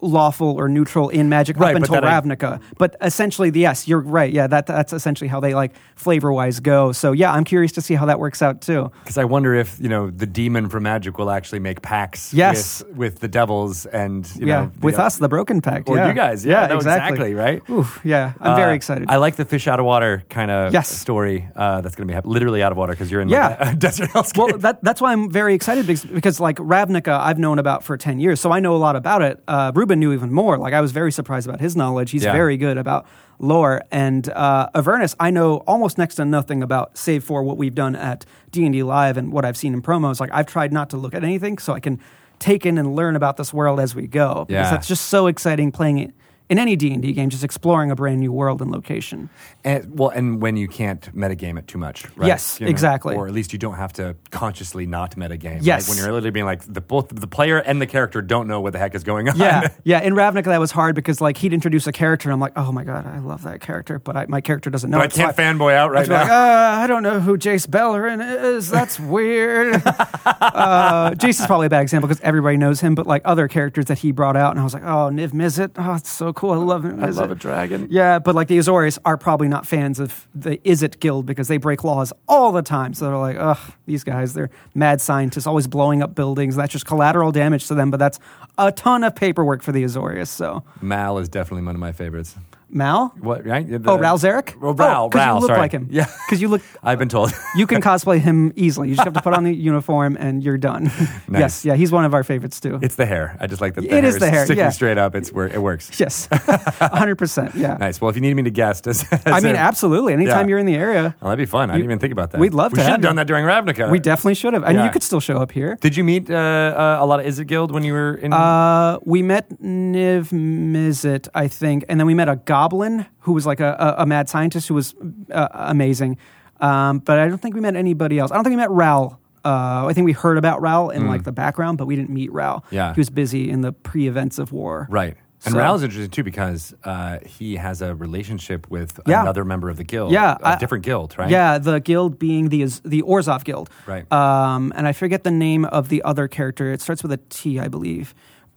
lawful 0.00 0.48
or 0.58 0.68
neutral 0.68 1.08
in 1.08 1.28
Magic 1.28 1.56
Right, 1.58 1.74
up 1.74 1.80
but 1.82 1.90
until 1.90 2.08
I- 2.08 2.20
Ravnica. 2.20 2.60
but 2.78 2.94
essentially, 3.00 3.50
yes, 3.54 3.88
you're 3.88 3.98
right. 4.00 4.32
Yeah, 4.32 4.46
that 4.46 4.66
that's 4.66 4.92
essentially 4.92 5.28
how 5.28 5.40
they 5.40 5.54
like 5.54 5.72
flavor 5.96 6.32
wise 6.32 6.60
go. 6.60 6.92
So 6.92 7.12
yeah, 7.12 7.32
I'm 7.32 7.44
curious 7.44 7.72
to 7.72 7.80
see 7.80 7.94
how 7.94 8.06
that 8.06 8.20
works 8.20 8.40
out 8.42 8.60
too. 8.60 8.92
Because 9.02 9.18
I 9.18 9.24
wonder 9.24 9.54
if 9.54 9.78
you 9.80 9.88
know 9.88 10.10
the 10.10 10.26
demon 10.26 10.68
from 10.68 10.84
Magic 10.84 11.18
will 11.18 11.30
actually 11.30 11.58
make 11.58 11.82
pacts 11.82 12.32
Yes. 12.32 12.82
with, 12.88 12.96
with 12.96 13.18
the 13.20 13.28
devils 13.28 13.86
and 13.86 14.24
you 14.36 14.46
yeah, 14.46 14.60
know, 14.60 14.72
with 14.82 14.96
the- 14.96 15.02
us, 15.02 15.16
the 15.16 15.28
Broken 15.28 15.60
Pact. 15.60 15.88
or 15.88 15.96
yeah. 15.96 16.08
you 16.08 16.14
guys. 16.14 16.44
Yeah, 16.46 16.66
no, 16.68 16.76
exactly, 16.76 17.34
right? 17.34 17.60
Oof, 17.68 18.00
yeah, 18.04 18.34
I'm 18.40 18.54
very 18.56 18.72
Uh, 18.72 18.76
excited. 18.76 19.06
I 19.10 19.16
like 19.16 19.34
the 19.36 19.44
fish 19.44 19.66
out 19.66 19.80
of 19.80 19.86
water 19.86 20.22
kind 20.28 20.50
of 20.50 20.72
Yes. 20.72 20.88
story 20.88 21.48
uh, 21.56 21.80
that's 21.80 21.96
going 21.96 22.06
to 22.08 22.22
be 22.22 22.28
literally 22.28 22.62
out 22.62 22.70
of 22.72 22.78
water 22.78 22.92
because 22.92 23.10
you're 23.10 23.20
in 23.20 23.28
Yeah. 23.28 23.56
like, 23.60 23.78
desert 23.88 24.10
hellscape. 24.10 24.38
well, 24.38 24.58
that, 24.58 24.82
that's 24.84 25.00
why 25.00 25.12
I'm 25.12 25.30
very 25.30 25.54
excited 25.54 25.86
because, 25.86 26.04
because, 26.04 26.38
like 26.40 26.56
Ravnica, 26.58 27.18
I've 27.18 27.38
known 27.38 27.58
about 27.58 27.82
for 27.82 27.96
ten 27.96 28.20
years, 28.20 28.40
so 28.40 28.52
I 28.52 28.60
know 28.60 28.76
a 28.76 28.78
lot 28.78 28.94
about 28.94 29.22
it. 29.22 29.42
Uh, 29.48 29.72
Ruben 29.74 29.87
knew 29.96 30.12
even 30.12 30.32
more. 30.32 30.58
Like 30.58 30.74
I 30.74 30.80
was 30.80 30.92
very 30.92 31.12
surprised 31.12 31.48
about 31.48 31.60
his 31.60 31.76
knowledge. 31.76 32.10
He's 32.10 32.24
Yeah. 32.24 32.32
very 32.32 32.56
good 32.56 32.76
about 32.78 33.06
lore. 33.38 33.82
And 33.90 34.28
uh, 34.30 34.68
Avernus, 34.74 35.14
I 35.20 35.30
know 35.30 35.58
almost 35.66 35.98
next 35.98 36.16
to 36.16 36.24
nothing 36.24 36.62
about, 36.62 36.98
save 36.98 37.22
for 37.24 37.42
what 37.42 37.56
we've 37.56 37.74
done 37.74 37.94
at 37.96 38.24
D 38.50 38.64
and 38.64 38.72
D 38.72 38.82
Live 38.82 39.16
and 39.16 39.32
what 39.32 39.44
I've 39.44 39.56
seen 39.56 39.74
in 39.74 39.82
promos. 39.82 40.20
Like 40.20 40.30
I've 40.32 40.46
tried 40.46 40.72
not 40.72 40.90
to 40.90 40.96
look 40.96 41.14
at 41.14 41.22
anything 41.24 41.58
so 41.58 41.72
I 41.72 41.80
can 41.80 42.00
take 42.38 42.64
in 42.66 42.78
and 42.78 42.94
learn 42.94 43.16
about 43.16 43.36
this 43.36 43.52
world 43.52 43.80
as 43.80 43.94
we 43.94 44.06
go. 44.06 44.44
Because 44.46 44.64
Yeah. 44.66 44.70
that's 44.70 44.88
just 44.88 45.06
so 45.06 45.26
exciting 45.26 45.72
playing 45.72 45.98
it 45.98 46.12
in 46.48 46.58
any 46.58 46.76
D 46.76 46.92
and 46.92 47.02
D 47.02 47.12
game, 47.12 47.28
just 47.30 47.44
exploring 47.44 47.90
a 47.90 47.94
brand 47.94 48.20
new 48.20 48.32
world 48.32 48.62
and 48.62 48.70
location. 48.70 49.28
And, 49.64 49.98
well, 49.98 50.08
and 50.10 50.40
when 50.40 50.56
you 50.56 50.68
can't 50.68 51.14
metagame 51.14 51.58
it 51.58 51.66
too 51.68 51.78
much, 51.78 52.04
right? 52.16 52.26
Yes, 52.28 52.60
exactly. 52.60 53.14
Or 53.14 53.26
at 53.26 53.34
least 53.34 53.52
you 53.52 53.58
don't 53.58 53.74
have 53.76 53.92
to 53.94 54.16
consciously 54.30 54.86
not 54.86 55.16
metagame. 55.16 55.54
right? 55.54 55.62
Yes. 55.62 55.88
When 55.88 55.98
you're 55.98 56.06
literally 56.06 56.30
being 56.30 56.46
like 56.46 56.62
the 56.72 56.80
both 56.80 57.08
the 57.08 57.26
player 57.26 57.58
and 57.58 57.80
the 57.82 57.86
character 57.86 58.22
don't 58.22 58.46
know 58.48 58.60
what 58.60 58.72
the 58.72 58.78
heck 58.78 58.94
is 58.94 59.04
going 59.04 59.28
on. 59.28 59.36
Yeah, 59.36 59.68
yeah. 59.84 60.00
In 60.00 60.14
Ravnica, 60.14 60.44
that 60.44 60.60
was 60.60 60.70
hard 60.70 60.94
because 60.94 61.20
like 61.20 61.36
he'd 61.36 61.52
introduce 61.52 61.86
a 61.86 61.92
character, 61.92 62.28
and 62.28 62.34
I'm 62.34 62.40
like, 62.40 62.52
oh 62.56 62.72
my 62.72 62.84
god, 62.84 63.06
I 63.06 63.18
love 63.18 63.42
that 63.42 63.60
character, 63.60 63.98
but 63.98 64.16
I, 64.16 64.26
my 64.26 64.40
character 64.40 64.70
doesn't 64.70 64.90
know. 64.90 64.98
But 64.98 65.02
I 65.02 65.06
it, 65.06 65.12
so 65.12 65.22
can't 65.22 65.36
fanboy 65.36 65.74
out 65.74 65.90
I 65.90 65.92
right 65.94 66.06
feel 66.06 66.16
like, 66.16 66.28
now. 66.28 66.34
uh, 66.34 66.82
I 66.82 66.86
don't 66.86 67.02
know 67.02 67.20
who 67.20 67.36
Jace 67.36 67.66
Beleren 67.66 68.20
is. 68.56 68.70
That's 68.70 68.98
weird. 69.18 69.82
uh, 69.84 71.10
Jace 71.12 71.40
is 71.40 71.46
probably 71.46 71.66
a 71.66 71.70
bad 71.70 71.82
example 71.82 72.08
because 72.08 72.20
everybody 72.22 72.56
knows 72.56 72.80
him, 72.80 72.94
but 72.94 73.06
like 73.06 73.22
other 73.24 73.48
characters 73.48 73.86
that 73.86 73.98
he 73.98 74.12
brought 74.12 74.36
out, 74.36 74.52
and 74.52 74.60
I 74.60 74.64
was 74.64 74.74
like, 74.74 74.84
oh, 74.84 75.10
Niv 75.12 75.30
Mizzet. 75.32 75.72
Oh, 75.76 75.94
it's 75.94 76.10
so 76.10 76.32
cool. 76.38 76.52
I 76.52 76.56
love 76.56 76.82
Niv 76.82 77.02
I 77.02 77.08
Mizzet. 77.08 77.16
love 77.16 77.30
a 77.30 77.34
dragon. 77.34 77.88
Yeah, 77.90 78.18
but 78.18 78.34
like 78.34 78.48
the 78.48 78.58
Azorius 78.58 78.98
are 79.04 79.16
probably 79.16 79.48
not 79.48 79.66
fans 79.66 79.98
of 79.98 80.26
the 80.34 80.58
Izzet 80.58 81.00
Guild 81.00 81.26
because 81.26 81.48
they 81.48 81.56
break 81.56 81.84
laws 81.84 82.12
all 82.28 82.52
the 82.52 82.62
time. 82.62 82.94
So 82.94 83.06
they're 83.06 83.16
like, 83.16 83.36
ugh, 83.38 83.58
these 83.86 84.04
guys, 84.04 84.34
they're 84.34 84.50
mad 84.74 85.00
scientists, 85.00 85.46
always 85.46 85.66
blowing 85.66 86.02
up 86.02 86.14
buildings. 86.14 86.56
That's 86.56 86.72
just 86.72 86.86
collateral 86.86 87.32
damage 87.32 87.66
to 87.68 87.74
them, 87.74 87.90
but 87.90 87.98
that's 87.98 88.18
a 88.56 88.70
ton 88.72 89.04
of 89.04 89.14
paperwork 89.16 89.62
for 89.62 89.72
the 89.72 89.82
Azorius. 89.82 90.28
So 90.28 90.62
Mal 90.80 91.18
is 91.18 91.28
definitely 91.28 91.66
one 91.66 91.74
of 91.74 91.80
my 91.80 91.92
favorites. 91.92 92.36
Mal? 92.70 93.12
What? 93.20 93.44
Right? 93.46 93.66
The- 93.68 93.82
oh, 93.90 93.98
Ral 93.98 94.18
Zarek? 94.18 94.54
Oh, 94.62 94.72
Ral. 94.74 95.04
Oh, 95.04 95.08
'cause 95.08 95.18
Ral. 95.18 95.34
you 95.36 95.40
look 95.40 95.48
sorry. 95.48 95.58
like 95.60 95.72
him. 95.72 95.88
Yeah. 95.90 96.06
Because 96.26 96.40
you 96.42 96.48
look. 96.48 96.62
I've 96.82 96.98
been 96.98 97.08
told. 97.08 97.32
You 97.56 97.66
can 97.66 97.80
cosplay 97.90 98.18
him 98.20 98.52
easily. 98.56 98.88
You 98.90 98.94
just 98.96 99.04
have 99.04 99.14
to 99.14 99.22
put 99.22 99.32
on 99.34 99.44
the 99.44 99.52
uniform 99.54 100.16
and 100.20 100.42
you're 100.42 100.58
done. 100.58 100.90
Nice. 101.28 101.40
Yes, 101.40 101.64
yeah, 101.66 101.74
he's 101.74 101.92
one 101.92 102.04
of 102.06 102.14
our 102.14 102.24
favorites 102.24 102.58
too. 102.58 102.78
it's 102.80 102.94
the 102.94 103.04
hair. 103.04 103.36
I 103.38 103.46
just 103.46 103.60
like 103.60 103.74
that. 103.74 103.82
The 103.82 103.90
It 103.94 104.02
is 104.04 104.18
the 104.18 104.30
hair, 104.30 104.46
Sticking 104.46 104.64
yeah. 104.64 104.70
straight 104.70 104.96
up. 104.96 105.14
It's 105.14 105.30
where 105.30 105.46
it 105.46 105.60
works. 105.60 105.90
yes, 106.00 106.26
100%. 106.28 107.54
Yeah. 107.54 107.76
Nice. 107.76 108.00
Well, 108.00 108.08
if 108.10 108.16
you 108.16 108.22
need 108.22 108.34
me 108.34 108.42
to 108.44 108.50
guest, 108.50 108.86
as, 108.86 109.04
I 109.26 109.40
mean, 109.40 109.54
a- 109.54 109.58
absolutely. 109.58 110.12
Anytime 110.14 110.46
Yeah. 110.46 110.50
you're 110.50 110.58
in 110.58 110.66
the 110.66 110.74
area, 110.76 111.14
Oh, 111.20 111.26
that'd 111.26 111.38
be 111.38 111.44
fun. 111.46 111.70
I 111.70 111.74
didn't 111.74 111.84
even 111.84 111.98
think 111.98 112.12
about 112.12 112.30
that. 112.32 112.40
we'd 112.40 112.54
love 112.54 112.72
to. 112.72 112.76
we 112.76 112.82
should 112.82 112.90
have 112.92 113.00
done 113.00 113.14
you. 113.14 113.16
that 113.16 113.26
during 113.26 113.44
Ravnica. 113.44 113.90
we 113.90 113.98
definitely 113.98 114.34
should 114.34 114.54
have. 114.54 114.64
And 114.64 114.76
Yeah. 114.76 114.84
you 114.86 114.90
could 114.90 115.02
still 115.02 115.20
show 115.20 115.36
up 115.38 115.52
here. 115.52 115.76
Did 115.80 115.96
you 115.96 116.04
meet 116.04 116.30
uh, 116.30 116.34
uh, 116.34 116.96
a 117.00 117.06
lot 117.06 117.20
of 117.20 117.26
Izzet 117.26 117.46
Guild 117.46 117.72
when 117.72 117.84
you 117.84 117.92
were 117.92 118.14
in? 118.14 118.32
Uh, 118.32 118.98
we 119.04 119.22
met 119.22 119.50
Niv 119.62 120.30
Mizzet, 120.32 121.28
I 121.34 121.48
think, 121.48 121.84
and 121.88 122.00
then 122.00 122.06
we 122.06 122.14
met 122.14 122.28
a 122.28 122.36
goblin 122.62 123.06
who 123.20 123.32
was 123.32 123.46
like 123.46 123.60
a, 123.60 123.76
a, 123.78 124.02
a 124.02 124.06
mad 124.06 124.28
scientist 124.28 124.68
who 124.68 124.74
was 124.74 124.94
uh, 125.30 125.48
amazing. 125.76 126.16
Um, 126.60 126.98
but 126.98 127.18
I 127.18 127.28
don't 127.28 127.38
think 127.38 127.54
we 127.54 127.60
met 127.60 127.76
anybody 127.76 128.18
else. 128.18 128.30
I 128.30 128.34
don't 128.34 128.44
think 128.44 128.54
we 128.58 128.62
met 128.66 128.70
Ral. 128.70 129.20
Uh, 129.44 129.86
I 129.88 129.92
think 129.94 130.04
we 130.04 130.12
heard 130.12 130.38
about 130.38 130.60
Ral 130.60 130.90
in 130.90 131.06
like 131.06 131.22
the 131.22 131.32
background, 131.32 131.78
but 131.78 131.86
we 131.86 131.94
didn't 131.96 132.10
meet 132.10 132.32
Ral. 132.32 132.56
Mm. 132.60 132.72
Yeah. 132.72 132.94
he 132.94 133.00
was 133.00 133.10
busy 133.10 133.48
in 133.48 133.60
the 133.60 133.72
pre-events 133.72 134.38
of 134.38 134.50
war. 134.52 134.86
right. 134.90 135.16
And 135.44 135.52
So- 135.52 135.60
Ral 135.60 135.76
is 135.76 135.82
interesting 135.84 136.10
too 136.10 136.24
because 136.24 136.74
uh, 136.82 137.18
he 137.24 137.54
has 137.66 137.80
a 137.80 137.94
relationship 137.94 138.68
with 138.70 138.98
Yeah. 139.06 139.22
another 139.22 139.44
member 139.44 139.70
of 139.70 139.76
the 139.76 139.84
guild. 139.84 140.10
Yeah, 140.10 140.36
a 140.42 140.48
I- 140.48 140.56
different 140.56 140.84
guild, 140.84 141.14
right? 141.16 141.30
Yeah, 141.30 141.58
the 141.58 141.78
guild 141.78 142.18
being 142.18 142.48
the 142.48 142.64
the 142.94 143.02
Orzhov 143.02 143.44
Guild. 143.44 143.70
Right. 143.86 144.04
Um, 144.12 144.72
and 144.76 144.88
I 144.88 144.92
forget 144.92 145.22
the 145.22 145.30
name 145.46 145.64
of 145.78 145.90
the 145.90 146.00
other 146.10 146.26
character. 146.26 146.72
It 146.74 146.80
starts 146.80 147.02
with 147.04 147.12
a 147.12 147.20
T, 147.28 147.60
I 147.60 147.68
believe. 147.68 148.06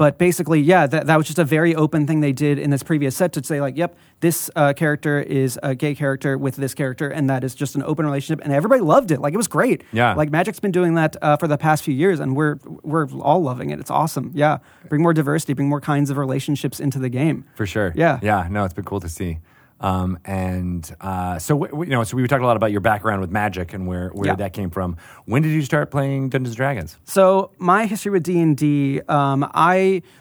But 0.02 0.18
basically, 0.18 0.60
yeah, 0.62 0.88
that, 0.88 1.06
that 1.06 1.16
was 1.16 1.28
just 1.28 1.38
a 1.38 1.44
very 1.46 1.76
open 1.76 2.08
thing 2.08 2.22
they 2.22 2.32
did 2.32 2.58
in 2.58 2.72
this 2.72 2.82
previous 2.82 3.16
set 3.16 3.34
to 3.34 3.44
say, 3.44 3.62
like, 3.62 3.78
yep, 3.78 3.96
this 4.20 4.50
uh, 4.56 4.74
character 4.74 5.22
is 5.22 5.60
a 5.62 5.76
gay 5.76 5.94
character 5.94 6.40
with 6.40 6.56
this 6.56 6.74
character, 6.74 7.08
and 7.10 7.30
that 7.30 7.44
is 7.44 7.54
just 7.54 7.76
an 7.76 7.84
open 7.84 8.04
relationship, 8.08 8.44
and 8.44 8.52
everybody 8.52 8.82
loved 8.82 9.12
it. 9.12 9.22
Like, 9.22 9.36
it 9.36 9.38
was 9.38 9.48
great. 9.48 9.84
Yeah. 9.94 10.16
Like, 10.16 10.32
Magic's 10.32 10.60
been 10.60 10.72
doing 10.72 10.96
that 10.96 11.18
uh, 11.22 11.38
for 11.38 11.48
the 11.48 11.56
past 11.56 11.84
few 11.84 11.94
years, 11.94 12.20
and 12.20 12.36
we're 12.36 12.58
we're 12.82 13.08
all 13.20 13.44
loving 13.44 13.70
it. 13.70 13.80
It's 13.80 13.92
awesome. 13.92 14.32
Yeah, 14.34 14.58
bring 14.90 15.04
more 15.04 15.14
diversity, 15.14 15.54
bring 15.54 15.70
more 15.70 15.82
kinds 15.82 16.10
of 16.10 16.18
relationships 16.18 16.80
into 16.80 16.98
the 16.98 17.10
game. 17.10 17.46
For 17.54 17.68
sure. 17.68 17.94
Yeah. 17.96 18.18
Yeah. 18.24 18.48
No, 18.50 18.66
it's 18.66 18.74
been 18.74 18.86
cool 18.86 19.02
to 19.02 19.10
see. 19.10 19.38
Um, 19.82 20.20
and 20.26 20.90
uh, 21.02 21.40
so 21.40 21.58
w- 21.60 21.84
you 21.86 21.90
know, 21.90 22.04
so 22.04 22.16
we 22.16 22.26
talked 22.28 22.44
a 22.44 22.46
lot 22.46 22.56
about 22.56 22.72
your 22.72 22.82
background 22.82 23.20
with 23.20 23.32
magic 23.32 23.74
and 23.74 23.88
where 23.88 24.10
where 24.10 24.28
Yeah. 24.28 24.36
that 24.36 24.54
came 24.54 24.70
from. 24.70 24.96
When 25.26 25.42
did 25.42 25.50
you 25.52 25.64
start 25.64 25.90
playing 25.92 26.30
Dungeons 26.30 26.50
and 26.54 26.58
Dragons? 26.58 26.98
So 27.04 27.52
my 27.58 27.88
history 27.88 28.12
with 28.12 28.24
D 28.24 28.40
and 28.40 28.56
D, 28.56 29.02
um, 29.10 29.42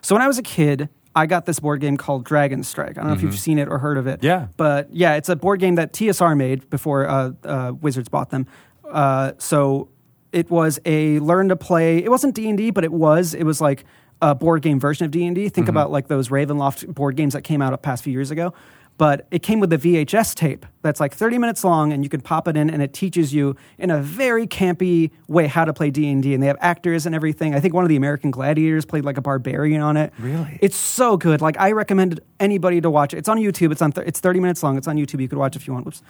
so 0.02 0.14
when 0.14 0.22
I 0.22 0.26
was 0.26 0.38
a 0.38 0.42
kid, 0.42 0.88
I 1.14 1.26
got 1.26 1.44
this 1.44 1.60
board 1.60 1.80
game 1.80 1.96
called 1.96 2.24
Dragon 2.24 2.62
Strike. 2.62 2.96
I 2.96 3.02
don't 3.02 3.08
know 3.08 3.14
if 3.14 3.22
you've 3.22 3.38
seen 3.38 3.58
it 3.58 3.68
or 3.68 3.78
heard 3.78 3.98
of 3.98 4.06
it. 4.06 4.18
Mm-hmm. 4.20 4.26
Yeah. 4.26 4.46
but 4.56 4.88
yeah, 4.94 5.16
it's 5.16 5.28
a 5.28 5.36
board 5.36 5.60
game 5.60 5.74
that 5.74 5.92
TSR 5.92 6.36
made 6.36 6.70
before 6.70 7.06
uh, 7.08 7.32
uh, 7.44 7.72
Wizards 7.80 8.08
bought 8.08 8.30
them. 8.30 8.46
Uh, 8.88 9.32
so 9.38 9.88
it 10.32 10.48
was 10.50 10.78
a 10.86 11.18
learn 11.18 11.48
to 11.48 11.56
play. 11.56 11.98
It 11.98 12.10
wasn't 12.10 12.34
D 12.34 12.48
and 12.48 12.56
D, 12.56 12.70
but 12.70 12.84
it 12.84 12.92
was. 12.92 13.34
It 13.34 13.44
was 13.44 13.60
like 13.60 13.84
a 14.22 14.34
board 14.34 14.62
game 14.62 14.78
version 14.78 15.04
of 15.04 15.10
D 15.10 15.26
and 15.26 15.34
D. 15.34 15.48
Think 15.48 15.64
Mm-hmm. 15.66 15.70
about 15.76 15.90
like 15.90 16.08
those 16.08 16.28
Ravenloft 16.28 16.94
board 16.94 17.16
games 17.16 17.32
that 17.34 17.42
came 17.42 17.60
out 17.60 17.72
a 17.72 17.78
past 17.78 18.04
few 18.04 18.12
years 18.12 18.30
ago. 18.30 18.54
But 19.00 19.26
it 19.30 19.42
came 19.42 19.60
with 19.60 19.72
a 19.72 19.78
VHS 19.78 20.34
tape 20.34 20.66
that's 20.82 21.00
like 21.00 21.14
30 21.14 21.38
minutes 21.38 21.64
long, 21.64 21.90
and 21.90 22.04
you 22.04 22.10
can 22.10 22.20
pop 22.20 22.46
it 22.46 22.54
in, 22.54 22.68
and 22.68 22.82
it 22.82 22.92
teaches 22.92 23.32
you 23.32 23.56
in 23.78 23.90
a 23.90 23.98
very 23.98 24.46
campy 24.46 25.10
way 25.26 25.46
how 25.46 25.64
to 25.64 25.72
play 25.72 25.90
D 25.90 26.06
and 26.10 26.22
D. 26.22 26.34
And 26.34 26.42
they 26.42 26.48
have 26.48 26.58
actors 26.60 27.06
and 27.06 27.14
everything. 27.14 27.54
I 27.54 27.60
think 27.60 27.72
one 27.72 27.82
of 27.82 27.88
the 27.88 27.96
American 27.96 28.30
Gladiators 28.30 28.84
played 28.84 29.06
like 29.06 29.16
a 29.16 29.22
barbarian 29.22 29.80
on 29.80 29.96
it. 29.96 30.12
Really? 30.18 30.58
It's 30.60 30.76
so 30.76 31.16
good. 31.16 31.40
Like 31.40 31.58
I 31.58 31.72
recommend 31.72 32.20
anybody 32.40 32.82
to 32.82 32.90
watch 32.90 33.14
it. 33.14 33.16
It's 33.16 33.28
on 33.30 33.38
YouTube. 33.38 33.72
It's 33.72 33.80
on. 33.80 33.90
Th- 33.90 34.06
it's 34.06 34.20
30 34.20 34.38
minutes 34.38 34.62
long. 34.62 34.76
It's 34.76 34.86
on 34.86 34.98
YouTube. 34.98 35.22
You 35.22 35.28
could 35.28 35.38
watch 35.38 35.56
if 35.56 35.66
you 35.66 35.72
want. 35.72 35.86
Whoops. 35.86 36.02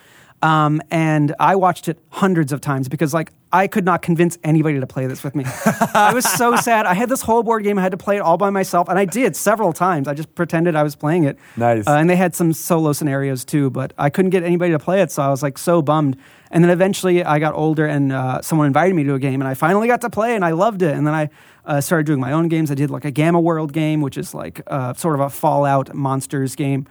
Um, 0.43 0.81
and 0.91 1.35
I 1.39 1.57
watched 1.57 1.89
it 1.89 1.99
hundreds 2.09 2.53
of 2.53 2.61
times 2.61 2.89
because 2.89 3.13
like 3.13 3.31
I 3.53 3.67
could 3.67 3.85
not 3.85 4.01
convince 4.01 4.39
anybody 4.45 4.79
to 4.81 4.87
play 4.87 5.07
this 5.07 5.25
with 5.25 5.35
me. 5.35 5.45
I 5.95 6.13
was 6.15 6.25
so 6.25 6.57
sad. 6.57 6.87
I 6.87 6.95
had 6.95 7.09
this 7.09 7.21
whole 7.21 7.43
board 7.43 7.65
game. 7.65 7.79
I 7.79 7.83
had 7.83 7.91
to 7.91 7.99
play 7.99 8.17
it 8.17 8.21
all 8.21 8.37
by 8.37 8.49
myself, 8.49 8.89
and 8.89 8.99
I 8.99 9.05
did 9.05 9.35
several 9.35 9.73
times. 9.73 10.07
I 10.09 10.15
just 10.15 10.35
pretended 10.35 10.77
I 10.77 10.83
was 10.83 10.95
playing 10.95 11.25
it. 11.25 11.37
Nice. 11.57 11.87
Uh, 11.87 11.97
and 11.97 12.09
they 12.09 12.17
had 12.17 12.35
some 12.35 12.53
solo 12.53 12.93
scenarios 12.93 13.45
too, 13.45 13.71
but 13.71 13.93
I 13.99 14.09
couldn't 14.09 14.31
get 14.31 14.45
anybody 14.45 14.73
to 14.73 14.79
play 14.79 15.03
it, 15.03 15.11
so 15.11 15.23
I 15.23 15.29
was 15.29 15.43
like 15.43 15.59
so 15.59 15.83
bummed. 15.83 16.17
And 16.53 16.65
then 16.65 16.71
eventually 16.71 17.25
I 17.25 17.39
got 17.39 17.55
older, 17.55 17.87
and 17.87 18.13
uh, 18.13 18.41
someone 18.41 18.67
invited 18.67 18.95
me 18.95 19.05
to 19.05 19.15
a 19.15 19.19
game, 19.19 19.41
and 19.41 19.49
I 19.49 19.55
finally 19.55 19.89
got 19.89 20.01
to 20.03 20.11
play, 20.11 20.37
and 20.37 20.45
I 20.45 20.53
loved 20.53 20.83
it. 20.83 20.95
And 20.95 21.07
then 21.07 21.15
I 21.15 21.29
uh, 21.67 21.81
started 21.81 22.07
doing 22.07 22.21
my 22.21 22.33
own 22.33 22.49
games. 22.49 22.71
I 22.71 22.75
did 22.75 22.91
like 22.91 23.05
a 23.05 23.11
Gamma 23.11 23.41
World 23.41 23.73
game, 23.73 24.01
which 24.01 24.17
is 24.17 24.33
like 24.33 24.63
uh, 24.69 24.95
sort 24.95 25.17
of 25.17 25.21
a 25.21 25.29
Fallout 25.29 25.93
monsters 25.93 26.55
game. 26.55 26.87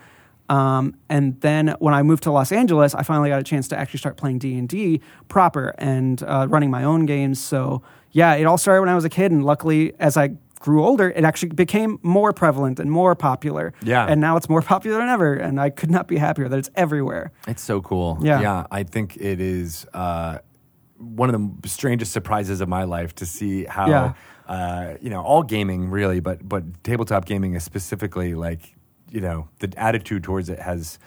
Um, 0.50 0.96
and 1.10 1.40
then 1.42 1.76
when 1.80 1.94
I 1.94 2.02
moved 2.04 2.24
to 2.24 2.32
Los 2.32 2.52
Angeles, 2.52 2.96
I 2.96 3.04
finally 3.04 3.30
got 3.30 3.40
a 3.40 3.44
chance 3.44 3.68
to 3.70 3.78
actually 3.78 4.00
start 4.00 4.18
playing 4.18 4.40
D 4.40 4.58
and 4.58 4.68
D 4.68 5.00
proper 5.28 5.76
and 5.78 6.22
uh, 6.24 6.48
running 6.50 6.72
my 6.72 6.84
own 6.84 7.06
games. 7.06 7.40
So 7.40 7.82
yeah, 8.12 8.34
it 8.36 8.46
all 8.46 8.58
started 8.58 8.82
when 8.82 8.90
I 8.90 8.96
was 8.96 9.06
a 9.06 9.10
kid, 9.10 9.32
and 9.32 9.46
luckily, 9.46 9.94
as 10.00 10.18
I 10.18 10.32
grew 10.60 10.84
older, 10.84 11.10
it 11.12 11.24
actually 11.24 11.50
became 11.50 12.00
more 12.02 12.34
prevalent 12.34 12.80
and 12.80 12.92
more 12.92 13.16
popular. 13.16 13.74
Yeah. 13.84 14.06
and 14.08 14.20
now 14.20 14.36
it's 14.36 14.50
more 14.50 14.62
popular 14.74 14.98
than 14.98 15.08
ever, 15.08 15.34
and 15.36 15.62
I 15.62 15.70
could 15.70 15.92
not 15.92 16.08
be 16.08 16.18
happier 16.18 16.50
that 16.50 16.58
it's 16.60 16.70
everywhere. 16.76 17.32
It's 17.48 17.62
so 17.62 17.82
cool. 17.82 18.18
Yeah. 18.22 18.42
Yeah. 18.42 18.66
I 18.72 18.84
think 18.84 19.16
it 19.18 19.40
is 19.40 19.86
uh, 19.94 20.40
one 20.98 21.34
of 21.34 21.62
the 21.62 21.70
strangest 21.70 22.12
surprises 22.12 22.60
of 22.60 22.68
my 22.68 22.84
life 22.84 23.14
to 23.16 23.26
see 23.26 23.66
how 23.66 23.88
Yeah. 23.88 24.14
uh, 24.48 24.98
you 25.00 25.10
know, 25.12 25.22
all 25.22 25.44
gaming 25.44 25.90
really, 25.92 26.20
but 26.20 26.48
but 26.50 26.84
tabletop 26.84 27.26
gaming 27.26 27.54
is 27.54 27.64
specifically 27.64 28.34
like, 28.34 28.76
you 29.12 29.22
know, 29.22 29.50
the 29.60 29.72
attitude 29.78 30.24
towards 30.24 30.50
it 30.50 30.60
has 30.60 31.00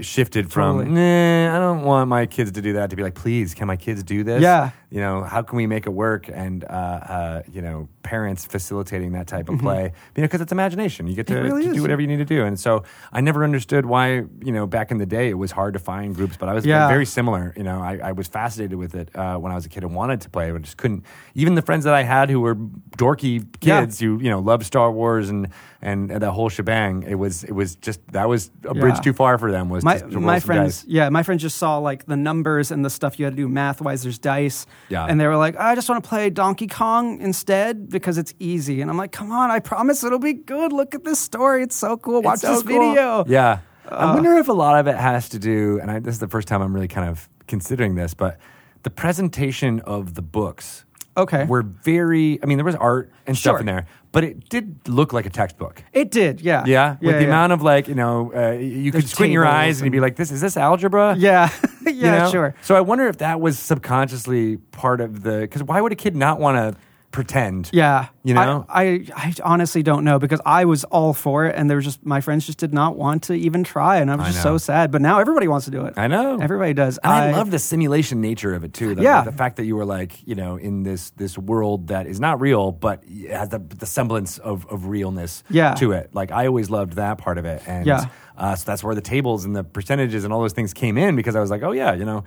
shifted 0.00 0.52
from 0.52 0.78
Totally. 0.78 0.94
nah, 0.94 1.56
I 1.56 1.58
don't 1.58 1.82
want 1.82 2.08
my 2.08 2.26
kids 2.26 2.52
to 2.52 2.62
do 2.62 2.74
that 2.74 2.90
to 2.90 2.96
be 2.96 3.02
like, 3.02 3.14
please, 3.14 3.54
can 3.54 3.66
my 3.66 3.76
kids 3.76 4.02
do 4.02 4.22
this? 4.22 4.40
Yeah. 4.42 4.70
You 4.94 5.00
know, 5.00 5.24
how 5.24 5.42
can 5.42 5.56
we 5.56 5.66
make 5.66 5.86
it 5.86 5.90
work? 5.90 6.28
And 6.32 6.62
uh, 6.62 6.66
uh, 6.68 7.42
you 7.50 7.62
know, 7.62 7.88
parents 8.04 8.44
facilitating 8.46 9.10
that 9.18 9.26
type 9.26 9.48
of 9.48 9.58
play, 9.58 9.82
you 10.14 10.20
know, 10.22 10.28
because 10.28 10.40
it's 10.40 10.52
imagination. 10.52 11.08
You 11.08 11.16
get 11.16 11.26
to, 11.26 11.34
Mm-hmm. 11.34 11.42
really 11.42 11.64
to 11.66 11.74
do 11.74 11.82
whatever 11.82 12.00
you 12.00 12.06
need 12.06 12.18
to 12.18 12.24
do. 12.36 12.44
And 12.44 12.60
so 12.60 12.84
I 13.12 13.20
never 13.20 13.42
understood 13.42 13.86
why, 13.86 14.06
you 14.48 14.52
know, 14.52 14.66
back 14.68 14.92
in 14.92 14.98
the 14.98 15.06
day 15.06 15.30
it 15.30 15.38
was 15.44 15.50
hard 15.50 15.72
to 15.74 15.80
find 15.80 16.14
groups, 16.14 16.36
but 16.36 16.48
I 16.48 16.52
was 16.54 16.64
Yeah. 16.64 16.86
very 16.86 17.06
similar. 17.06 17.52
You 17.56 17.64
know, 17.64 17.80
I, 17.80 17.98
I 18.10 18.12
was 18.12 18.28
fascinated 18.28 18.78
with 18.78 18.94
it 18.94 19.08
uh, 19.16 19.36
when 19.38 19.50
I 19.50 19.56
was 19.56 19.66
a 19.66 19.68
kid 19.68 19.82
and 19.82 19.96
wanted 19.96 20.20
to 20.20 20.30
play, 20.30 20.52
but 20.52 20.62
just 20.62 20.76
couldn't. 20.76 21.02
Even 21.34 21.56
the 21.56 21.62
friends 21.62 21.82
that 21.86 21.94
I 21.94 22.04
had 22.04 22.30
who 22.30 22.40
were 22.40 22.54
dorky 22.96 23.44
Yeah. 23.62 23.80
kids 23.80 23.98
who 23.98 24.20
you 24.20 24.30
know 24.30 24.38
loved 24.38 24.64
Star 24.64 24.92
Wars 24.92 25.28
and 25.28 25.48
and, 25.82 26.10
and 26.10 26.22
the 26.22 26.30
whole 26.30 26.48
shebang, 26.48 27.02
it 27.02 27.16
was 27.16 27.42
it 27.42 27.52
was 27.52 27.74
just 27.76 28.00
that 28.12 28.28
was 28.28 28.50
a 28.64 28.74
bridge 28.74 28.94
Yeah. 28.96 29.00
too 29.00 29.12
far 29.12 29.38
for 29.38 29.50
them. 29.50 29.70
Was 29.70 29.82
my 29.84 29.98
just 29.98 30.12
to 30.12 30.20
my 30.20 30.38
friends, 30.40 30.84
yeah, 30.86 31.08
my 31.08 31.22
friends 31.24 31.42
just 31.42 31.56
saw 31.58 31.78
like 31.78 32.06
the 32.06 32.16
numbers 32.16 32.70
and 32.70 32.84
the 32.84 32.90
stuff 32.90 33.18
you 33.18 33.24
had 33.24 33.32
to 33.36 33.42
do 33.42 33.48
math 33.48 33.80
wise. 33.80 34.02
There's 34.04 34.18
dice, 34.18 34.66
Yeah. 34.88 35.06
and 35.06 35.18
they 35.20 35.26
were 35.26 35.36
like, 35.36 35.56
I 35.58 35.74
just 35.74 35.88
want 35.88 36.02
to 36.04 36.08
play 36.08 36.30
Donkey 36.30 36.66
Kong 36.66 37.20
instead 37.20 37.88
because 37.88 38.18
it's 38.18 38.34
easy. 38.38 38.80
And 38.80 38.90
I'm 38.90 38.96
like, 38.96 39.12
come 39.12 39.32
on, 39.32 39.50
I 39.50 39.58
promise 39.60 40.04
it'll 40.04 40.18
be 40.18 40.34
good. 40.34 40.72
Look 40.72 40.94
at 40.94 41.04
this 41.04 41.18
story; 41.18 41.62
it's 41.62 41.76
so 41.76 41.96
cool. 41.96 42.22
Watch 42.22 42.40
so 42.40 42.52
this 42.54 42.62
cool. 42.62 42.78
video. 42.80 43.24
Yeah. 43.26 43.60
I 43.88 43.94
Uh. 44.10 44.14
wonder 44.14 44.36
if 44.38 44.48
a 44.48 44.52
lot 44.52 44.78
of 44.78 44.86
it 44.86 44.96
has 44.96 45.28
to 45.30 45.38
do, 45.38 45.78
and 45.80 45.90
I, 45.90 45.98
this 46.00 46.14
is 46.14 46.18
the 46.20 46.28
first 46.28 46.48
time 46.48 46.62
I'm 46.62 46.74
really 46.74 46.88
kind 46.88 47.08
of 47.08 47.28
considering 47.46 47.94
this, 47.94 48.14
but 48.14 48.38
the 48.82 48.90
presentation 48.90 49.80
of 49.80 50.14
the 50.14 50.22
books 50.22 50.84
Okay. 51.16 51.44
were 51.44 51.62
very, 51.62 52.38
I 52.42 52.46
mean, 52.46 52.58
there 52.58 52.64
was 52.64 52.74
art 52.76 53.10
and 53.26 53.36
stuff 53.36 53.60
in 53.60 53.66
there, 53.66 53.86
but 54.14 54.22
it 54.24 54.48
did 54.48 54.78
look 54.88 55.12
like 55.12 55.26
a 55.26 55.30
textbook. 55.30 55.82
It 55.92 56.10
did, 56.12 56.40
yeah, 56.40 56.64
Yeah, 56.64 56.92
with 57.02 57.16
the 57.16 57.22
yeah. 57.22 57.26
amount 57.28 57.52
of 57.52 57.62
like, 57.62 57.88
you 57.88 57.96
know, 57.96 58.32
uh, 58.34 58.52
you 58.52 58.92
could 58.92 59.08
squint 59.08 59.32
your 59.32 59.44
eyes 59.44 59.80
and 59.80 59.86
you'd 59.86 59.90
be 59.92 59.98
like, 60.00 60.14
"This 60.16 60.30
is 60.30 60.40
this 60.40 60.56
algebra?" 60.56 61.16
yeah, 61.18 61.50
yeah, 61.82 61.90
You 61.90 62.10
know? 62.12 62.30
sure. 62.30 62.54
So 62.62 62.76
I 62.76 62.80
wonder 62.80 63.08
if 63.08 63.18
that 63.18 63.40
was 63.40 63.58
subconsciously 63.58 64.56
part 64.70 65.00
of 65.00 65.22
the 65.24 65.40
because 65.40 65.62
why 65.64 65.80
would 65.80 65.92
a 65.92 65.96
kid 65.96 66.14
not 66.16 66.38
want 66.40 66.56
to 66.56 66.80
pretend? 67.14 67.70
Yeah, 67.72 68.08
You 68.24 68.34
know? 68.34 68.66
I, 68.68 68.82
I, 68.84 69.06
I 69.14 69.34
honestly 69.44 69.84
don't 69.84 70.02
know 70.02 70.18
because 70.18 70.40
I 70.44 70.64
was 70.64 70.82
all 70.82 71.14
for 71.14 71.46
it, 71.46 71.54
and 71.56 71.70
there 71.70 71.76
was 71.76 71.84
just 71.84 72.04
my 72.04 72.20
friends 72.20 72.44
just 72.44 72.58
did 72.58 72.74
not 72.74 72.96
want 72.96 73.22
to 73.24 73.34
even 73.34 73.62
try, 73.62 73.98
and 73.98 74.10
I 74.10 74.16
was 74.16 74.24
I 74.26 74.30
just 74.32 74.44
know. 74.44 74.54
so 74.54 74.58
sad. 74.58 74.90
But 74.90 75.00
now 75.00 75.20
everybody 75.20 75.46
wants 75.46 75.64
to 75.66 75.70
do 75.70 75.84
it. 75.86 75.94
I 75.96 76.08
know. 76.08 76.38
everybody 76.40 76.74
does. 76.74 76.98
And 76.98 77.12
I, 77.12 77.30
love 77.30 77.52
the 77.52 77.60
simulation 77.60 78.20
nature 78.20 78.52
of 78.52 78.64
it 78.64 78.74
too. 78.74 78.96
The, 78.96 79.02
Yeah. 79.02 79.22
the, 79.22 79.30
fact 79.30 79.56
that 79.58 79.64
you 79.64 79.76
were 79.76 79.84
like, 79.84 80.26
you 80.26 80.34
know, 80.34 80.56
in 80.56 80.82
this 80.82 81.10
this 81.10 81.38
world 81.38 81.86
that 81.88 82.06
is 82.08 82.18
not 82.18 82.40
real, 82.40 82.72
but 82.72 83.04
it 83.06 83.30
has 83.30 83.48
the, 83.50 83.60
the 83.60 83.86
semblance 83.86 84.38
of, 84.38 84.66
of 84.66 84.86
realness 84.88 85.44
Yeah. 85.48 85.74
to 85.74 85.92
it. 85.92 86.10
Like 86.12 86.32
I 86.32 86.48
always 86.48 86.68
loved 86.68 86.94
that 86.94 87.18
part 87.18 87.38
of 87.38 87.44
it, 87.44 87.62
and 87.68 87.86
Yeah. 87.86 88.06
uh, 88.36 88.56
so 88.56 88.64
that's 88.66 88.82
where 88.82 88.96
the 88.96 89.00
tables 89.14 89.44
and 89.44 89.54
the 89.54 89.62
percentages 89.62 90.24
and 90.24 90.32
all 90.32 90.40
those 90.40 90.52
things 90.52 90.74
came 90.74 90.98
in 90.98 91.14
because 91.14 91.36
I 91.36 91.40
was 91.40 91.50
like, 91.50 91.62
oh 91.62 91.70
yeah, 91.72 91.92
you 91.94 92.04
know, 92.04 92.24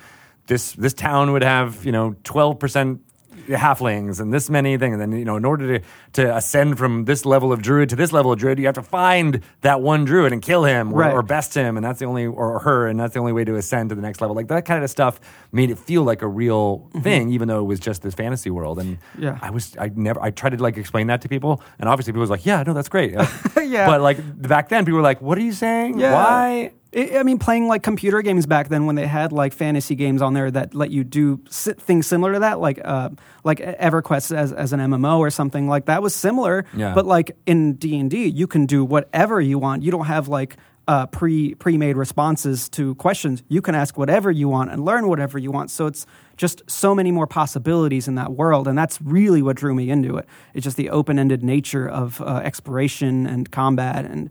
this 0.48 0.72
this 0.74 0.94
town 0.94 1.34
would 1.34 1.44
have 1.44 1.84
you 1.86 1.92
know 1.92 2.16
twelve 2.24 2.58
percent 2.60 3.02
halflings 3.48 4.20
and 4.20 4.34
this 4.34 4.50
many 4.50 4.78
things 4.78 4.94
and 4.94 5.02
then 5.02 5.12
you 5.18 5.26
know 5.26 5.36
in 5.38 5.46
order 5.46 5.80
to 5.80 5.86
to 6.14 6.36
ascend 6.36 6.78
from 6.78 7.06
this 7.06 7.26
level 7.26 7.52
of 7.54 7.62
druid 7.62 7.90
to 7.90 7.96
this 7.96 8.12
level 8.12 8.32
of 8.32 8.40
druid 8.40 8.60
you 8.60 8.66
have 8.66 8.76
to 8.76 8.82
find 8.82 9.42
that 9.62 9.82
one 9.82 10.06
druid 10.06 10.34
and 10.34 10.42
kill 10.42 10.64
him 10.64 10.94
or, 10.94 10.98
Right. 11.00 11.14
or 11.14 11.22
best 11.22 11.54
him 11.54 11.78
and 11.78 11.86
that's 11.86 12.00
the 12.00 12.06
only 12.06 12.26
or 12.26 12.60
her 12.60 12.88
and 12.88 13.00
that's 13.00 13.14
the 13.14 13.20
only 13.20 13.32
way 13.34 13.44
to 13.46 13.56
ascend 13.56 13.90
to 13.90 13.96
the 13.96 14.02
next 14.02 14.22
level 14.22 14.36
like 14.36 14.48
that 14.48 14.66
kind 14.66 14.84
of 14.84 14.90
stuff 14.90 15.20
made 15.52 15.70
it 15.70 15.78
feel 15.78 16.04
like 16.04 16.22
a 16.22 16.28
real 16.28 16.90
thing 17.02 17.30
even 17.30 17.48
though 17.48 17.60
it 17.60 17.64
was 17.68 17.80
just 17.80 18.02
this 18.02 18.14
fantasy 18.16 18.50
world 18.50 18.80
and 18.80 18.98
Mm-hmm. 18.98 19.24
Yeah. 19.24 19.38
i 19.42 19.50
was 19.50 19.76
i 19.80 19.92
never 19.96 20.22
i 20.22 20.32
tried 20.32 20.52
to 20.52 20.62
like 20.64 20.78
explain 20.78 21.08
that 21.08 21.22
to 21.22 21.30
people 21.30 21.62
and 21.80 21.88
obviously 21.90 22.14
people 22.14 22.22
was 22.22 22.30
like 22.30 22.46
yeah 22.46 22.64
no 22.64 22.74
that's 22.74 22.90
great 22.90 23.16
Uh, 23.16 23.26
Yeah. 23.62 23.86
but 23.88 24.02
like 24.02 24.18
back 24.42 24.70
then 24.70 24.86
people 24.86 24.98
were 24.98 25.04
like 25.04 25.22
what 25.22 25.38
are 25.38 25.42
you 25.42 25.52
saying 25.54 26.00
Yeah. 26.00 26.14
why 26.14 26.72
I 26.98 27.20
I 27.20 27.24
mean, 27.24 27.38
playing 27.38 27.68
like 27.68 27.84
computer 27.84 28.22
games 28.22 28.46
back 28.46 28.70
then 28.70 28.86
when 28.86 28.96
they 28.96 29.06
had 29.06 29.32
like 29.32 29.54
fantasy 29.54 29.96
games 29.96 30.22
on 30.22 30.34
there 30.34 30.50
that 30.52 30.74
let 30.74 30.90
you 30.92 31.04
do 31.04 31.38
things 31.48 32.08
similar 32.08 32.34
to 32.34 32.40
that, 32.40 32.60
like 32.60 32.80
uh, 32.84 33.10
like 33.44 33.60
EverQuest 33.60 34.36
as, 34.36 34.52
as 34.52 34.74
an 34.74 34.80
MMO 34.80 35.20
or 35.20 35.30
something 35.30 35.68
like 35.68 35.86
that 35.86 36.02
was 36.02 36.16
similar. 36.16 36.66
Yeah. 36.76 36.94
But 36.94 37.06
like 37.06 37.38
in 37.46 37.74
D 37.74 38.00
and 38.00 38.10
D, 38.10 38.26
you 38.26 38.48
can 38.48 38.66
do 38.66 38.84
whatever 38.84 39.40
you 39.40 39.60
want. 39.60 39.84
You 39.84 39.92
don't 39.92 40.08
have 40.08 40.28
like 40.28 40.58
uh, 40.88 41.06
pre 41.08 41.54
pre 41.56 41.78
made 41.78 41.98
responses 41.98 42.70
to 42.70 42.96
questions. 42.96 43.44
You 43.48 43.62
can 43.62 43.76
ask 43.76 43.98
whatever 43.98 44.32
you 44.32 44.50
want 44.50 44.72
and 44.72 44.84
learn 44.84 45.08
whatever 45.08 45.38
you 45.38 45.52
want. 45.52 45.70
So 45.70 45.86
it's 45.86 46.06
just 46.36 46.64
so 46.70 46.96
many 46.96 47.12
more 47.12 47.28
possibilities 47.28 48.08
in 48.08 48.16
that 48.16 48.32
world, 48.32 48.68
and 48.68 48.78
that's 48.78 49.02
really 49.02 49.42
what 49.42 49.58
drew 49.58 49.76
me 49.76 49.90
into 49.90 50.18
it. 50.18 50.28
It's 50.54 50.64
just 50.64 50.78
the 50.78 50.90
open 50.90 51.20
ended 51.20 51.44
nature 51.44 51.88
of 51.88 52.22
uh, 52.22 52.42
exploration 52.44 53.28
and 53.28 53.52
combat 53.52 54.06
and 54.06 54.30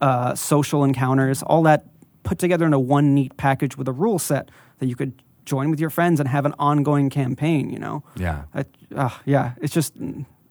uh, 0.00 0.34
social 0.34 0.84
encounters, 0.84 1.42
all 1.42 1.62
that 1.62 1.86
put 2.26 2.38
together 2.38 2.66
in 2.66 2.74
a 2.74 2.78
one 2.80 3.14
neat 3.14 3.32
package 3.38 3.78
with 3.78 3.88
a 3.88 3.92
rule 3.92 4.18
set 4.18 4.50
that 4.80 4.86
you 4.86 4.96
could 4.96 5.12
join 5.46 5.70
with 5.70 5.80
your 5.80 5.90
friends 5.90 6.18
and 6.20 6.28
have 6.28 6.44
an 6.44 6.54
ongoing 6.58 7.08
campaign. 7.08 7.70
You 7.70 7.78
know, 7.78 8.02
yeah 8.16 8.42
I, 8.54 8.64
uh, 8.94 9.10
yeah, 9.24 9.52
it's 9.62 9.72
just 9.72 9.94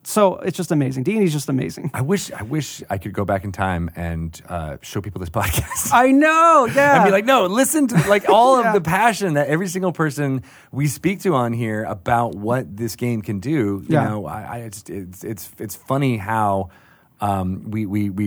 so 0.02 0.36
it's 0.36 0.56
just 0.56 0.70
amazing. 0.72 1.02
D 1.02 1.12
and 1.12 1.20
D 1.20 1.26
is 1.26 1.32
just 1.32 1.48
amazing. 1.48 1.90
I 1.92 2.00
wish 2.00 2.30
I 2.32 2.42
wish 2.44 2.82
I 2.88 2.96
could 2.96 3.12
go 3.12 3.24
back 3.24 3.42
in 3.44 3.50
time 3.52 3.90
and 3.96 4.40
uh, 4.48 4.76
show 4.80 5.00
people 5.00 5.20
this 5.20 5.30
podcast. 5.40 5.90
I 5.92 6.12
know, 6.12 6.66
yeah. 6.74 6.96
and 6.96 7.04
be 7.04 7.10
like, 7.10 7.24
no, 7.26 7.46
listen 7.46 7.88
to 7.88 8.08
like 8.08 8.28
all 8.28 8.60
Yeah. 8.62 8.68
of 8.68 8.74
the 8.74 8.80
passion 8.88 9.34
that 9.34 9.48
every 9.48 9.68
single 9.68 9.92
person 9.92 10.42
we 10.72 10.86
speak 10.86 11.20
to 11.22 11.34
on 11.34 11.52
here 11.52 11.82
about 11.84 12.34
what 12.36 12.76
this 12.76 12.96
game 12.96 13.20
can 13.20 13.38
do. 13.40 13.82
You 13.88 13.96
Yeah. 13.96 14.08
know, 14.08 14.26
I, 14.26 14.42
I 14.42 14.56
it's, 14.68 14.84
it's 14.88 15.24
it's 15.24 15.50
it's 15.58 15.76
funny 15.76 16.16
how. 16.18 16.70
Um, 17.18 17.70
we, 17.70 17.86
we 17.86 18.10
we 18.10 18.24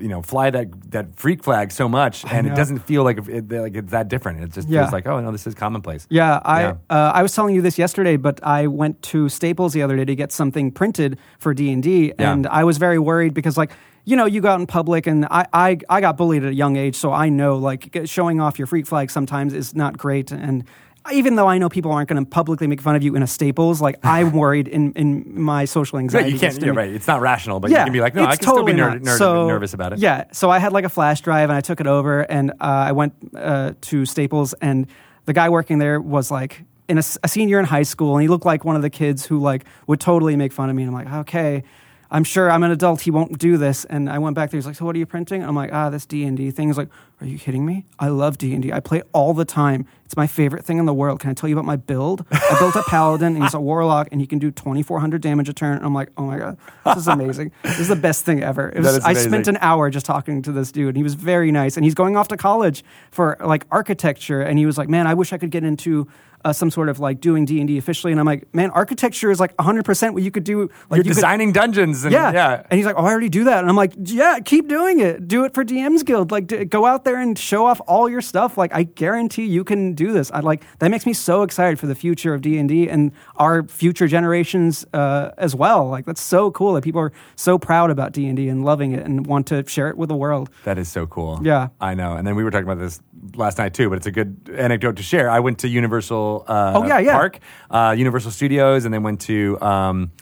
you 0.00 0.08
know 0.08 0.20
fly 0.20 0.50
that 0.50 0.90
that 0.90 1.14
freak 1.14 1.44
flag 1.44 1.70
so 1.70 1.88
much, 1.88 2.24
and 2.24 2.44
it 2.46 2.56
doesn't 2.56 2.80
feel 2.80 3.04
like 3.04 3.18
it, 3.28 3.50
like 3.52 3.76
it's 3.76 3.92
that 3.92 4.08
different. 4.08 4.42
It 4.42 4.50
just 4.52 4.68
Yeah. 4.68 4.80
feels 4.82 4.92
like 4.92 5.06
oh 5.06 5.20
no, 5.20 5.30
this 5.30 5.46
is 5.46 5.54
commonplace. 5.54 6.08
Yeah, 6.10 6.40
I 6.44 6.60
Yeah. 6.62 6.72
Uh, 6.90 7.12
I 7.14 7.22
was 7.22 7.32
telling 7.36 7.54
you 7.54 7.62
this 7.62 7.78
yesterday, 7.78 8.16
but 8.16 8.40
I 8.42 8.66
went 8.66 9.00
to 9.02 9.28
Staples 9.28 9.74
the 9.74 9.82
other 9.82 9.96
day 9.96 10.04
to 10.06 10.16
get 10.16 10.32
something 10.32 10.72
printed 10.72 11.18
for 11.38 11.54
D 11.54 11.70
and 11.72 11.82
D, 11.84 12.12
Yeah. 12.18 12.32
and 12.32 12.48
I 12.48 12.64
was 12.64 12.78
very 12.78 12.98
worried 12.98 13.32
because 13.32 13.56
like 13.56 13.70
you 14.04 14.16
know 14.16 14.24
you 14.26 14.40
go 14.40 14.48
out 14.48 14.58
in 14.58 14.66
public, 14.66 15.06
and 15.06 15.26
I, 15.30 15.46
I 15.52 15.78
I 15.88 16.00
got 16.00 16.16
bullied 16.16 16.42
at 16.42 16.50
a 16.50 16.54
young 16.54 16.74
age, 16.76 16.96
so 16.96 17.12
I 17.12 17.28
know 17.28 17.58
like 17.58 17.96
showing 18.06 18.40
off 18.40 18.58
your 18.58 18.66
freak 18.66 18.86
flag 18.88 19.10
sometimes 19.12 19.54
is 19.54 19.76
not 19.76 19.96
great, 19.98 20.32
and 20.32 20.64
even 21.12 21.36
though 21.36 21.46
I 21.46 21.58
know 21.58 21.68
people 21.68 21.92
aren't 21.92 22.08
going 22.08 22.22
to 22.22 22.28
publicly 22.28 22.66
make 22.66 22.80
fun 22.80 22.94
of 22.94 23.02
you 23.02 23.16
in 23.16 23.22
a 23.22 23.26
Staples, 23.26 23.80
like 23.80 23.96
I'm 24.04 24.32
worried 24.32 24.68
in 24.68 24.92
in 24.92 25.40
my 25.40 25.64
social 25.64 25.96
Right, 25.98 26.02
anxiety. 26.04 26.32
you 26.32 26.38
can't. 26.38 26.62
You're 26.62 26.74
right. 26.74 26.90
It's 26.90 27.06
not 27.06 27.20
rational, 27.20 27.58
but 27.60 27.70
yeah, 27.70 27.78
you 27.80 27.84
can 27.84 27.92
be 27.92 28.00
like, 28.00 28.14
no, 28.14 28.24
I 28.24 28.36
can 28.36 28.42
still 28.42 28.64
be 28.64 28.72
totally 28.72 28.98
ner- 29.00 29.18
ner- 29.18 29.46
nervous 29.46 29.72
about 29.74 29.92
it. 29.92 29.98
Yeah, 29.98 30.24
so 30.32 30.50
I 30.50 30.58
had 30.58 30.72
like 30.72 30.84
a 30.84 30.88
flash 30.90 31.20
drive 31.22 31.48
and 31.50 31.56
I 31.56 31.60
took 31.60 31.80
it 31.80 31.86
over 31.86 32.20
and 32.22 32.50
uh, 32.52 32.54
I 32.60 32.92
went 32.92 33.14
uh, 33.36 33.72
to 33.80 34.04
Staples 34.04 34.52
and 34.54 34.86
the 35.24 35.32
guy 35.32 35.48
working 35.48 35.78
there 35.78 36.00
was 36.00 36.30
like 36.30 36.62
in 36.88 36.98
a 36.98 37.02
senior 37.02 37.58
in 37.60 37.64
high 37.66 37.84
school 37.84 38.14
and 38.16 38.22
he 38.22 38.28
looked 38.28 38.44
like 38.44 38.64
one 38.64 38.74
of 38.76 38.82
the 38.82 38.90
kids 38.90 39.24
who 39.24 39.38
like 39.38 39.64
would 39.86 40.00
totally 40.00 40.34
make 40.36 40.52
fun 40.52 40.68
of 40.70 40.76
me 40.76 40.82
and 40.82 40.90
I'm 40.90 41.04
like, 41.04 41.20
okay. 41.28 41.62
I'm 42.10 42.24
sure 42.24 42.50
I'm 42.50 42.62
an 42.62 42.70
adult. 42.70 43.02
He 43.02 43.10
won't 43.10 43.38
do 43.38 43.56
this. 43.56 43.84
And 43.84 44.10
I 44.10 44.18
went 44.18 44.34
back 44.34 44.50
there. 44.50 44.58
He's 44.58 44.66
like, 44.66 44.76
"So 44.76 44.84
what 44.84 44.96
are 44.96 44.98
you 44.98 45.06
printing?" 45.06 45.42
I'm 45.44 45.54
like, 45.54 45.70
"Ah, 45.72 45.90
this 45.90 46.06
D 46.06 46.24
and 46.24 46.36
D 46.36 46.50
thing." 46.50 46.68
He's 46.68 46.76
like, 46.76 46.88
"Are 47.20 47.26
you 47.26 47.38
kidding 47.38 47.64
me? 47.64 47.84
I 47.98 48.08
love 48.08 48.36
D 48.36 48.52
and 48.52 48.62
D. 48.62 48.72
I 48.72 48.80
play 48.80 49.02
all 49.12 49.32
the 49.32 49.44
time. 49.44 49.86
It's 50.04 50.16
my 50.16 50.26
favorite 50.26 50.64
thing 50.64 50.78
in 50.78 50.86
the 50.86 50.94
world. 50.94 51.20
Can 51.20 51.30
I 51.30 51.34
tell 51.34 51.48
you 51.48 51.54
about 51.54 51.66
my 51.66 51.76
build? 51.76 52.24
I 52.32 52.56
built 52.58 52.74
a 52.74 52.82
paladin, 52.82 53.34
and 53.36 53.44
he's 53.44 53.54
a 53.54 53.60
warlock, 53.70 54.08
and 54.10 54.20
he 54.20 54.26
can 54.26 54.40
do 54.40 54.50
2,400 54.50 55.22
damage 55.22 55.48
a 55.48 55.52
turn." 55.52 55.76
And 55.76 55.86
I'm 55.86 55.94
like, 55.94 56.10
"Oh 56.16 56.24
my 56.24 56.38
god, 56.38 56.58
this 56.84 56.96
is 56.96 57.08
amazing. 57.08 57.52
this 57.62 57.78
is 57.78 57.88
the 57.88 57.96
best 57.96 58.24
thing 58.24 58.42
ever." 58.42 58.70
It 58.70 58.78
was, 58.82 58.98
I 59.04 59.12
spent 59.12 59.46
an 59.46 59.58
hour 59.60 59.88
just 59.88 60.06
talking 60.06 60.42
to 60.42 60.52
this 60.52 60.72
dude. 60.72 60.88
And 60.88 60.96
he 60.96 61.04
was 61.04 61.14
very 61.14 61.52
nice, 61.52 61.76
and 61.76 61.84
he's 61.84 61.94
going 61.94 62.16
off 62.16 62.26
to 62.28 62.36
college 62.36 62.82
for 63.12 63.36
like 63.40 63.66
architecture. 63.70 64.42
And 64.42 64.58
he 64.58 64.66
was 64.66 64.76
like, 64.76 64.88
"Man, 64.88 65.06
I 65.06 65.14
wish 65.14 65.32
I 65.32 65.38
could 65.38 65.50
get 65.50 65.62
into." 65.64 66.08
Uh, 66.42 66.52
some 66.54 66.70
sort 66.70 66.88
of 66.88 66.98
like 66.98 67.20
doing 67.20 67.44
D 67.44 67.58
and 67.58 67.68
D 67.68 67.76
officially, 67.76 68.12
and 68.12 68.18
I'm 68.20 68.24
like, 68.26 68.52
man, 68.54 68.70
architecture 68.70 69.30
is 69.30 69.38
like 69.40 69.52
100 69.58 69.84
percent 69.84 70.14
what 70.14 70.22
you 70.22 70.30
could 70.30 70.44
do. 70.44 70.60
Like 70.62 70.70
You're 70.90 70.96
you 70.98 71.02
could- 71.02 71.08
designing 71.16 71.52
dungeons, 71.52 72.02
and 72.04 72.12
yeah. 72.12 72.32
yeah, 72.32 72.62
And 72.70 72.78
he's 72.78 72.86
like, 72.86 72.96
oh, 72.96 73.04
I 73.04 73.10
already 73.10 73.28
do 73.28 73.44
that. 73.44 73.58
And 73.58 73.68
I'm 73.68 73.76
like, 73.76 73.92
yeah, 73.96 74.38
keep 74.42 74.66
doing 74.68 75.00
it. 75.00 75.28
Do 75.28 75.44
it 75.44 75.52
for 75.52 75.64
DM's 75.64 76.02
Guild. 76.02 76.30
Like, 76.30 76.46
d- 76.46 76.64
go 76.64 76.86
out 76.86 77.04
there 77.04 77.20
and 77.20 77.38
show 77.38 77.66
off 77.66 77.80
all 77.86 78.08
your 78.08 78.22
stuff. 78.22 78.56
Like, 78.56 78.74
I 78.74 78.84
guarantee 78.84 79.44
you 79.44 79.64
can 79.64 79.92
do 79.92 80.12
this. 80.12 80.30
I 80.32 80.40
like 80.40 80.62
that 80.78 80.90
makes 80.90 81.04
me 81.04 81.12
so 81.12 81.42
excited 81.42 81.78
for 81.78 81.86
the 81.86 81.94
future 81.94 82.32
of 82.32 82.40
D 82.40 82.56
and 82.56 82.68
D 82.68 82.88
and 82.88 83.12
our 83.36 83.62
future 83.64 84.08
generations 84.08 84.86
uh, 84.94 85.32
as 85.36 85.54
well. 85.54 85.88
Like, 85.90 86.06
that's 86.06 86.22
so 86.22 86.50
cool 86.52 86.72
that 86.74 86.84
people 86.84 87.02
are 87.02 87.12
so 87.36 87.58
proud 87.58 87.90
about 87.90 88.12
D 88.12 88.26
and 88.26 88.36
D 88.36 88.48
and 88.48 88.64
loving 88.64 88.92
it 88.92 89.04
and 89.04 89.26
want 89.26 89.46
to 89.48 89.66
share 89.68 89.88
it 89.90 89.98
with 89.98 90.08
the 90.08 90.16
world. 90.16 90.48
That 90.64 90.78
is 90.78 90.88
so 90.88 91.06
cool. 91.06 91.40
Yeah. 91.42 91.68
I 91.80 91.92
know. 91.94 92.14
And 92.14 92.26
then 92.26 92.34
we 92.34 92.44
were 92.44 92.50
talking 92.50 92.64
about 92.70 92.78
this 92.78 92.98
last 93.34 93.58
night 93.58 93.74
too, 93.74 93.90
but 93.90 93.96
it's 93.98 94.06
a 94.06 94.10
good 94.10 94.50
anecdote 94.56 94.96
to 94.96 95.02
share. 95.02 95.28
I 95.28 95.40
went 95.40 95.58
to 95.58 95.68
Universal 95.68 96.29
uh, 96.38 96.72
Oh, 96.76 96.86
yeah, 96.86 96.98
yeah. 96.98 97.12
Park, 97.12 97.38
uh, 97.70 97.94
Universal 97.96 98.30
Studios, 98.32 98.84
and 98.84 98.92
then 98.94 99.02
went 99.02 99.20
to 99.22 99.60
um, 99.60 100.12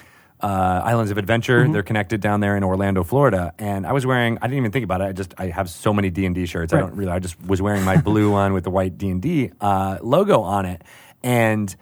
uh, 0.41 0.83
Islands 0.91 1.11
of 1.11 1.19
Adventure. 1.19 1.63
Mm-hmm. 1.63 1.73
They're 1.73 1.83
connected 1.83 2.20
down 2.20 2.41
there 2.41 2.57
in 2.57 2.65
Orlando, 2.65 3.03
Florida. 3.05 3.53
And 3.59 3.87
I 3.87 3.93
was 3.93 4.05
wearing. 4.07 4.39
I 4.41 4.47
didn't 4.47 4.59
even 4.59 4.73
think 4.73 4.85
about 4.85 5.01
it. 5.01 5.05
I 5.05 5.12
just 5.12 5.35
I 5.39 5.47
have 5.49 5.69
so 5.69 5.93
many 5.93 6.11
D 6.11 6.27
and 6.27 6.35
D 6.35 6.47
shirts. 6.47 6.73
I 6.73 6.78
don't 6.81 6.95
really. 6.97 7.12
I 7.12 7.19
just 7.19 7.37
was 7.43 7.61
wearing 7.61 7.85
my 7.85 7.97
blue 8.09 8.31
one 8.32 8.53
with 8.53 8.65
the 8.65 8.70
white 8.70 8.99
D 8.99 9.09
and 9.11 9.20
D 9.20 9.51
uh, 9.61 9.99
logo 10.03 10.41
on 10.43 10.65
it, 10.66 10.82
and 11.23 11.74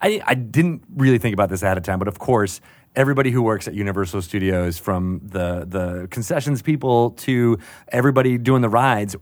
I 0.00 0.20
I 0.24 0.34
didn't 0.34 0.82
really 0.94 1.18
think 1.18 1.34
about 1.34 1.48
this 1.50 1.62
ahead 1.62 1.76
of 1.78 1.84
time, 1.84 1.98
but 1.98 2.08
of 2.08 2.18
course. 2.18 2.60
everybody 2.96 3.32
who 3.32 3.42
works 3.42 3.66
at 3.66 3.74
Universal 3.74 4.22
Studios, 4.22 4.78
from 4.78 5.20
the 5.24 5.66
the 5.66 6.06
concessions 6.10 6.62
people 6.62 7.10
to 7.26 7.58
everybody 7.88 8.38
doing 8.38 8.62
the 8.62 8.68
rides. 8.68 9.16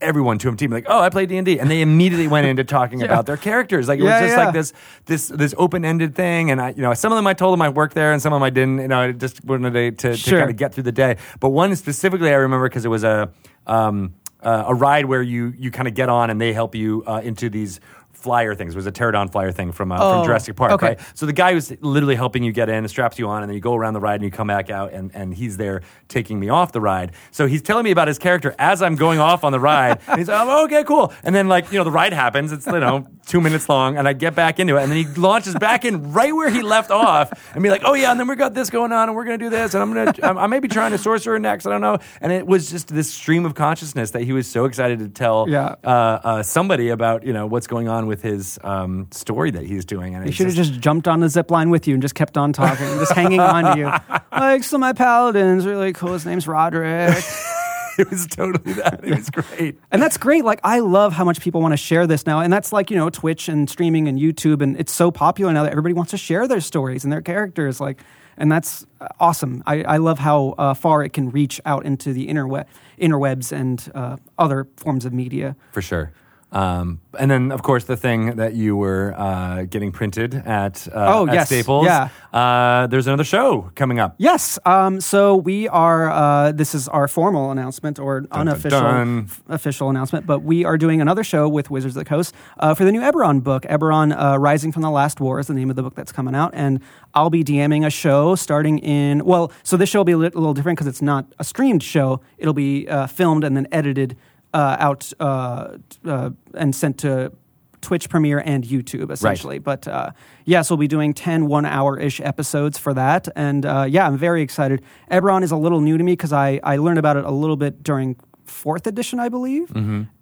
Everyone 0.00 0.38
to 0.38 0.48
a 0.48 0.54
team 0.54 0.70
like, 0.70 0.86
oh, 0.88 1.00
I 1.00 1.08
played 1.08 1.28
D 1.28 1.58
and 1.58 1.70
they 1.70 1.80
immediately 1.80 2.28
went 2.28 2.46
into 2.46 2.62
talking 2.62 3.02
about 3.08 3.26
their 3.26 3.36
characters. 3.36 3.88
Like 3.88 3.98
it 3.98 4.04
Yeah, 4.04 4.20
was 4.20 4.28
just 4.28 4.38
yeah. 4.38 4.44
like 4.44 4.54
this 4.54 4.72
this 5.06 5.28
this 5.28 5.54
open 5.58 5.84
ended 5.84 6.14
thing. 6.14 6.50
And 6.52 6.60
I, 6.60 6.70
you 6.70 6.82
know, 6.82 6.94
some 6.94 7.10
of 7.12 7.16
them 7.16 7.26
I 7.26 7.34
told 7.34 7.52
them 7.52 7.62
I 7.62 7.68
worked 7.68 7.94
there, 7.94 8.12
and 8.12 8.22
some 8.22 8.32
of 8.32 8.36
them 8.36 8.44
I 8.44 8.50
didn't. 8.50 8.78
You 8.78 8.88
know, 8.88 9.00
I 9.00 9.12
just 9.12 9.44
wanted 9.44 9.72
to, 9.72 9.90
to, 10.12 10.16
to 10.16 10.30
kind 10.30 10.50
of 10.50 10.56
get 10.56 10.72
through 10.72 10.84
the 10.84 10.92
day. 10.92 11.16
But 11.40 11.50
one 11.50 11.74
specifically 11.74 12.30
I 12.30 12.34
remember 12.34 12.68
because 12.68 12.84
it 12.84 12.88
was 12.90 13.02
a 13.02 13.32
um, 13.66 14.14
uh, 14.40 14.64
a 14.68 14.74
ride 14.74 15.06
where 15.06 15.22
you 15.22 15.52
you 15.58 15.70
kind 15.72 15.88
of 15.88 15.94
get 15.94 16.08
on 16.08 16.30
and 16.30 16.40
they 16.40 16.52
help 16.52 16.76
you 16.76 17.02
uh, 17.06 17.20
into 17.24 17.50
these 17.50 17.80
flyer 18.28 18.54
things. 18.54 18.74
It 18.74 18.76
was 18.76 18.86
a 18.86 18.92
pterodon 18.92 19.32
flyer 19.32 19.52
thing 19.52 19.72
from 19.72 19.90
uh, 19.92 19.96
Oh, 19.98 20.12
from 20.18 20.24
Jurassic 20.26 20.54
Park, 20.56 20.72
okay. 20.72 20.86
right? 20.88 21.00
So 21.14 21.24
the 21.26 21.32
guy 21.32 21.52
who's 21.54 21.72
literally 21.80 22.14
helping 22.14 22.42
you 22.42 22.52
get 22.52 22.68
in 22.68 22.74
and 22.76 22.88
straps 22.90 23.18
you 23.18 23.26
on, 23.28 23.42
and 23.42 23.48
then 23.50 23.54
you 23.54 23.60
go 23.60 23.74
around 23.74 23.94
the 23.94 24.00
ride 24.00 24.16
and 24.16 24.24
you 24.24 24.30
come 24.30 24.48
back 24.48 24.70
out, 24.70 24.92
and, 24.92 25.10
and 25.14 25.32
he's 25.34 25.56
there 25.56 25.80
taking 26.08 26.38
me 26.38 26.48
off 26.50 26.72
the 26.72 26.80
ride. 26.80 27.12
So 27.30 27.46
he's 27.46 27.62
telling 27.62 27.84
me 27.84 27.90
about 27.90 28.06
his 28.08 28.18
character 28.18 28.54
as 28.58 28.82
I'm 28.82 28.94
going 28.96 29.18
off 29.18 29.44
on 29.44 29.52
the 29.52 29.60
ride. 29.60 30.00
and 30.08 30.18
he's 30.18 30.28
like, 30.28 30.46
oh, 30.46 30.64
okay, 30.66 30.84
cool. 30.84 31.12
And 31.24 31.34
then 31.34 31.48
like 31.48 31.72
you 31.72 31.78
know 31.78 31.84
the 31.84 31.90
ride 31.90 32.12
happens. 32.12 32.52
It's 32.52 32.66
you 32.66 32.80
know 32.80 33.06
two 33.26 33.40
minutes 33.40 33.68
long, 33.68 33.96
and 33.96 34.06
I 34.06 34.12
get 34.12 34.34
back 34.34 34.58
into 34.60 34.76
it, 34.76 34.82
and 34.82 34.90
then 34.92 34.98
he 34.98 35.06
launches 35.20 35.54
back 35.54 35.84
in 35.84 36.12
right 36.12 36.34
where 36.34 36.50
he 36.50 36.62
left 36.62 36.90
off, 36.90 37.32
and 37.54 37.62
be 37.62 37.70
like, 37.70 37.82
oh 37.84 37.94
yeah, 37.94 38.10
and 38.10 38.20
then 38.20 38.28
we 38.28 38.36
got 38.36 38.54
this 38.54 38.68
going 38.70 38.92
on, 38.92 39.08
and 39.08 39.16
we're 39.16 39.24
gonna 39.24 39.38
do 39.38 39.50
this, 39.50 39.74
and 39.74 39.82
I'm 39.82 39.92
gonna 39.94 40.12
I'm, 40.22 40.38
I 40.38 40.46
may 40.46 40.60
be 40.60 40.68
trying 40.68 40.92
to 40.92 40.98
sorcerer 40.98 41.38
next. 41.38 41.66
I 41.66 41.70
don't 41.70 41.80
know. 41.80 41.98
And 42.20 42.32
it 42.32 42.46
was 42.46 42.70
just 42.70 42.88
this 42.88 43.10
stream 43.12 43.44
of 43.46 43.54
consciousness 43.54 44.10
that 44.12 44.22
he 44.22 44.32
was 44.32 44.46
so 44.50 44.64
excited 44.66 44.98
to 45.00 45.08
tell 45.08 45.46
Yeah. 45.48 45.76
uh, 45.84 45.88
uh, 45.88 46.42
somebody 46.42 46.88
about 46.90 47.24
you 47.24 47.32
know 47.32 47.46
what's 47.46 47.66
going 47.66 47.88
on 47.88 48.06
with 48.06 48.17
his 48.22 48.58
um, 48.62 49.08
story 49.10 49.50
that 49.50 49.64
he's 49.64 49.84
doing. 49.84 50.14
And 50.14 50.24
he 50.24 50.32
should 50.32 50.46
have 50.46 50.54
just 50.54 50.80
jumped 50.80 51.08
on 51.08 51.20
the 51.20 51.28
zip 51.28 51.50
line 51.50 51.70
with 51.70 51.86
you 51.86 51.94
and 51.94 52.02
just 52.02 52.14
kept 52.14 52.36
on 52.36 52.52
talking, 52.52 52.86
just 52.98 53.12
hanging 53.12 53.40
on 53.40 53.76
to 53.76 53.78
you. 53.78 53.92
Like, 54.30 54.62
so 54.62 54.78
my 54.78 54.92
paladin's 54.92 55.66
really 55.66 55.92
cool. 55.92 56.12
His 56.12 56.24
name's 56.24 56.46
Roderick. 56.46 57.24
it 57.98 58.08
was 58.08 58.26
totally 58.28 58.74
that. 58.74 59.00
It 59.02 59.16
was 59.16 59.30
great. 59.30 59.76
And 59.90 60.00
that's 60.00 60.16
great. 60.16 60.44
Like, 60.44 60.60
I 60.62 60.78
love 60.78 61.12
how 61.12 61.24
much 61.24 61.40
people 61.40 61.60
want 61.60 61.72
to 61.72 61.76
share 61.76 62.06
this 62.06 62.24
now. 62.24 62.40
And 62.40 62.52
that's 62.52 62.72
like, 62.72 62.90
you 62.90 62.96
know, 62.96 63.10
Twitch 63.10 63.48
and 63.48 63.68
streaming 63.68 64.06
and 64.06 64.18
YouTube. 64.18 64.62
And 64.62 64.78
it's 64.78 64.92
so 64.92 65.10
popular 65.10 65.52
now 65.52 65.64
that 65.64 65.72
everybody 65.72 65.92
wants 65.92 66.12
to 66.12 66.16
share 66.16 66.46
their 66.46 66.60
stories 66.60 67.02
and 67.02 67.12
their 67.12 67.22
characters. 67.22 67.80
Like, 67.80 68.00
and 68.36 68.52
that's 68.52 68.86
awesome. 69.18 69.62
I, 69.66 69.82
I 69.82 69.96
love 69.96 70.20
how 70.20 70.54
uh, 70.56 70.74
far 70.74 71.02
it 71.02 71.12
can 71.12 71.30
reach 71.30 71.60
out 71.66 71.84
into 71.84 72.12
the 72.12 72.28
interweb, 72.28 72.66
interwebs 73.00 73.50
and 73.50 73.90
uh, 73.94 74.16
other 74.38 74.68
forms 74.76 75.04
of 75.04 75.12
media. 75.12 75.56
For 75.72 75.82
sure. 75.82 76.12
Um, 76.50 77.00
and 77.18 77.30
then, 77.30 77.52
of 77.52 77.62
course, 77.62 77.84
the 77.84 77.96
thing 77.96 78.36
that 78.36 78.54
you 78.54 78.74
were 78.74 79.14
uh, 79.18 79.64
getting 79.64 79.92
printed 79.92 80.34
at, 80.34 80.88
uh, 80.88 81.12
Oh, 81.18 81.26
at 81.28 81.34
yes. 81.34 81.46
Staples. 81.48 81.84
Yeah. 81.84 82.08
Uh, 82.32 82.86
there's 82.86 83.06
another 83.06 83.24
show 83.24 83.70
coming 83.74 83.98
up. 84.00 84.14
Yes. 84.18 84.58
Um, 84.64 85.00
so 85.00 85.36
we 85.36 85.68
are. 85.68 86.10
Uh, 86.10 86.52
this 86.52 86.74
is 86.74 86.88
our 86.88 87.06
formal 87.06 87.50
announcement 87.50 87.98
or 87.98 88.20
dun, 88.22 88.48
unofficial 88.48 88.80
dun. 88.80 89.24
f- 89.28 89.42
official 89.48 89.90
announcement. 89.90 90.26
But 90.26 90.40
we 90.42 90.64
are 90.64 90.78
doing 90.78 91.00
another 91.02 91.22
show 91.22 91.48
with 91.48 91.70
Wizards 91.70 91.96
of 91.96 92.04
the 92.04 92.08
Coast 92.08 92.34
uh, 92.58 92.72
for 92.74 92.84
the 92.84 92.92
new 92.92 93.00
Eberron 93.02 93.42
book. 93.42 93.64
Eberron: 93.64 94.14
uh, 94.18 94.38
Rising 94.38 94.72
from 94.72 94.82
the 94.82 94.90
Last 94.90 95.20
War 95.20 95.38
is 95.40 95.48
the 95.48 95.54
name 95.54 95.68
of 95.68 95.76
the 95.76 95.82
book 95.82 95.94
that's 95.94 96.12
coming 96.12 96.34
out, 96.34 96.52
and 96.54 96.80
I'll 97.14 97.30
be 97.30 97.44
DMing 97.44 97.84
a 97.84 97.90
show 97.90 98.34
starting 98.36 98.78
in. 98.78 99.24
Well, 99.24 99.52
so 99.64 99.76
this 99.76 99.88
show 99.90 99.98
will 100.00 100.04
be 100.04 100.12
a 100.12 100.18
li- 100.18 100.26
a 100.34 100.38
little 100.38 100.54
different 100.54 100.78
because 100.78 100.86
it's 100.88 101.02
not 101.02 101.26
a 101.38 101.44
streamed 101.44 101.82
show. 101.82 102.20
It'll 102.38 102.54
be 102.54 102.88
uh, 102.88 103.06
filmed 103.06 103.44
and 103.44 103.54
then 103.56 103.66
edited 103.70 104.16
out 104.58 105.12
uh, 105.20 105.78
uh, 106.04 106.30
and 106.54 106.74
sent 106.74 106.98
to 106.98 107.32
Twitch 107.80 108.08
Premiere 108.08 108.40
and 108.44 108.64
YouTube, 108.64 109.10
essentially. 109.10 109.58
But 109.58 109.86
uh, 109.86 110.10
yes, 110.44 110.70
we'll 110.70 110.78
be 110.78 110.88
doing 110.88 111.14
10 111.14 111.46
one 111.46 111.64
hour 111.64 111.98
ish 111.98 112.20
episodes 112.20 112.76
for 112.78 112.92
that. 112.94 113.28
And 113.36 113.64
uh, 113.64 113.86
yeah, 113.88 114.06
I'm 114.06 114.18
very 114.18 114.42
excited. 114.42 114.82
Eberron 115.10 115.42
is 115.42 115.50
a 115.52 115.56
little 115.56 115.80
new 115.80 115.96
to 115.96 116.04
me 116.04 116.12
because 116.12 116.32
I, 116.32 116.60
I 116.62 116.76
learned 116.76 116.98
about 116.98 117.16
it 117.16 117.24
a 117.24 117.30
little 117.30 117.56
bit 117.56 117.82
during 117.82 118.16
fourth 118.44 118.86
edition, 118.86 119.20
I 119.20 119.28
believe. 119.28 119.70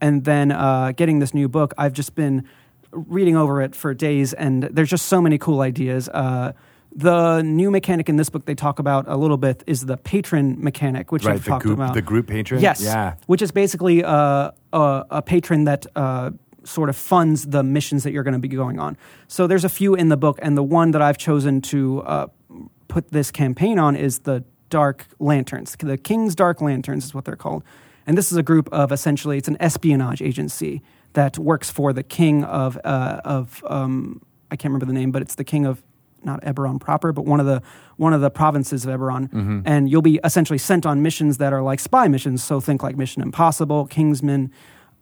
And 0.00 0.24
then 0.24 0.52
uh, 0.52 0.92
getting 0.96 1.18
this 1.20 1.32
new 1.32 1.48
book, 1.48 1.72
I've 1.78 1.92
just 1.92 2.14
been 2.14 2.46
reading 2.92 3.36
over 3.36 3.60
it 3.62 3.74
for 3.74 3.94
days, 3.94 4.32
and 4.32 4.64
there's 4.64 4.90
just 4.90 5.06
so 5.06 5.20
many 5.20 5.38
cool 5.38 5.60
ideas. 5.60 6.08
The 6.98 7.42
new 7.42 7.70
mechanic 7.70 8.08
in 8.08 8.16
this 8.16 8.30
book 8.30 8.46
they 8.46 8.54
talk 8.54 8.78
about 8.78 9.04
a 9.06 9.16
little 9.16 9.36
bit 9.36 9.62
is 9.66 9.84
the 9.84 9.98
patron 9.98 10.56
mechanic, 10.64 11.12
which 11.12 11.24
Right, 11.26 11.34
I've 11.34 11.44
talked 11.44 11.64
group- 11.64 11.76
about. 11.78 11.92
the 11.92 12.00
group 12.00 12.26
patron? 12.26 12.62
Yes. 12.62 12.80
Yeah. 12.82 13.16
Which 13.26 13.42
is 13.42 13.50
basically 13.50 14.02
uh, 14.02 14.50
a, 14.72 15.04
a 15.10 15.22
patron 15.22 15.64
that 15.64 15.84
uh, 15.94 16.30
sort 16.64 16.88
of 16.88 16.96
funds 16.96 17.46
the 17.48 17.62
missions 17.62 18.02
that 18.04 18.12
you're 18.12 18.22
going 18.22 18.32
to 18.32 18.38
be 18.40 18.48
going 18.48 18.78
on. 18.80 18.96
So 19.28 19.46
there's 19.46 19.64
a 19.64 19.68
few 19.68 19.94
in 19.94 20.08
the 20.08 20.16
book, 20.16 20.38
and 20.40 20.56
the 20.56 20.62
one 20.62 20.92
that 20.92 21.02
I've 21.02 21.18
chosen 21.18 21.60
to 21.62 22.00
uh, 22.02 22.26
put 22.88 23.10
this 23.12 23.30
campaign 23.30 23.78
on 23.78 23.94
is 23.94 24.20
the 24.20 24.42
Dark 24.70 25.06
Lanterns. 25.20 25.76
The 25.78 25.98
King's 25.98 26.34
Dark 26.34 26.62
Lanterns 26.62 27.04
is 27.04 27.14
what 27.14 27.26
they're 27.26 27.36
called. 27.36 27.62
And 28.06 28.16
this 28.16 28.32
is 28.32 28.38
a 28.38 28.42
group 28.42 28.68
of 28.72 28.90
essentially, 28.90 29.36
it's 29.36 29.48
an 29.48 29.56
espionage 29.60 30.22
agency 30.22 30.80
that 31.12 31.36
works 31.38 31.70
for 31.70 31.92
the 31.92 32.02
king 32.02 32.42
of, 32.44 32.78
uh, 32.84 33.20
of 33.24 33.62
um, 33.68 34.22
I 34.50 34.56
can't 34.56 34.70
remember 34.72 34.86
the 34.86 34.92
name, 34.98 35.12
but 35.12 35.22
it's 35.22 35.34
the 35.34 35.44
king 35.44 35.66
of 35.66 35.82
not 36.26 36.42
Eberron 36.42 36.78
proper, 36.78 37.12
but 37.12 37.24
one 37.24 37.40
of 37.40 37.46
the 37.46 37.62
one 37.96 38.12
of 38.12 38.20
the 38.20 38.30
provinces 38.30 38.84
of 38.84 38.90
Eberron, 38.92 39.62
and 39.64 39.88
you'll 39.88 40.02
be 40.02 40.20
essentially 40.22 40.58
sent 40.58 40.84
on 40.84 41.02
missions 41.02 41.38
that 41.38 41.52
are 41.52 41.62
like 41.62 41.80
spy 41.80 42.08
missions. 42.08 42.44
So 42.44 42.60
think 42.60 42.82
like 42.82 42.96
Mission 42.96 43.22
Impossible, 43.22 43.86
Kingsman, 43.86 44.50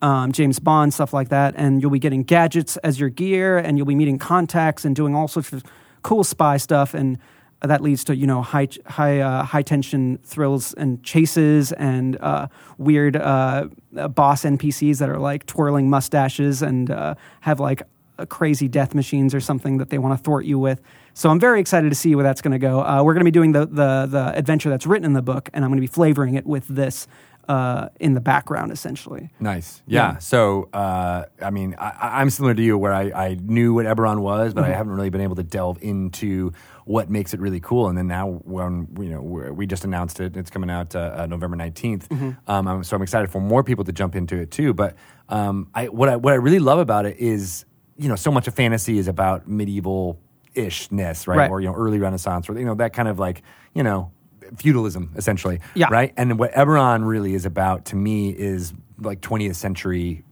um, 0.02 0.30
James 0.30 0.60
Bond, 0.60 0.94
stuff 0.94 1.12
like 1.12 1.30
that. 1.30 1.54
And 1.56 1.82
you'll 1.82 1.90
be 1.90 1.98
getting 1.98 2.22
gadgets 2.22 2.76
as 2.78 3.00
your 3.00 3.08
gear, 3.08 3.58
and 3.58 3.76
you'll 3.76 3.86
be 3.86 3.96
meeting 3.96 4.18
contacts 4.18 4.84
and 4.84 4.94
doing 4.94 5.14
all 5.16 5.26
sorts 5.26 5.52
of 5.52 5.64
cool 6.02 6.22
spy 6.22 6.58
stuff. 6.58 6.94
And 6.94 7.18
that 7.62 7.80
leads 7.80 8.04
to 8.04 8.16
you 8.16 8.26
know 8.26 8.42
high 8.42 8.68
high 8.86 9.20
uh, 9.20 9.42
high 9.42 9.62
tension 9.62 10.18
thrills 10.18 10.74
and 10.74 11.02
chases 11.02 11.72
and 11.72 12.16
uh, 12.20 12.46
weird 12.78 13.16
uh, 13.16 13.68
uh, 13.96 14.08
boss 14.08 14.44
NPCs 14.44 14.98
that 14.98 15.08
are 15.08 15.18
like 15.18 15.46
twirling 15.46 15.88
mustaches 15.88 16.62
and 16.62 16.90
uh, 16.90 17.14
have 17.40 17.60
like 17.60 17.82
uh, 18.18 18.26
crazy 18.26 18.68
death 18.68 18.94
machines 18.94 19.34
or 19.34 19.40
something 19.40 19.78
that 19.78 19.90
they 19.90 19.98
want 19.98 20.16
to 20.18 20.22
thwart 20.22 20.44
you 20.44 20.58
with. 20.58 20.80
So 21.14 21.30
I'm 21.30 21.40
very 21.40 21.60
excited 21.60 21.88
to 21.88 21.94
see 21.94 22.14
where 22.14 22.24
that's 22.24 22.42
going 22.42 22.52
to 22.52 22.58
go. 22.58 22.80
Uh, 22.80 23.02
we're 23.02 23.14
going 23.14 23.20
to 23.20 23.24
be 23.24 23.30
doing 23.30 23.52
the, 23.52 23.66
the 23.66 24.06
the 24.10 24.32
adventure 24.36 24.68
that's 24.68 24.86
written 24.86 25.04
in 25.04 25.12
the 25.12 25.22
book, 25.22 25.48
and 25.54 25.64
I'm 25.64 25.70
going 25.70 25.78
to 25.78 25.86
be 25.88 25.92
flavoring 25.92 26.34
it 26.34 26.44
with 26.44 26.66
this 26.68 27.06
uh, 27.48 27.88
in 28.00 28.14
the 28.14 28.20
background, 28.20 28.72
essentially. 28.72 29.30
Nice. 29.40 29.82
Yeah. 29.86 30.12
Yeah. 30.12 30.18
So, 30.18 30.68
uh, 30.72 31.24
I 31.42 31.50
mean, 31.50 31.74
I, 31.78 32.20
I'm 32.20 32.30
similar 32.30 32.54
to 32.54 32.62
you 32.62 32.78
where 32.78 32.92
I, 32.92 33.10
I 33.10 33.34
knew 33.34 33.74
what 33.74 33.86
Eberron 33.86 34.20
was, 34.20 34.54
but 34.54 34.64
Mm-hmm. 34.64 34.72
I 34.72 34.76
haven't 34.76 34.94
really 34.94 35.10
been 35.10 35.20
able 35.20 35.36
to 35.36 35.42
delve 35.42 35.78
into 35.82 36.52
what 36.86 37.10
makes 37.10 37.34
it 37.34 37.40
really 37.40 37.60
cool. 37.60 37.88
And 37.88 37.98
then 37.98 38.06
now, 38.06 38.40
when 38.44 38.88
you 38.98 39.10
know, 39.10 39.20
we're, 39.20 39.52
we 39.52 39.66
just 39.66 39.84
announced 39.84 40.20
it, 40.20 40.36
it's 40.36 40.48
coming 40.48 40.70
out 40.70 40.96
uh, 40.96 41.16
uh, 41.18 41.26
November 41.26 41.56
19th. 41.56 42.08
Mm-hmm. 42.08 42.50
Um, 42.50 42.66
I'm, 42.66 42.84
so 42.84 42.96
I'm 42.96 43.02
excited 43.02 43.30
for 43.30 43.40
more 43.40 43.62
people 43.62 43.84
to 43.84 43.92
jump 43.92 44.16
into 44.16 44.36
it 44.36 44.50
too. 44.50 44.72
But 44.72 44.96
um, 45.28 45.68
I, 45.74 45.88
what 45.88 46.08
I 46.08 46.16
what 46.16 46.32
I 46.32 46.36
really 46.36 46.60
love 46.60 46.78
about 46.78 47.04
it 47.04 47.18
is, 47.18 47.66
you 47.98 48.08
know, 48.08 48.16
so 48.16 48.30
much 48.32 48.48
of 48.48 48.54
fantasy 48.54 48.96
is 48.96 49.06
about 49.06 49.46
medieval 49.46 50.18
ishness, 50.54 51.26
right? 51.26 51.36
Right. 51.36 51.50
Or 51.50 51.60
you 51.60 51.68
know, 51.68 51.74
early 51.74 51.98
Renaissance, 51.98 52.48
or 52.48 52.58
you 52.58 52.64
know, 52.64 52.74
that 52.76 52.92
kind 52.92 53.08
of 53.08 53.18
like, 53.18 53.42
you 53.74 53.82
know. 53.82 54.10
Feudalism, 54.58 55.10
essentially, 55.16 55.58
Yeah. 55.74 55.86
right? 55.90 56.12
And 56.18 56.38
what 56.38 56.52
Eberron 56.52 57.06
really 57.06 57.32
is 57.34 57.46
about 57.46 57.86
to 57.86 57.96
me 57.96 58.28
is 58.28 58.74
like 59.00 59.22
20th 59.22 59.54
century 59.56 60.22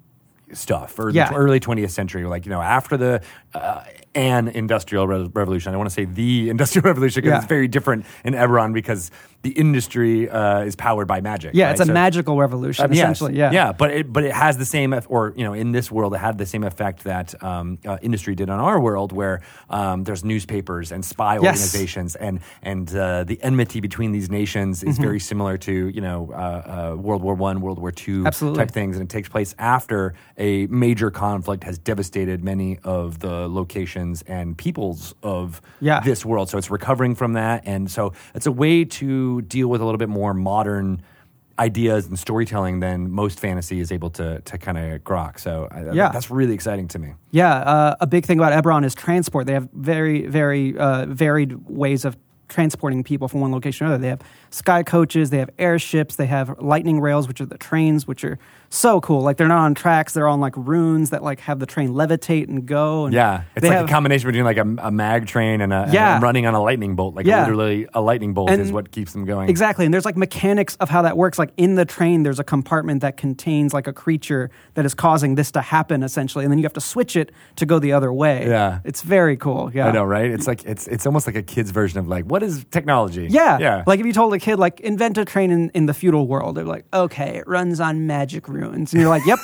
stuff 0.53 0.99
or 0.99 1.09
Yeah. 1.09 1.31
the 1.31 1.35
early 1.35 1.59
20th 1.61 1.91
century, 1.93 2.25
like, 2.27 2.45
you 2.45 2.51
know, 2.51 2.61
after 2.61 2.99
the 2.99 3.23
uh, 3.55 3.81
an 4.15 4.49
industrial 4.49 5.09
re- 5.09 5.31
revolution. 5.33 5.71
I 5.71 5.73
don't 5.73 5.79
want 5.79 5.89
to 5.91 5.95
say 5.95 6.05
the 6.05 6.51
industrial 6.51 6.85
revolution 6.93 7.23
because 7.23 7.33
Yeah. 7.33 7.39
it's 7.39 7.47
very 7.47 7.69
different 7.69 8.05
in 8.23 8.35
Eberron 8.35 8.75
because 8.75 9.11
the 9.43 9.51
industry 9.51 10.29
uh, 10.29 10.61
is 10.61 10.77
powered 10.77 11.09
by 11.09 11.21
magic. 11.21 11.51
Yeah, 11.55 11.67
right? 11.67 11.73
it's 11.73 11.81
a 11.81 11.87
So- 11.87 11.93
magical 11.93 12.37
revolution, 12.39 12.85
um, 12.85 12.93
yes. 12.93 12.99
essentially. 13.03 13.37
Yeah, 13.39 13.51
yeah, 13.53 13.73
but 13.73 13.91
it, 13.91 14.13
but 14.13 14.25
it 14.25 14.33
has 14.33 14.57
the 14.59 14.65
same, 14.65 14.95
or 15.09 15.33
you 15.37 15.45
know, 15.45 15.53
in 15.53 15.73
this 15.73 15.91
world, 15.91 16.15
it 16.15 16.19
had 16.19 16.39
the 16.39 16.47
same 16.47 16.65
effect 16.65 17.05
that 17.05 17.35
um, 17.43 17.79
uh, 17.85 17.99
industry 18.03 18.35
did 18.35 18.49
on 18.51 18.61
our 18.61 18.79
world, 18.81 19.13
where 19.13 19.41
um, 19.71 20.05
there's 20.05 20.25
newspapers 20.25 20.93
and 20.93 21.05
spy 21.05 21.35
Yes. 21.35 21.45
organizations, 21.61 22.15
and 22.17 22.41
and 22.63 22.95
uh, 22.95 23.25
the 23.25 23.43
enmity 23.43 23.81
between 23.81 24.13
these 24.13 24.31
nations 24.31 24.81
Mm-hmm. 24.81 24.91
is 24.91 24.99
very 24.99 25.19
similar 25.21 25.59
to 25.59 25.73
you 25.89 26.01
know 26.01 26.31
uh, 26.33 26.93
uh, 26.93 26.97
World 26.97 27.23
War 27.23 27.35
One, 27.35 27.61
World 27.61 27.79
War 27.79 27.91
Two 27.91 28.25
type 28.25 28.71
things, 28.71 28.97
and 28.97 29.05
it 29.05 29.09
takes 29.13 29.29
place 29.29 29.55
after 29.59 30.15
a 30.39 30.67
major 30.69 31.11
conflict 31.11 31.65
has 31.65 31.79
devastated 31.79 32.45
many 32.45 32.79
of 32.85 33.19
the 33.19 33.49
locations 33.49 34.23
and 34.23 34.57
peoples 34.57 35.15
of 35.23 35.61
Yeah. 35.81 36.01
this 36.01 36.25
world. 36.25 36.49
So 36.49 36.59
it's 36.59 36.71
recovering 36.71 37.15
from 37.15 37.33
that, 37.35 37.63
and 37.67 37.91
so 37.91 38.13
it's 38.35 38.47
a 38.47 38.53
way 38.53 38.85
to 38.85 39.32
deal 39.41 39.69
with 39.69 39.81
a 39.81 39.85
little 39.85 39.99
bit 39.99 40.09
more 40.09 40.35
modern 40.35 41.03
ideas 41.59 42.07
and 42.07 42.19
storytelling 42.19 42.81
than 42.81 43.11
most 43.11 43.39
fantasy 43.39 43.79
is 43.81 43.93
able 43.93 44.11
to 44.11 44.41
to 44.41 44.59
kind 44.59 44.79
of 44.79 45.05
grok. 45.05 45.39
So 45.39 45.69
I, 45.71 45.93
Yeah. 45.93 46.09
that's 46.11 46.31
really 46.31 46.55
exciting 46.55 46.89
to 46.89 46.99
me. 46.99 47.15
Yeah, 47.31 47.55
uh, 47.57 47.97
a 48.01 48.07
big 48.07 48.25
thing 48.27 48.39
about 48.39 48.53
Eberron 48.65 48.85
is 48.85 48.95
transport. 48.95 49.47
They 49.47 49.53
have 49.53 49.69
very, 49.73 50.27
very 50.27 50.77
uh, 50.77 51.07
varied 51.07 51.69
ways 51.69 52.05
of 52.05 52.17
transporting 52.53 53.03
people 53.03 53.27
from 53.29 53.41
one 53.41 53.51
location 53.53 53.87
to 53.87 53.93
another. 53.95 54.03
They 54.03 54.09
have 54.09 54.21
sky 54.51 54.83
coaches, 54.83 55.31
they 55.31 55.39
have 55.39 55.51
airships, 55.59 56.17
they 56.17 56.27
have 56.27 56.59
lightning 56.61 57.01
rails, 57.01 57.27
which 57.27 57.41
are 57.41 57.47
the 57.47 57.59
trains, 57.59 58.07
which 58.07 58.23
are 58.25 58.39
so 58.71 59.01
cool. 59.01 59.21
Like 59.23 59.37
they're 59.37 59.49
not 59.49 59.65
on 59.65 59.75
tracks; 59.75 60.13
they're 60.15 60.29
on 60.29 60.41
like 60.41 60.55
runes 60.57 61.11
that 61.11 61.23
like 61.23 61.41
have 61.41 61.59
the 61.59 61.67
train 61.67 61.91
levitate 61.91 62.49
and 62.49 62.65
go. 62.67 63.07
And 63.07 63.15
Yeah, 63.15 63.43
it's 63.57 63.65
like 63.65 63.73
have- 63.73 63.87
a 63.87 63.89
combination 63.89 64.29
between 64.29 64.45
like 64.45 64.57
a, 64.57 64.87
a 64.87 64.91
mag 64.91 65.27
train 65.27 65.61
and, 65.61 65.73
a, 65.73 65.89
Yeah. 65.93 66.15
and 66.15 66.23
running 66.23 66.47
on 66.47 66.55
a 66.55 66.63
lightning 66.63 66.95
bolt. 66.97 67.15
Like 67.15 67.27
Yeah. 67.27 67.41
literally, 67.43 67.87
a 67.95 68.01
lightning 68.01 68.33
bolt 68.35 68.51
is 68.51 68.71
what 68.73 68.91
keeps 68.91 69.13
them 69.13 69.25
going. 69.25 69.49
Exactly. 69.51 69.85
And 69.85 69.93
there's 69.93 70.05
like 70.05 70.17
mechanics 70.17 70.77
of 70.77 70.89
how 70.89 71.03
that 71.03 71.17
works. 71.17 71.39
Like 71.39 71.53
in 71.57 71.75
the 71.75 71.85
train, 71.85 72.23
there's 72.23 72.39
a 72.39 72.45
compartment 72.45 73.01
that 73.03 73.17
contains 73.17 73.75
like 73.75 73.87
a 73.87 73.93
creature 73.93 74.51
that 74.75 74.87
is 74.87 74.95
causing 74.95 75.35
this 75.35 75.51
to 75.53 75.61
happen 75.61 76.03
essentially. 76.03 76.45
And 76.45 76.51
then 76.53 76.59
you 76.59 76.65
have 76.65 76.73
to 76.75 76.81
switch 76.81 77.17
it 77.17 77.31
to 77.57 77.67
go 77.67 77.79
the 77.79 77.93
other 77.93 78.13
way. 78.13 78.47
Yeah. 78.49 78.81
It's 78.85 79.03
very 79.03 79.37
cool. 79.37 79.71
Yeah. 79.75 79.89
I 79.89 79.93
know, 79.93 80.05
right? 80.05 80.31
It's 80.31 80.47
like 80.47 80.65
it's 80.65 80.87
it's 80.89 81.07
almost 81.07 81.27
like 81.27 81.37
a 81.37 81.43
kid's 81.43 81.71
version 81.71 81.99
of 81.99 82.09
like 82.09 82.25
what 82.25 82.42
is 82.45 82.65
technology? 82.71 83.27
Yeah. 83.31 83.59
yeah. 83.59 83.85
Like 83.87 84.01
if 84.01 84.07
you 84.07 84.13
told 84.13 84.35
a 84.35 84.39
kid, 84.39 84.59
like, 84.59 84.81
invent 84.81 85.19
a 85.19 85.25
train 85.25 85.51
in, 85.51 85.71
in 85.71 85.87
the 85.87 85.95
feudal 85.95 86.27
world, 86.27 86.57
they're 86.57 86.65
like, 86.65 86.85
okay, 86.93 87.37
it 87.37 87.47
runs 87.47 87.81
on 87.81 88.07
magic 88.07 88.49
runes. 88.49 88.93
And 88.93 89.01
you're 89.01 89.11
like, 89.11 89.25
yep, 89.27 89.39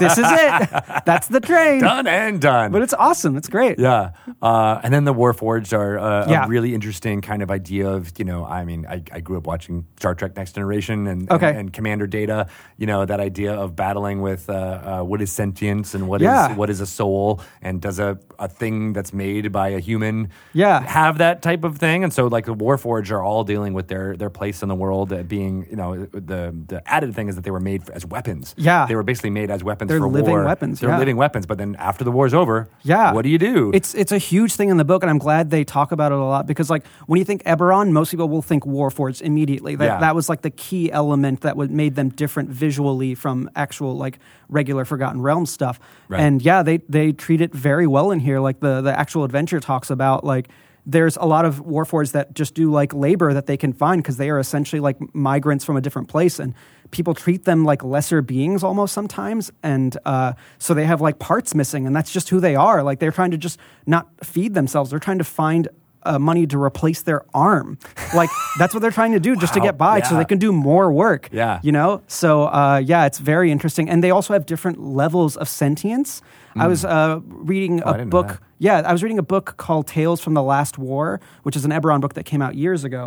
this 0.00 0.18
is 0.18 0.26
it. 0.28 0.70
That's 1.06 1.28
the 1.28 1.40
train. 1.40 1.80
done 1.80 2.06
and 2.06 2.40
done. 2.40 2.72
But 2.72 2.82
it's 2.82 2.94
awesome. 2.94 3.36
It's 3.36 3.48
great. 3.48 3.78
Yeah, 3.78 4.12
uh, 4.42 4.80
and 4.82 4.92
then 4.94 5.04
the 5.04 5.14
Warforged 5.14 5.76
are 5.76 5.98
uh, 5.98 6.28
Yeah. 6.30 6.44
a 6.44 6.48
really 6.48 6.74
interesting 6.74 7.20
kind 7.20 7.42
of 7.42 7.50
idea 7.50 7.88
of 7.88 8.12
you 8.18 8.24
know 8.24 8.44
I 8.44 8.64
mean 8.64 8.86
I, 8.86 9.02
I 9.12 9.20
grew 9.20 9.36
up 9.38 9.46
watching 9.46 9.86
Star 9.98 10.14
Trek 10.14 10.36
Next 10.36 10.54
Generation 10.54 11.06
and, 11.06 11.30
Okay. 11.30 11.48
and 11.48 11.58
and 11.64 11.72
Commander 11.72 12.06
Data 12.06 12.46
you 12.76 12.86
know 12.86 13.04
that 13.06 13.20
idea 13.20 13.52
of 13.54 13.74
battling 13.74 14.20
with 14.20 14.48
uh, 14.50 14.52
uh, 14.54 15.02
what 15.02 15.20
is 15.22 15.32
sentience 15.32 15.94
and 15.94 16.08
what 16.08 16.20
is 16.20 16.26
Yeah. 16.26 16.54
what 16.54 16.68
is 16.70 16.80
a 16.80 16.86
soul 16.86 17.40
and 17.62 17.80
does 17.80 17.98
a, 17.98 18.18
a 18.38 18.48
thing 18.48 18.92
that's 18.92 19.12
made 19.12 19.50
by 19.52 19.68
a 19.68 19.80
human 19.80 20.28
Yeah. 20.52 20.80
have 20.82 21.18
that 21.18 21.40
type 21.42 21.64
of 21.64 21.78
thing 21.78 22.04
and 22.04 22.12
so 22.12 22.26
like 22.34 22.44
the 22.44 22.54
Warforged 22.54 23.10
are 23.10 23.22
all 23.22 23.42
dealing 23.44 23.72
with 23.78 23.86
their 23.88 24.14
their 24.16 24.30
place 24.30 24.62
in 24.64 24.68
the 24.68 24.74
world 24.84 25.12
uh, 25.12 25.22
being 25.22 25.66
you 25.70 25.76
know 25.80 25.90
the 26.12 26.40
the 26.72 26.78
added 26.86 27.14
thing 27.14 27.28
is 27.30 27.34
that 27.36 27.44
they 27.46 27.50
were 27.50 27.66
made 27.72 27.88
as 27.98 28.04
weapons 28.04 28.54
Yeah. 28.58 28.84
they 28.86 28.96
were 28.96 29.02
basically 29.10 29.30
made 29.40 29.50
as 29.50 29.64
weapons 29.64 29.88
They're 29.88 30.00
for 30.00 30.08
living 30.08 30.30
war 30.36 30.44
weapons, 30.44 30.80
they're 30.80 30.90
yeah. 30.90 30.98
living 31.04 31.16
weapons 31.16 31.46
but 31.46 31.56
then 31.58 31.76
after 31.78 32.02
the 32.04 32.12
war's 32.18 32.34
over 32.34 32.68
Yeah. 32.82 33.12
what 33.14 33.22
do 33.22 33.30
you 33.30 33.38
do 33.38 33.70
It's 33.78 33.94
it's 34.02 34.12
a 34.12 34.18
huge 34.18 34.52
thing 34.58 34.68
in 34.68 34.76
the 34.76 34.84
book, 34.92 35.02
and 35.04 35.10
I'm 35.12 35.22
glad 35.28 35.50
they 35.50 35.64
talk 35.64 35.92
about 35.92 36.10
it 36.12 36.18
a 36.18 36.24
lot 36.36 36.46
because 36.46 36.68
like 36.74 36.84
when 37.08 37.18
you 37.20 37.24
think 37.24 37.42
Eberron, 37.44 37.90
most 37.92 38.10
people 38.10 38.28
will 38.28 38.42
think 38.50 38.64
Warforged 38.64 39.22
immediately. 39.22 39.76
That 39.76 39.84
Yeah. 39.90 40.00
that 40.00 40.14
was 40.18 40.28
like 40.28 40.42
the 40.42 40.50
key 40.66 40.90
element 40.92 41.40
that 41.46 41.56
would 41.56 41.70
made 41.70 41.94
them 41.94 42.08
different 42.22 42.50
visually 42.50 43.14
from 43.14 43.48
actual 43.54 43.96
like 44.04 44.18
regular 44.48 44.84
Forgotten 44.84 45.20
Realms 45.22 45.50
stuff. 45.50 45.78
Right. 46.08 46.20
And 46.24 46.42
yeah, 46.42 46.62
they 46.68 46.78
they 46.88 47.12
treat 47.12 47.40
it 47.40 47.52
very 47.54 47.86
well 47.86 48.10
in 48.14 48.20
here. 48.20 48.40
Like 48.48 48.58
the 48.60 48.80
the 48.82 48.92
actual 48.98 49.22
adventure 49.24 49.60
talks 49.60 49.90
about 49.90 50.24
like. 50.24 50.48
There's 50.86 51.16
a 51.16 51.24
lot 51.24 51.44
of 51.44 51.64
warforged 51.64 52.12
that 52.12 52.34
just 52.34 52.54
do 52.54 52.70
like 52.70 52.92
labor 52.92 53.32
that 53.32 53.46
they 53.46 53.56
can 53.56 53.72
find 53.72 54.02
because 54.02 54.16
they 54.18 54.28
are 54.30 54.38
essentially 54.38 54.80
like 54.80 54.96
migrants 55.14 55.64
from 55.64 55.76
a 55.76 55.80
different 55.80 56.08
place, 56.08 56.38
and 56.38 56.54
people 56.90 57.14
treat 57.14 57.44
them 57.44 57.64
like 57.64 57.82
lesser 57.82 58.20
beings 58.20 58.62
almost 58.62 58.92
sometimes, 58.92 59.50
and 59.62 59.96
uh, 60.04 60.34
so 60.58 60.74
they 60.74 60.84
have 60.84 61.00
like 61.00 61.18
parts 61.18 61.54
missing, 61.54 61.86
and 61.86 61.96
that's 61.96 62.12
just 62.12 62.28
who 62.28 62.38
they 62.38 62.54
are. 62.54 62.82
Like 62.82 62.98
they're 62.98 63.12
trying 63.12 63.30
to 63.30 63.38
just 63.38 63.58
not 63.86 64.08
feed 64.22 64.52
themselves; 64.54 64.90
they're 64.90 64.98
trying 64.98 65.18
to 65.18 65.24
find 65.24 65.68
uh, 66.02 66.18
money 66.18 66.46
to 66.46 66.60
replace 66.62 67.00
their 67.00 67.24
arm. 67.32 67.78
Like 68.14 68.28
that's 68.58 68.74
what 68.74 68.80
they're 68.80 68.90
trying 68.90 69.12
to 69.12 69.20
do 69.20 69.36
just 69.36 69.54
to 69.54 69.60
get 69.60 69.78
by, 69.78 70.02
so 70.02 70.16
they 70.18 70.26
can 70.26 70.38
do 70.38 70.52
more 70.52 70.92
work. 70.92 71.30
Yeah. 71.32 71.60
you 71.62 71.72
know. 71.72 72.02
So 72.08 72.44
uh, 72.44 72.82
yeah, 72.84 73.06
it's 73.06 73.18
very 73.18 73.50
interesting, 73.50 73.88
and 73.88 74.04
they 74.04 74.10
also 74.10 74.34
have 74.34 74.44
different 74.44 74.80
levels 74.82 75.38
of 75.38 75.48
sentience. 75.48 76.20
I 76.56 76.68
was 76.68 76.84
uh, 76.84 77.20
reading 77.24 77.82
Oh, 77.82 77.92
a 77.94 78.04
book. 78.06 78.40
Yeah, 78.64 78.80
I 78.86 78.92
was 78.92 79.02
reading 79.02 79.18
a 79.18 79.22
book 79.22 79.58
called 79.58 79.86
Tales 79.86 80.22
from 80.22 80.32
the 80.32 80.42
Last 80.42 80.78
War, 80.78 81.20
which 81.42 81.54
is 81.54 81.66
an 81.66 81.70
Eberron 81.70 82.00
book 82.00 82.14
that 82.14 82.24
came 82.24 82.40
out 82.40 82.54
years 82.54 82.82
ago, 82.82 83.04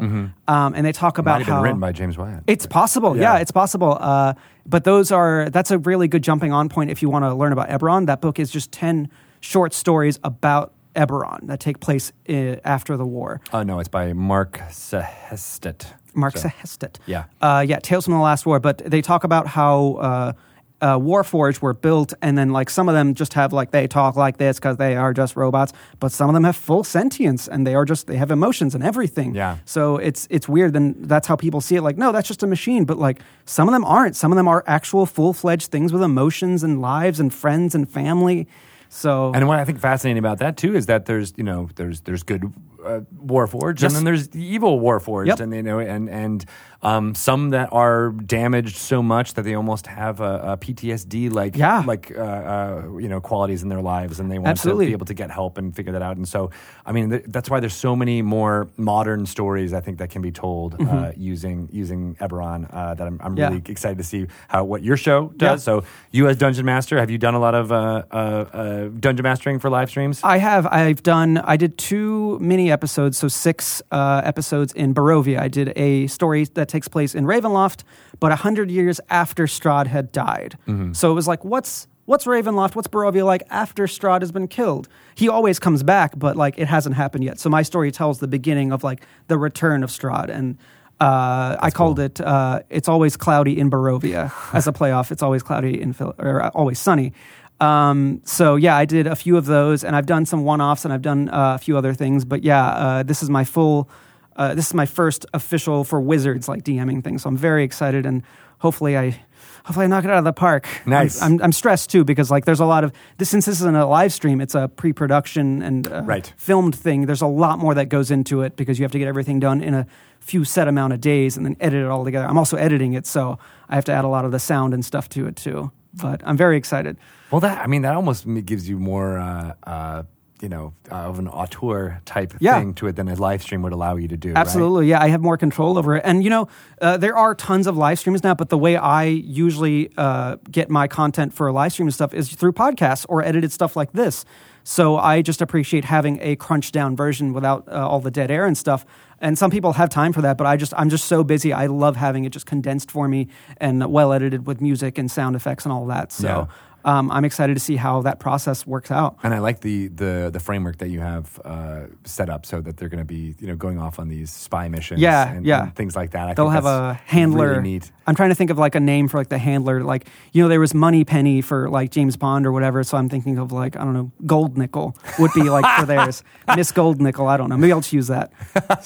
um, 0.47 0.73
and 0.75 0.85
they 0.85 0.91
talk 0.91 1.17
about 1.17 1.27
Mm-hmm. 1.27 1.33
might 1.33 1.37
have 1.39 1.45
been 1.47 1.55
how 1.55 1.63
written 1.63 1.79
by 1.79 1.91
James 1.91 2.15
Wyatt 2.15 2.43
it's 2.45 2.67
possible. 2.67 3.15
Yeah. 3.17 3.33
Yeah, 3.33 3.39
it's 3.39 3.49
possible. 3.51 3.97
Uh, 3.99 4.35
but 4.67 4.83
those 4.83 5.11
are 5.11 5.49
that's 5.49 5.71
a 5.71 5.79
really 5.79 6.07
good 6.07 6.23
jumping 6.23 6.53
on 6.53 6.69
point 6.69 6.91
if 6.91 7.01
you 7.01 7.09
want 7.09 7.23
to 7.25 7.33
learn 7.33 7.53
about 7.53 7.69
Eberron. 7.69 8.05
That 8.05 8.21
book 8.21 8.37
is 8.37 8.51
just 8.51 8.71
ten 8.71 9.09
short 9.39 9.73
stories 9.73 10.19
about 10.23 10.73
Eberron 10.95 11.47
that 11.47 11.59
take 11.59 11.79
place 11.79 12.11
uh, 12.29 12.57
after 12.63 12.95
the 12.95 13.05
war. 13.07 13.41
Oh 13.51 13.63
no, 13.63 13.79
it's 13.79 13.89
by 13.89 14.13
Mark 14.13 14.59
Sehestet. 14.69 15.87
Mark 16.13 16.37
So- 16.37 16.49
Sehestet. 16.49 16.97
Yeah. 17.07 17.23
Uh, 17.41 17.65
yeah, 17.67 17.79
Tales 17.79 18.05
from 18.05 18.13
the 18.13 18.19
Last 18.19 18.45
War. 18.45 18.59
But 18.59 18.77
they 18.85 19.01
talk 19.01 19.23
about 19.23 19.47
how 19.47 20.33
uh, 20.81 20.97
Warforged 20.97 21.61
were 21.61 21.73
built, 21.73 22.13
and 22.21 22.37
then 22.37 22.51
like 22.51 22.69
some 22.69 22.87
of 22.87 22.95
them 22.95 23.13
just 23.13 23.33
have 23.33 23.53
like 23.53 23.71
they 23.71 23.87
talk 23.87 24.15
like 24.15 24.37
this 24.37 24.57
because 24.57 24.77
they 24.77 24.95
are 24.95 25.13
just 25.13 25.35
robots, 25.35 25.73
but 25.99 26.11
some 26.11 26.29
of 26.29 26.33
them 26.33 26.43
have 26.43 26.55
full 26.55 26.83
sentience 26.83 27.47
and 27.47 27.65
they 27.65 27.75
are 27.75 27.85
just 27.85 28.07
they 28.07 28.17
have 28.17 28.31
emotions 28.31 28.75
and 28.75 28.83
everything. 28.83 29.33
Yeah. 29.33 29.57
So 29.65 29.97
it's 29.97 30.27
it's 30.29 30.47
weird. 30.47 30.73
Then 30.73 30.95
that's 30.99 31.27
how 31.27 31.35
people 31.35 31.61
see 31.61 31.75
it. 31.75 31.81
Like, 31.81 31.97
no, 31.97 32.11
that's 32.11 32.27
just 32.27 32.43
a 32.43 32.47
machine. 32.47 32.85
But 32.85 32.97
like 32.99 33.19
some 33.45 33.67
of 33.67 33.73
them 33.73 33.85
aren't. 33.85 34.15
Some 34.15 34.31
of 34.31 34.35
them 34.35 34.47
are 34.47 34.63
actual 34.67 35.05
full 35.05 35.33
fledged 35.33 35.71
things 35.71 35.91
with 35.91 36.03
emotions 36.03 36.63
and 36.63 36.81
lives 36.81 37.19
and 37.19 37.33
friends 37.33 37.73
and 37.73 37.89
family. 37.89 38.47
So 38.89 39.31
And 39.33 39.47
what 39.47 39.59
I 39.59 39.65
think 39.65 39.79
fascinating 39.79 40.19
about 40.19 40.37
that 40.39 40.57
too 40.57 40.75
is 40.75 40.85
that 40.85 41.05
there's 41.05 41.33
you 41.37 41.43
know 41.43 41.69
there's 41.75 42.01
there's 42.01 42.23
good 42.23 42.53
uh, 42.87 42.99
Warforged 43.25 43.81
Yes. 43.81 43.91
and 43.91 43.95
then 43.97 44.03
there's 44.05 44.29
the 44.29 44.43
evil 44.43 44.79
Warforged 44.79 45.27
Yep. 45.27 45.39
and 45.41 45.53
you 45.53 45.63
know 45.63 45.79
and 45.79 46.09
and 46.09 46.45
um, 46.83 47.15
some 47.15 47.49
that 47.49 47.69
are 47.71 48.11
damaged 48.11 48.77
so 48.77 49.01
much 49.01 49.33
that 49.33 49.41
they 49.41 49.55
almost 49.55 49.87
have 49.87 50.21
a, 50.21 50.53
a 50.53 50.57
PTSD 50.57 51.31
like 51.33 51.55
Yeah. 51.57 51.83
like 51.85 52.11
uh, 52.15 52.21
uh, 52.21 52.81
you 52.99 53.07
know 53.09 53.19
qualities 53.19 53.63
in 53.63 53.69
their 53.69 53.81
lives 53.81 54.19
and 54.19 54.29
they 54.31 54.37
want 54.37 54.49
Absolutely. 54.49 54.85
to 54.85 54.89
be 54.89 54.93
able 54.93 55.07
to 55.07 55.13
get 55.15 55.31
help 55.31 55.57
and 55.57 55.75
figure 55.75 55.93
that 55.93 56.01
out 56.03 56.17
and 56.17 56.27
so 56.27 56.51
I 56.85 56.91
mean 56.91 57.09
th- 57.09 57.23
that's 57.27 57.49
why 57.49 57.59
there's 57.59 57.73
so 57.75 57.95
many 57.95 58.21
more 58.21 58.67
modern 58.77 59.25
stories 59.25 59.73
I 59.73 59.81
think 59.81 59.97
that 59.99 60.09
can 60.11 60.21
be 60.21 60.31
told 60.31 60.79
uh, 60.81 61.11
using 61.17 61.67
using 61.71 62.15
Eberron 62.21 62.67
uh, 62.73 62.93
that 62.93 63.07
I'm, 63.07 63.19
I'm 63.21 63.27
Mm-hmm. 63.27 63.37
Yeah. 63.39 63.49
really 63.49 63.63
excited 63.67 63.97
to 63.97 64.03
see 64.03 64.27
how 64.47 64.63
what 64.63 64.83
your 64.83 64.97
show 64.97 65.29
does. 65.35 65.61
Yeah. 65.61 65.81
So 65.81 65.83
you 66.11 66.27
as 66.27 66.37
dungeon 66.37 66.65
master, 66.65 66.97
have 66.99 67.09
you 67.11 67.17
done 67.17 67.33
a 67.35 67.39
lot 67.39 67.55
of 67.55 67.71
uh, 67.71 67.75
uh, 68.11 68.15
uh, 68.15 68.87
dungeon 68.99 69.23
mastering 69.23 69.59
for 69.59 69.69
live 69.69 69.89
streams? 69.89 70.21
I 70.23 70.37
have. 70.37 70.65
I've 70.65 71.03
done. 71.03 71.37
I 71.39 71.57
did 71.57 71.77
two 71.77 72.37
mini 72.39 72.71
episodes, 72.77 73.17
so 73.17 73.27
six 73.27 73.81
uh, 73.91 74.21
episodes 74.31 74.71
in 74.83 74.93
Barovia. 74.93 75.39
I 75.47 75.49
did 75.59 75.67
a 75.87 76.07
story 76.17 76.43
that 76.57 76.67
takes 76.75 76.87
place 76.95 77.11
in 77.19 77.23
Ravenloft, 77.25 77.79
but 78.19 78.29
a 78.31 78.35
hundred 78.45 78.69
years 78.77 78.97
after 79.09 79.43
Strahd 79.47 79.87
had 79.87 80.05
died. 80.11 80.51
So 80.93 81.03
it 81.11 81.15
was 81.15 81.27
like, 81.27 81.43
what's 81.53 81.87
what's 82.05 82.25
Ravenloft? 82.25 82.73
What's 82.75 82.87
Barovia 82.95 83.25
like 83.33 83.43
after 83.63 83.83
Strahd 83.87 84.21
has 84.21 84.31
been 84.31 84.47
killed? 84.47 84.85
He 85.21 85.27
always 85.29 85.57
comes 85.59 85.81
back, 85.83 86.11
but 86.25 86.33
like 86.43 86.55
it 86.63 86.67
hasn't 86.67 86.95
happened 86.95 87.23
yet. 87.29 87.39
So 87.39 87.49
my 87.49 87.63
story 87.63 87.91
tells 87.91 88.19
the 88.19 88.31
beginning 88.37 88.71
of 88.71 88.83
like 88.89 88.99
the 89.27 89.37
return 89.37 89.83
of 89.83 89.89
Strahd 89.89 90.29
and. 90.29 90.57
Uh, 90.99 91.55
I 91.67 91.69
called 91.69 91.99
it 91.99 92.19
uh, 92.19 92.61
"It's 92.77 92.89
Always 92.89 93.17
Cloudy 93.17 93.53
in 93.61 93.69
Barovia" 93.69 94.31
as 94.51 94.65
a 94.67 94.71
playoff. 94.79 95.11
It's 95.11 95.21
always 95.21 95.43
cloudy 95.43 95.79
in 95.79 95.93
Phil- 95.93 96.15
or 96.17 96.41
uh, 96.41 96.49
always 96.55 96.79
sunny. 96.79 97.13
Um, 97.59 98.21
so 98.23 98.55
yeah, 98.55 98.75
I 98.75 98.85
did 98.85 99.07
a 99.07 99.15
few 99.15 99.37
of 99.37 99.45
those, 99.45 99.83
and 99.83 99.95
I've 99.95 100.05
done 100.05 100.25
some 100.25 100.43
one-offs, 100.43 100.85
and 100.85 100.93
I've 100.93 101.01
done 101.01 101.29
uh, 101.29 101.55
a 101.55 101.57
few 101.57 101.77
other 101.77 101.93
things. 101.93 102.23
But 102.25 102.43
yeah, 102.43 102.65
uh, 102.67 103.03
this 103.03 103.23
is 103.23 103.29
my 103.29 103.43
full. 103.43 103.89
Uh, 104.35 104.53
this 104.53 104.67
is 104.67 104.73
my 104.75 104.85
first 104.85 105.25
official 105.33 105.83
for 105.83 105.99
Wizards 105.99 106.47
like 106.47 106.63
DMing 106.63 107.03
thing, 107.03 107.17
so 107.17 107.27
I'm 107.29 107.37
very 107.37 107.63
excited, 107.63 108.05
and 108.05 108.21
hopefully 108.59 108.95
I, 108.95 109.19
hopefully 109.65 109.85
I 109.85 109.87
knock 109.87 110.03
it 110.03 110.11
out 110.11 110.19
of 110.19 110.25
the 110.25 110.33
park. 110.33 110.67
I'm- 110.67 110.89
Nice. 110.89 111.19
I'm, 111.23 111.41
I'm, 111.41 111.51
stressed 111.51 111.89
too 111.89 112.03
because 112.03 112.29
like 112.29 112.45
there's 112.45 112.59
a 112.59 112.65
lot 112.65 112.83
of 112.83 112.91
this 113.17 113.29
since 113.29 113.45
this 113.47 113.55
isn't 113.61 113.75
a 113.75 113.87
live 113.87 114.13
stream, 114.13 114.39
it's 114.39 114.53
a 114.53 114.67
pre-production 114.67 115.63
and 115.63 115.91
uh, 115.91 116.03
Right. 116.05 116.31
filmed 116.37 116.75
thing. 116.75 117.07
There's 117.07 117.23
a 117.23 117.27
lot 117.27 117.57
more 117.57 117.73
that 117.73 117.89
goes 117.89 118.11
into 118.11 118.41
it 118.43 118.55
because 118.55 118.77
you 118.77 118.83
have 118.83 118.91
to 118.91 118.99
get 118.99 119.07
everything 119.07 119.39
done 119.39 119.61
in 119.63 119.73
a 119.73 119.87
few 120.19 120.43
set 120.43 120.67
amount 120.67 120.93
of 120.93 121.01
days 121.01 121.35
and 121.35 121.43
then 121.43 121.57
edit 121.59 121.83
it 121.83 121.87
all 121.87 122.05
together. 122.05 122.27
I'm 122.27 122.37
also 122.37 122.57
editing 122.57 122.93
it, 122.93 123.07
so 123.07 123.39
I 123.69 123.73
have 123.75 123.85
to 123.85 123.91
add 123.91 124.05
a 124.05 124.07
lot 124.07 124.23
of 124.23 124.31
the 124.31 124.39
sound 124.39 124.75
and 124.75 124.85
stuff 124.85 125.09
to 125.09 125.25
it 125.25 125.35
too. 125.35 125.71
But 125.95 126.21
I'm 126.23 126.37
very 126.37 126.57
excited. 126.57 126.97
Well, 127.31 127.41
that 127.41 127.61
I 127.63 127.67
mean, 127.67 127.81
that 127.83 127.93
almost 127.95 128.25
gives 128.45 128.67
you 128.69 128.79
more, 128.79 129.17
uh, 129.17 129.53
uh, 129.63 130.03
you 130.39 130.49
know, 130.49 130.73
uh, 130.91 130.95
of 130.95 131.17
an 131.17 131.27
auteur 131.27 131.99
type 132.05 132.33
Yeah. 132.39 132.59
thing 132.59 132.75
to 132.75 132.85
it 132.87 132.95
than 132.95 133.07
a 133.07 133.15
live 133.15 133.41
stream 133.41 133.63
would 133.63 133.73
allow 133.73 133.95
you 133.95 134.07
to 134.07 134.17
do. 134.17 134.29
right? 134.29 134.37
Absolutely, 134.37 134.87
yeah. 134.87 135.01
I 135.01 135.07
have 135.09 135.19
more 135.21 135.35
control 135.35 135.77
over 135.79 135.95
it, 135.95 136.03
and 136.05 136.23
you 136.23 136.29
know, 136.29 136.47
uh, 136.81 136.95
there 136.97 137.17
are 137.17 137.33
tons 137.33 137.65
of 137.67 137.75
live 137.75 137.97
streams 137.99 138.23
now. 138.23 138.35
But 138.35 138.49
the 138.49 138.57
way 138.57 138.77
I 138.77 139.05
usually 139.05 139.89
uh, 139.97 140.35
get 140.51 140.69
my 140.69 140.87
content 140.87 141.33
for 141.33 141.51
live 141.51 141.73
stream 141.73 141.87
and 141.87 141.93
stuff 141.93 142.13
is 142.13 142.29
through 142.29 142.53
podcasts 142.53 143.05
or 143.09 143.23
edited 143.23 143.51
stuff 143.51 143.75
like 143.75 143.91
this. 143.93 144.25
So 144.63 144.97
I 144.97 145.21
just 145.21 145.41
appreciate 145.41 145.85
having 145.85 146.19
a 146.21 146.35
crunched 146.35 146.73
down 146.73 146.95
version 146.95 147.31
without 147.33 147.67
uh, 147.69 147.87
all 147.87 148.01
the 148.01 148.11
dead 148.11 148.29
air 148.29 148.45
and 148.45 148.57
stuff. 148.57 148.85
And 149.21 149.37
some 149.37 149.49
people 149.49 149.73
have 149.73 149.89
time 149.89 150.11
for 150.13 150.21
that, 150.21 150.37
but 150.37 150.45
I 150.45 150.55
just 150.57 150.73
I'm 150.77 150.89
just 150.89 151.05
so 151.05 151.23
busy. 151.23 151.51
I 151.51 151.65
love 151.67 151.95
having 151.95 152.25
it 152.25 152.29
just 152.29 152.45
condensed 152.45 152.91
for 152.91 153.07
me 153.07 153.29
and 153.61 153.83
well 153.91 154.13
edited 154.13 154.45
with 154.45 154.61
music 154.61 154.97
and 154.99 155.09
sound 155.09 155.35
effects 155.35 155.65
and 155.65 155.71
all 155.73 155.87
that. 155.87 156.11
So. 156.11 156.27
Yeah. 156.27 156.45
Um, 156.87 157.11
I'm 157.11 157.25
excited 157.25 157.53
to 157.53 157.59
see 157.59 157.75
how 157.75 158.01
that 158.03 158.19
process 158.19 158.65
works 158.65 158.91
out. 158.91 159.17
And 159.21 159.33
I 159.33 159.39
like 159.39 159.59
the 159.59 159.89
the 159.89 160.29
the 160.31 160.39
framework 160.39 160.77
that 160.77 160.87
you 160.89 161.01
have 161.01 161.39
uh, 161.43 161.81
set 162.05 162.29
up 162.29 162.45
so 162.45 162.61
that 162.61 162.77
they're 162.77 162.87
going 162.89 163.05
to 163.07 163.11
be 163.17 163.35
you 163.39 163.47
know 163.47 163.55
going 163.57 163.77
off 163.77 163.99
on 163.99 164.07
these 164.07 164.31
spy 164.31 164.69
missions, 164.69 165.01
Yeah, 165.01 165.29
and, 165.33 165.45
yeah. 165.45 165.63
and 165.63 165.75
things 165.75 165.95
like 165.95 166.11
that. 166.11 166.29
I 166.29 166.33
They'll 166.33 166.45
think 166.45 166.63
have 166.63 166.65
a 166.65 166.93
handler. 167.05 167.59
Really. 167.61 167.81
I'm 168.07 168.15
trying 168.15 168.29
to 168.29 168.35
think 168.35 168.51
of 168.51 168.57
like 168.57 168.73
a 168.75 168.79
name 168.79 169.09
for 169.09 169.17
like 169.17 169.27
the 169.27 169.37
handler. 169.37 169.83
Like 169.83 170.07
you 170.31 170.41
know, 170.41 170.47
there 170.47 170.61
was 170.61 170.73
Moneypenny 170.73 171.41
for 171.41 171.69
like 171.69 171.91
James 171.91 172.15
Bond 172.15 172.45
or 172.47 172.53
whatever. 172.53 172.81
So 172.85 172.97
I'm 172.97 173.09
thinking 173.09 173.37
of 173.37 173.51
like 173.51 173.75
I 173.75 173.83
don't 173.83 173.93
know, 173.93 174.11
Gold 174.25 174.57
Nickel 174.57 174.95
would 175.19 175.31
be 175.35 175.49
like 175.49 175.65
for 175.79 175.85
theirs. 175.85 176.23
Miss 176.55 176.71
Gold 176.71 177.01
Nickel. 177.01 177.27
I 177.27 177.35
don't 177.35 177.49
know. 177.49 177.57
Maybe 177.57 177.73
I'll 177.73 177.83
use 177.89 178.07
that. 178.07 178.31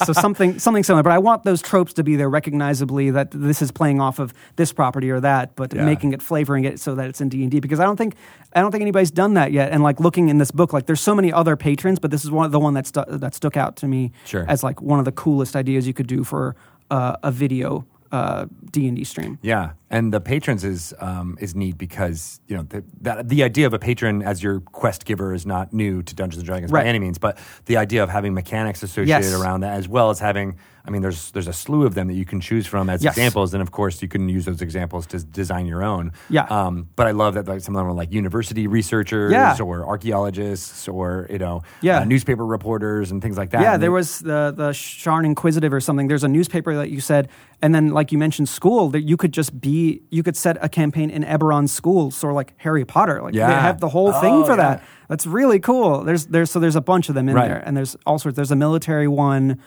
So 0.06 0.12
something 0.14 0.58
something 0.58 0.84
similar. 0.84 1.04
But 1.04 1.12
I 1.14 1.20
want 1.20 1.44
those 1.44 1.62
tropes 1.62 1.94
to 1.94 2.04
be 2.04 2.16
there 2.16 2.30
recognizably 2.32 3.12
that 3.12 3.30
this 3.32 3.62
is 3.62 3.72
playing 3.72 4.02
off 4.02 4.18
of 4.18 4.34
this 4.56 4.74
property 4.74 5.12
or 5.12 5.20
that, 5.20 5.56
but 5.56 5.72
Yeah. 5.76 5.86
making 5.86 6.14
it 6.14 6.22
flavoring 6.24 6.64
it 6.66 6.80
so 6.80 6.96
that 6.96 7.08
it's 7.08 7.22
in 7.22 7.30
D 7.30 7.44
and 7.44 7.52
D 7.52 7.60
because 7.60 7.80
I 7.80 7.84
don't 7.86 7.91
think 7.98 8.16
I 8.54 8.62
don't 8.62 8.72
think 8.72 8.82
anybody's 8.82 9.12
done 9.12 9.34
that 9.36 9.52
yet. 9.52 9.72
And 9.72 9.82
like 9.84 10.00
looking 10.00 10.30
in 10.30 10.38
this 10.38 10.52
book, 10.52 10.74
like 10.74 10.86
there's 10.86 11.02
so 11.02 11.16
many 11.16 11.32
other 11.32 11.56
patrons, 11.56 12.00
but 12.00 12.12
this 12.12 12.24
is 12.24 12.32
one 12.32 12.46
of 12.46 12.52
the 12.52 12.60
one 12.60 12.74
that 12.76 12.88
stu- 12.88 13.06
that 13.08 13.34
stuck 13.36 13.56
out 13.58 13.76
to 13.78 13.88
me 13.88 14.12
Sure. 14.26 14.46
as 14.48 14.64
like 14.64 14.82
one 14.82 15.00
of 15.00 15.06
the 15.06 15.12
coolest 15.12 15.56
ideas 15.56 15.88
you 15.88 15.94
could 15.94 16.08
do 16.08 16.24
for 16.24 16.56
uh, 16.90 17.16
a 17.24 17.32
video 17.32 17.86
uh, 18.12 18.46
D 18.72 18.88
and 18.88 18.98
D 18.98 19.04
stream. 19.06 19.40
Yeah, 19.42 19.72
and 19.92 20.12
the 20.12 20.20
patrons 20.22 20.64
is 20.64 20.94
um, 21.00 21.38
is 21.40 21.54
neat 21.54 21.78
because 21.78 22.40
you 22.48 22.56
know 22.58 22.64
the, 22.64 22.84
that 23.02 23.30
the 23.30 23.44
idea 23.44 23.68
of 23.68 23.74
a 23.74 23.80
patron 23.80 24.24
as 24.24 24.42
your 24.42 24.62
quest 24.62 25.06
giver 25.06 25.34
is 25.36 25.46
not 25.46 25.74
new 25.74 26.02
to 26.02 26.16
Dungeons 26.16 26.40
and 26.40 26.48
Dragons 26.48 26.72
Right. 26.72 26.84
by 26.86 26.90
any 26.90 26.98
means, 27.00 27.20
but 27.20 27.38
the 27.66 27.78
idea 27.78 28.02
of 28.02 28.10
having 28.10 28.34
mechanics 28.34 28.82
associated 28.82 29.10
Yes. 29.32 29.40
around 29.40 29.60
that, 29.62 29.74
as 29.74 29.88
well 29.88 30.10
as 30.10 30.20
having, 30.20 30.56
I 30.86 30.90
mean, 30.92 31.02
there's 31.02 31.32
there's 31.32 31.48
a 31.50 31.54
slew 31.54 31.86
of 31.86 31.94
them 31.94 32.08
that 32.08 32.16
you 32.22 32.26
can 32.26 32.40
choose 32.40 32.66
from 32.66 32.90
as 32.90 33.04
Yes. 33.04 33.14
examples, 33.18 33.54
and 33.54 33.62
of 33.62 33.72
course 33.72 34.02
you 34.02 34.08
can 34.08 34.30
use 34.30 34.46
those 34.46 34.62
examples 34.62 35.06
to 35.08 35.20
design 35.42 35.66
your 35.68 35.84
own. 35.84 36.12
Yeah. 36.30 36.46
Um, 36.58 36.88
but 36.96 37.06
I 37.08 37.12
love 37.12 37.34
that 37.36 37.48
like 37.48 37.62
some 37.62 37.76
of 37.76 37.80
them 37.82 37.88
are 37.92 37.94
like 38.02 38.12
university 38.14 38.68
researchers 38.68 39.32
Yeah. 39.34 39.58
or 39.62 39.86
archaeologists 39.86 40.88
or 40.88 41.28
you 41.30 41.38
know 41.40 41.62
Yeah. 41.82 42.00
uh, 42.00 42.06
newspaper 42.06 42.46
reporters 42.46 43.12
and 43.12 43.22
things 43.22 43.38
like 43.38 43.50
that. 43.52 43.62
Yeah, 43.62 43.74
And 43.74 43.84
there 43.84 43.90
they- 43.90 44.00
was 44.02 44.20
the 44.20 44.54
the 44.56 44.70
Sharn 44.74 45.26
Inquisitive 45.26 45.74
or 45.74 45.82
something. 45.82 46.08
There's 46.08 46.24
a 46.24 46.34
newspaper 46.40 46.74
that 46.76 46.90
you 46.90 47.02
said, 47.02 47.28
and 47.62 47.74
then 47.76 47.90
like 47.90 48.12
you 48.14 48.18
mentioned, 48.18 48.48
school 48.50 48.90
that 48.90 49.02
you 49.02 49.18
could 49.18 49.34
just 49.34 49.52
be. 49.60 49.81
You 50.10 50.24
could 50.24 50.36
set 50.38 50.58
a 50.62 50.70
campaign 50.70 51.10
in 51.10 51.24
Eberron's 51.24 51.72
schools 51.72 52.24
or 52.24 52.34
like 52.34 52.54
Harry 52.58 52.86
Potter. 52.86 53.22
Like 53.22 53.34
they 53.34 53.40
have 53.40 53.80
the 53.80 53.90
whole 53.90 54.10
Oh, 54.14 54.22
thing 54.22 54.44
for 54.46 54.52
yeah. 54.52 54.56
that. 54.58 54.84
That's 55.10 55.26
really 55.28 55.60
cool. 55.60 56.04
There's 56.04 56.28
there's 56.28 56.52
so 56.52 56.60
there's 56.60 56.76
a 56.78 56.82
bunch 56.82 57.10
of 57.10 57.16
them 57.16 57.28
in 57.30 57.36
Right. 57.36 57.48
there, 57.48 57.64
and 57.66 57.76
there's 57.76 57.96
all 58.06 58.18
sorts. 58.20 58.36
There's 58.36 58.52
a 58.52 58.56
military 58.56 59.08
one. 59.08 59.60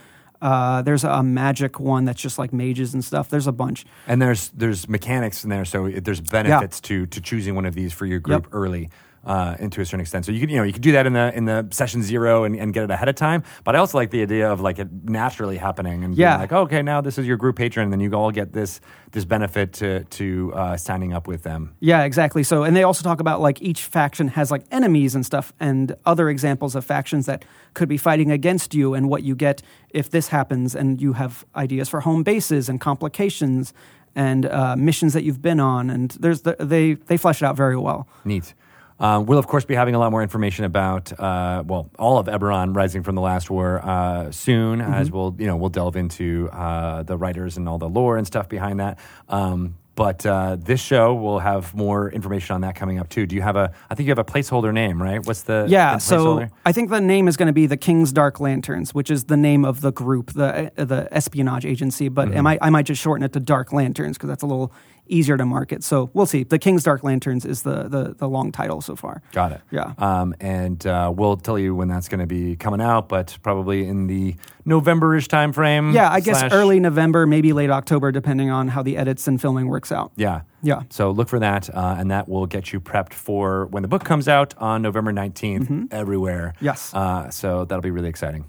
Uh, 0.42 0.82
there's 0.82 1.04
a 1.04 1.22
magic 1.22 1.80
one 1.80 2.04
that's 2.04 2.20
just 2.20 2.38
like 2.38 2.52
mages 2.52 2.92
and 2.92 3.02
stuff. 3.04 3.30
There's 3.30 3.46
a 3.46 3.52
bunch. 3.52 3.86
And 4.06 4.20
there's 4.20 4.48
there's 4.50 4.88
mechanics 4.88 5.42
in 5.44 5.50
there, 5.50 5.64
so 5.64 5.88
there's 5.88 6.20
benefits 6.20 6.80
to 6.82 7.06
to 7.06 7.20
choosing 7.20 7.54
one 7.54 7.64
of 7.66 7.74
these 7.74 7.92
for 7.92 8.04
your 8.06 8.18
group 8.20 8.44
Yep. 8.44 8.52
early. 8.54 8.90
Uh, 9.26 9.56
into 9.58 9.80
a 9.80 9.84
certain 9.86 10.00
extent, 10.00 10.26
so 10.26 10.32
you 10.32 10.38
could 10.40 10.50
you 10.50 10.58
know 10.58 10.64
you 10.64 10.72
could 10.72 10.82
do 10.82 10.92
that 10.92 11.06
in 11.06 11.14
the 11.14 11.34
in 11.34 11.46
the 11.46 11.66
session 11.70 12.02
zero 12.02 12.44
and, 12.44 12.54
and 12.56 12.74
get 12.74 12.84
it 12.84 12.90
ahead 12.90 13.08
of 13.08 13.14
time. 13.14 13.42
But 13.64 13.74
I 13.74 13.78
also 13.78 13.96
like 13.96 14.10
the 14.10 14.20
idea 14.20 14.52
of 14.52 14.60
like 14.60 14.78
it 14.78 14.88
naturally 15.04 15.56
happening 15.56 16.04
and 16.04 16.14
being 16.14 16.28
Yeah. 16.28 16.36
like 16.36 16.52
oh, 16.52 16.62
okay 16.64 16.82
now 16.82 17.00
this 17.00 17.16
is 17.16 17.26
your 17.26 17.38
group 17.38 17.56
patron, 17.56 17.84
and 17.84 17.92
then 17.92 18.00
you 18.00 18.12
all 18.12 18.30
get 18.30 18.52
this 18.52 18.80
this 19.12 19.24
benefit 19.24 19.72
to 19.74 20.04
to 20.04 20.52
uh, 20.54 20.76
signing 20.76 21.14
up 21.14 21.26
with 21.26 21.42
them. 21.42 21.74
Yeah, 21.80 22.04
exactly. 22.04 22.42
So, 22.42 22.64
and 22.64 22.76
they 22.76 22.82
also 22.82 23.02
talk 23.02 23.18
about 23.20 23.40
like 23.40 23.62
each 23.62 23.82
faction 23.84 24.28
has 24.28 24.50
like 24.50 24.64
enemies 24.70 25.14
and 25.14 25.24
stuff, 25.24 25.54
and 25.58 25.96
other 26.04 26.28
examples 26.28 26.74
of 26.74 26.84
factions 26.84 27.24
that 27.24 27.46
could 27.72 27.88
be 27.88 27.96
fighting 27.96 28.30
against 28.30 28.74
you, 28.74 28.92
and 28.92 29.08
what 29.08 29.22
you 29.22 29.34
get 29.34 29.62
if 29.90 30.10
this 30.10 30.28
happens, 30.28 30.76
and 30.76 31.00
you 31.00 31.14
have 31.14 31.46
ideas 31.56 31.88
for 31.88 32.00
home 32.00 32.22
bases 32.24 32.68
and 32.68 32.78
complications 32.78 33.72
and 34.16 34.46
uh, 34.46 34.76
missions 34.76 35.12
that 35.12 35.24
you've 35.24 35.40
been 35.42 35.60
on, 35.60 35.90
and 35.90 36.10
there's 36.20 36.42
the, 36.42 36.56
they 36.60 36.94
they 37.08 37.16
flesh 37.16 37.42
it 37.42 37.46
out 37.46 37.56
very 37.56 37.76
well. 37.76 38.06
Neat. 38.24 38.54
Um, 39.00 39.26
we'll 39.26 39.38
of 39.38 39.46
course 39.46 39.64
be 39.64 39.74
having 39.74 39.94
a 39.94 39.98
lot 39.98 40.10
more 40.12 40.22
information 40.22 40.64
about 40.64 41.12
uh, 41.18 41.64
well 41.66 41.90
all 41.98 42.18
of 42.18 42.26
Eberron 42.26 42.74
Rising 42.76 43.02
from 43.02 43.16
the 43.16 43.20
Last 43.22 43.50
War 43.50 43.80
uh, 43.84 44.30
soon 44.30 44.80
as 44.80 45.10
we'll 45.10 45.34
you 45.38 45.46
know 45.46 45.56
we'll 45.56 45.68
delve 45.70 45.96
into 45.96 46.48
uh, 46.52 47.02
the 47.02 47.16
writers 47.16 47.56
and 47.56 47.68
all 47.68 47.78
the 47.78 47.88
lore 47.88 48.16
and 48.16 48.26
stuff 48.26 48.48
behind 48.48 48.80
that. 48.80 48.98
Um, 49.28 49.76
but 49.96 50.26
uh, 50.26 50.56
this 50.58 50.80
show 50.80 51.14
will 51.14 51.38
have 51.38 51.72
more 51.72 52.10
information 52.10 52.54
on 52.56 52.62
that 52.62 52.74
coming 52.74 52.98
up 52.98 53.08
too. 53.08 53.26
Do 53.26 53.36
you 53.36 53.42
have 53.42 53.54
a? 53.54 53.72
I 53.88 53.94
think 53.94 54.08
you 54.08 54.10
have 54.10 54.18
a 54.18 54.24
placeholder 54.24 54.72
name, 54.72 55.00
right? 55.00 55.24
What's 55.24 55.42
the 55.42 55.66
Yeah, 55.68 55.98
so? 55.98 56.48
I 56.66 56.72
think 56.72 56.90
the 56.90 57.00
name 57.00 57.28
is 57.28 57.36
going 57.36 57.46
to 57.46 57.52
be 57.52 57.66
the 57.66 57.76
King's 57.76 58.12
Dark 58.12 58.40
Lanterns, 58.40 58.92
which 58.92 59.08
is 59.08 59.24
the 59.24 59.36
name 59.36 59.64
of 59.64 59.82
the 59.82 59.92
group, 59.92 60.32
the 60.32 60.72
uh, 60.76 60.84
the 60.84 61.06
espionage 61.12 61.64
agency. 61.64 62.08
But 62.08 62.28
Mm-hmm. 62.28 62.46
I 62.46 62.58
I 62.60 62.70
might 62.70 62.86
just 62.86 63.00
shorten 63.00 63.24
it 63.24 63.32
to 63.34 63.40
Dark 63.40 63.72
Lanterns 63.72 64.16
because 64.16 64.28
that's 64.28 64.42
a 64.42 64.46
little 64.46 64.72
easier 65.06 65.36
to 65.36 65.44
market. 65.44 65.84
So 65.84 66.10
we'll 66.14 66.26
see. 66.26 66.44
The 66.44 66.58
King's 66.58 66.82
Dark 66.82 67.02
Lanterns 67.04 67.44
is 67.44 67.62
the 67.62 67.84
the, 67.88 68.14
the 68.16 68.28
long 68.28 68.52
title 68.52 68.80
so 68.80 68.96
far. 68.96 69.22
Got 69.32 69.52
it. 69.52 69.60
Yeah. 69.70 69.92
Um, 69.98 70.34
and 70.40 70.86
uh, 70.86 71.12
we'll 71.14 71.36
tell 71.36 71.58
you 71.58 71.74
when 71.74 71.88
that's 71.88 72.08
going 72.08 72.20
to 72.20 72.26
be 72.26 72.56
coming 72.56 72.80
out, 72.80 73.08
but 73.08 73.36
probably 73.42 73.86
in 73.86 74.06
the 74.06 74.36
November-ish 74.64 75.28
time 75.28 75.52
frame. 75.52 75.92
Yeah, 75.92 76.10
I 76.10 76.20
guess 76.20 76.38
slash- 76.40 76.52
early 76.52 76.80
November, 76.80 77.26
maybe 77.26 77.52
late 77.52 77.70
October, 77.70 78.10
depending 78.12 78.50
on 78.50 78.68
how 78.68 78.82
the 78.82 78.96
edits 78.96 79.28
and 79.28 79.40
filming 79.40 79.68
works 79.68 79.92
out. 79.92 80.12
Yeah. 80.16 80.42
Yeah. 80.62 80.82
So 80.88 81.10
look 81.10 81.28
for 81.28 81.38
that, 81.38 81.68
uh, 81.74 81.96
and 81.98 82.10
that 82.10 82.28
will 82.28 82.46
get 82.46 82.72
you 82.72 82.80
prepped 82.80 83.12
for 83.12 83.66
when 83.66 83.82
the 83.82 83.88
book 83.88 84.04
comes 84.04 84.26
out 84.28 84.54
on 84.56 84.80
November 84.80 85.12
19th 85.12 85.92
everywhere. 85.92 86.54
Mm-hmm. 86.56 86.64
Yes. 86.64 86.94
Uh, 86.94 87.28
so 87.30 87.66
that'll 87.66 87.82
be 87.82 87.90
really 87.90 88.08
exciting. 88.08 88.46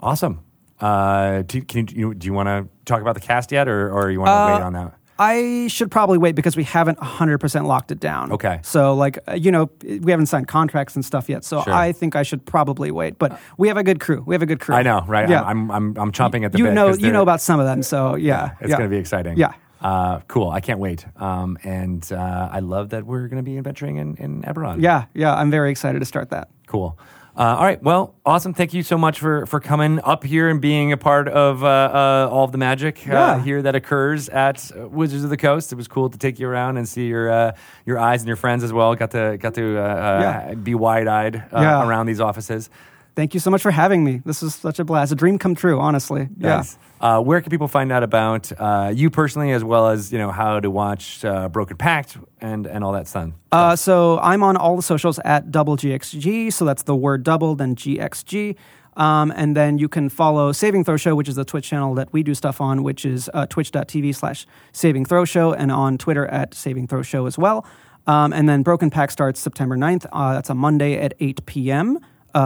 Awesome. 0.00 0.40
Uh, 0.80 1.42
do, 1.42 1.60
can 1.60 1.86
you, 1.88 1.94
you, 2.08 2.14
do 2.14 2.26
you 2.26 2.32
want 2.32 2.46
to 2.48 2.66
talk 2.86 3.02
about 3.02 3.14
the 3.14 3.20
cast 3.20 3.52
yet, 3.52 3.68
or, 3.68 3.92
or 3.92 4.10
you 4.10 4.18
want 4.20 4.28
to 4.28 4.32
Uh, 4.32 4.56
wait 4.56 4.62
on 4.64 4.72
that? 4.72 4.94
I 5.20 5.66
should 5.68 5.90
probably 5.90 6.16
wait 6.16 6.34
because 6.34 6.56
we 6.56 6.64
haven't 6.64 6.96
100% 6.98 7.66
locked 7.66 7.90
it 7.92 8.00
down. 8.00 8.32
Okay. 8.32 8.60
So, 8.62 8.94
like, 8.94 9.18
uh, 9.28 9.34
you 9.34 9.52
know, 9.52 9.70
we 9.82 10.10
haven't 10.10 10.26
signed 10.26 10.48
contracts 10.48 10.94
and 10.94 11.04
stuff 11.04 11.28
yet. 11.28 11.44
So 11.44 11.60
Sure. 11.60 11.74
I 11.74 11.92
think 11.92 12.16
I 12.16 12.22
should 12.22 12.46
probably 12.46 12.90
wait. 12.90 13.18
But 13.18 13.38
we 13.58 13.68
have 13.68 13.76
a 13.76 13.82
good 13.82 14.00
crew. 14.00 14.22
We 14.26 14.34
have 14.34 14.40
a 14.40 14.46
good 14.46 14.60
crew. 14.60 14.74
I 14.74 14.82
know, 14.82 15.04
right? 15.06 15.28
Yeah. 15.28 15.42
I'm, 15.42 15.70
I'm, 15.70 15.94
I'm 15.98 16.10
chomping 16.10 16.46
at 16.46 16.52
the 16.52 16.58
you 16.58 16.64
bit. 16.64 16.72
know, 16.72 16.94
you 16.94 17.12
know 17.12 17.20
about 17.20 17.42
some 17.42 17.60
of 17.60 17.66
them. 17.66 17.82
So, 17.82 18.14
yeah. 18.14 18.52
It's 18.60 18.70
yeah. 18.70 18.78
going 18.78 18.88
to 18.88 18.94
be 18.94 18.98
exciting. 18.98 19.36
Yeah. 19.36 19.52
Uh, 19.82 20.20
cool. 20.20 20.48
I 20.48 20.60
can't 20.60 20.78
wait. 20.78 21.04
Um, 21.16 21.58
and 21.64 22.10
uh, 22.10 22.48
I 22.50 22.60
love 22.60 22.88
that 22.90 23.04
we're 23.04 23.28
going 23.28 23.44
to 23.44 23.50
be 23.50 23.58
adventuring 23.58 23.98
in, 23.98 24.16
in 24.16 24.42
Eberron. 24.44 24.80
Yeah. 24.80 25.04
Yeah. 25.12 25.34
I'm 25.34 25.50
very 25.50 25.70
excited 25.70 25.98
to 25.98 26.06
start 26.06 26.30
that. 26.30 26.48
Cool. 26.66 26.98
Uh, 27.36 27.56
all 27.58 27.64
right. 27.64 27.82
Well, 27.82 28.14
awesome. 28.26 28.52
Thank 28.54 28.74
you 28.74 28.82
so 28.82 28.98
much 28.98 29.18
for, 29.20 29.46
for 29.46 29.60
coming 29.60 30.00
up 30.00 30.24
here 30.24 30.48
and 30.48 30.60
being 30.60 30.92
a 30.92 30.96
part 30.96 31.28
of 31.28 31.62
uh, 31.62 31.66
uh, 31.66 32.28
all 32.30 32.44
of 32.44 32.52
the 32.52 32.58
magic 32.58 32.98
uh, 33.08 33.12
Yeah. 33.12 33.42
here 33.42 33.62
that 33.62 33.74
occurs 33.74 34.28
at 34.28 34.70
Wizards 34.74 35.22
of 35.24 35.30
the 35.30 35.36
Coast. 35.36 35.72
It 35.72 35.76
was 35.76 35.86
cool 35.88 36.10
to 36.10 36.18
take 36.18 36.38
you 36.40 36.48
around 36.48 36.76
and 36.76 36.88
see 36.88 37.06
your 37.06 37.30
uh, 37.30 37.52
your 37.86 37.98
eyes 37.98 38.20
and 38.22 38.26
your 38.28 38.36
friends 38.36 38.64
as 38.64 38.72
well. 38.72 38.94
Got 38.96 39.12
to 39.12 39.38
got 39.38 39.54
to 39.54 39.78
uh, 39.78 40.20
Yeah. 40.48 40.54
be 40.54 40.74
wide 40.74 41.06
eyed 41.08 41.36
uh, 41.36 41.60
Yeah. 41.60 41.86
around 41.88 42.06
these 42.06 42.20
offices. 42.20 42.68
Thank 43.14 43.32
you 43.34 43.40
so 43.40 43.50
much 43.50 43.62
for 43.62 43.70
having 43.70 44.04
me. 44.04 44.22
This 44.24 44.42
is 44.42 44.54
such 44.54 44.78
a 44.78 44.84
blast. 44.84 45.12
A 45.12 45.14
dream 45.14 45.38
come 45.38 45.54
true, 45.54 45.78
honestly. 45.78 46.28
Nice. 46.36 46.76
Uh, 47.00 47.18
where 47.18 47.40
can 47.40 47.50
people 47.50 47.68
find 47.68 47.90
out 47.90 48.02
about 48.02 48.52
uh, 48.60 48.92
you 48.94 49.08
personally, 49.08 49.52
as 49.52 49.64
well 49.64 49.88
as 49.88 50.12
you 50.12 50.18
know 50.18 50.30
how 50.30 50.60
to 50.60 50.70
watch 50.70 51.24
uh, 51.24 51.48
Broken 51.48 51.78
Pact 51.78 52.18
and 52.40 52.66
and 52.66 52.84
all 52.84 52.92
that 52.92 53.08
stuff? 53.08 53.30
Uh, 53.50 53.74
so 53.74 54.18
I'm 54.18 54.42
on 54.42 54.56
all 54.56 54.76
the 54.76 54.82
socials 54.82 55.18
at 55.24 55.50
double 55.50 55.76
GXG. 55.76 56.52
So 56.52 56.64
that's 56.66 56.82
the 56.82 56.94
word 56.94 57.22
double, 57.22 57.54
then 57.54 57.74
GXG. 57.74 58.54
Um, 58.96 59.32
and 59.34 59.56
then 59.56 59.78
you 59.78 59.88
can 59.88 60.10
follow 60.10 60.52
Saving 60.52 60.84
Throw 60.84 60.98
Show, 60.98 61.14
which 61.14 61.28
is 61.28 61.36
the 61.36 61.44
Twitch 61.44 61.68
channel 61.68 61.94
that 61.94 62.12
we 62.12 62.22
do 62.22 62.34
stuff 62.34 62.60
on, 62.60 62.82
which 62.82 63.06
is 63.06 63.30
uh, 63.32 63.46
twitch.tv 63.46 64.14
slash 64.14 64.46
Saving 64.72 65.06
Throw 65.06 65.24
Show, 65.24 65.54
and 65.54 65.72
on 65.72 65.96
Twitter 65.96 66.26
at 66.26 66.52
Saving 66.52 66.86
Throw 66.86 67.00
Show 67.00 67.24
as 67.24 67.38
well. 67.38 67.64
Um, 68.06 68.32
and 68.32 68.46
then 68.46 68.62
Broken 68.62 68.90
Pact 68.90 69.12
starts 69.12 69.40
September 69.40 69.76
9th. 69.76 70.06
Uh, 70.12 70.34
that's 70.34 70.50
a 70.50 70.54
Monday 70.54 70.98
at 70.98 71.14
8 71.18 71.46
p.m. 71.46 71.98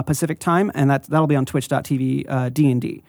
Pacific 0.06 0.38
time, 0.38 0.70
and 0.74 0.90
that, 0.90 1.04
that'll 1.04 1.26
be 1.26 1.36
on 1.36 1.44
twitch.tv 1.44 2.54
D&D. 2.54 3.02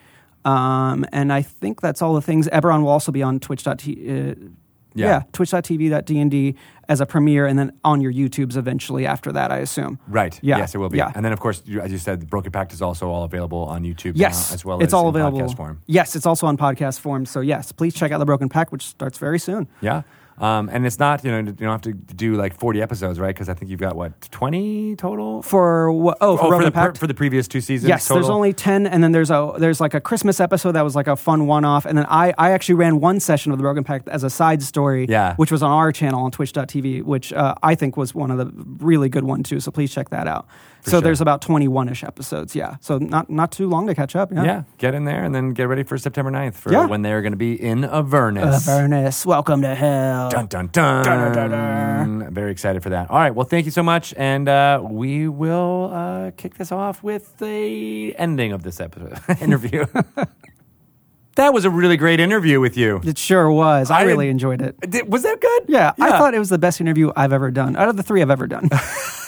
Um, 0.46 1.06
and 1.12 1.34
I 1.34 1.42
think 1.42 1.82
that's 1.82 2.02
all 2.02 2.14
the 2.14 2.22
things. 2.22 2.48
Eberron 2.50 2.82
will 2.82 2.90
also 2.90 3.12
be 3.12 3.24
on 3.24 3.40
twitch.tv. 3.40 3.90
Uh, 3.90 4.50
Yeah. 4.98 5.08
yeah, 5.08 5.22
twitch.tv.dnd 5.34 6.56
as 6.88 7.02
a 7.02 7.06
premiere, 7.06 7.46
and 7.48 7.58
then 7.60 7.72
on 7.84 8.00
your 8.00 8.14
YouTubes 8.14 8.56
eventually 8.56 9.06
after 9.06 9.32
that, 9.34 9.52
I 9.52 9.58
assume. 9.58 10.00
Right. 10.08 10.40
Yeah. 10.42 10.58
Yes, 10.60 10.74
it 10.74 10.78
will 10.78 10.88
be. 10.90 10.98
Yeah. 11.00 11.12
And 11.16 11.26
then, 11.26 11.34
of 11.34 11.40
course, 11.42 11.62
you, 11.66 11.82
as 11.82 11.92
you 11.92 11.98
said, 11.98 12.30
Broken 12.30 12.52
Pact 12.52 12.72
is 12.74 12.82
also 12.82 13.10
all 13.10 13.24
available 13.24 13.64
on 13.66 13.84
YouTube 13.84 14.14
Yes, 14.16 14.52
now, 14.52 14.54
as 14.56 14.64
well 14.64 14.78
it's 14.80 14.90
as 14.90 14.94
all 14.94 15.10
available. 15.10 15.42
podcast 15.42 15.58
form. 15.58 15.82
Yes, 15.88 16.16
it's 16.16 16.26
also 16.26 16.48
on 16.48 16.56
podcast 16.58 17.00
form. 17.02 17.26
So 17.26 17.42
yes, 17.42 17.72
please 17.74 17.94
check 17.94 18.12
out 18.14 18.20
the 18.20 18.26
Broken 18.26 18.48
Pact, 18.48 18.72
which 18.72 18.84
starts 18.86 19.18
very 19.18 19.40
soon. 19.40 19.68
Yeah. 19.82 20.04
Um, 20.38 20.70
and 20.72 20.86
it's 20.86 21.00
not, 21.00 21.24
you 21.24 21.32
know, 21.32 21.38
you 21.38 21.44
don't 21.54 21.70
have 21.70 21.82
to 21.84 21.94
do 21.94 22.36
like 22.36 22.60
40 22.60 22.82
episodes, 22.82 23.20
right? 23.20 23.34
Because 23.34 23.48
I 23.48 23.54
think 23.54 23.72
you've 23.72 23.80
got, 23.80 23.96
what, 23.96 24.20
20 24.32 24.96
total? 24.98 25.42
For 25.42 25.92
what? 25.92 26.18
Oh, 26.20 26.36
for 26.36 26.54
oh, 26.54 26.58
for 26.60 26.64
the, 26.66 26.72
per- 26.72 26.94
for 26.94 27.08
the 27.08 27.14
previous 27.14 27.48
two 27.48 27.62
seasons? 27.62 27.88
Yes, 27.88 28.08
there's 28.08 28.30
only 28.30 28.52
ten, 28.52 28.86
and 28.86 29.04
then 29.04 29.12
there's 29.14 29.32
a 29.32 29.54
there's 29.58 29.80
like 29.80 29.94
a 29.94 30.02
Christmas 30.02 30.40
episode 30.40 30.74
that 30.74 30.82
was 30.82 30.96
like 30.96 31.08
a 31.08 31.16
fun 31.16 31.48
one-off, 31.48 31.86
and 31.86 31.98
then 31.98 32.06
I 32.10 32.34
I 32.38 32.52
actually 32.52 32.76
ran 32.76 33.00
one 33.00 33.20
session 33.20 33.52
of 33.54 33.58
the 33.58 33.62
Broken 33.64 33.84
Pact 33.84 34.10
as 34.10 34.24
a 34.24 34.30
side 34.30 34.62
story, 34.62 35.06
Yeah. 35.08 35.36
which 35.36 35.52
was 35.52 35.64
on 35.64 35.72
our 35.72 35.92
channel 35.92 36.24
on 36.24 36.32
Twitch.tv, 36.32 37.04
which 37.04 37.32
uh, 37.32 37.56
I 37.64 37.76
think 37.76 37.96
was 37.96 38.14
one 38.14 38.30
of 38.32 38.38
the 38.38 38.52
really 38.84 39.08
good 39.10 39.24
one 39.24 39.42
too. 39.44 39.60
So 39.60 39.72
please 39.72 39.94
check 39.94 40.10
that 40.10 40.28
out. 40.28 40.48
So 40.86 40.92
sure. 40.92 41.02
there's 41.02 41.20
about 41.22 41.42
21ish 41.42 42.04
episodes. 42.06 42.56
Yeah. 42.56 42.76
So 42.80 42.98
not 42.98 43.30
not 43.30 43.52
too 43.52 43.68
long 43.68 43.88
to 43.88 43.96
catch 43.96 44.16
up. 44.16 44.32
Yeah. 44.32 44.44
yeah, 44.44 44.64
get 44.78 44.94
in 44.94 45.06
there 45.06 45.24
and 45.24 45.34
then 45.34 45.54
get 45.54 45.68
ready 45.68 45.84
for 45.84 45.98
September 45.98 46.32
9th 46.32 46.54
for 46.56 46.72
Yeah. 46.72 46.86
when 46.86 47.02
they're 47.02 47.22
going 47.22 47.34
to 47.34 47.38
be 47.38 47.54
in 47.62 47.84
Avernus. 47.84 48.68
Avernus, 48.68 49.26
welcome 49.26 49.62
to 49.64 49.74
hell. 49.76 50.30
Dun 50.30 50.48
dun 50.48 50.68
dun. 50.72 51.04
Dun, 51.06 51.34
dun, 51.34 51.50
dun, 51.52 52.34
Very 52.34 52.52
excited 52.52 52.84
for 52.84 52.90
that. 52.90 53.10
All 53.10 53.18
right. 53.18 53.34
Well, 53.34 53.46
thank 53.46 53.66
you 53.66 53.72
so 53.72 53.84
much, 53.84 54.14
and 54.16 54.48
uh, 54.48 54.80
we 54.84 55.28
will 55.28 55.90
uh, 55.94 56.32
kick 56.38 56.56
this 56.56 56.72
off 56.72 57.02
with 57.04 57.38
the 57.40 58.16
ending 58.18 58.52
of 58.54 58.64
this 58.64 58.80
episode 58.80 59.20
interview. 59.42 59.86
that 61.36 61.54
was 61.54 61.66
a 61.66 61.70
really 61.70 61.98
great 61.98 62.20
interview 62.20 62.60
with 62.60 62.78
you. 62.78 63.02
It 63.04 63.18
sure 63.18 63.52
was. 63.52 63.92
I, 63.92 64.00
I 64.00 64.04
really 64.04 64.30
enjoyed 64.30 64.62
it. 64.62 64.80
Did- 64.90 65.12
was 65.12 65.24
that 65.24 65.42
good? 65.42 65.64
Yeah, 65.68 65.94
I 66.00 66.12
thought 66.12 66.34
it 66.34 66.40
was 66.40 66.50
the 66.50 66.58
best 66.58 66.80
interview 66.80 67.12
I've 67.16 67.34
ever 67.34 67.52
done 67.52 67.76
out 67.76 67.90
of 67.90 67.98
the 67.98 68.04
three 68.04 68.22
I've 68.22 68.30
ever 68.32 68.48
done. 68.48 68.70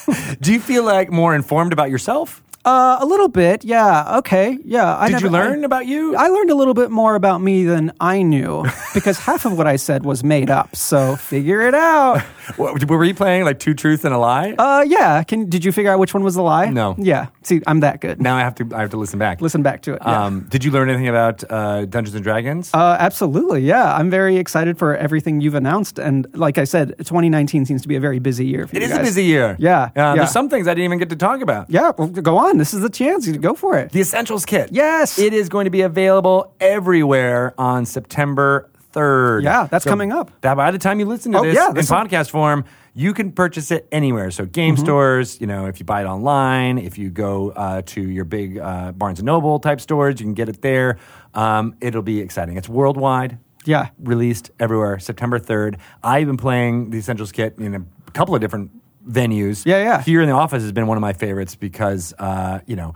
Do 0.41 0.53
you 0.53 0.59
feel 0.59 0.83
like 0.83 1.11
more 1.11 1.35
informed 1.35 1.73
about 1.73 1.89
yourself? 1.89 2.43
Uh, 2.67 2.97
a 2.99 3.05
little 3.05 3.29
bit, 3.29 3.63
yeah. 3.63 4.17
Okay, 4.19 4.57
yeah. 4.65 4.97
I 4.97 5.09
Did 5.09 5.21
you 5.21 5.29
learn 5.29 5.61
I, 5.63 5.65
about 5.65 5.85
you? 5.87 6.15
I 6.15 6.27
learned 6.27 6.49
a 6.51 6.55
little 6.55 6.73
bit 6.73 6.91
more 6.91 7.15
about 7.15 7.41
me 7.41 7.63
than 7.63 7.91
I 7.99 8.21
knew 8.21 8.65
because 8.93 9.17
half 9.19 9.45
of 9.45 9.57
what 9.57 9.67
I 9.67 9.77
said 9.77 10.03
was 10.05 10.23
made 10.23 10.49
up. 10.49 10.75
So 10.75 11.15
figure 11.15 11.61
it 11.61 11.73
out. 11.75 12.21
What, 12.55 12.81
were 12.89 13.03
you 13.03 13.13
playing 13.13 13.43
like 13.43 13.59
two 13.59 13.73
truths 13.73 14.05
and 14.05 14.13
a 14.13 14.17
lie? 14.17 14.55
Uh, 14.57 14.81
yeah. 14.87 15.21
Can 15.23 15.49
did 15.49 15.65
you 15.65 15.73
figure 15.73 15.91
out 15.91 15.99
which 15.99 16.13
one 16.13 16.23
was 16.23 16.35
the 16.35 16.41
lie? 16.41 16.69
No. 16.69 16.95
Yeah. 16.97 17.27
See, 17.43 17.61
I'm 17.67 17.81
that 17.81 17.99
good. 17.99 18.21
now 18.21 18.37
I 18.37 18.39
have 18.39 18.55
to. 18.55 18.69
I 18.73 18.79
have 18.79 18.89
to 18.91 18.97
listen 18.97 19.19
back. 19.19 19.41
Listen 19.41 19.63
back 19.63 19.81
to 19.81 19.95
it. 19.95 20.01
yeah. 20.01 20.23
Um, 20.25 20.47
did 20.47 20.63
you 20.63 20.71
learn 20.71 20.89
anything 20.89 21.09
about 21.09 21.43
uh, 21.51 21.83
Dungeons 21.83 22.15
and 22.15 22.23
Dragons? 22.23 22.73
Uh, 22.73 22.95
absolutely, 22.99 23.63
yeah. 23.63 23.93
I'm 23.93 24.09
very 24.09 24.37
excited 24.37 24.77
for 24.77 24.95
everything 24.95 25.41
you've 25.41 25.55
announced, 25.55 25.99
and 25.99 26.25
like 26.35 26.57
I 26.57 26.63
said, 26.63 26.95
2019 26.99 27.65
seems 27.65 27.81
to 27.81 27.89
be 27.89 27.97
a 27.97 27.99
very 27.99 28.19
busy 28.19 28.45
year 28.45 28.65
for 28.65 28.77
it 28.77 28.81
is 28.81 28.93
a 28.93 28.99
busy 28.99 29.25
year. 29.25 29.57
Yeah, 29.59 29.81
Uh, 29.83 29.89
yeah. 29.95 30.15
There's 30.15 30.31
some 30.31 30.47
things 30.49 30.69
I 30.69 30.71
didn't 30.71 30.85
even 30.85 30.99
get 30.99 31.09
to 31.09 31.17
talk 31.17 31.41
about. 31.41 31.69
Yeah, 31.69 31.91
well, 31.97 32.07
go 32.07 32.37
on. 32.37 32.56
This 32.57 32.73
is 32.73 32.81
the 32.81 32.89
chance. 32.89 33.27
Go 33.27 33.53
for 33.53 33.77
it. 33.77 33.91
The 33.91 34.01
Essentials 34.01 34.45
Kit. 34.45 34.69
Yes. 34.71 35.19
It 35.19 35.33
is 35.33 35.49
going 35.49 35.65
to 35.65 35.71
be 35.71 35.81
available 35.81 36.53
everywhere 36.59 37.53
on 37.57 37.85
September 37.85 38.69
3rd. 38.93 39.43
Yeah, 39.43 39.67
that's 39.69 39.85
coming 39.85 40.11
up. 40.11 40.31
That 40.41 40.55
by 40.55 40.71
the 40.71 40.79
time 40.79 40.99
you 40.99 41.05
listen 41.05 41.31
to 41.33 41.39
Oh, 41.39 41.43
this 41.43 41.55
yeah, 41.55 41.69
in 41.69 41.75
podcast 41.75 42.29
form, 42.31 42.65
you 42.93 43.13
can 43.13 43.31
purchase 43.31 43.69
it 43.69 43.87
anywhere. 43.91 44.31
So 44.31 44.45
game 44.45 44.75
Mm-hmm. 44.75 44.83
stores, 44.85 45.39
you 45.39 45.45
know, 45.47 45.67
if 45.67 45.79
you 45.79 45.85
buy 45.85 46.01
it 46.01 46.05
online, 46.05 46.77
if 46.79 46.97
you 46.97 47.09
go 47.09 47.51
uh, 47.51 47.81
to 47.87 48.01
your 48.01 48.25
big 48.25 48.57
uh, 48.57 48.91
Barnes 48.93 49.19
and 49.19 49.25
Noble 49.27 49.59
type 49.59 49.79
stores, 49.81 50.19
you 50.19 50.25
can 50.25 50.33
get 50.33 50.49
it 50.49 50.61
there. 50.61 50.97
Um, 51.35 51.75
it'll 51.81 52.01
be 52.01 52.19
exciting. 52.21 52.57
It's 52.57 52.69
worldwide. 52.69 53.37
Yeah. 53.65 53.89
Released 53.99 54.49
everywhere, 54.59 54.97
September 54.97 55.39
3rd. 55.39 55.77
I've 56.01 56.25
been 56.25 56.37
playing 56.37 56.89
the 56.89 56.97
Essentials 56.97 57.31
Kit 57.31 57.55
in 57.59 57.75
a 57.75 58.11
couple 58.13 58.33
of 58.33 58.41
different 58.41 58.71
venues. 59.07 59.65
Yeah, 59.65 59.81
yeah. 59.83 60.01
Here 60.01 60.21
in 60.21 60.27
the 60.27 60.35
office 60.35 60.63
has 60.63 60.71
been 60.71 60.87
one 60.87 60.97
of 60.97 61.01
my 61.01 61.13
favorites 61.13 61.55
because, 61.55 62.13
uh, 62.19 62.59
you 62.65 62.75
know, 62.75 62.93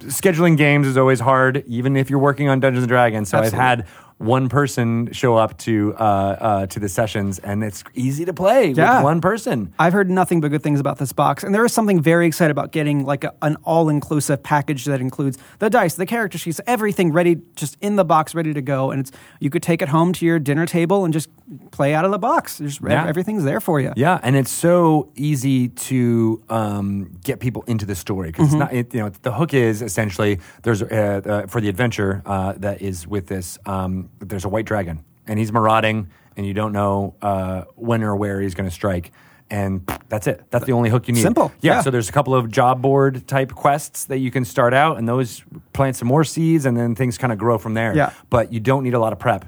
scheduling 0.00 0.56
games 0.56 0.86
is 0.86 0.96
always 0.96 1.20
hard, 1.20 1.64
even 1.66 1.96
if 1.96 2.10
you're 2.10 2.18
working 2.18 2.48
on 2.48 2.60
Dungeons 2.60 2.84
and 2.84 2.88
Dragons. 2.88 3.28
So 3.28 3.38
Absolutely. 3.38 3.58
I've 3.58 3.78
had 3.78 3.86
one 4.24 4.48
person 4.48 5.12
show 5.12 5.36
up 5.36 5.58
to 5.58 5.94
uh, 5.98 6.02
uh, 6.02 6.66
to 6.66 6.80
the 6.80 6.88
sessions, 6.88 7.38
and 7.38 7.62
it's 7.62 7.84
easy 7.94 8.24
to 8.24 8.32
play 8.32 8.70
Yeah. 8.70 8.96
with 8.96 9.04
one 9.04 9.20
person. 9.20 9.72
I've 9.78 9.92
heard 9.92 10.10
nothing 10.10 10.40
but 10.40 10.48
good 10.50 10.62
things 10.62 10.80
about 10.80 10.98
this 10.98 11.12
box, 11.12 11.44
and 11.44 11.54
there 11.54 11.64
is 11.64 11.72
something 11.72 12.00
very 12.00 12.26
excited 12.26 12.50
about 12.50 12.72
getting 12.72 13.04
like 13.04 13.24
a, 13.24 13.32
an 13.42 13.56
all-inclusive 13.64 14.42
package 14.42 14.84
that 14.86 15.00
includes 15.00 15.38
the 15.58 15.70
dice, 15.70 15.94
the 15.94 16.06
character 16.06 16.38
sheets, 16.38 16.60
everything 16.66 17.12
ready, 17.12 17.36
just 17.56 17.76
in 17.80 17.96
the 17.96 18.04
box, 18.04 18.34
ready 18.34 18.52
to 18.54 18.62
go. 18.62 18.90
And 18.90 19.00
it's 19.00 19.12
you 19.40 19.50
could 19.50 19.62
take 19.62 19.82
it 19.82 19.88
home 19.88 20.12
to 20.14 20.26
your 20.26 20.38
dinner 20.38 20.66
table 20.66 21.04
and 21.04 21.12
just 21.12 21.28
play 21.70 21.94
out 21.94 22.04
of 22.04 22.10
the 22.10 22.18
box. 22.18 22.58
Just 22.58 22.80
Yeah. 22.82 23.06
everything's 23.06 23.44
there 23.44 23.60
for 23.60 23.80
you. 23.80 23.92
Yeah, 23.96 24.18
and 24.22 24.34
it's 24.36 24.50
so 24.50 25.10
easy 25.16 25.68
to 25.68 26.42
um, 26.48 27.18
get 27.22 27.40
people 27.40 27.62
into 27.66 27.84
the 27.86 27.94
story 27.94 28.28
because 28.30 28.44
Mm-hmm. 28.48 28.62
it's 28.62 28.72
not. 28.72 28.72
It, 28.72 28.94
you 28.94 29.00
know, 29.00 29.10
the 29.22 29.32
hook 29.32 29.54
is 29.54 29.82
essentially 29.82 30.38
there's 30.62 30.82
uh, 30.82 30.86
uh, 31.24 31.46
for 31.46 31.60
the 31.60 31.68
adventure 31.68 32.22
uh, 32.26 32.54
that 32.58 32.80
is 32.82 33.06
with 33.06 33.26
this. 33.26 33.58
Um, 33.66 34.08
there's 34.20 34.44
a 34.44 34.48
white 34.48 34.66
dragon, 34.66 35.04
and 35.26 35.38
he's 35.38 35.52
marauding, 35.52 36.10
and 36.36 36.46
you 36.46 36.54
don't 36.54 36.72
know 36.72 37.14
uh, 37.22 37.64
when 37.74 38.02
or 38.02 38.16
where 38.16 38.40
he's 38.40 38.54
going 38.54 38.68
to 38.68 38.74
strike. 38.74 39.12
And 39.50 39.86
that's 40.08 40.26
it. 40.26 40.42
That's 40.50 40.64
the 40.64 40.72
only 40.72 40.88
hook 40.88 41.06
you 41.06 41.14
need. 41.14 41.20
Simple. 41.22 41.52
Yeah, 41.60 41.74
Yeah. 41.74 41.80
So 41.82 41.90
there's 41.90 42.08
a 42.08 42.12
couple 42.12 42.34
of 42.34 42.50
job 42.50 42.80
board 42.80 43.26
type 43.28 43.52
quests 43.52 44.06
that 44.06 44.18
you 44.18 44.30
can 44.30 44.44
start 44.44 44.72
out, 44.72 44.96
and 44.96 45.06
those 45.08 45.44
plant 45.72 45.96
some 45.96 46.08
more 46.08 46.24
seeds, 46.24 46.64
and 46.64 46.76
then 46.76 46.94
things 46.94 47.18
kind 47.18 47.32
of 47.32 47.38
grow 47.38 47.58
from 47.58 47.74
there. 47.74 47.94
Yeah. 47.94 48.12
But 48.30 48.52
you 48.52 48.58
don't 48.58 48.82
need 48.84 48.94
a 48.94 48.98
lot 48.98 49.12
of 49.12 49.18
prep. 49.18 49.44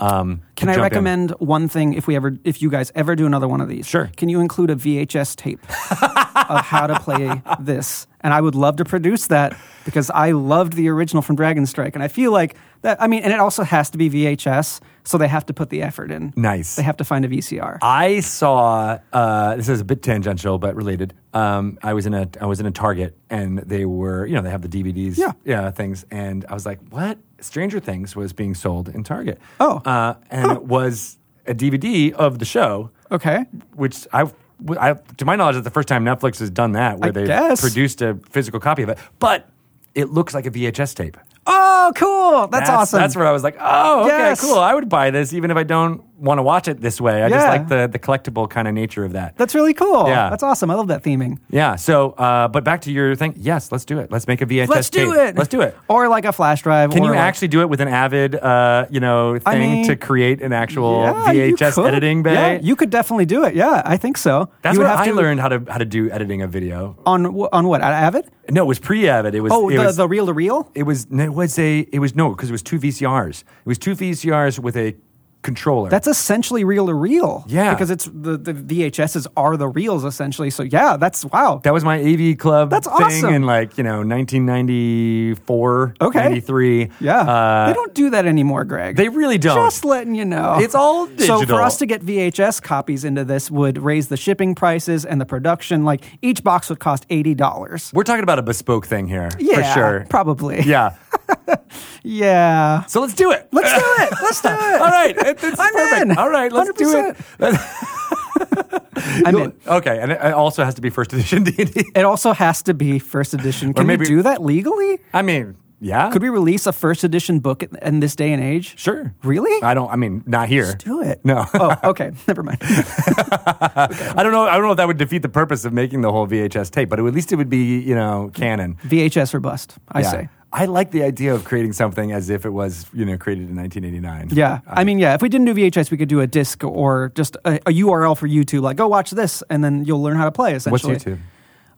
Um, 0.00 0.42
Can 0.56 0.68
I 0.68 0.72
jump 0.74 0.78
in. 0.78 0.82
recommend 0.82 1.30
one 1.40 1.68
thing 1.68 1.94
if 1.94 2.06
we 2.06 2.14
ever, 2.14 2.36
if 2.44 2.62
you 2.62 2.70
guys 2.70 2.92
ever 2.94 3.16
do 3.16 3.26
another 3.26 3.48
one 3.48 3.60
of 3.60 3.68
these? 3.68 3.86
Sure. 3.86 4.10
Can 4.16 4.28
you 4.28 4.40
include 4.40 4.70
a 4.70 4.76
VHS 4.76 5.34
tape 5.36 5.60
of 5.90 6.60
how 6.64 6.86
to 6.86 6.98
play 7.00 7.42
this? 7.60 8.06
And 8.20 8.32
I 8.32 8.40
would 8.40 8.54
love 8.54 8.76
to 8.76 8.84
produce 8.84 9.26
that 9.28 9.56
because 9.84 10.10
I 10.10 10.32
loved 10.32 10.74
the 10.74 10.88
original 10.88 11.22
from 11.22 11.36
Dragon 11.36 11.66
Strike, 11.66 11.94
and 11.94 12.02
I 12.02 12.08
feel 12.08 12.30
like 12.32 12.56
that. 12.82 13.00
I 13.02 13.06
mean, 13.06 13.22
and 13.22 13.32
it 13.32 13.40
also 13.40 13.62
has 13.64 13.90
to 13.90 13.98
be 13.98 14.10
VHS, 14.10 14.80
so 15.08 15.16
they 15.18 15.28
have 15.28 15.46
to 15.46 15.54
put 15.54 15.70
the 15.70 15.80
effort 15.82 16.10
in. 16.10 16.32
Nice. 16.36 16.76
They 16.76 16.82
have 16.82 16.98
to 16.98 17.04
find 17.04 17.24
a 17.24 17.28
VCR. 17.28 17.78
I 17.80 18.20
saw 18.20 18.98
uh, 19.12 19.56
this 19.56 19.68
is 19.68 19.80
a 19.80 19.84
bit 19.84 20.02
tangential 20.02 20.58
but 20.58 20.74
related. 20.76 21.14
Um, 21.32 21.78
I 21.82 21.94
was 21.94 22.04
in 22.06 22.14
a 22.14 22.28
I 22.40 22.46
was 22.46 22.60
in 22.60 22.66
a 22.66 22.70
Target 22.70 23.16
and 23.30 23.58
they 23.60 23.84
were 23.86 24.26
you 24.26 24.34
know 24.34 24.42
they 24.42 24.50
have 24.50 24.62
the 24.62 24.68
DVDs 24.68 25.16
Yeah. 25.16 25.32
yeah 25.44 25.70
things 25.70 26.04
and 26.10 26.44
I 26.48 26.54
was 26.54 26.66
like 26.66 26.78
what 26.90 27.18
Stranger 27.40 27.80
Things 27.80 28.14
was 28.14 28.32
being 28.32 28.54
sold 28.54 28.88
in 28.88 29.02
Target 29.02 29.38
Oh. 29.60 29.76
uh, 29.84 30.14
and 30.30 30.52
it 30.52 30.64
was 30.64 31.16
a 31.46 31.54
DVD 31.54 32.12
of 32.12 32.38
the 32.38 32.44
show 32.44 32.90
Okay. 33.10 33.44
which 33.74 34.06
I. 34.12 34.30
I, 34.76 34.94
to 35.18 35.24
my 35.24 35.36
knowledge, 35.36 35.54
it's 35.54 35.62
the 35.62 35.70
first 35.70 35.86
time 35.86 36.04
Netflix 36.04 36.40
has 36.40 36.50
done 36.50 36.72
that, 36.72 36.98
where 36.98 37.12
they've 37.12 37.58
produced 37.60 38.02
a 38.02 38.18
physical 38.30 38.58
copy 38.58 38.82
of 38.82 38.88
it. 38.88 38.98
But 39.20 39.48
it 39.94 40.10
looks 40.10 40.34
like 40.34 40.46
a 40.46 40.50
VHS 40.50 40.96
tape. 40.96 41.16
Oh, 41.50 41.92
cool! 41.96 42.46
That's, 42.48 42.68
awesome. 42.68 43.00
That's 43.00 43.16
where 43.16 43.26
I 43.26 43.32
was 43.32 43.42
like, 43.42 43.56
oh, 43.58 44.04
okay, 44.04 44.08
Yes. 44.18 44.40
cool. 44.42 44.58
I 44.58 44.74
would 44.74 44.88
buy 44.90 45.10
this 45.10 45.32
even 45.32 45.50
if 45.50 45.56
I 45.56 45.62
don't 45.62 46.02
want 46.18 46.38
to 46.38 46.42
watch 46.42 46.68
it 46.68 46.80
this 46.80 47.00
way. 47.00 47.22
I 47.22 47.28
just 47.28 47.46
like 47.46 47.68
the 47.68 47.86
the 47.90 47.98
collectible 47.98 48.48
kind 48.50 48.66
of 48.68 48.74
nature 48.74 49.04
of 49.04 49.12
that. 49.12 49.36
That's 49.36 49.54
really 49.54 49.74
cool. 49.74 50.06
Yeah. 50.08 50.30
That's 50.30 50.42
awesome. 50.42 50.70
I 50.70 50.74
love 50.74 50.88
that 50.88 51.02
theming. 51.02 51.38
Yeah. 51.50 51.76
So, 51.76 52.10
uh, 52.12 52.48
but 52.48 52.64
back 52.64 52.82
to 52.82 52.92
your 52.92 53.14
thing. 53.14 53.34
Yes, 53.36 53.70
let's 53.72 53.84
do 53.84 53.98
it. 53.98 54.10
Let's 54.10 54.26
make 54.26 54.40
a 54.42 54.46
VHS. 54.46 54.68
Let's 54.68 54.90
do 54.90 55.12
tape. 55.12 55.20
it. 55.28 55.36
Let's 55.36 55.48
do 55.48 55.60
it. 55.60 55.76
Or 55.88 56.08
like 56.08 56.24
a 56.24 56.32
flash 56.32 56.62
drive. 56.62 56.90
Can 56.90 57.04
you 57.04 57.10
like- 57.10 57.18
actually 57.20 57.48
do 57.48 57.60
it 57.60 57.68
with 57.68 57.80
an 57.80 57.88
Avid, 57.88 58.34
uh, 58.34 58.86
you 58.90 59.00
know, 59.00 59.34
thing 59.38 59.42
I 59.46 59.58
mean- 59.58 59.86
to 59.86 59.96
create 59.96 60.42
an 60.42 60.52
actual 60.52 61.02
Yeah, 61.02 61.32
VHS 61.32 61.78
editing 61.86 62.22
bay? 62.22 62.34
Yeah, 62.34 62.60
you 62.62 62.76
could 62.76 62.90
definitely 62.90 63.26
do 63.26 63.44
it. 63.44 63.54
Yeah, 63.54 63.82
I 63.84 63.96
think 63.96 64.16
so. 64.18 64.50
That's 64.62 64.76
you 64.76 64.84
have 64.84 65.00
I 65.00 65.06
to- 65.08 65.14
learned 65.14 65.40
how 65.40 65.48
to 65.48 65.62
how 65.68 65.78
to 65.78 65.84
do 65.84 66.10
editing 66.10 66.42
a 66.42 66.46
video. 66.48 66.96
on 67.06 67.26
on 67.26 67.66
what? 67.68 67.80
At 67.80 67.92
Avid? 67.92 68.28
No, 68.50 68.62
it 68.62 68.66
was 68.66 68.78
pre-Avid. 68.78 69.34
It 69.34 69.40
was. 69.40 69.52
Oh, 69.52 69.68
it 69.68 69.76
the 69.76 69.84
was, 69.84 69.96
the 69.96 70.08
reel 70.08 70.26
to 70.26 70.32
reel. 70.32 70.70
It 70.74 70.84
was. 70.84 71.06
It 71.10 71.32
was 71.34 71.58
a. 71.58 71.80
It 71.92 71.98
was 71.98 72.14
no, 72.16 72.30
because 72.30 72.48
it 72.48 72.52
was 72.52 72.62
two 72.62 72.78
VCRs. 72.78 73.40
It 73.42 73.66
was 73.66 73.78
two 73.78 73.94
VCRs 73.94 74.58
with 74.58 74.76
a 74.76 74.96
controller. 75.42 75.88
That's 75.88 76.06
essentially 76.06 76.64
reel 76.64 76.86
to 76.86 76.94
reel. 76.94 77.44
Yeah. 77.46 77.72
because 77.74 77.90
it's 77.90 78.04
the 78.06 78.36
the 78.36 78.52
VHSs 78.54 79.26
are 79.36 79.56
the 79.56 79.68
reels 79.68 80.04
essentially. 80.04 80.50
So 80.50 80.62
yeah, 80.62 80.96
that's 80.96 81.24
wow. 81.24 81.60
That 81.64 81.72
was 81.72 81.84
my 81.84 81.98
AV 82.00 82.36
club 82.38 82.70
That's 82.70 82.86
thing 82.86 82.96
awesome. 83.06 83.34
in 83.34 83.42
like, 83.44 83.78
you 83.78 83.84
know, 83.84 84.02
1994, 84.02 85.94
Okay. 86.00 86.18
93. 86.18 86.90
Yeah, 87.00 87.20
Uh, 87.20 87.66
they 87.68 87.72
don't 87.74 87.94
do 87.94 88.10
that 88.10 88.26
anymore, 88.26 88.64
Greg. 88.64 88.96
They 88.96 89.08
really 89.08 89.38
don't. 89.38 89.56
Just 89.56 89.84
letting 89.84 90.14
you 90.14 90.24
know. 90.24 90.56
It's 90.58 90.74
all 90.74 91.06
digital. 91.06 91.40
So 91.40 91.46
for 91.46 91.62
us 91.62 91.78
to 91.78 91.86
get 91.86 92.02
VHS 92.04 92.60
copies 92.62 93.04
into 93.04 93.24
this 93.24 93.50
would 93.50 93.78
raise 93.78 94.08
the 94.08 94.16
shipping 94.16 94.54
prices 94.54 95.04
and 95.04 95.20
the 95.20 95.26
production. 95.26 95.84
Like 95.84 96.18
each 96.22 96.42
box 96.42 96.68
would 96.68 96.80
cost 96.80 97.06
eighty 97.10 97.34
dollars. 97.34 97.90
We're 97.94 98.02
talking 98.04 98.22
about 98.24 98.38
a 98.38 98.42
bespoke 98.42 98.86
thing 98.86 99.06
here. 99.06 99.28
Yeah, 99.38 99.72
For 99.74 99.80
sure. 99.80 100.06
probably. 100.10 100.62
Yeah. 100.62 100.94
yeah. 102.02 102.84
So 102.86 103.00
let's 103.00 103.14
do 103.14 103.30
it. 103.32 103.48
Let's 103.52 103.72
do 103.72 103.80
it. 104.02 104.12
Let's 104.22 104.40
do 104.42 104.48
it. 104.52 104.80
All 104.80 104.88
right. 104.88 105.16
It- 105.16 105.42
it's 105.44 105.58
I'm 105.60 105.72
perfect. 105.72 106.02
in. 106.10 106.18
All 106.18 106.30
right. 106.30 106.52
Let's 106.52 106.72
do 106.78 106.96
it. 106.96 107.16
I'm 109.26 109.36
in. 109.36 109.52
Okay. 109.66 109.98
And 110.00 110.12
it 110.12 110.18
it 110.22 110.32
also 110.32 110.64
has 110.64 110.74
to 110.74 110.80
be 110.80 110.90
first 110.90 111.12
edition 111.12 111.44
D&D. 111.44 111.90
It 111.94 112.04
also 112.04 112.32
has 112.32 112.62
to 112.64 112.74
be 112.74 112.98
first 112.98 113.34
edition. 113.34 113.72
Can 113.74 113.86
maybe- 113.86 114.00
we 114.00 114.06
do 114.06 114.22
that 114.22 114.42
legally? 114.42 114.98
I 115.12 115.22
mean, 115.22 115.56
yeah. 115.80 116.10
Could 116.10 116.22
we 116.22 116.28
release 116.28 116.66
a 116.66 116.72
first 116.72 117.04
edition 117.04 117.38
book 117.38 117.62
in- 117.62 117.76
in 117.82 118.00
this 118.00 118.16
day 118.16 118.32
and 118.32 118.42
age? 118.42 118.76
Sure. 118.78 119.14
Really? 119.22 119.62
I 119.62 119.74
don't, 119.74 119.88
I 119.90 119.96
mean, 119.96 120.24
not 120.26 120.48
here. 120.48 120.74
do 120.74 121.02
it. 121.02 121.20
No. 121.24 121.44
oh, 121.54 121.76
okay. 121.84 122.10
Never 122.26 122.42
mind. 122.42 122.58
I 122.62 124.20
don't 124.22 124.32
know. 124.32 124.42
I 124.46 124.54
don't 124.54 124.62
know 124.64 124.72
if 124.72 124.76
that 124.78 124.88
would 124.88 124.98
defeat 124.98 125.22
the 125.22 125.28
purpose 125.28 125.64
of 125.64 125.72
making 125.72 126.00
the 126.00 126.10
whole 126.10 126.26
VHS 126.26 126.70
tape, 126.72 126.88
but 126.88 126.98
at 126.98 127.04
least 127.04 127.30
it 127.32 127.36
would 127.36 127.48
be, 127.50 127.78
you 127.78 127.94
know, 127.94 128.30
canon. 128.34 128.76
VHS 128.84 129.34
or 129.34 129.40
bust, 129.40 129.76
I 129.92 130.00
Yeah. 130.00 130.10
say. 130.10 130.28
I 130.52 130.64
like 130.64 130.90
the 130.90 131.02
idea 131.02 131.34
of 131.34 131.44
creating 131.44 131.74
something 131.74 132.10
as 132.12 132.30
if 132.30 132.46
it 132.46 132.50
was, 132.50 132.86
you 132.94 133.04
know, 133.04 133.18
created 133.18 133.50
in 133.50 133.56
1989. 133.56 134.30
Yeah. 134.32 134.60
I 134.66 134.84
mean, 134.84 134.98
yeah, 134.98 135.14
if 135.14 135.20
we 135.20 135.28
didn't 135.28 135.46
do 135.46 135.54
VHS, 135.54 135.90
we 135.90 135.98
could 135.98 136.08
do 136.08 136.20
a 136.20 136.26
disc 136.26 136.64
or 136.64 137.12
just 137.14 137.36
a, 137.44 137.56
a 137.56 137.72
URL 137.72 138.16
for 138.16 138.26
YouTube, 138.26 138.62
like, 138.62 138.76
go 138.76 138.88
watch 138.88 139.10
this, 139.10 139.42
and 139.50 139.62
then 139.62 139.84
you'll 139.84 140.02
learn 140.02 140.16
how 140.16 140.24
to 140.24 140.32
play, 140.32 140.54
What's 140.54 140.66
essentially. 140.66 140.96
YouTube? 140.96 141.18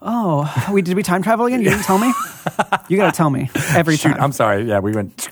Oh, 0.03 0.71
we 0.73 0.83
did 0.83 0.97
we 0.97 1.03
time 1.03 1.23
travel 1.23 1.47
again? 1.47 1.61
You 1.61 1.71
didn't 1.71 1.85
tell 1.85 1.99
me? 1.99 2.13
You 2.89 2.97
got 2.97 3.13
to 3.13 3.17
tell 3.17 3.29
me 3.29 3.51
every 3.71 3.97
Shoot, 3.97 4.13
time. 4.13 4.23
I'm 4.23 4.33
sorry. 4.33 4.65
Yeah, 4.65 4.79
we 4.79 4.93
went. 4.93 5.29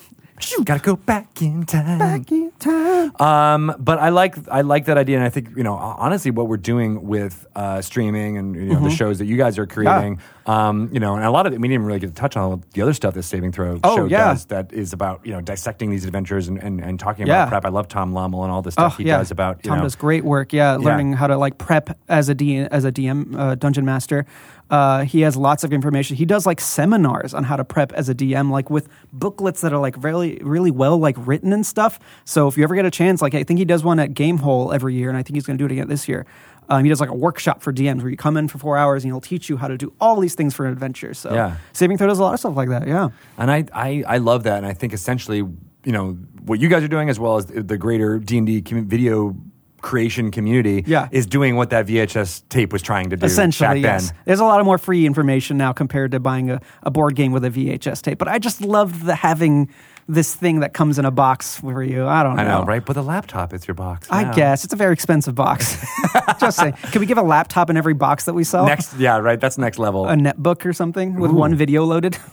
Gotta 0.64 0.80
go 0.80 0.94
back 0.94 1.42
in 1.42 1.66
time. 1.66 1.98
Back 1.98 2.30
in 2.30 2.52
time. 2.60 3.12
Um, 3.20 3.74
but 3.78 3.98
I 3.98 4.10
like 4.10 4.36
I 4.48 4.60
like 4.60 4.84
that 4.84 4.96
idea, 4.96 5.16
and 5.16 5.24
I 5.24 5.30
think 5.30 5.56
you 5.56 5.64
know 5.64 5.74
honestly 5.74 6.30
what 6.30 6.46
we're 6.46 6.56
doing 6.58 7.08
with 7.08 7.44
uh, 7.56 7.82
streaming 7.82 8.38
and 8.38 8.54
you 8.54 8.74
know 8.74 8.80
the 8.80 8.90
shows 8.90 9.18
that 9.18 9.26
you 9.26 9.36
guys 9.36 9.58
are 9.58 9.66
creating. 9.66 10.20
Um, 10.48 10.88
you 10.92 10.98
know, 10.98 11.14
and 11.14 11.24
a 11.24 11.30
lot 11.30 11.46
of 11.46 11.52
it 11.52 11.60
we 11.60 11.68
didn't 11.68 11.84
really 11.84 11.98
get 12.00 12.06
to 12.06 12.12
touch 12.14 12.34
on 12.34 12.64
the 12.72 12.80
other 12.80 12.94
stuff 12.94 13.12
that 13.14 13.22
Saving 13.24 13.52
Throw 13.52 13.78
Oh, 13.84 13.96
show 13.96 14.04
yeah. 14.06 14.28
does 14.32 14.46
that 14.46 14.72
is 14.72 14.94
about 14.94 15.20
you 15.26 15.32
know 15.32 15.42
dissecting 15.42 15.90
these 15.90 16.06
adventures 16.06 16.48
and, 16.48 16.56
and, 16.62 16.80
and 16.80 16.98
talking 16.98 17.26
Yeah. 17.26 17.42
about 17.42 17.48
prep. 17.50 17.64
I 17.66 17.68
love 17.68 17.86
Tom 17.88 18.14
Lommel 18.14 18.44
and 18.44 18.50
all 18.50 18.62
the 18.62 18.72
stuff 18.72 18.94
Oh, 18.94 19.02
he 19.02 19.04
yeah. 19.08 19.18
does 19.18 19.30
about 19.30 19.58
you 19.62 19.68
Tom 19.68 19.78
know 19.78 19.84
does 19.84 19.94
great 19.94 20.24
work. 20.24 20.54
Yeah, 20.54 20.76
learning 20.76 21.12
how 21.12 21.26
to 21.26 21.36
like 21.36 21.58
prep 21.58 21.98
as 22.08 22.30
a 22.30 22.34
D, 22.34 22.56
as 22.60 22.86
a 22.86 22.90
DM 22.92 23.38
uh, 23.38 23.54
dungeon 23.56 23.84
master. 23.84 24.24
Uh, 24.70 25.04
he 25.04 25.22
has 25.22 25.34
lots 25.34 25.64
of 25.64 25.72
information. 25.72 26.14
He 26.16 26.26
does 26.26 26.44
like 26.44 26.60
seminars 26.60 27.32
on 27.32 27.44
how 27.44 27.56
to 27.56 27.64
prep 27.64 27.90
as 27.92 28.08
a 28.10 28.14
DM, 28.14 28.50
like 28.50 28.68
with 28.70 28.86
booklets 29.14 29.62
that 29.62 29.72
are 29.72 29.78
like 29.78 30.02
really, 30.02 30.38
really 30.42 30.70
well 30.70 30.98
like 30.98 31.16
written 31.18 31.52
and 31.54 31.64
stuff. 31.66 31.98
So 32.26 32.48
if 32.48 32.56
you 32.58 32.64
ever 32.64 32.74
get 32.74 32.84
a 32.84 32.90
chance, 32.90 33.22
like 33.22 33.34
I 33.34 33.44
think 33.44 33.58
he 33.58 33.64
does 33.64 33.82
one 33.84 33.98
at 33.98 34.12
Gamehole 34.12 34.74
every 34.74 34.94
year, 34.94 35.08
and 35.08 35.16
I 35.16 35.22
think 35.22 35.36
he's 35.36 35.46
going 35.46 35.56
to 35.58 35.62
do 35.62 35.66
it 35.66 35.72
again 35.72 35.88
this 35.88 36.06
year. 36.08 36.26
Um, 36.68 36.84
he 36.84 36.88
does 36.90 37.00
like 37.00 37.10
a 37.10 37.14
workshop 37.14 37.62
for 37.62 37.72
DMs 37.72 38.02
where 38.02 38.10
you 38.10 38.16
come 38.16 38.36
in 38.36 38.46
for 38.48 38.58
four 38.58 38.76
hours 38.76 39.02
and 39.04 39.12
he'll 39.12 39.20
teach 39.20 39.48
you 39.48 39.56
how 39.56 39.68
to 39.68 39.78
do 39.78 39.92
all 40.00 40.20
these 40.20 40.34
things 40.34 40.54
for 40.54 40.66
an 40.66 40.72
adventure. 40.72 41.14
So 41.14 41.32
Yeah. 41.32 41.56
Saving 41.72 41.96
Throw 41.96 42.06
does 42.08 42.18
a 42.18 42.22
lot 42.22 42.34
of 42.34 42.40
stuff 42.40 42.56
like 42.56 42.68
that. 42.68 42.86
Yeah. 42.86 43.08
And 43.38 43.50
I, 43.50 43.64
I, 43.72 44.04
I 44.06 44.18
love 44.18 44.42
that, 44.44 44.58
and 44.58 44.66
I 44.66 44.74
think 44.74 44.92
essentially, 44.92 45.38
you 45.38 45.92
know, 45.92 46.12
what 46.44 46.60
you 46.60 46.68
guys 46.68 46.82
are 46.82 46.88
doing, 46.88 47.08
as 47.08 47.18
well 47.18 47.36
as 47.36 47.46
the 47.46 47.78
greater 47.78 48.18
D 48.18 48.38
and 48.38 48.46
D 48.46 48.60
video 48.60 49.34
creation 49.80 50.30
community, 50.30 50.82
Yeah. 50.86 51.08
is 51.12 51.26
doing 51.26 51.54
what 51.56 51.70
that 51.70 51.86
VHS 51.86 52.42
tape 52.48 52.72
was 52.72 52.82
trying 52.82 53.10
to 53.10 53.16
do. 53.16 53.24
Essentially, 53.24 53.80
back 53.82 54.00
yes. 54.00 54.12
There's 54.24 54.40
a 54.40 54.44
lot 54.44 54.58
of 54.60 54.66
more 54.66 54.76
free 54.76 55.06
information 55.06 55.56
now 55.56 55.72
compared 55.72 56.10
to 56.12 56.20
buying 56.20 56.50
a, 56.50 56.60
a 56.82 56.90
board 56.90 57.14
game 57.14 57.30
with 57.32 57.44
a 57.44 57.50
VHS 57.50 58.02
tape. 58.02 58.18
But 58.18 58.26
I 58.28 58.38
just 58.40 58.60
love 58.60 59.04
the 59.04 59.14
having 59.14 59.68
this 60.08 60.34
thing 60.34 60.60
that 60.60 60.72
comes 60.72 60.98
in 60.98 61.04
a 61.04 61.10
box 61.10 61.56
for 61.60 61.82
you. 61.82 62.06
I 62.06 62.22
don't 62.22 62.36
know. 62.36 62.42
I 62.42 62.46
know, 62.46 62.64
right? 62.64 62.84
But 62.84 62.94
the 62.94 63.02
laptop 63.02 63.52
is 63.52 63.68
your 63.68 63.74
box. 63.74 64.08
I 64.10 64.24
now. 64.24 64.32
guess 64.32 64.64
it's 64.64 64.72
a 64.72 64.76
very 64.76 64.94
expensive 64.94 65.34
box. 65.34 65.84
just 66.40 66.58
saying. 66.58 66.72
Can 66.72 67.00
we 67.00 67.06
give 67.06 67.18
a 67.18 67.22
laptop 67.22 67.68
in 67.68 67.76
every 67.76 67.92
box 67.94 68.24
that 68.24 68.32
we 68.32 68.42
sell? 68.42 68.66
Next, 68.66 68.94
yeah, 68.98 69.18
right. 69.18 69.38
That's 69.38 69.58
next 69.58 69.78
level. 69.78 70.08
a 70.08 70.14
netbook 70.14 70.64
or 70.64 70.72
something 70.72 71.20
with 71.20 71.30
one 71.30 71.54
video 71.54 71.84
loaded. 71.84 72.16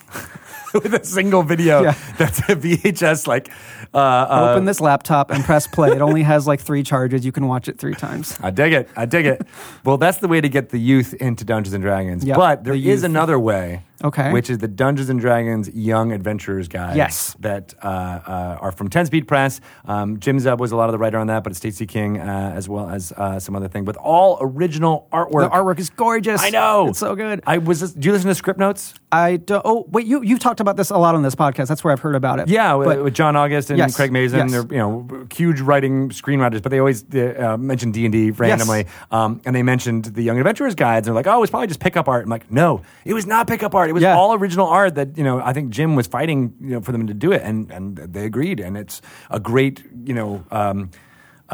With 0.74 0.94
a 0.94 1.06
single 1.06 1.42
video, 1.42 1.84
Yeah. 1.84 1.96
that's 2.18 2.40
a 2.40 2.56
VHS. 2.56 3.28
Like, 3.28 3.50
uh, 3.94 3.98
uh, 3.98 4.50
Open 4.52 4.66
this 4.66 4.82
laptop 4.82 5.32
and 5.32 5.42
press 5.42 5.68
play. 5.68 5.92
It 5.92 6.02
only 6.02 6.22
has 6.24 6.48
like 6.48 6.60
three 6.60 6.84
charges. 6.84 7.26
You 7.26 7.32
can 7.32 7.48
watch 7.48 7.70
it 7.70 7.78
three 7.80 7.94
times. 7.94 8.38
I 8.42 8.50
dig 8.52 8.74
it. 8.74 8.90
I 8.94 9.06
dig 9.06 9.26
it. 9.26 9.48
well, 9.86 9.98
that's 9.98 10.18
the 10.18 10.28
way 10.28 10.42
to 10.42 10.50
get 10.50 10.72
the 10.72 10.78
youth 10.78 11.14
into 11.14 11.46
Dungeons 11.46 11.74
and 11.74 11.82
Dragons. 11.82 12.26
Yeah, 12.26 12.36
but 12.36 12.66
there 12.66 12.74
the 12.74 12.80
is 12.90 13.04
youth. 13.04 13.04
another 13.06 13.40
way. 13.40 13.84
Okay. 14.06 14.32
Which 14.32 14.50
is 14.50 14.60
the 14.60 14.68
Dungeons 14.68 15.10
and 15.10 15.20
Dragons 15.20 15.70
Young 15.74 16.12
Adventurers 16.12 16.68
Guide. 16.68 16.96
Yes. 16.96 17.36
That 17.40 17.74
uh, 17.84 17.88
uh, 17.88 18.58
are 18.62 18.72
from 18.72 18.90
Ten 18.90 19.06
Speed 19.06 19.28
Press. 19.28 19.60
Um, 19.86 20.20
Jim 20.20 20.38
Zub 20.38 20.60
was 20.60 20.72
a 20.72 20.76
lot 20.76 20.90
of 20.90 20.94
the 20.94 20.98
writer 21.00 21.18
on 21.18 21.28
that, 21.28 21.44
but 21.44 21.52
it's 21.52 21.58
Stacy 21.60 21.86
King 21.88 22.20
uh, 22.20 22.54
as 22.56 22.70
well 22.70 22.90
as 22.90 23.12
uh, 23.12 23.40
some 23.40 23.56
other 23.56 23.68
thing 23.68 23.84
with 23.86 23.98
all 23.98 24.38
original 24.42 25.08
artwork. 25.12 25.50
The 25.50 25.56
artwork 25.56 25.80
is 25.80 25.90
gorgeous. 25.90 26.42
I 26.42 26.50
know. 26.52 26.90
It's 26.90 27.00
so 27.00 27.16
good. 27.16 27.42
I 27.48 27.58
was. 27.58 27.80
Just, 27.80 28.00
do 28.00 28.08
you 28.08 28.14
listen 28.14 28.34
to 28.34 28.42
Scriptnotes? 28.42 28.94
I 29.12 29.38
do, 29.38 29.62
oh 29.64 29.86
wait 29.90 30.06
you 30.08 30.22
you've 30.24 30.40
talked 30.40 30.60
about 30.60 30.76
this 30.76 30.90
a 30.90 30.98
lot 30.98 31.16
on 31.16 31.24
this 31.24 31.36
podcast. 31.36 31.68
That's 31.68 31.84
where 31.84 31.94
I've 31.94 32.02
heard 32.02 32.16
about 32.16 32.40
it. 32.40 32.48
Yeah, 32.50 32.74
with, 32.76 32.88
But- 32.88 33.04
with 33.04 33.14
John 33.16 33.36
August 33.36 33.70
and 33.70 33.78
Yes, 33.80 33.96
Craig 33.96 34.12
Mazin. 34.12 34.50
yes. 34.50 34.52
They're 34.52 34.66
you 34.72 34.78
know 34.78 35.28
huge 35.34 35.62
writing 35.62 36.10
screenwriters, 36.10 36.62
but 36.62 36.70
they 36.70 36.80
always 36.80 37.04
uh, 37.16 37.56
mention 37.58 37.92
D 37.92 38.06
and 38.06 38.12
D 38.12 38.32
randomly. 38.32 38.88
Um, 39.12 39.42
and 39.46 39.56
they 39.56 39.64
mentioned 39.64 40.06
the 40.06 40.22
Young 40.22 40.38
Adventurers 40.38 40.76
guides. 40.76 41.06
They're 41.06 41.14
like, 41.16 41.28
oh, 41.28 41.42
it's 41.44 41.50
probably 41.50 41.68
just 41.68 41.80
pickup 41.80 42.08
art. 42.10 42.24
I'm 42.26 42.30
like, 42.30 42.52
no, 42.52 42.82
it 43.06 43.14
was 43.14 43.26
not 43.26 43.48
pickup 43.48 43.74
art. 43.74 43.90
It 43.90 43.94
was 43.96 44.04
Yeah. 44.04 44.16
all 44.16 44.34
original 44.36 44.68
art 44.68 44.94
that 44.96 45.18
you 45.18 45.24
know. 45.24 45.42
I 45.42 45.54
think 45.54 45.72
Jim 45.72 45.96
was 45.96 46.06
fighting 46.08 46.54
you 46.62 46.72
know 46.76 46.82
for 46.82 46.92
them 46.92 47.08
to 47.08 47.14
do 47.16 47.32
it, 47.32 47.42
and 47.44 47.72
and 47.72 47.98
they 47.98 48.26
agreed. 48.26 48.60
And 48.60 48.78
it's 48.78 49.02
a 49.32 49.40
great 49.40 49.82
you 50.06 50.14
know. 50.14 50.44
Um, 50.52 50.92
uh, 51.48 51.54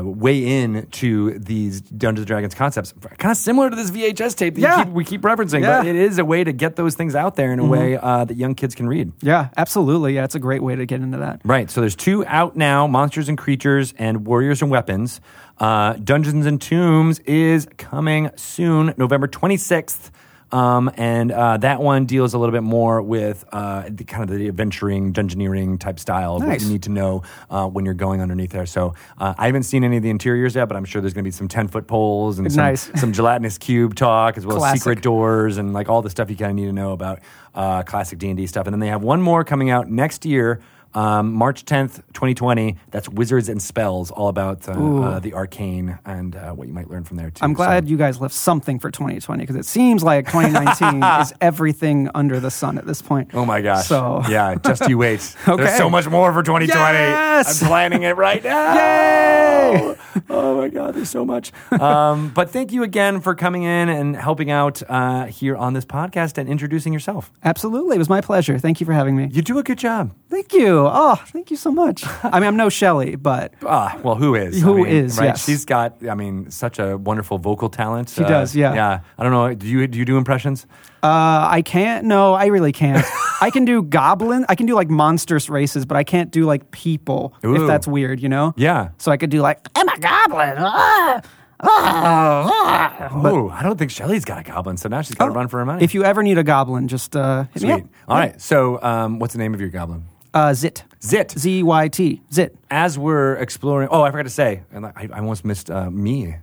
uh, 0.00 0.02
way 0.04 0.60
in 0.62 0.86
to 0.90 1.30
these 1.38 1.80
Dungeons 1.80 2.24
and 2.24 2.26
Dragons 2.26 2.54
concepts, 2.54 2.92
kind 3.16 3.30
of 3.32 3.38
similar 3.38 3.70
to 3.70 3.74
this 3.74 3.88
VHS 3.90 4.34
tape 4.36 4.54
that 4.56 4.60
you 4.60 4.66
Yeah. 4.66 4.84
keep, 4.84 4.92
we 4.92 5.02
keep 5.02 5.22
referencing, 5.22 5.62
Yeah. 5.62 5.78
but 5.78 5.86
it 5.86 5.96
is 5.96 6.18
a 6.18 6.26
way 6.26 6.44
to 6.44 6.52
get 6.52 6.76
those 6.76 6.94
things 6.94 7.14
out 7.14 7.36
there 7.36 7.50
in 7.50 7.58
a 7.58 7.64
way 7.64 7.96
uh, 7.96 8.26
that 8.26 8.36
young 8.36 8.54
kids 8.54 8.74
can 8.74 8.86
read. 8.86 9.12
Yeah, 9.22 9.48
absolutely. 9.56 10.14
Yeah, 10.14 10.24
it's 10.24 10.34
a 10.34 10.38
great 10.38 10.62
way 10.62 10.76
to 10.76 10.84
get 10.84 11.00
into 11.00 11.16
that. 11.16 11.40
Right. 11.42 11.70
So 11.70 11.80
there's 11.80 11.96
two 11.96 12.22
out 12.26 12.54
now: 12.54 12.86
Monsters 12.86 13.30
and 13.30 13.38
Creatures 13.38 13.94
and 13.98 14.26
Warriors 14.26 14.60
and 14.60 14.70
Weapons. 14.70 15.22
Uh, 15.58 15.94
Dungeons 15.94 16.44
and 16.44 16.60
Tombs 16.60 17.18
is 17.20 17.66
coming 17.78 18.28
soon, 18.36 18.92
November 18.98 19.26
26th. 19.26 20.10
Um, 20.52 20.90
and 20.96 21.30
uh, 21.30 21.58
that 21.58 21.80
one 21.80 22.06
deals 22.06 22.34
a 22.34 22.38
little 22.38 22.52
bit 22.52 22.62
more 22.64 23.00
with 23.02 23.44
uh, 23.52 23.84
the 23.88 24.04
kind 24.04 24.28
of 24.28 24.36
the 24.36 24.48
adventuring, 24.48 25.12
dungeoneering 25.12 25.78
type 25.78 26.00
style 26.00 26.40
Nice. 26.40 26.62
you 26.64 26.70
need 26.70 26.82
to 26.84 26.90
know 26.90 27.22
uh, 27.50 27.66
when 27.68 27.84
you're 27.84 27.94
going 27.94 28.20
underneath 28.20 28.50
there. 28.50 28.66
So 28.66 28.94
uh, 29.18 29.34
I 29.38 29.46
haven't 29.46 29.62
seen 29.62 29.84
any 29.84 29.98
of 29.98 30.02
the 30.02 30.10
interiors 30.10 30.56
yet, 30.56 30.66
but 30.66 30.76
I'm 30.76 30.84
sure 30.84 31.00
there's 31.00 31.14
going 31.14 31.24
to 31.24 31.28
be 31.28 31.32
some 31.32 31.46
10 31.48 31.68
foot 31.68 31.86
poles 31.86 32.38
and 32.40 32.50
some, 32.52 32.64
Nice. 32.64 32.90
some 33.00 33.12
gelatinous 33.12 33.58
cube 33.58 33.94
talk, 33.94 34.36
as 34.36 34.44
well 34.44 34.64
as 34.64 34.72
secret 34.72 35.02
doors 35.02 35.56
and 35.56 35.72
like 35.72 35.88
all 35.88 36.02
the 36.02 36.10
stuff 36.10 36.28
you 36.30 36.36
kind 36.36 36.50
of 36.50 36.56
need 36.56 36.66
to 36.66 36.72
know 36.72 36.92
about 36.92 37.20
uh, 37.54 37.82
classic 37.84 38.18
D&D 38.18 38.46
stuff. 38.48 38.66
And 38.66 38.74
then 38.74 38.80
they 38.80 38.88
have 38.88 39.02
one 39.02 39.22
more 39.22 39.44
coming 39.44 39.70
out 39.70 39.88
next 39.88 40.24
year. 40.24 40.60
Um, 40.94 41.32
March 41.32 41.64
10th, 41.64 41.96
2020. 42.14 42.76
That's 42.90 43.08
Wizards 43.08 43.48
and 43.48 43.62
Spells, 43.62 44.10
all 44.10 44.28
about 44.28 44.68
uh, 44.68 44.72
uh, 44.72 45.18
the 45.20 45.34
arcane 45.34 45.98
and 46.04 46.34
uh, 46.34 46.52
what 46.52 46.66
you 46.68 46.74
might 46.74 46.90
learn 46.90 47.04
from 47.04 47.16
there, 47.16 47.30
too. 47.30 47.44
I'm 47.44 47.52
glad 47.52 47.88
you 47.88 47.96
guys 47.96 48.20
left 48.20 48.34
something 48.34 48.78
for 48.78 48.90
2020 48.90 49.42
because 49.42 49.56
it 49.56 49.64
seems 49.66 50.02
like 50.02 50.26
2019 50.26 51.02
is 51.20 51.32
everything 51.40 52.08
under 52.14 52.40
the 52.40 52.50
sun 52.50 52.78
at 52.78 52.86
this 52.86 53.02
point. 53.02 53.30
Oh 53.34 53.44
my 53.44 53.60
gosh. 53.60 53.86
So 53.86 54.22
yeah, 54.28 54.54
just 54.56 54.88
you 54.88 54.98
wait. 54.98 55.36
Okay. 55.50 55.64
There's 55.64 55.76
so 55.78 55.90
much 55.90 56.08
more 56.08 56.32
for 56.32 56.42
2020. 56.42 56.98
Yes! 56.98 57.60
I'm 57.62 57.68
planning 57.68 58.02
it 58.04 58.16
right 58.16 58.42
now. 58.44 58.74
Yay! 59.72 59.96
Oh 60.28 60.56
my 60.56 60.68
God, 60.68 60.94
there's 60.94 61.10
so 61.10 61.24
much. 61.24 61.52
Um, 61.72 62.30
but 62.30 62.50
thank 62.50 62.72
you 62.72 62.82
again 62.82 63.20
for 63.20 63.34
coming 63.34 63.62
in 63.64 63.88
and 63.88 64.14
helping 64.16 64.50
out 64.50 64.82
uh, 64.88 65.26
here 65.26 65.56
on 65.56 65.72
this 65.72 65.84
podcast 65.84 66.38
and 66.38 66.48
introducing 66.48 66.92
yourself. 66.92 67.32
Absolutely, 67.44 67.96
it 67.96 67.98
was 67.98 68.08
my 68.08 68.20
pleasure. 68.20 68.58
Thank 68.58 68.80
you 68.80 68.86
for 68.86 68.92
having 68.92 69.16
me. 69.16 69.28
You 69.32 69.42
do 69.42 69.58
a 69.58 69.62
good 69.62 69.78
job. 69.78 70.12
Thank 70.28 70.52
you. 70.52 70.79
Oh, 70.86 71.16
thank 71.28 71.50
you 71.50 71.56
so 71.56 71.70
much. 71.70 72.04
I 72.22 72.40
mean, 72.40 72.46
I'm 72.48 72.56
no 72.56 72.68
Shelly, 72.68 73.16
but 73.16 73.54
Ah, 73.66 73.98
well, 74.02 74.14
who 74.14 74.34
is? 74.34 74.60
Who 74.62 74.78
Who 74.78 74.84
is? 74.84 75.12
is, 75.12 75.18
Right? 75.18 75.26
yes. 75.26 75.44
She's 75.44 75.64
got, 75.64 75.96
I 76.08 76.14
mean, 76.14 76.50
such 76.50 76.78
a 76.78 76.96
wonderful 76.96 77.38
vocal 77.38 77.68
talent. 77.68 78.08
She 78.10 78.22
does, 78.22 78.54
yeah. 78.54 78.74
Yeah. 78.74 79.00
I 79.18 79.22
don't 79.22 79.32
know. 79.32 79.52
Do 79.54 79.66
you 79.66 79.86
do 79.86 79.98
you 79.98 80.04
do 80.04 80.16
impressions? 80.16 80.66
uh, 81.02 81.48
I 81.50 81.62
can't. 81.64 82.04
No, 82.06 82.34
I 82.34 82.46
really 82.46 82.72
can't. 82.72 83.04
I 83.40 83.50
can 83.50 83.64
do 83.64 83.82
goblin. 83.82 84.44
I 84.48 84.54
can 84.54 84.66
do 84.66 84.74
like 84.74 84.90
monstrous 84.90 85.48
races, 85.48 85.86
but 85.86 85.96
I 85.96 86.04
can't 86.04 86.30
do 86.30 86.44
like 86.44 86.70
people. 86.72 87.34
Ooh. 87.44 87.54
If 87.62 87.66
that's 87.66 87.86
weird, 87.86 88.20
you 88.20 88.28
know. 88.28 88.52
Yeah. 88.56 88.90
So 88.98 89.10
I 89.10 89.16
could 89.16 89.30
do 89.30 89.40
like 89.40 89.66
I'm 89.74 89.88
a 89.88 89.98
goblin. 89.98 90.56
Ah, 90.58 91.20
ah, 91.62 92.50
ah." 92.50 93.08
Oh, 93.12 93.48
I 93.50 93.62
don't 93.62 93.78
think 93.78 93.90
Shelly's 93.90 94.24
got 94.24 94.38
a 94.38 94.42
goblin, 94.42 94.76
so 94.76 94.88
now 94.88 95.02
she's 95.02 95.14
got 95.16 95.26
to 95.26 95.30
run 95.32 95.48
for 95.48 95.58
her 95.58 95.64
money. 95.64 95.82
If 95.84 95.94
you 95.94 96.04
ever 96.04 96.22
need 96.22 96.38
a 96.38 96.44
goblin, 96.44 96.88
just 96.88 97.16
uh, 97.16 97.44
hit 97.54 97.62
me 97.62 97.68
Sweet. 97.70 97.82
up. 97.84 97.88
All 98.08 98.16
right. 98.18 98.40
So, 98.40 98.82
um, 98.82 99.18
what's 99.18 99.32
the 99.34 99.38
name 99.38 99.54
of 99.54 99.60
your 99.60 99.70
goblin? 99.70 100.04
Uh, 100.32 100.50
Zyt. 100.50 100.82
Zyt. 101.00 101.36
Z 101.38 101.62
Y 101.62 101.88
T. 101.88 102.22
Zyt. 102.30 102.50
As 102.70 102.98
we're 102.98 103.34
exploring, 103.36 103.88
oh, 103.90 104.02
I 104.02 104.10
forgot 104.10 104.24
to 104.24 104.30
say, 104.30 104.62
and 104.72 104.86
I, 104.86 105.08
I 105.12 105.18
almost 105.18 105.44
missed 105.44 105.70
uh, 105.70 105.90
me. 105.90 106.36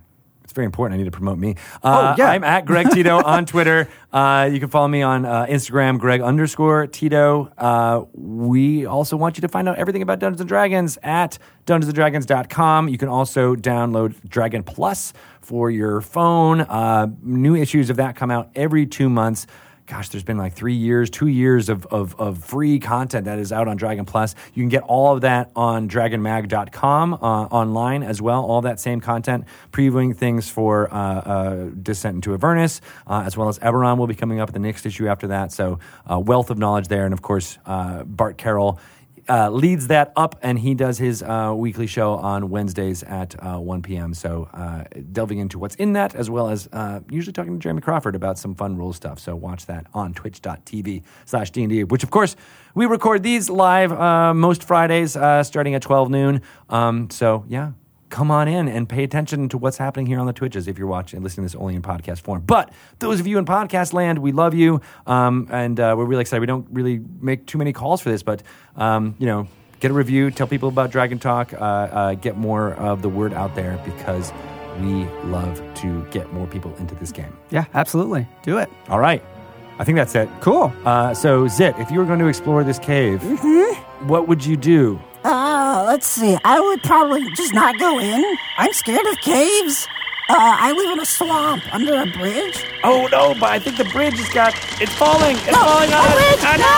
It's 0.44 0.54
very 0.54 0.64
important. 0.64 0.94
I 0.94 0.98
need 1.02 1.04
to 1.04 1.16
promote 1.16 1.38
me. 1.38 1.56
Uh, 1.82 2.14
Oh, 2.18 2.22
yeah. 2.22 2.30
I'm 2.30 2.42
at 2.42 2.64
Greg 2.64 2.88
Tito 2.90 3.22
on 3.24 3.44
Twitter. 3.44 3.86
Uh, 4.10 4.48
you 4.50 4.58
can 4.58 4.70
follow 4.70 4.88
me 4.88 5.02
on 5.02 5.26
uh, 5.26 5.44
Instagram, 5.44 5.98
Greg 5.98 6.22
underscore 6.22 6.86
Tito. 6.86 7.52
Uh, 7.58 8.06
we 8.14 8.86
also 8.86 9.16
want 9.18 9.36
you 9.36 9.42
to 9.42 9.48
find 9.48 9.68
out 9.68 9.76
everything 9.76 10.00
about 10.00 10.20
Dungeons 10.20 10.40
and 10.40 10.48
Dragons 10.48 10.96
at 11.02 11.38
dungeonsanddragons.com. 11.66 12.88
You 12.88 12.98
can 12.98 13.08
also 13.08 13.54
download 13.56 14.14
Dragon 14.28 14.62
Plus 14.62 15.12
for 15.42 15.70
your 15.70 16.00
phone. 16.00 16.62
Uh, 16.62 17.08
new 17.22 17.54
issues 17.54 17.90
of 17.90 17.96
that 17.96 18.16
come 18.16 18.30
out 18.30 18.50
every 18.54 18.86
two 18.86 19.08
months 19.10 19.46
gosh, 19.88 20.10
there's 20.10 20.22
been 20.22 20.36
like 20.36 20.52
three 20.52 20.74
years, 20.74 21.08
two 21.08 21.26
years 21.26 21.70
of, 21.70 21.86
of, 21.86 22.14
of 22.20 22.44
free 22.44 22.78
content 22.78 23.24
that 23.24 23.38
is 23.38 23.52
out 23.52 23.68
on 23.68 23.76
Dragon 23.76 24.04
Plus. 24.04 24.34
You 24.54 24.62
can 24.62 24.68
get 24.68 24.82
all 24.82 25.14
of 25.14 25.22
that 25.22 25.50
on 25.56 25.88
dragonmag.com 25.88 27.14
uh, 27.14 27.16
online 27.16 28.02
as 28.02 28.20
well. 28.20 28.44
All 28.44 28.60
that 28.60 28.78
same 28.80 29.00
content, 29.00 29.46
previewing 29.72 30.14
things 30.14 30.50
for 30.50 30.92
uh, 30.92 30.96
uh, 30.96 31.70
Descent 31.82 32.16
into 32.16 32.34
Avernus, 32.34 32.82
uh, 33.06 33.22
as 33.24 33.36
well 33.36 33.48
as 33.48 33.58
Eberron 33.60 33.96
will 33.96 34.06
be 34.06 34.14
coming 34.14 34.40
up 34.40 34.50
at 34.50 34.52
the 34.52 34.60
next 34.60 34.84
issue 34.84 35.08
after 35.08 35.28
that. 35.28 35.52
So, 35.52 35.78
wealth 36.06 36.50
of 36.50 36.58
knowledge 36.58 36.88
there. 36.88 37.04
And 37.04 37.14
of 37.14 37.22
course, 37.22 37.58
Bart 37.64 38.36
Carroll. 38.36 38.78
Uh, 39.30 39.50
leads 39.50 39.88
that 39.88 40.10
up, 40.16 40.36
and 40.40 40.58
he 40.58 40.74
does 40.74 40.96
his 40.96 41.22
uh, 41.22 41.52
weekly 41.54 41.86
show 41.86 42.14
on 42.14 42.48
Wednesdays 42.48 43.02
at 43.02 43.34
uh, 43.44 43.58
1 43.58 43.82
p.m. 43.82 44.14
So, 44.14 44.48
uh, 44.54 44.84
delving 45.12 45.36
into 45.36 45.58
what's 45.58 45.74
in 45.74 45.92
that, 45.92 46.14
as 46.14 46.30
well 46.30 46.48
as 46.48 46.66
uh, 46.72 47.00
usually 47.10 47.34
talking 47.34 47.52
to 47.52 47.58
Jeremy 47.58 47.82
Crawford 47.82 48.14
about 48.14 48.38
some 48.38 48.54
fun 48.54 48.78
rule 48.78 48.94
stuff. 48.94 49.18
So, 49.18 49.36
watch 49.36 49.66
that 49.66 49.86
on 49.92 50.14
twitch.tv 50.14 51.02
slash 51.26 51.50
D&D, 51.50 51.84
which, 51.84 52.02
of 52.02 52.10
course, 52.10 52.36
we 52.74 52.86
record 52.86 53.22
these 53.22 53.50
live 53.50 53.90
most 54.34 54.64
Fridays 54.64 55.12
starting 55.12 55.74
at 55.74 55.82
12 55.82 56.08
noon. 56.08 56.42
Um, 56.70 57.10
so, 57.10 57.44
yeah, 57.48 57.72
come 58.10 58.30
on 58.30 58.48
in 58.48 58.68
and 58.68 58.88
pay 58.88 59.04
attention 59.04 59.48
to 59.50 59.58
what's 59.58 59.76
happening 59.76 60.06
here 60.06 60.18
on 60.18 60.26
the 60.26 60.32
Twitches 60.32 60.68
if 60.68 60.78
you're 60.78 60.86
watching 60.88 61.18
and 61.18 61.24
listening 61.24 61.46
to 61.46 61.52
this 61.52 61.60
only 61.60 61.74
in 61.74 61.82
podcast 61.82 62.20
form. 62.20 62.42
But 62.46 62.72
those 62.98 63.20
of 63.20 63.26
you 63.26 63.38
in 63.38 63.44
podcast 63.44 63.92
land, 63.92 64.18
we 64.18 64.32
love 64.32 64.54
you. 64.54 64.80
Um, 65.06 65.48
and 65.50 65.78
uh, 65.78 65.94
we're 65.96 66.04
really 66.04 66.22
excited. 66.22 66.40
We 66.40 66.46
don't 66.46 66.66
really 66.70 67.00
make 67.20 67.46
too 67.46 67.58
many 67.58 67.72
calls 67.72 68.00
for 68.00 68.10
this, 68.10 68.22
but, 68.22 68.42
um, 68.76 69.14
you 69.18 69.26
know, 69.26 69.48
get 69.80 69.90
a 69.90 69.94
review, 69.94 70.30
tell 70.30 70.46
people 70.46 70.68
about 70.68 70.90
Dragon 70.90 71.18
Talk, 71.18 71.52
uh, 71.52 71.56
uh, 71.56 72.14
get 72.14 72.36
more 72.36 72.74
of 72.74 73.02
the 73.02 73.08
word 73.08 73.32
out 73.32 73.54
there 73.54 73.80
because 73.84 74.32
we 74.80 75.04
love 75.24 75.62
to 75.76 76.04
get 76.10 76.32
more 76.32 76.46
people 76.46 76.74
into 76.76 76.94
this 76.96 77.12
game. 77.12 77.36
Yeah, 77.50 77.66
absolutely. 77.74 78.26
Do 78.42 78.58
it. 78.58 78.70
All 78.88 79.00
right. 79.00 79.22
I 79.78 79.84
think 79.84 79.96
that's 79.96 80.14
it. 80.14 80.28
Cool. 80.40 80.72
Uh, 80.84 81.14
so, 81.14 81.44
Zyt, 81.44 81.78
if 81.78 81.90
you 81.90 81.98
were 81.98 82.04
going 82.04 82.18
to 82.18 82.26
explore 82.26 82.64
this 82.64 82.80
cave, 82.80 83.22
what 84.08 84.26
would 84.26 84.44
you 84.44 84.56
do? 84.56 85.00
Uh, 85.24 85.84
let's 85.86 86.06
see. 86.06 86.36
I 86.44 86.60
would 86.60 86.82
probably 86.82 87.28
just 87.34 87.52
not 87.52 87.78
go 87.78 87.98
in. 87.98 88.24
I'm 88.56 88.72
scared 88.72 89.06
of 89.06 89.16
caves. 89.18 89.86
Uh, 90.30 90.36
I 90.38 90.72
live 90.72 90.90
in 90.92 91.00
a 91.00 91.06
swamp 91.06 91.62
under 91.74 91.94
a 92.02 92.06
bridge. 92.06 92.62
Oh 92.84 93.08
no, 93.10 93.34
but 93.34 93.50
I 93.50 93.58
think 93.58 93.76
the 93.78 93.84
bridge 93.86 94.18
has 94.18 94.28
got 94.28 94.54
it's 94.80 94.92
falling. 94.94 95.36
It's 95.36 95.46
No, 95.46 95.54
falling 95.64 95.92
on 95.92 96.04
a 96.04 96.08
us. 96.08 96.14
bridge, 96.14 96.42
no! 96.58 96.76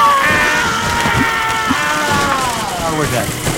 Ah, 2.82 2.94
we're 2.98 3.10
dead. 3.10 3.49